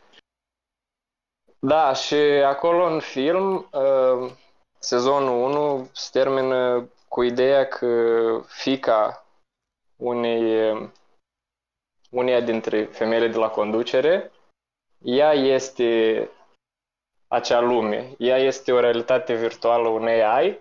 Da, 1.68 1.94
și 1.94 2.16
acolo 2.46 2.86
în 2.86 3.00
film, 3.00 3.56
uh, 3.56 4.32
sezonul 4.80 5.52
1 5.52 5.90
se 5.94 6.10
termină 6.12 6.90
cu 7.08 7.22
ideea 7.22 7.68
că 7.68 8.42
fica 8.48 9.26
unei, 9.96 10.72
uneia 12.12 12.42
dintre 12.42 12.84
femeile 12.84 13.28
de 13.28 13.38
la 13.38 13.50
conducere, 13.50 14.32
ea 15.02 15.32
este 15.34 16.30
acea 17.28 17.60
lume. 17.60 18.16
Ea 18.18 18.38
este 18.38 18.72
o 18.72 18.80
realitate 18.80 19.34
virtuală, 19.36 19.88
un 19.88 20.08
AI, 20.08 20.60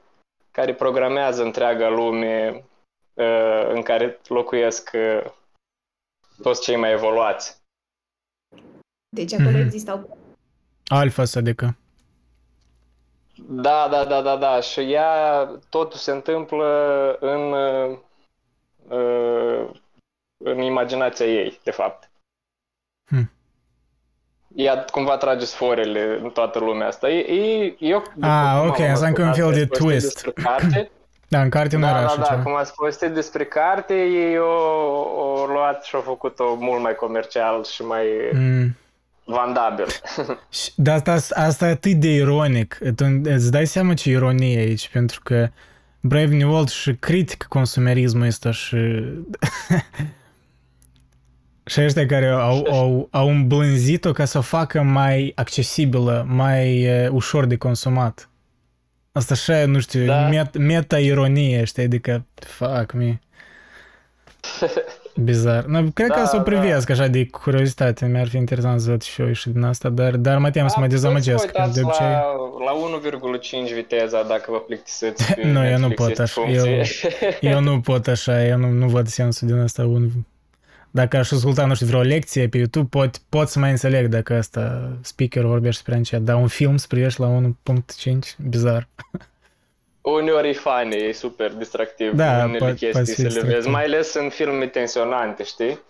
care 0.50 0.74
programează 0.74 1.42
întreaga 1.42 1.88
lume 1.88 2.64
uh, 3.14 3.68
în 3.68 3.82
care 3.82 4.20
locuiesc 4.28 4.90
uh, 4.94 5.24
toți 6.42 6.62
cei 6.62 6.76
mai 6.76 6.92
evoluați. 6.92 7.60
Deci 9.08 9.32
acolo 9.32 9.50
Mhm. 9.56 9.60
existau 9.66 10.18
Alfa, 10.88 11.22
adică. 11.34 11.76
Da, 13.48 13.88
da, 13.90 14.04
da, 14.04 14.20
da, 14.22 14.36
da. 14.36 14.60
Și 14.60 14.80
ea, 14.80 15.44
totul 15.68 15.98
se 15.98 16.10
întâmplă 16.10 16.66
în, 17.20 17.52
uh, 18.88 19.68
în 20.44 20.58
imaginația 20.60 21.26
ei, 21.26 21.60
de 21.64 21.70
fapt. 21.70 22.10
Hmm. 23.08 23.30
Ea 24.54 24.84
cumva 24.84 25.16
trage 25.16 25.44
sforele 25.44 26.18
în 26.22 26.30
toată 26.30 26.58
lumea 26.58 26.86
asta. 26.86 27.08
E, 27.10 27.18
e, 27.18 27.76
eu, 27.78 28.02
Ah, 28.20 28.56
cum 28.58 28.68
ok, 28.68 28.78
am 28.80 28.88
înseamnă 28.90 29.14
că 29.16 29.20
e 29.20 29.24
un 29.24 29.30
ascultat 29.30 29.52
fel 29.52 29.52
de 29.52 29.66
povestit 29.66 29.78
twist. 29.78 30.22
Despre 30.22 30.42
carte, 30.42 30.90
Da, 31.28 31.40
în 31.42 31.50
carte 31.50 31.76
nu 31.76 31.82
da, 31.82 31.88
era 31.88 31.98
da, 31.98 32.04
așa 32.06 32.16
da, 32.16 32.22
ceva. 32.24 32.42
cum 32.42 32.54
ați 32.54 32.74
povestit 32.74 33.10
despre 33.10 33.44
carte, 33.44 33.94
ei 34.04 34.38
o, 34.38 34.52
o 35.22 35.46
luat 35.46 35.84
și 35.84 35.94
au 35.94 36.00
făcut-o 36.00 36.54
mult 36.54 36.82
mai 36.82 36.94
comercial 36.94 37.64
și 37.64 37.82
mai 37.82 38.06
Mm. 38.32 38.76
Vandabil. 39.26 39.86
Și 40.60 40.70
De 40.74 40.90
asta, 40.90 41.18
asta 41.34 41.66
e 41.66 41.70
atât 41.70 41.92
de 41.92 42.08
ironic. 42.14 42.78
Tu 42.96 43.04
îți 43.22 43.50
dai 43.50 43.66
seama 43.66 43.94
ce 43.94 44.10
ironie 44.10 44.58
e 44.58 44.60
aici, 44.60 44.88
pentru 44.88 45.20
că 45.24 45.48
Brave 46.00 46.36
New 46.36 46.50
World 46.50 46.68
și 46.68 46.94
critică 46.94 47.46
consumerismul 47.48 48.26
ăsta 48.26 48.50
și... 48.50 48.76
și 51.70 51.80
ăștia 51.80 52.06
care 52.06 52.26
au, 52.26 52.66
au, 52.70 53.08
au 53.10 53.28
îmblânzit-o 53.28 54.12
ca 54.12 54.24
să 54.24 54.38
o 54.38 54.40
facă 54.40 54.82
mai 54.82 55.32
accesibilă, 55.34 56.26
mai 56.28 56.88
uh, 57.04 57.10
ușor 57.10 57.44
de 57.46 57.56
consumat. 57.56 58.28
Asta 59.12 59.34
așa, 59.34 59.66
nu 59.66 59.80
știu, 59.80 60.04
Da. 60.04 60.28
met, 60.28 60.56
meta-ironie, 60.56 61.64
știi, 61.64 61.82
adică, 61.82 62.24
fuck 62.34 62.92
me. 62.92 63.18
Bizar. 65.24 65.64
Nu, 65.64 65.90
cred 65.94 66.08
că 66.08 66.18
Da, 66.18 66.24
să 66.24 66.34
o 66.34 66.38
da. 66.38 66.42
privesc 66.44 66.90
așa 66.90 67.06
de 67.06 67.26
curiozitate. 67.26 68.06
Mi-ar 68.06 68.28
fi 68.28 68.36
interesant 68.36 68.80
să 68.80 68.90
văd 68.90 69.02
și 69.02 69.20
eu 69.20 69.32
și 69.32 69.48
din 69.48 69.62
asta, 69.62 69.88
dar, 69.88 70.16
dar 70.16 70.38
mă 70.38 70.50
tem 70.50 70.66
să 70.68 70.74
mă 70.78 70.84
Da, 70.84 70.90
dezamăgesc. 70.90 71.46
puteți 71.46 71.56
să 71.56 71.62
vă 71.66 71.72
De 71.72 71.80
uitați 71.80 72.00
obicei, 72.02 72.12
la, 72.66 73.62
la 73.62 73.68
1,5 73.68 73.74
viteza 73.74 74.22
dacă 74.22 74.44
vă 74.50 74.58
plictisiți. 74.58 75.24
pe 75.34 75.46
Nu, 75.46 75.64
eu 75.66 75.78
nu 75.78 75.86
Netflix 75.88 75.96
pot 75.96 76.08
este 76.08 76.22
așa, 76.22 76.40
eu- 76.50 76.64
funcție. 76.64 77.38
eu 77.52 77.60
nu 77.60 77.80
pot 77.80 78.06
așa, 78.06 78.44
eu 78.46 78.58
nu, 78.58 78.70
nu 78.70 78.88
văd 78.88 79.06
sensul 79.06 79.46
din 79.48 79.58
asta. 79.58 79.82
Un... 79.86 80.08
Dacă 80.90 81.16
aș 81.16 81.30
asculta, 81.30 81.66
nu 81.66 81.74
știu, 81.74 81.86
vreo 81.86 82.00
lecție 82.00 82.48
pe 82.48 82.56
YouTube, 82.56 82.86
pot, 82.90 83.20
pot 83.28 83.48
să 83.48 83.58
mai 83.58 83.70
înțeleg 83.70 84.06
dacă 84.06 84.34
asta 84.34 84.92
speaker 85.00 85.42
vorbește 85.44 85.82
prea 85.84 85.96
încet, 85.96 86.20
dar 86.20 86.36
un 86.36 86.46
film 86.46 86.76
să 86.76 86.86
privești 86.88 87.20
la 87.20 87.28
1.5, 87.28 88.12
bizar. 88.48 88.88
Uneori 90.10 90.48
e 90.48 90.52
funny, 90.52 90.94
e 90.96 91.12
super 91.12 91.54
distractiv 91.54 92.12
Da, 92.14 92.44
unele 92.44 92.56
po- 92.56 92.58
poate 92.58 92.74
chestii 92.74 93.04
fi 93.04 93.14
să 93.14 93.22
le 93.22 93.26
distractiv. 93.28 93.54
vezi, 93.54 93.68
mai 93.68 93.84
ales 93.84 94.14
în 94.14 94.28
filme 94.28 94.66
tensionante, 94.68 95.42
știi? 95.44 95.80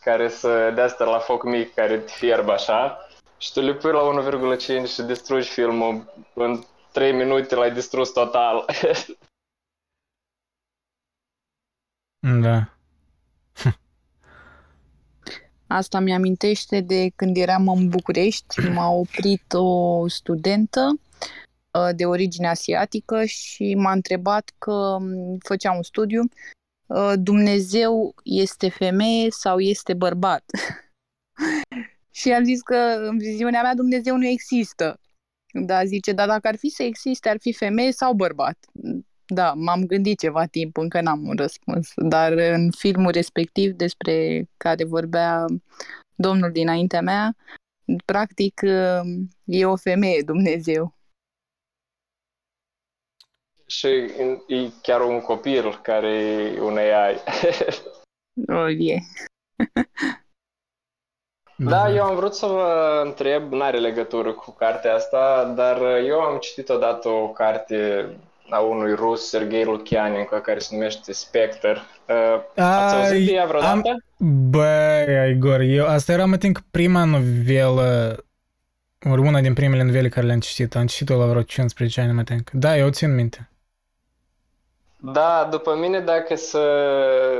Care 0.00 0.28
să 0.28 0.72
de 0.74 0.80
asta 0.80 1.04
la 1.04 1.18
foc 1.18 1.44
mic, 1.44 1.74
care 1.74 1.98
te 1.98 2.12
fierb 2.12 2.48
așa 2.48 3.08
și 3.38 3.52
tu 3.52 3.60
le 3.60 3.74
pui 3.74 3.92
la 3.92 4.00
1,5 4.02 4.88
și 4.92 5.02
distrugi 5.02 5.48
filmul 5.48 6.12
în 6.34 6.62
3 6.92 7.12
minute 7.12 7.54
l-ai 7.54 7.72
distrus 7.72 8.12
total. 8.12 8.64
Da. 12.40 12.68
Asta 15.66 15.98
mi-amintește 15.98 16.80
de 16.80 17.08
când 17.16 17.36
eram 17.36 17.68
în 17.68 17.88
București, 17.88 18.60
m-a 18.60 18.90
oprit 18.90 19.52
o 19.52 20.08
studentă 20.08 20.80
uh, 20.92 21.05
de 21.96 22.06
origine 22.06 22.48
asiatică 22.48 23.24
și 23.24 23.74
m-a 23.74 23.92
întrebat 23.92 24.52
că 24.58 24.98
m, 25.00 25.36
făcea 25.38 25.72
un 25.72 25.82
studiu 25.82 26.22
uh, 26.86 27.12
Dumnezeu 27.16 28.14
este 28.24 28.68
femeie 28.68 29.30
sau 29.30 29.58
este 29.58 29.94
bărbat? 29.94 30.44
și 32.18 32.32
am 32.32 32.44
zis 32.44 32.60
că 32.60 32.74
în 33.08 33.18
viziunea 33.18 33.62
mea 33.62 33.74
Dumnezeu 33.74 34.16
nu 34.16 34.26
există. 34.26 35.00
Da, 35.52 35.84
zice, 35.84 36.12
dar 36.12 36.26
dacă 36.26 36.48
ar 36.48 36.56
fi 36.56 36.68
să 36.68 36.82
existe, 36.82 37.28
ar 37.28 37.36
fi 37.40 37.52
femeie 37.52 37.92
sau 37.92 38.12
bărbat? 38.12 38.58
Da, 39.26 39.52
m-am 39.52 39.84
gândit 39.84 40.18
ceva 40.18 40.46
timp, 40.46 40.76
încă 40.76 41.00
n-am 41.00 41.28
un 41.28 41.36
răspuns, 41.36 41.92
dar 41.96 42.32
în 42.32 42.70
filmul 42.70 43.10
respectiv 43.10 43.72
despre 43.72 44.48
care 44.56 44.84
vorbea 44.84 45.44
domnul 46.14 46.52
dinaintea 46.52 47.00
mea, 47.00 47.36
practic 48.04 48.60
e 49.44 49.64
o 49.64 49.76
femeie 49.76 50.22
Dumnezeu. 50.22 50.95
Și 53.66 53.86
e 54.46 54.70
chiar 54.82 55.00
un 55.00 55.20
copil 55.20 55.78
care 55.82 56.14
e 56.56 56.60
un 56.60 56.76
AI. 56.76 57.16
O, 58.48 58.68
e. 58.70 58.98
Da, 61.58 61.90
eu 61.90 62.04
am 62.04 62.16
vrut 62.16 62.34
să 62.34 62.46
vă 62.46 63.02
întreb, 63.04 63.52
n-are 63.52 63.78
legătură 63.78 64.32
cu 64.32 64.50
cartea 64.50 64.94
asta, 64.94 65.52
dar 65.56 65.80
eu 66.04 66.20
am 66.20 66.38
citit 66.38 66.68
odată 66.68 67.08
o 67.08 67.28
carte 67.28 68.08
a 68.50 68.58
unui 68.58 68.94
rus, 68.94 69.28
Sergei 69.28 69.64
Lukianenko, 69.64 70.36
care 70.36 70.58
se 70.58 70.74
numește 70.74 71.12
Spectre. 71.12 71.76
Uh, 72.08 72.64
Ați 72.64 72.94
auzit 72.94 73.26
de 73.26 73.32
ea 73.32 73.46
vreodată? 73.46 73.96
Băi, 74.48 75.30
Igor, 75.30 75.60
eu, 75.60 75.86
asta 75.86 76.12
era, 76.12 76.24
mă 76.24 76.36
think, 76.36 76.62
prima 76.70 77.04
novelă, 77.04 78.16
ori 79.10 79.20
una 79.20 79.40
din 79.40 79.54
primele 79.54 79.82
novele 79.82 80.08
care 80.08 80.26
le-am 80.26 80.40
citit. 80.40 80.76
Am 80.76 80.86
citit-o 80.86 81.18
la 81.18 81.26
vreo 81.26 81.42
15 81.42 82.00
ani, 82.00 82.12
mă 82.12 82.22
think. 82.22 82.50
Da, 82.50 82.76
eu 82.76 82.86
o 82.86 82.90
țin 82.90 83.14
minte. 83.14 83.50
Da, 84.96 85.48
după 85.50 85.74
mine, 85.74 86.00
dacă 86.00 86.34
să 86.34 86.64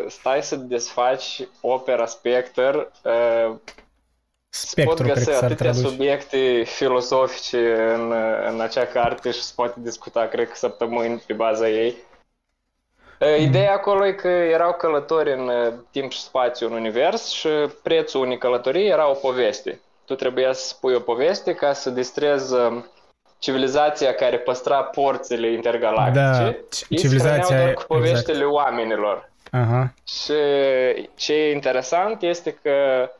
stai 0.08 0.42
să 0.42 0.56
desfaci 0.56 1.48
opera 1.60 2.06
Spectre, 2.06 2.90
uh, 3.04 3.56
se 4.48 4.84
pot 4.84 4.96
Spectru, 4.96 5.04
cred 5.04 5.14
găsi 5.14 5.26
că 5.26 5.32
s-ar 5.32 5.44
atâtea 5.44 5.70
traduce. 5.70 5.88
subiecte 5.88 6.62
filosofice 6.66 7.92
în, 7.94 8.12
în 8.48 8.60
acea 8.60 8.86
carte 8.86 9.30
și 9.30 9.42
se 9.42 9.52
poate 9.56 9.80
discuta, 9.80 10.26
cred 10.26 10.48
că, 10.48 10.54
săptămâni 10.54 11.22
pe 11.26 11.32
baza 11.32 11.68
ei. 11.68 11.96
Uh, 13.20 13.38
Ideea 13.40 13.72
acolo 13.72 14.06
e 14.06 14.12
că 14.12 14.28
erau 14.28 14.72
călători 14.72 15.32
în 15.32 15.48
uh, 15.48 15.72
timp 15.90 16.12
și 16.12 16.20
spațiu 16.20 16.66
în 16.66 16.72
univers 16.72 17.28
și 17.28 17.48
prețul 17.82 18.20
unei 18.20 18.38
călătorii 18.38 18.88
era 18.88 19.10
o 19.10 19.14
poveste. 19.14 19.80
Tu 20.04 20.14
trebuia 20.14 20.52
să 20.52 20.66
spui 20.66 20.94
o 20.94 21.00
poveste 21.00 21.54
ca 21.54 21.72
să 21.72 21.90
distrezi 21.90 22.54
uh, 22.54 22.82
civilizația 23.38 24.14
care 24.14 24.38
păstra 24.38 24.82
porțile 24.82 25.52
intergalactice. 25.52 26.20
Da, 26.20 26.46
Ei 26.46 26.64
se 26.68 26.94
civilizația, 26.96 27.44
hrăneau 27.44 27.62
doar 27.62 27.74
cu 27.74 27.82
exact. 27.82 27.86
poveștile 27.86 28.44
oamenilor. 28.44 29.30
Aha. 29.50 29.94
Și 30.06 30.32
ce 31.14 31.32
e 31.32 31.52
interesant 31.52 32.22
este 32.22 32.58
că 32.62 33.10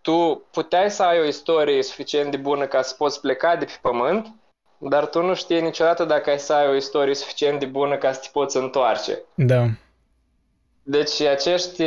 tu 0.00 0.46
puteai 0.50 0.90
să 0.90 1.02
ai 1.02 1.20
o 1.20 1.24
istorie 1.24 1.82
suficient 1.82 2.30
de 2.30 2.36
bună 2.36 2.66
ca 2.66 2.82
să 2.82 2.94
poți 2.98 3.20
pleca 3.20 3.56
de 3.56 3.64
pe 3.64 3.78
pământ, 3.80 4.34
dar 4.78 5.06
tu 5.06 5.22
nu 5.22 5.34
știi 5.34 5.60
niciodată 5.60 6.04
dacă 6.04 6.30
ai 6.30 6.38
să 6.38 6.52
ai 6.52 6.68
o 6.68 6.74
istorie 6.74 7.14
suficient 7.14 7.58
de 7.58 7.66
bună 7.66 7.96
ca 7.96 8.12
să 8.12 8.20
te 8.20 8.28
poți 8.32 8.56
întoarce. 8.56 9.22
Da. 9.34 9.66
Deci 10.82 11.20
acești 11.20 11.84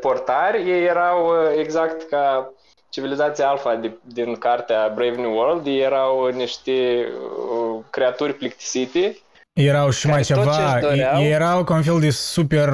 portari, 0.00 0.70
ei 0.70 0.84
erau 0.84 1.26
uh, 1.26 1.52
exact 1.56 2.08
ca 2.08 2.52
civilizația 2.94 3.48
alfa 3.48 3.74
de, 3.74 3.90
din 4.02 4.34
cartea 4.34 4.92
Brave 4.94 5.16
New 5.16 5.34
World, 5.36 5.66
ei 5.66 5.80
erau 5.80 6.26
niște 6.26 6.72
uh, 6.72 7.84
creaturi 7.90 8.34
plictisite 8.34 9.18
Erau 9.52 9.90
și 9.90 10.06
mai 10.06 10.22
Care 10.22 10.40
tot 10.42 10.52
ceva, 10.54 10.70
ce-și 10.70 10.80
doreau- 10.80 11.22
ei 11.22 11.30
erau 11.30 11.64
ca 11.64 11.74
un 11.74 11.82
fel 11.82 12.00
de 12.00 12.10
super 12.10 12.68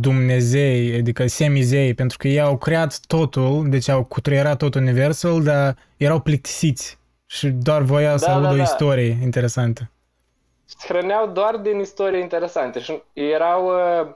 dumnezei, 0.00 0.94
adică 0.98 1.26
semizei, 1.26 1.94
pentru 1.94 2.16
că 2.18 2.28
ei 2.28 2.40
au 2.40 2.56
creat 2.58 3.00
totul, 3.06 3.66
deci 3.68 3.88
au 3.88 4.04
cutreierat 4.04 4.56
tot 4.58 4.74
universul, 4.74 5.42
dar 5.42 5.76
erau 5.96 6.20
plictisiți 6.20 6.98
și 7.26 7.46
doar 7.48 7.82
voiau 7.82 8.16
să 8.18 8.26
Da, 8.26 8.32
audă 8.34 8.46
da, 8.46 8.52
o 8.52 8.56
da. 8.56 8.62
istorie 8.62 9.18
interesantă. 9.22 9.90
se 10.64 10.86
hrăneau 10.88 11.26
doar 11.26 11.56
din 11.56 11.78
istorie 11.78 12.18
interesante 12.20 12.80
și 12.80 13.02
erau 13.12 13.66
uh, 13.66 14.06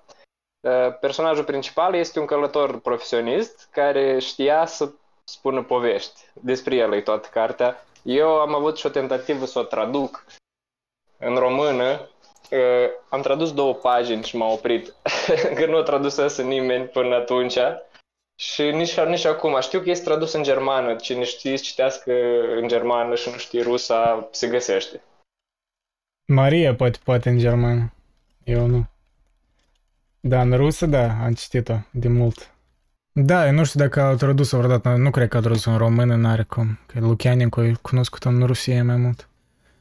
uh, 0.61 0.99
personajul 1.01 1.45
principal 1.45 1.95
este 1.95 2.19
un 2.19 2.27
călător 2.27 2.81
profesionist 2.81 3.69
care 3.71 4.19
știa 4.19 4.67
să 4.67 4.89
spună 5.31 5.63
povești. 5.63 6.21
Despre 6.33 6.77
el 6.77 6.93
e 6.93 7.01
toată 7.01 7.29
cartea. 7.33 7.85
Eu 8.03 8.29
am 8.29 8.55
avut 8.55 8.77
și 8.77 8.87
o 8.87 8.89
tentativă 8.89 9.47
să 9.47 9.59
o 9.59 9.63
traduc 9.63 10.25
în 11.19 11.35
română. 11.35 12.09
Uh, 12.51 12.91
am 13.09 13.21
tradus 13.21 13.55
două 13.55 13.75
pagini 13.75 14.25
și 14.25 14.37
m-a 14.37 14.47
oprit, 14.47 14.95
că 15.57 15.67
nu 15.67 15.77
o 15.77 15.83
tradusese 15.83 16.43
nimeni 16.43 16.85
până 16.85 17.15
atunci. 17.15 17.59
Și 18.39 18.63
nici, 18.63 19.01
nici 19.01 19.25
acum, 19.25 19.61
știu 19.61 19.81
că 19.81 19.91
este 19.91 20.05
tradus 20.05 20.33
în 20.33 20.43
germană, 20.43 20.97
cine 20.97 21.25
știe 21.25 21.57
să 21.57 21.63
citească 21.65 22.13
în 22.57 22.69
germană 22.69 23.15
și 23.15 23.31
nu 23.31 23.37
știe 23.37 23.63
rusa, 23.63 24.29
se 24.31 24.49
găsește. 24.49 25.03
Maria 26.27 26.75
poate, 26.75 26.99
poate 27.05 27.29
în 27.29 27.39
germană, 27.39 27.93
eu 28.45 28.67
nu. 28.67 28.87
Da, 30.21 30.41
în 30.41 30.57
rusă, 30.57 30.87
da, 30.87 31.25
am 31.25 31.35
citit-o 31.35 31.75
de 31.91 32.09
mult. 32.09 32.56
Da, 33.19 33.47
eu 33.47 33.53
nu 33.53 33.65
știu 33.65 33.81
dacă 33.81 34.01
au 34.03 34.15
tradus-o 34.15 34.57
vreodată, 34.57 34.89
nu 34.89 35.11
cred 35.11 35.29
că 35.29 35.37
au 35.37 35.43
tradus-o 35.43 35.71
în 35.71 35.77
română, 35.77 36.15
n-are 36.17 36.43
cum, 36.43 36.79
că 36.87 36.99
Lucianenko 37.01 37.63
e 37.65 37.73
cunoscut 37.83 38.25
în 38.25 38.43
Rusia 38.47 38.85
mai 38.85 38.97
mult. 38.97 39.29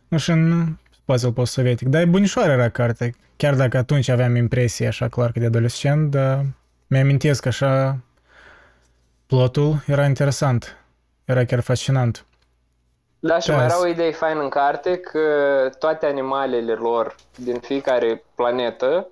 Nu 0.07 0.18
și 0.18 0.32
în 0.32 0.68
spațiul 1.02 1.32
post-sovietic, 1.32 1.88
dar 1.88 2.02
e 2.02 2.06
bunișoară 2.06 2.52
era 2.52 2.70
carte, 2.70 3.14
chiar 3.38 3.56
dacă 3.56 3.78
atunci 3.78 4.07
aveam 4.10 4.36
impresie 4.36 4.88
așa 4.88 5.07
clar 5.07 5.32
că 5.32 5.40
de 5.40 5.45
adolescent, 5.45 6.12
dar 6.12 6.45
mi-amintesc 6.88 7.45
așa, 7.45 7.98
plotul 9.28 9.84
era 9.88 10.06
interesant, 10.06 10.78
era 11.26 11.45
chiar 11.45 11.60
fascinant. 11.60 12.26
Da, 13.20 13.40
și 13.40 13.48
Da, 13.48 13.56
mai 13.56 13.66
era 13.66 13.74
s- 13.74 13.82
o 13.82 13.88
idee 13.88 14.12
faină 14.12 14.41
în 14.41 14.49
carte 14.49 14.98
că 14.98 15.20
toate 15.80 16.06
animalele 16.06 16.74
lor 16.74 17.16
din 17.36 17.60
fiecare 17.60 18.24
planetă, 18.36 19.07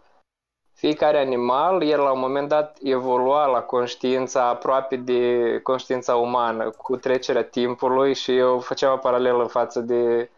fiecare 0.83 1.19
animal, 1.19 1.81
el 1.81 1.99
la 1.99 2.11
un 2.11 2.19
moment 2.19 2.47
dat 2.47 2.77
evolua 2.81 3.45
la 3.45 3.61
conștiința 3.61 4.47
aproape 4.47 4.95
de 4.95 5.59
conștiința 5.61 6.15
umană 6.15 6.69
cu 6.69 6.95
trecerea 6.95 7.43
timpului 7.43 8.13
și 8.13 8.37
eu 8.37 8.59
făceam 8.59 8.93
o 8.93 8.97
paralelă 8.97 9.45
față 9.45 9.79
de 9.79 10.29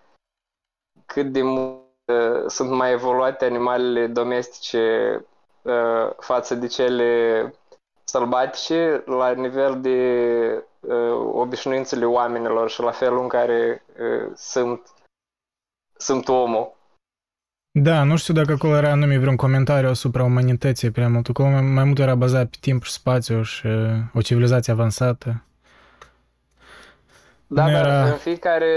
cât 1.05 1.31
de 1.31 1.41
mult 1.41 1.79
uh, 2.05 2.43
sunt 2.47 2.69
mai 2.69 2.91
evoluate 2.91 3.45
animalele 3.45 4.07
domestice 4.07 5.25
uh, 5.61 6.09
față 6.19 6.55
de 6.55 6.67
cele 6.67 7.53
sălbatice 8.03 9.03
la 9.05 9.31
nivel 9.31 9.81
de 9.81 9.99
uh, 10.79 11.31
obișnuințele 11.33 12.05
oamenilor 12.05 12.69
și 12.69 12.81
la 12.81 12.91
felul 12.91 13.21
în 13.21 13.27
care 13.27 13.85
uh, 13.99 14.31
sunt, 14.35 14.93
sunt 15.97 16.27
omul. 16.27 16.74
Da, 17.77 18.03
nu 18.03 18.15
știu 18.17 18.33
dacă 18.33 18.51
acolo 18.51 18.75
era 18.75 18.91
anume 18.91 19.17
vreun 19.17 19.35
comentariu 19.35 19.89
asupra 19.89 20.23
umanității 20.23 20.91
prea 20.91 21.09
mult. 21.09 21.27
Acolo 21.29 21.49
mai, 21.49 21.61
mai 21.61 21.83
mult 21.83 21.99
era 21.99 22.15
bazat 22.15 22.45
pe 22.47 22.57
timp 22.59 22.83
și 22.83 22.91
spațiu 22.91 23.41
și 23.41 23.65
uh, 23.67 23.91
o 24.13 24.21
civilizație 24.21 24.73
avansată. 24.73 25.43
Da, 27.47 27.65
Nu 27.65 27.71
dar 27.71 27.85
era- 27.85 28.03
în 28.05 28.13
fiecare 28.17 28.67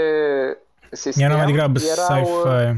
sistem 0.91 1.25
Era 1.25 1.35
mai 1.35 1.45
degrabă 1.45 1.79
erau, 1.91 2.21
uh, 2.21 2.27
sci-fi. 2.27 2.75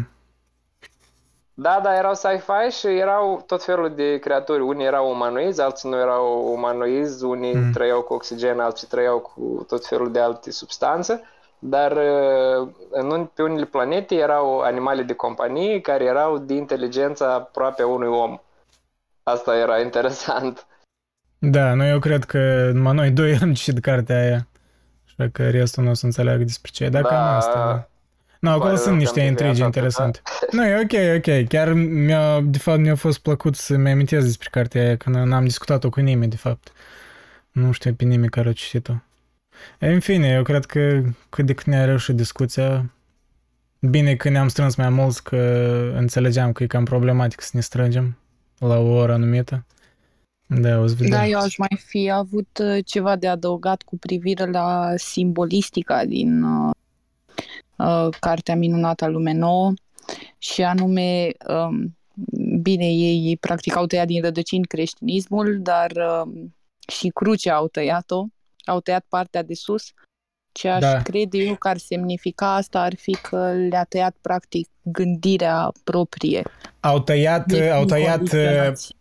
Da, 1.53 1.79
da, 1.83 1.97
erau 1.97 2.13
sci-fi 2.13 2.77
și 2.79 2.87
erau 2.87 3.43
tot 3.47 3.63
felul 3.63 3.93
de 3.95 4.17
creaturi. 4.19 4.61
Unii 4.61 4.85
erau 4.85 5.09
umanoizi, 5.11 5.61
alții 5.61 5.89
nu 5.89 5.97
erau 5.99 6.53
umanoizi, 6.53 7.23
unii 7.23 7.55
Mm. 7.55 7.71
trăiau 7.71 8.01
cu 8.01 8.13
oxigen, 8.13 8.59
alții 8.59 8.87
trăiau 8.87 9.19
cu 9.19 9.65
tot 9.67 9.85
felul 9.87 10.11
de 10.11 10.19
alte 10.19 10.51
substanțe. 10.51 11.21
Dar 11.63 11.91
uh, 11.91 12.67
în, 12.91 13.11
un- 13.11 13.25
pe 13.25 13.41
unele 13.41 13.65
planete 13.65 14.15
erau 14.15 14.59
animale 14.59 15.01
de 15.03 15.13
companie 15.13 15.81
care 15.81 16.03
erau 16.03 16.37
de 16.37 16.53
inteligența 16.53 17.33
aproape 17.33 17.81
a 17.81 17.87
unui 17.87 18.07
om. 18.07 18.39
Asta 19.23 19.55
era 19.57 19.79
interesant. 19.87 20.65
Da, 21.39 21.73
nu, 21.73 21.85
eu 21.85 21.99
cred 21.99 22.23
că 22.23 22.71
numai 22.73 22.93
noi 22.93 23.11
doi 23.11 23.37
am 23.41 23.53
citit 23.53 23.81
cartea 23.83 24.19
aia. 24.21 24.47
Așa 25.05 25.29
că 25.31 25.49
restul 25.49 25.83
nu 25.83 25.89
o 25.89 25.93
să 25.93 26.05
înțeleagă 26.05 26.43
despre 26.43 26.71
ce 26.73 26.83
e. 26.83 26.89
Dar 26.89 27.01
Da. 27.01 27.07
cam 27.07 27.35
asta, 27.35 27.65
da. 27.65 27.85
Nu, 28.39 28.49
acolo 28.49 28.63
Pare 28.63 28.75
sunt 28.75 28.85
rău 28.87 28.95
că 28.95 29.01
niște 29.01 29.19
am 29.21 29.25
intrigi 29.27 29.51
deviat 29.51 29.65
interesante. 29.65 30.21
Nu, 30.51 30.65
e 30.65 30.79
ok, 30.81 31.17
ok. 31.17 31.47
Chiar 31.47 31.73
mi-a, 31.73 32.39
de 32.41 32.57
fapt, 32.57 32.79
mi-a 32.79 32.95
fost 32.95 33.19
plăcut 33.19 33.55
să-mi 33.55 33.91
amintesc 33.91 34.25
despre 34.25 34.47
cartea 34.51 34.81
aia, 34.81 34.97
că 34.97 35.09
n- 35.09 35.23
n-am 35.23 35.43
discutat-o 35.43 35.89
cu 35.89 35.99
nimeni, 35.99 36.29
de 36.31 36.35
fapt. 36.37 36.71
Nu 37.51 37.71
știu 37.71 37.93
pe 37.93 38.03
nimeni 38.03 38.29
care 38.31 38.49
a 38.49 38.53
citit-o. 38.53 38.93
E, 39.79 39.87
În 39.87 39.99
fine, 39.99 40.27
eu 40.27 40.43
cred 40.43 40.65
că 40.65 41.01
cât 41.29 41.45
de 41.45 41.53
cât 41.53 41.65
ne-a 41.65 41.85
reușit 41.85 42.15
discuția, 42.15 42.91
bine 43.79 44.15
că 44.15 44.29
ne-am 44.29 44.47
strâns 44.47 44.75
mai 44.75 44.89
mulți, 44.89 45.23
că 45.23 45.37
înțelegeam 45.95 46.51
că 46.51 46.63
e 46.63 46.67
cam 46.67 46.83
problematic 46.83 47.41
să 47.41 47.51
ne 47.53 47.61
strângem 47.61 48.17
la 48.57 48.77
o 48.77 48.93
oră 48.93 49.13
anumită. 49.13 49.65
Da, 50.47 50.79
o 50.79 50.87
să 50.87 50.95
vedem. 50.97 51.11
Da, 51.11 51.27
eu 51.27 51.39
aș 51.39 51.57
mai 51.57 51.79
fi 51.85 52.09
avut 52.09 52.59
uh, 52.61 52.85
ceva 52.85 53.15
de 53.15 53.27
adăugat 53.27 53.81
cu 53.81 53.97
privire 53.97 54.45
la 54.45 54.93
simbolistica 54.95 56.05
din 56.05 56.43
uh, 56.43 56.71
uh, 57.77 58.07
Cartea 58.19 58.55
Minunată 58.55 59.05
a 59.05 59.07
Lume 59.07 59.33
Nouă 59.33 59.73
și 60.37 60.63
anume, 60.63 61.31
um, 61.47 61.97
bine, 62.61 62.85
ei 62.85 63.37
practic 63.37 63.75
au 63.75 63.85
tăiat 63.85 64.07
din 64.07 64.21
rădăcini 64.21 64.65
creștinismul, 64.65 65.59
dar 65.61 65.91
um, 66.23 66.55
și 66.87 67.07
crucea 67.07 67.55
au 67.55 67.67
tăiat-o, 67.67 68.25
au 68.71 68.79
tăiat 68.79 69.05
partea 69.09 69.43
de 69.43 69.53
sus. 69.53 69.91
Ce 70.51 70.69
aș 70.69 70.79
Da. 70.79 71.01
crede 71.01 71.37
eu 71.37 71.55
că 71.55 71.67
ar 71.67 71.77
semnifica 71.77 72.55
asta 72.55 72.81
ar 72.81 72.95
fi 72.95 73.11
că 73.11 73.51
le-a 73.69 73.83
tăiat 73.83 74.15
practic 74.21 74.67
gândirea 74.81 75.71
proprie. 75.83 76.43
Au 76.79 76.99
tăiat, 76.99 77.51
Ei 77.51 77.61
au 77.71 77.73
fiind 77.75 77.89
tăiat 77.89 78.15
condiționați. 78.17 78.95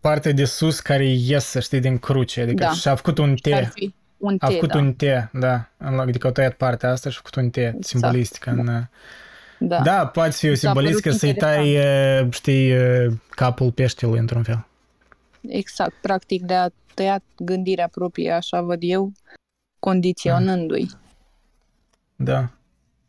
partea 0.00 0.32
de 0.32 0.44
sus 0.44 0.80
care 0.80 1.04
iese, 1.06 1.60
știi, 1.60 1.80
din 1.80 1.98
cruce. 1.98 2.40
Adică 2.40 2.62
Da. 2.64 2.70
și-a 2.70 2.94
făcut 2.94 3.18
un 3.18 3.34
T. 3.34 3.46
Ar 3.46 3.70
fi 3.74 3.94
un 4.16 4.36
A 4.38 4.48
T, 4.48 4.52
făcut 4.52 4.68
da. 4.68 4.78
un 4.78 4.92
T, 4.94 5.02
da. 5.32 5.68
În 5.76 5.94
loc- 5.94 6.08
Adică 6.08 6.26
au 6.26 6.32
tăiat 6.32 6.52
partea 6.54 6.90
asta 6.90 7.10
și 7.10 7.18
a 7.18 7.22
făcut 7.24 7.44
un 7.44 7.50
T, 7.50 7.84
simbolistică. 7.84 8.50
În, 8.50 8.64
Da. 8.64 8.88
da. 9.58 9.80
da, 9.82 10.06
poate 10.06 10.30
fi 10.30 10.46
o 10.46 10.50
Mi 10.50 10.56
s-a 10.56 10.66
simbolistică 10.66 11.00
părut 11.08 11.18
să-i 11.20 11.34
tai, 11.34 11.72
e, 11.72 12.28
știi, 12.30 12.68
e, 12.70 13.08
capul 13.30 13.72
peștelui 13.72 14.18
într-un 14.18 14.42
fel. 14.42 14.66
Exact, 15.48 15.94
practic 16.00 16.46
le-a 16.46 16.72
tăiat 16.94 17.22
gândirea 17.36 17.88
proprie, 17.88 18.30
așa 18.32 18.62
văd 18.62 18.78
eu, 18.82 19.12
condiționându-i. 19.78 20.90
Da. 22.16 22.48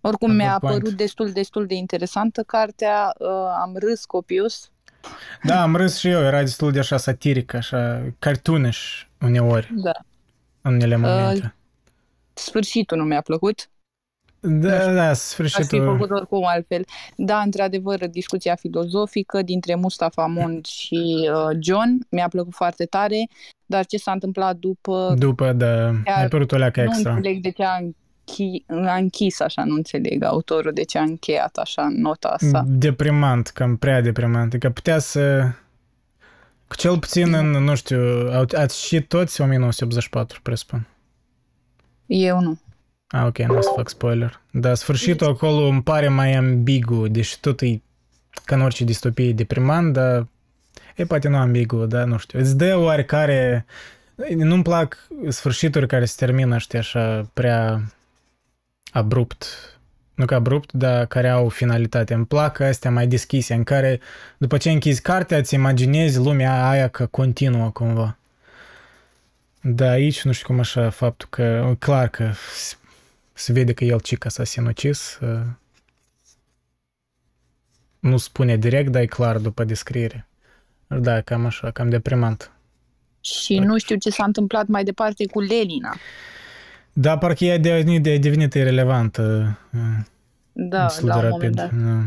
Oricum 0.01 0.29
A 0.29 0.33
mi-a 0.33 0.47
good 0.49 0.59
point. 0.59 0.81
părut 0.81 0.97
destul, 0.97 1.31
destul 1.31 1.65
de 1.65 1.73
interesantă 1.75 2.43
cartea, 2.43 3.15
uh, 3.19 3.27
am 3.61 3.75
râs 3.75 4.05
copios, 4.05 4.71
Da, 5.43 5.61
am 5.61 5.75
râs 5.75 5.97
și 5.97 6.07
eu, 6.07 6.21
era 6.21 6.39
destul 6.39 6.71
de 6.71 6.79
așa 6.79 6.97
satiric, 6.97 7.53
așa, 7.53 8.11
cartoonish 8.19 9.01
uneori, 9.21 9.69
da. 9.75 9.91
în 10.61 10.73
unele 10.73 10.95
momente. 10.95 11.55
Sfârșitul 12.33 12.97
nu 12.97 13.03
mi-a 13.03 13.21
plăcut, 13.21 13.69
da, 14.41 14.93
da, 14.93 15.09
aș 15.09 15.17
fi 15.17 15.23
sfârșitul. 15.25 15.85
făcut 15.85 16.09
oricum 16.11 16.45
altfel. 16.45 16.85
Da, 17.15 17.39
într-adevăr, 17.39 18.07
discuția 18.07 18.55
filozofică 18.55 19.41
dintre 19.41 19.75
Mustafa 19.75 20.25
Mond 20.25 20.65
și 20.65 21.29
uh, 21.33 21.57
John 21.61 22.07
mi-a 22.09 22.27
plăcut 22.27 22.53
foarte 22.53 22.85
tare, 22.85 23.27
dar 23.65 23.85
ce 23.85 23.97
s-a 23.97 24.11
întâmplat 24.11 24.55
după, 24.55 25.15
După, 25.17 25.51
da, 25.53 25.91
Chiar 26.03 26.19
ai 26.21 26.27
părut 26.27 26.51
o 26.51 26.57
leacă 26.57 26.79
nu 26.83 26.85
extra. 26.89 27.13
înțeleg 27.13 27.41
de 27.41 27.49
ce 27.51 27.63
a, 27.63 27.77
închi- 27.81 28.65
a 28.87 28.95
închis 28.95 29.39
așa, 29.39 29.63
nu 29.63 29.75
înțeleg 29.75 30.23
autorul 30.23 30.71
de 30.73 30.83
ce 30.83 30.97
a 30.97 31.01
încheiat 31.01 31.55
așa 31.57 31.87
nota 31.95 32.27
asta. 32.27 32.63
Deprimant, 32.67 33.47
cam 33.47 33.75
prea 33.77 34.01
deprimant. 34.01 34.45
Adică 34.53 34.69
putea 34.69 34.99
să... 34.99 35.51
Cu 36.67 36.75
cel 36.75 36.99
puțin 36.99 37.33
în, 37.33 37.49
nu 37.63 37.75
știu, 37.75 37.99
au- 38.33 38.45
ați 38.57 38.85
și 38.85 39.01
toți 39.01 39.41
1984, 39.41 40.39
presupun. 40.41 40.87
Eu 42.05 42.39
nu. 42.39 42.59
Ah, 43.11 43.25
ok, 43.25 43.37
nu 43.37 43.57
o 43.57 43.61
să 43.61 43.69
fac 43.75 43.89
spoiler. 43.89 44.39
Dar 44.51 44.75
sfârșitul 44.75 45.27
acolo 45.27 45.65
îmi 45.65 45.83
pare 45.83 46.07
mai 46.07 46.33
ambigu, 46.35 47.07
deși 47.07 47.39
tot 47.39 47.61
e 47.61 47.81
ca 48.45 48.55
în 48.55 48.61
orice 48.61 48.83
distopie 48.83 49.31
deprimant, 49.33 49.93
dar 49.93 50.27
e 50.95 51.05
poate 51.05 51.27
nu 51.27 51.37
ambigu, 51.37 51.85
dar 51.85 52.05
nu 52.05 52.17
știu. 52.17 52.39
Îți 52.39 52.57
dă 52.57 52.77
oarecare... 52.77 53.65
Nu-mi 54.35 54.63
plac 54.63 55.07
sfârșituri 55.27 55.87
care 55.87 56.05
se 56.05 56.25
termină, 56.25 56.57
știi, 56.57 56.77
așa, 56.79 57.29
prea 57.33 57.81
abrupt. 58.91 59.45
Nu 60.13 60.25
că 60.25 60.35
abrupt, 60.35 60.71
dar 60.71 61.05
care 61.05 61.29
au 61.29 61.49
finalitate. 61.49 62.13
Îmi 62.13 62.25
plac 62.25 62.59
astea 62.59 62.91
mai 62.91 63.07
deschise, 63.07 63.53
în 63.53 63.63
care 63.63 63.99
după 64.37 64.57
ce 64.57 64.71
închizi 64.71 65.01
cartea, 65.01 65.37
îți 65.37 65.53
imaginezi 65.53 66.17
lumea 66.17 66.69
aia 66.69 66.87
că 66.87 67.05
continuă 67.05 67.69
cumva. 67.69 68.17
Da, 69.61 69.89
aici 69.89 70.23
nu 70.23 70.31
știu 70.31 70.47
cum 70.47 70.59
așa 70.59 70.89
faptul 70.89 71.27
că, 71.31 71.73
clar 71.79 72.07
că 72.07 72.31
s- 72.53 72.78
se 73.39 73.53
vede 73.53 73.73
că 73.73 73.83
el 73.83 73.99
cica 73.99 74.29
s-a 74.29 74.43
sinucis. 74.43 75.17
uh, 75.21 75.39
Nu 77.99 78.17
spune 78.17 78.57
direct, 78.57 78.91
dar 78.91 79.01
e 79.01 79.05
clar 79.05 79.37
după 79.37 79.63
descriere. 79.63 80.27
Da, 80.87 81.21
cam 81.21 81.45
așa, 81.45 81.71
cam 81.71 81.89
deprimant. 81.89 82.51
Și 83.21 83.59
nu 83.59 83.77
știu 83.77 83.95
ce 83.97 84.09
s-a 84.09 84.23
întâmplat 84.23 84.67
mai 84.67 84.83
departe 84.83 85.25
cu 85.27 85.39
Lenina. 85.39 85.95
Da, 86.93 87.17
parcă 87.17 87.43
ea 87.45 87.53
a 87.53 87.57
devenit, 87.57 88.05
a 88.07 88.17
devenit 88.17 88.53
irelevantă 88.53 89.57
uh, 89.73 90.05
Da, 90.51 90.83
destul 90.83 91.07
la 91.07 91.19
de 91.19 91.25
un 91.25 91.31
rapid. 91.31 91.55
moment 91.55 91.55
dat, 91.55 91.71
Da. 91.93 92.01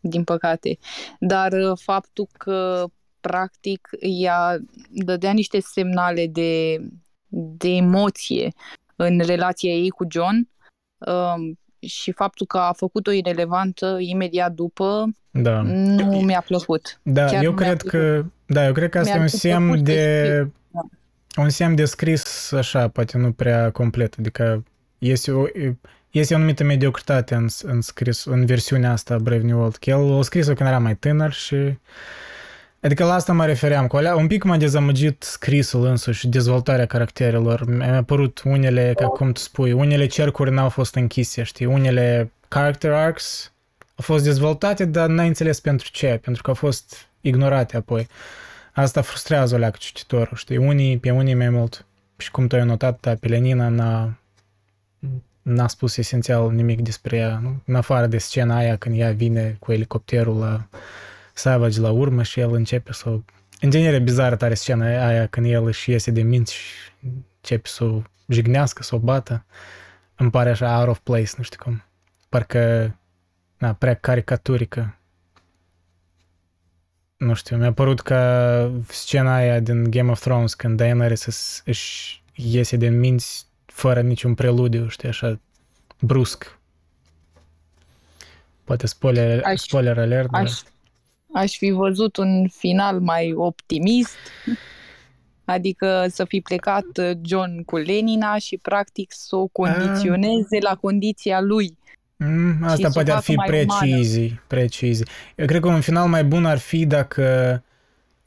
din 0.00 0.24
păcate. 0.24 0.78
Dar 1.18 1.52
uh, 1.52 1.78
faptul 1.82 2.26
că 2.38 2.86
practic 3.20 3.88
ea 4.00 4.58
dădea 4.90 5.32
niște 5.32 5.60
semnale 5.60 6.26
de, 6.26 6.78
de 7.28 7.68
emoție 7.68 8.52
în 9.02 9.20
relația 9.26 9.70
ei 9.70 9.88
cu 9.88 10.06
John 10.10 10.48
um, 10.98 11.58
și 11.80 12.12
faptul 12.12 12.46
că 12.46 12.58
a 12.58 12.72
făcut-o 12.72 13.10
irelevantă 13.10 13.96
imediat 13.98 14.52
după 14.52 15.04
Da. 15.30 15.60
nu 15.62 16.04
mi-a 16.20 16.40
plăcut. 16.46 17.00
Da, 17.02 17.24
Chiar 17.24 17.42
eu 17.42 17.50
nu 17.50 17.56
mi-a 17.56 17.66
cred 17.66 17.82
plăcut. 17.82 18.00
că, 18.00 18.24
da, 18.46 18.66
eu 18.66 18.72
cred 18.72 18.90
că 18.90 18.98
asta 18.98 19.10
e 19.10 19.12
Mi-ar 19.12 19.24
un 19.24 19.30
fi 19.30 19.36
semn 19.38 19.66
plăcut 19.66 19.86
să 19.86 19.92
de, 19.92 20.32
știu. 20.34 20.90
un 21.42 21.48
semn 21.48 21.74
de 21.74 21.84
scris 21.84 22.52
așa, 22.52 22.88
poate 22.88 23.18
nu 23.18 23.32
prea 23.32 23.70
complet, 23.70 24.14
adică 24.18 24.64
este 24.98 25.30
o, 25.32 25.44
este 26.10 26.34
o 26.34 26.36
anumită 26.36 26.64
mediocritate 26.64 27.34
în, 27.34 27.46
în 27.62 27.80
scris, 27.80 28.24
în 28.24 28.46
versiunea 28.46 28.92
asta 28.92 29.18
Brave 29.18 29.42
New 29.42 29.56
World, 29.58 29.76
că 29.76 29.90
el 29.90 30.18
a 30.18 30.22
scris-o 30.22 30.52
când 30.54 30.68
era 30.68 30.78
mai 30.78 30.96
tânăr 30.96 31.32
și 31.32 31.56
Adică 32.80 33.04
la 33.04 33.14
asta 33.14 33.32
mă 33.32 33.46
refeream, 33.46 33.86
cu 33.86 33.96
alea, 33.96 34.16
un 34.16 34.26
pic 34.26 34.42
m-a 34.42 34.56
dezamăgit 34.56 35.22
scrisul 35.22 35.84
însuși 35.84 36.18
și 36.18 36.28
dezvoltarea 36.28 36.86
caracterelor. 36.86 37.64
Mi-a 37.66 38.02
părut 38.02 38.42
unele, 38.44 38.92
ca 38.96 39.06
cum 39.06 39.32
tu 39.32 39.40
spui, 39.40 39.72
unele 39.72 40.06
cercuri 40.06 40.50
n-au 40.50 40.68
fost 40.68 40.94
închise, 40.94 41.42
știi, 41.42 41.66
unele 41.66 42.32
character 42.48 42.92
arcs 42.92 43.52
au 43.78 44.04
fost 44.14 44.24
dezvoltate, 44.24 44.84
dar 44.84 45.08
n-ai 45.08 45.26
înțeles 45.26 45.60
pentru 45.60 45.88
ce, 45.90 46.18
pentru 46.22 46.42
că 46.42 46.48
au 46.48 46.56
fost 46.56 47.08
ignorate 47.20 47.76
apoi. 47.76 48.06
Asta 48.72 49.00
frustrează 49.00 49.54
o 49.54 49.58
leacă 49.58 49.76
cititorul, 49.80 50.36
știi, 50.36 50.56
unii, 50.56 50.98
pe 50.98 51.10
unii 51.10 51.34
mai 51.34 51.48
mult. 51.48 51.84
Și 52.16 52.30
cum 52.30 52.46
tu 52.46 52.56
ai 52.56 52.64
notat, 52.64 53.00
da, 53.00 53.14
pe 53.14 53.28
Lenina 53.28 53.68
n-a, 53.68 54.18
n-a 55.42 55.68
spus 55.68 55.96
esențial 55.96 56.50
nimic 56.50 56.80
despre 56.80 57.16
ea, 57.16 57.38
nu? 57.42 57.62
în 57.64 57.74
afară 57.74 58.06
de 58.06 58.18
scena 58.18 58.56
aia 58.56 58.76
când 58.76 58.98
ea 58.98 59.12
vine 59.12 59.56
cu 59.58 59.72
elicopterul 59.72 60.38
la 60.38 60.66
Savage 61.40 61.80
la 61.80 61.90
urmă 61.90 62.22
și 62.22 62.40
el 62.40 62.52
începe 62.52 62.92
să... 62.92 63.18
În 63.60 63.70
genere 63.70 63.98
bizară 63.98 64.36
tare 64.36 64.54
scena 64.54 65.06
aia 65.06 65.26
când 65.26 65.46
el 65.46 65.66
își 65.66 65.90
iese 65.90 66.10
de 66.10 66.22
minți 66.22 66.54
și 66.54 66.64
începe 67.40 67.68
să 67.68 67.84
o 67.84 68.02
jignească, 68.28 68.82
să 68.82 68.94
o 68.94 68.98
bată. 68.98 69.44
Îmi 70.16 70.30
pare 70.30 70.50
așa 70.50 70.78
out 70.78 70.88
of 70.88 70.98
place, 70.98 71.30
nu 71.36 71.42
știu 71.42 71.58
cum. 71.62 71.84
Parcă, 72.28 72.94
na, 73.58 73.72
prea 73.72 73.94
caricaturică. 73.94 74.98
Nu 77.16 77.34
știu, 77.34 77.56
mi-a 77.56 77.72
părut 77.72 78.00
ca 78.00 78.72
scena 78.88 79.34
aia 79.34 79.60
din 79.60 79.90
Game 79.90 80.10
of 80.10 80.20
Thrones 80.20 80.54
când 80.54 80.76
Daenerys 80.76 81.24
îs- 81.24 81.62
își 81.64 82.22
iese 82.34 82.76
din 82.76 82.98
minți 82.98 83.46
fără 83.66 84.00
niciun 84.00 84.34
preludiu, 84.34 84.88
știi, 84.88 85.08
așa 85.08 85.40
brusc. 86.00 86.58
Poate 88.64 88.86
spoiler, 88.86 89.42
Aș- 89.44 89.60
spoiler 89.60 89.98
alert, 89.98 90.30
dar... 90.30 90.40
Aș, 91.32 91.42
aș 91.42 91.56
fi 91.56 91.70
văzut 91.70 92.16
un 92.16 92.48
final 92.48 93.00
mai 93.00 93.32
optimist, 93.36 94.16
adică 95.44 96.06
să 96.08 96.24
fi 96.24 96.40
plecat 96.40 96.84
uh, 96.98 97.10
John 97.22 97.62
cu 97.64 97.76
Lenina 97.76 98.38
și 98.38 98.58
practic 98.62 99.12
să 99.12 99.36
o 99.36 99.46
condiționeze 99.46 100.58
la 100.60 100.74
condiția 100.74 101.40
lui. 101.40 101.78
Mm, 102.16 102.56
asta 102.62 102.76
să 102.76 102.86
o 102.86 102.90
poate 102.92 103.10
ar 103.10 103.16
facă 103.16 103.30
fi 103.30 103.34
mai 103.34 103.64
umană. 103.64 103.80
precizii, 103.80 104.40
precizii. 104.46 105.06
Eu 105.34 105.46
cred 105.46 105.60
că 105.60 105.68
un 105.68 105.80
final 105.80 106.08
mai 106.08 106.24
bun 106.24 106.44
ar 106.44 106.58
fi 106.58 106.86
dacă 106.86 107.62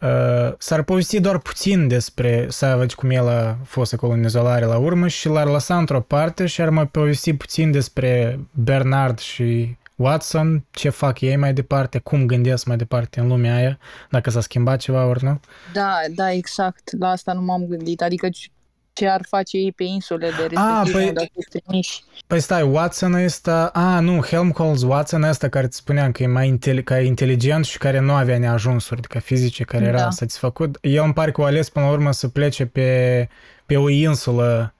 uh, 0.01 0.53
s-ar 0.57 0.83
povesti 0.83 1.19
doar 1.19 1.37
puțin 1.37 1.87
despre 1.87 2.45
Savage, 2.49 2.95
cum 2.95 3.09
el 3.09 3.27
a 3.27 3.57
fost 3.65 3.93
acolo 3.93 4.13
în 4.13 4.23
izolare 4.23 4.65
la 4.65 4.77
urmă 4.77 5.07
și 5.07 5.27
l-ar 5.27 5.47
lăsa 5.47 5.77
într-o 5.77 6.01
parte 6.01 6.45
și 6.45 6.61
ar 6.61 6.69
mai 6.69 6.87
povesti 6.87 7.33
puțin 7.33 7.71
despre 7.71 8.39
Bernard 8.51 9.19
și 9.19 9.75
Watson, 10.03 10.63
ce 10.71 10.89
fac 10.89 11.21
ei 11.21 11.35
mai 11.35 11.53
departe, 11.53 11.97
cum 11.99 12.25
gândesc 12.25 12.65
mai 12.65 12.77
departe 12.77 13.19
în 13.19 13.27
lumea 13.27 13.55
aia, 13.55 13.77
dacă 14.09 14.29
s-a 14.29 14.41
schimbat 14.41 14.79
ceva 14.79 15.05
ori 15.05 15.23
nu. 15.23 15.39
Da, 15.73 15.93
da, 16.15 16.31
exact. 16.31 16.97
La 16.99 17.09
asta 17.09 17.33
nu 17.33 17.41
m-am 17.41 17.65
gândit. 17.67 18.01
Adică 18.01 18.29
ce- 18.29 18.47
ce 18.93 19.07
ar 19.07 19.21
face 19.29 19.57
ei 19.57 19.71
pe 19.71 19.83
insulele 19.83 20.31
respective 20.47 20.99
păi- 21.03 21.07
unde 21.07 21.19
au 21.19 21.27
fost 21.33 21.47
trimiși. 21.65 22.03
Păi 22.27 22.39
stai, 22.39 22.61
Watson 22.61 23.13
ăsta... 23.13 23.69
A, 23.73 23.99
nu, 23.99 24.21
Helmholtz 24.21 24.81
Watson 24.81 25.23
ăsta 25.23 25.49
care 25.49 25.65
îți 25.65 25.77
spuneam 25.77 26.11
că 26.11 26.23
e 26.23 26.27
mai 26.27 26.47
inteli- 26.47 26.83
că 26.83 26.93
e 26.93 27.05
inteligent 27.05 27.65
și 27.65 27.77
care 27.77 27.99
nu 27.99 28.13
avea 28.13 28.37
neajunsuri, 28.37 28.99
adică 28.99 29.19
fizice, 29.19 29.63
care 29.63 29.85
era 29.85 29.97
Da. 29.97 30.09
satisfăcut. 30.09 30.77
El 30.81 31.03
îmi 31.03 31.13
pare 31.13 31.31
că 31.31 31.41
o 31.41 31.43
ales 31.43 31.69
până 31.69 31.85
la 31.85 31.91
urmă 31.91 32.11
să 32.11 32.27
plece 32.27 32.65
pe, 32.65 33.29
pe 33.65 33.77
o 33.77 33.89
insulă. 33.89 34.73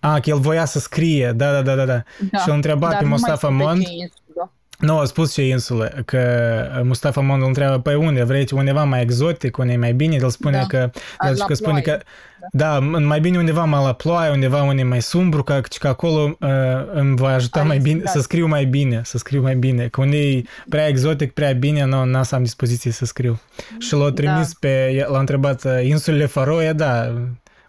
A, 0.00 0.20
că 0.20 0.30
el 0.30 0.38
voia 0.38 0.64
să 0.64 0.78
scrie, 0.78 1.32
da, 1.36 1.52
da, 1.52 1.62
da, 1.62 1.74
da, 1.74 1.84
da. 1.84 2.02
Da. 2.30 2.38
Și 2.38 2.48
îl 2.48 2.54
întreba 2.54 2.88
Dar 2.88 2.96
pe 2.96 3.02
nu 3.02 3.08
mai 3.08 3.18
Mustafa 3.18 3.46
știu 3.46 3.56
Nu, 4.78 4.98
a 4.98 5.04
spus 5.04 5.32
ce 5.32 5.42
insulă, 5.46 5.92
că 6.04 6.20
Mustafa 6.82 7.20
Mond 7.20 7.40
îl 7.42 7.46
întreabă, 7.46 7.78
păi 7.80 7.94
unde, 7.94 8.22
vrei 8.22 8.46
undeva 8.52 8.84
mai 8.84 9.02
exotic, 9.02 9.56
unde 9.56 9.72
e 9.72 9.76
mai 9.76 9.92
bine? 9.92 10.14
El 10.14 10.28
spune 10.30 10.56
Da. 10.56 10.66
că, 10.66 10.90
A, 11.16 11.28
el 11.28 11.34
la 11.38 11.44
că 11.44 11.54
spune 11.54 11.80
ploaie. 11.80 11.98
că, 11.98 12.04
da, 12.52 12.78
mai 12.80 13.20
bine 13.20 13.38
undeva 13.38 13.64
mai 13.64 13.84
la 13.84 13.92
ploaie, 13.92 14.30
undeva 14.30 14.62
unde 14.62 14.80
e 14.80 14.84
mai 14.84 15.02
sumbru, 15.02 15.42
că, 15.42 15.60
că 15.78 15.88
acolo 15.88 16.36
uh, 16.40 16.48
îmi 16.92 17.16
va 17.16 17.28
ajuta 17.28 17.58
Are 17.58 17.68
mai 17.68 17.78
bine, 17.78 17.90
să 17.94 17.94
inspirație. 17.96 18.20
scriu 18.22 18.46
mai 18.46 18.64
bine, 18.64 19.00
să 19.04 19.18
scriu 19.18 19.42
mai 19.42 19.54
bine, 19.56 19.88
că 19.88 20.00
unde 20.00 20.16
e 20.30 20.42
prea 20.68 20.86
exotic, 20.86 21.32
prea 21.32 21.52
bine, 21.52 21.84
nu, 21.84 22.04
n-am 22.04 22.22
să 22.22 22.34
am 22.34 22.42
dispoziție 22.42 22.90
să 22.90 23.04
scriu. 23.04 23.40
Și 23.78 23.94
l-a 23.94 24.10
trimis 24.12 24.46
Da. 24.48 24.56
pe, 24.60 25.06
l-a 25.08 25.18
întrebat, 25.18 25.64
uh, 25.64 25.80
insulele 25.82 26.26
Faroe, 26.26 26.72
da, 26.72 27.12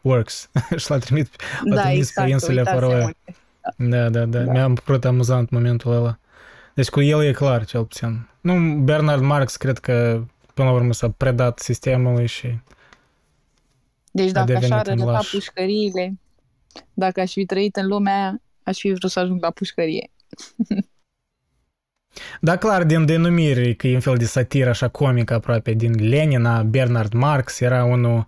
works. 0.02 0.50
și 0.78 0.86
l-a 0.90 0.98
trimis, 0.98 1.28
l-a 1.64 1.76
Da, 1.76 1.82
trimis 1.82 2.08
exact. 2.08 2.28
pe 2.28 2.34
insulele 2.34 2.60
uitați-mă. 2.60 2.90
Faroe. 2.90 3.14
Da, 3.78 4.10
da, 4.10 4.26
da, 4.26 4.40
mi-am 4.52 4.74
părut 4.74 5.06
amuzant 5.06 5.50
momentul 5.50 5.92
ăla. 5.94 6.18
Deci 6.78 6.90
cu 6.90 7.02
el 7.02 7.24
e 7.24 7.32
clar, 7.32 7.66
cel 7.66 7.86
puțin. 7.86 8.28
Nu, 8.42 8.76
Bernard 8.84 9.22
Marx 9.22 9.56
cred 9.56 9.78
că 9.78 10.24
până 10.54 10.68
la 10.70 10.74
urmă 10.76 10.94
s-a 10.94 11.10
predat 11.10 11.60
sistemului 11.60 12.28
și... 12.28 12.60
Deci 14.12 14.32
dacă 14.32 14.46
devenit 14.46 14.72
așa 14.72 14.80
ar 14.80 14.88
un 14.88 14.92
arăta 15.02 15.12
laș. 15.12 15.30
pușcăriile, 15.30 16.14
dacă 16.94 17.20
aș 17.22 17.32
fi 17.32 17.46
trăit 17.46 17.76
în 17.76 17.88
lumea 17.88 18.14
aia, 18.14 18.42
aș 18.64 18.80
fi 18.80 18.94
vrut 18.94 19.12
să 19.12 19.20
ajung 19.20 19.42
la 19.42 19.52
pușcărie. 19.52 20.12
Da, 22.42 22.58
clar, 22.58 22.84
din 22.84 23.06
denumiri, 23.06 23.76
că 23.76 23.88
e 23.88 23.94
un 23.94 24.00
fel 24.00 24.18
de 24.18 24.26
satiră 24.26 24.70
așa 24.70 24.88
comică 24.88 25.34
aproape, 25.34 25.72
din 25.74 26.10
Lenina, 26.10 26.64
Bernard 26.64 27.14
Marx, 27.14 27.60
era 27.60 27.84
unul 27.84 28.28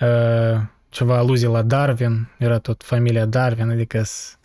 uh, 0.00 0.60
ceva 0.88 1.16
aluzie 1.16 1.48
la 1.48 1.62
Darwin, 1.62 2.28
era 2.38 2.58
tot 2.58 2.82
familia 2.82 3.24
Darwin, 3.26 3.70
adică 3.70 4.02
s- 4.02 4.38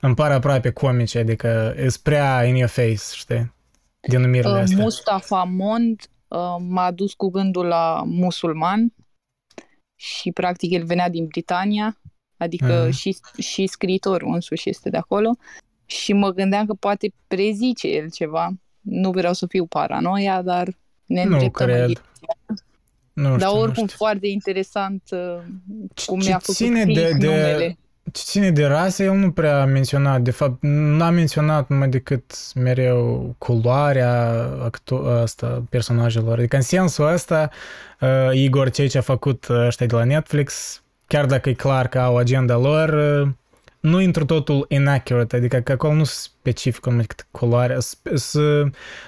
îmi 0.00 0.14
pare 0.14 0.34
aproape 0.34 0.70
comice, 0.70 1.18
adică 1.18 1.74
e 1.76 1.86
prea 2.02 2.44
in 2.44 2.54
your 2.54 2.68
face, 2.68 2.98
știi? 3.14 3.52
Denumirile 4.00 4.52
Uh, 4.52 4.58
astea. 4.58 4.78
Mustafa 4.78 5.42
Mond 5.42 6.00
uh, 6.28 6.56
m-a 6.58 6.90
dus 6.90 7.14
cu 7.14 7.30
gândul 7.30 7.66
la 7.66 8.02
musulman 8.06 8.92
și 9.96 10.32
practic 10.32 10.70
el 10.72 10.84
venea 10.84 11.08
din 11.08 11.26
Britania, 11.26 12.00
adică 12.36 12.82
Mhm. 12.82 12.90
și, 12.96 13.16
și 13.38 13.66
scriitorul 13.66 14.34
însuși 14.34 14.68
este 14.68 14.90
de 14.90 14.96
acolo 14.96 15.36
și 15.86 16.12
mă 16.12 16.30
gândeam 16.30 16.66
că 16.66 16.74
poate 16.74 17.12
prezice 17.26 17.88
el 17.88 18.10
ceva. 18.10 18.50
Nu 18.80 19.10
vreau 19.10 19.32
să 19.32 19.46
fiu 19.46 19.66
paranoia, 19.66 20.42
dar 20.42 20.68
ne 21.06 21.24
Nu 21.24 21.32
îndreptăm 21.32 21.66
în 21.66 21.72
cred. 21.72 21.86
direcția. 21.86 22.36
Nu 23.12 23.24
știu, 23.24 23.36
Dar 23.38 23.52
nu 23.52 23.58
oricum 23.60 23.86
știu. 23.86 23.96
foarte 23.96 24.26
interesant 24.26 25.02
uh, 25.10 25.36
cum 26.06 26.18
Ce 26.20 26.28
mi-a 26.28 26.38
făcut 26.38 26.54
ține 26.54 26.82
click 26.82 27.00
de- 27.00 27.12
de- 27.18 27.26
numele. 27.26 27.78
Ce 28.12 28.22
ține 28.24 28.50
de 28.50 28.66
rasă, 28.66 29.02
el 29.02 29.12
nu 29.12 29.30
prea 29.30 29.60
a 29.60 29.64
menționat. 29.64 30.20
De 30.20 30.30
fapt, 30.30 30.56
n-a 30.60 31.10
menționat 31.10 31.68
numai 31.68 31.88
decât 31.88 32.32
mereu 32.54 33.34
culoarea 33.38 34.34
acto- 34.70 35.22
asta, 35.22 35.62
personajelor. 35.70 36.38
Adică 36.38 36.56
în 36.56 36.62
sensul 36.62 37.06
ăsta, 37.12 37.50
uh, 38.00 38.08
Igor, 38.32 38.70
cei 38.70 38.88
ce 38.88 38.98
a 38.98 39.00
făcut 39.00 39.46
uh, 39.48 39.66
ăștia 39.66 39.86
de 39.86 39.94
la 39.94 40.04
Netflix, 40.04 40.82
chiar 41.06 41.26
dacă 41.26 41.48
e 41.48 41.52
clar 41.52 41.88
că 41.88 41.98
au 41.98 42.16
agenda 42.16 42.56
lor, 42.56 42.88
uh, 43.22 43.28
nu 43.80 44.00
intru 44.00 44.24
totul 44.24 44.64
inaccurate, 44.68 45.36
adică 45.36 45.56
că 45.58 45.72
acolo 45.72 45.92
nu 45.94 46.04
se 46.04 46.14
specifică 46.18 46.88
numai 46.88 47.04
decât 47.08 47.26
culoarea. 47.30 47.80
S- 47.80 48.00
s- 48.14 48.36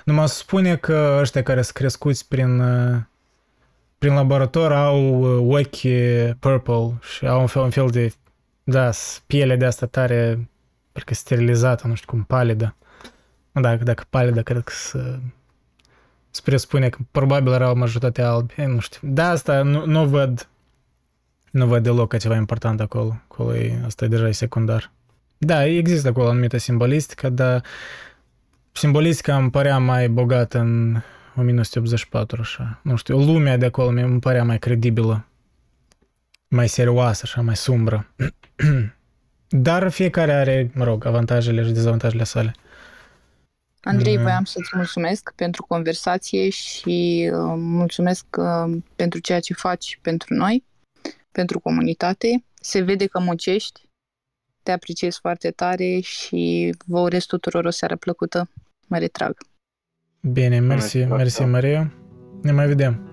numai 0.05 0.29
se 0.29 0.35
spune 0.35 0.77
că 0.77 1.17
ăștia 1.21 1.43
care 1.43 1.63
sunt 1.63 1.77
crescuți 1.77 2.29
prin, 2.29 2.61
uh, 2.61 2.97
prin 3.99 4.15
laborator 4.15 4.73
au 4.73 5.21
uh, 5.21 5.57
ochi 5.59 5.85
uh, 5.85 6.31
purple 6.39 6.95
și 7.17 7.27
au 7.27 7.41
un 7.41 7.47
fel, 7.47 7.63
un 7.63 7.71
fel 7.71 7.89
de 7.91 8.13
da, 8.65 8.91
s- 8.91 9.23
piele 9.27 9.57
de 9.57 9.65
asta 9.65 9.87
tare, 9.87 10.49
parcă 10.93 11.15
sterilizată, 11.15 11.87
nu 11.87 11.95
știu 11.95 12.11
cum, 12.11 12.23
palidă. 12.25 12.75
Nu, 13.53 13.61
Dacă, 13.61 13.85
dacă 13.85 14.05
palidă, 14.11 14.43
cred 14.43 14.63
că 14.63 14.73
să... 14.75 15.19
Se 16.31 16.41
presupune 16.45 16.89
că 16.89 16.99
probabil 17.11 17.53
erau 17.53 17.77
majoritatea 17.77 18.31
albi, 18.31 18.55
e, 18.57 18.67
nu 18.67 18.79
știu. 18.81 19.09
Da, 19.09 19.29
asta 19.29 19.63
nu, 19.63 19.87
nu 19.87 20.07
văd, 20.07 20.49
nu 21.51 21.67
văd 21.67 21.83
deloc 21.83 22.09
ca 22.09 22.17
ceva 22.17 22.37
important 22.37 22.81
acolo. 22.81 23.21
Acolo 23.29 23.55
e, 23.57 23.81
asta 23.85 24.05
e 24.05 24.09
deja 24.09 24.29
e 24.29 24.33
secundar. 24.33 24.91
Da, 25.39 25.67
există 25.67 26.09
acolo 26.09 26.29
anumită 26.29 26.57
simbolistică, 26.57 27.29
dar 27.29 27.63
simbolistica 28.73 29.37
îmi 29.37 29.51
părea 29.51 29.79
mai 29.79 30.09
bogată 30.09 30.59
în 30.59 31.01
1984, 31.37 32.41
așa. 32.41 32.81
Nu 32.83 32.97
știu, 32.97 33.19
lumea 33.19 33.57
de 33.57 33.67
acolo 33.67 33.91
mi 33.91 34.01
îmi 34.03 34.21
părea 34.21 34.45
mai 34.45 34.59
credibilă 34.59 35.25
mai 36.53 36.69
serioasă, 36.69 37.21
așa, 37.25 37.41
mai 37.41 37.57
sumbră. 37.57 38.15
Dar 39.49 39.91
fiecare 39.91 40.33
are, 40.33 40.71
mă 40.75 40.85
rog, 40.85 41.05
avantajele 41.05 41.65
și 41.65 41.71
dezavantajele 41.71 42.25
sale. 42.25 42.55
Andrei, 43.81 44.17
Mm. 44.17 44.23
voiam 44.23 44.45
să-ți 44.45 44.71
mulțumesc 44.75 45.33
pentru 45.37 45.65
conversație 45.69 46.49
și 46.49 47.31
uh, 47.33 47.55
mulțumesc 47.57 48.25
uh, 48.39 48.77
pentru 48.97 49.19
ceea 49.19 49.41
ce 49.41 49.55
faci 49.55 49.99
pentru 50.03 50.35
noi, 50.35 50.65
pentru 51.31 51.61
comunitate. 51.61 52.45
Se 52.61 52.81
vede 52.81 53.07
că 53.07 53.19
muncești, 53.19 53.81
te 54.63 54.71
apreciez 54.73 55.17
foarte 55.17 55.51
tare 55.51 56.01
și 56.01 56.75
vă 56.87 57.01
urez 57.01 57.25
tuturor 57.25 57.65
o 57.65 57.71
seară 57.71 57.97
plăcută. 57.97 58.49
Mă 58.87 58.99
retrag. 58.99 59.37
Bine, 60.21 60.59
mersi, 60.59 60.97
Mulțumesc, 60.97 61.23
mersi, 61.23 61.39
da. 61.39 61.47
Maria. 61.47 61.93
Ne 62.43 62.53
mai 62.53 62.67
vedem. 62.67 63.07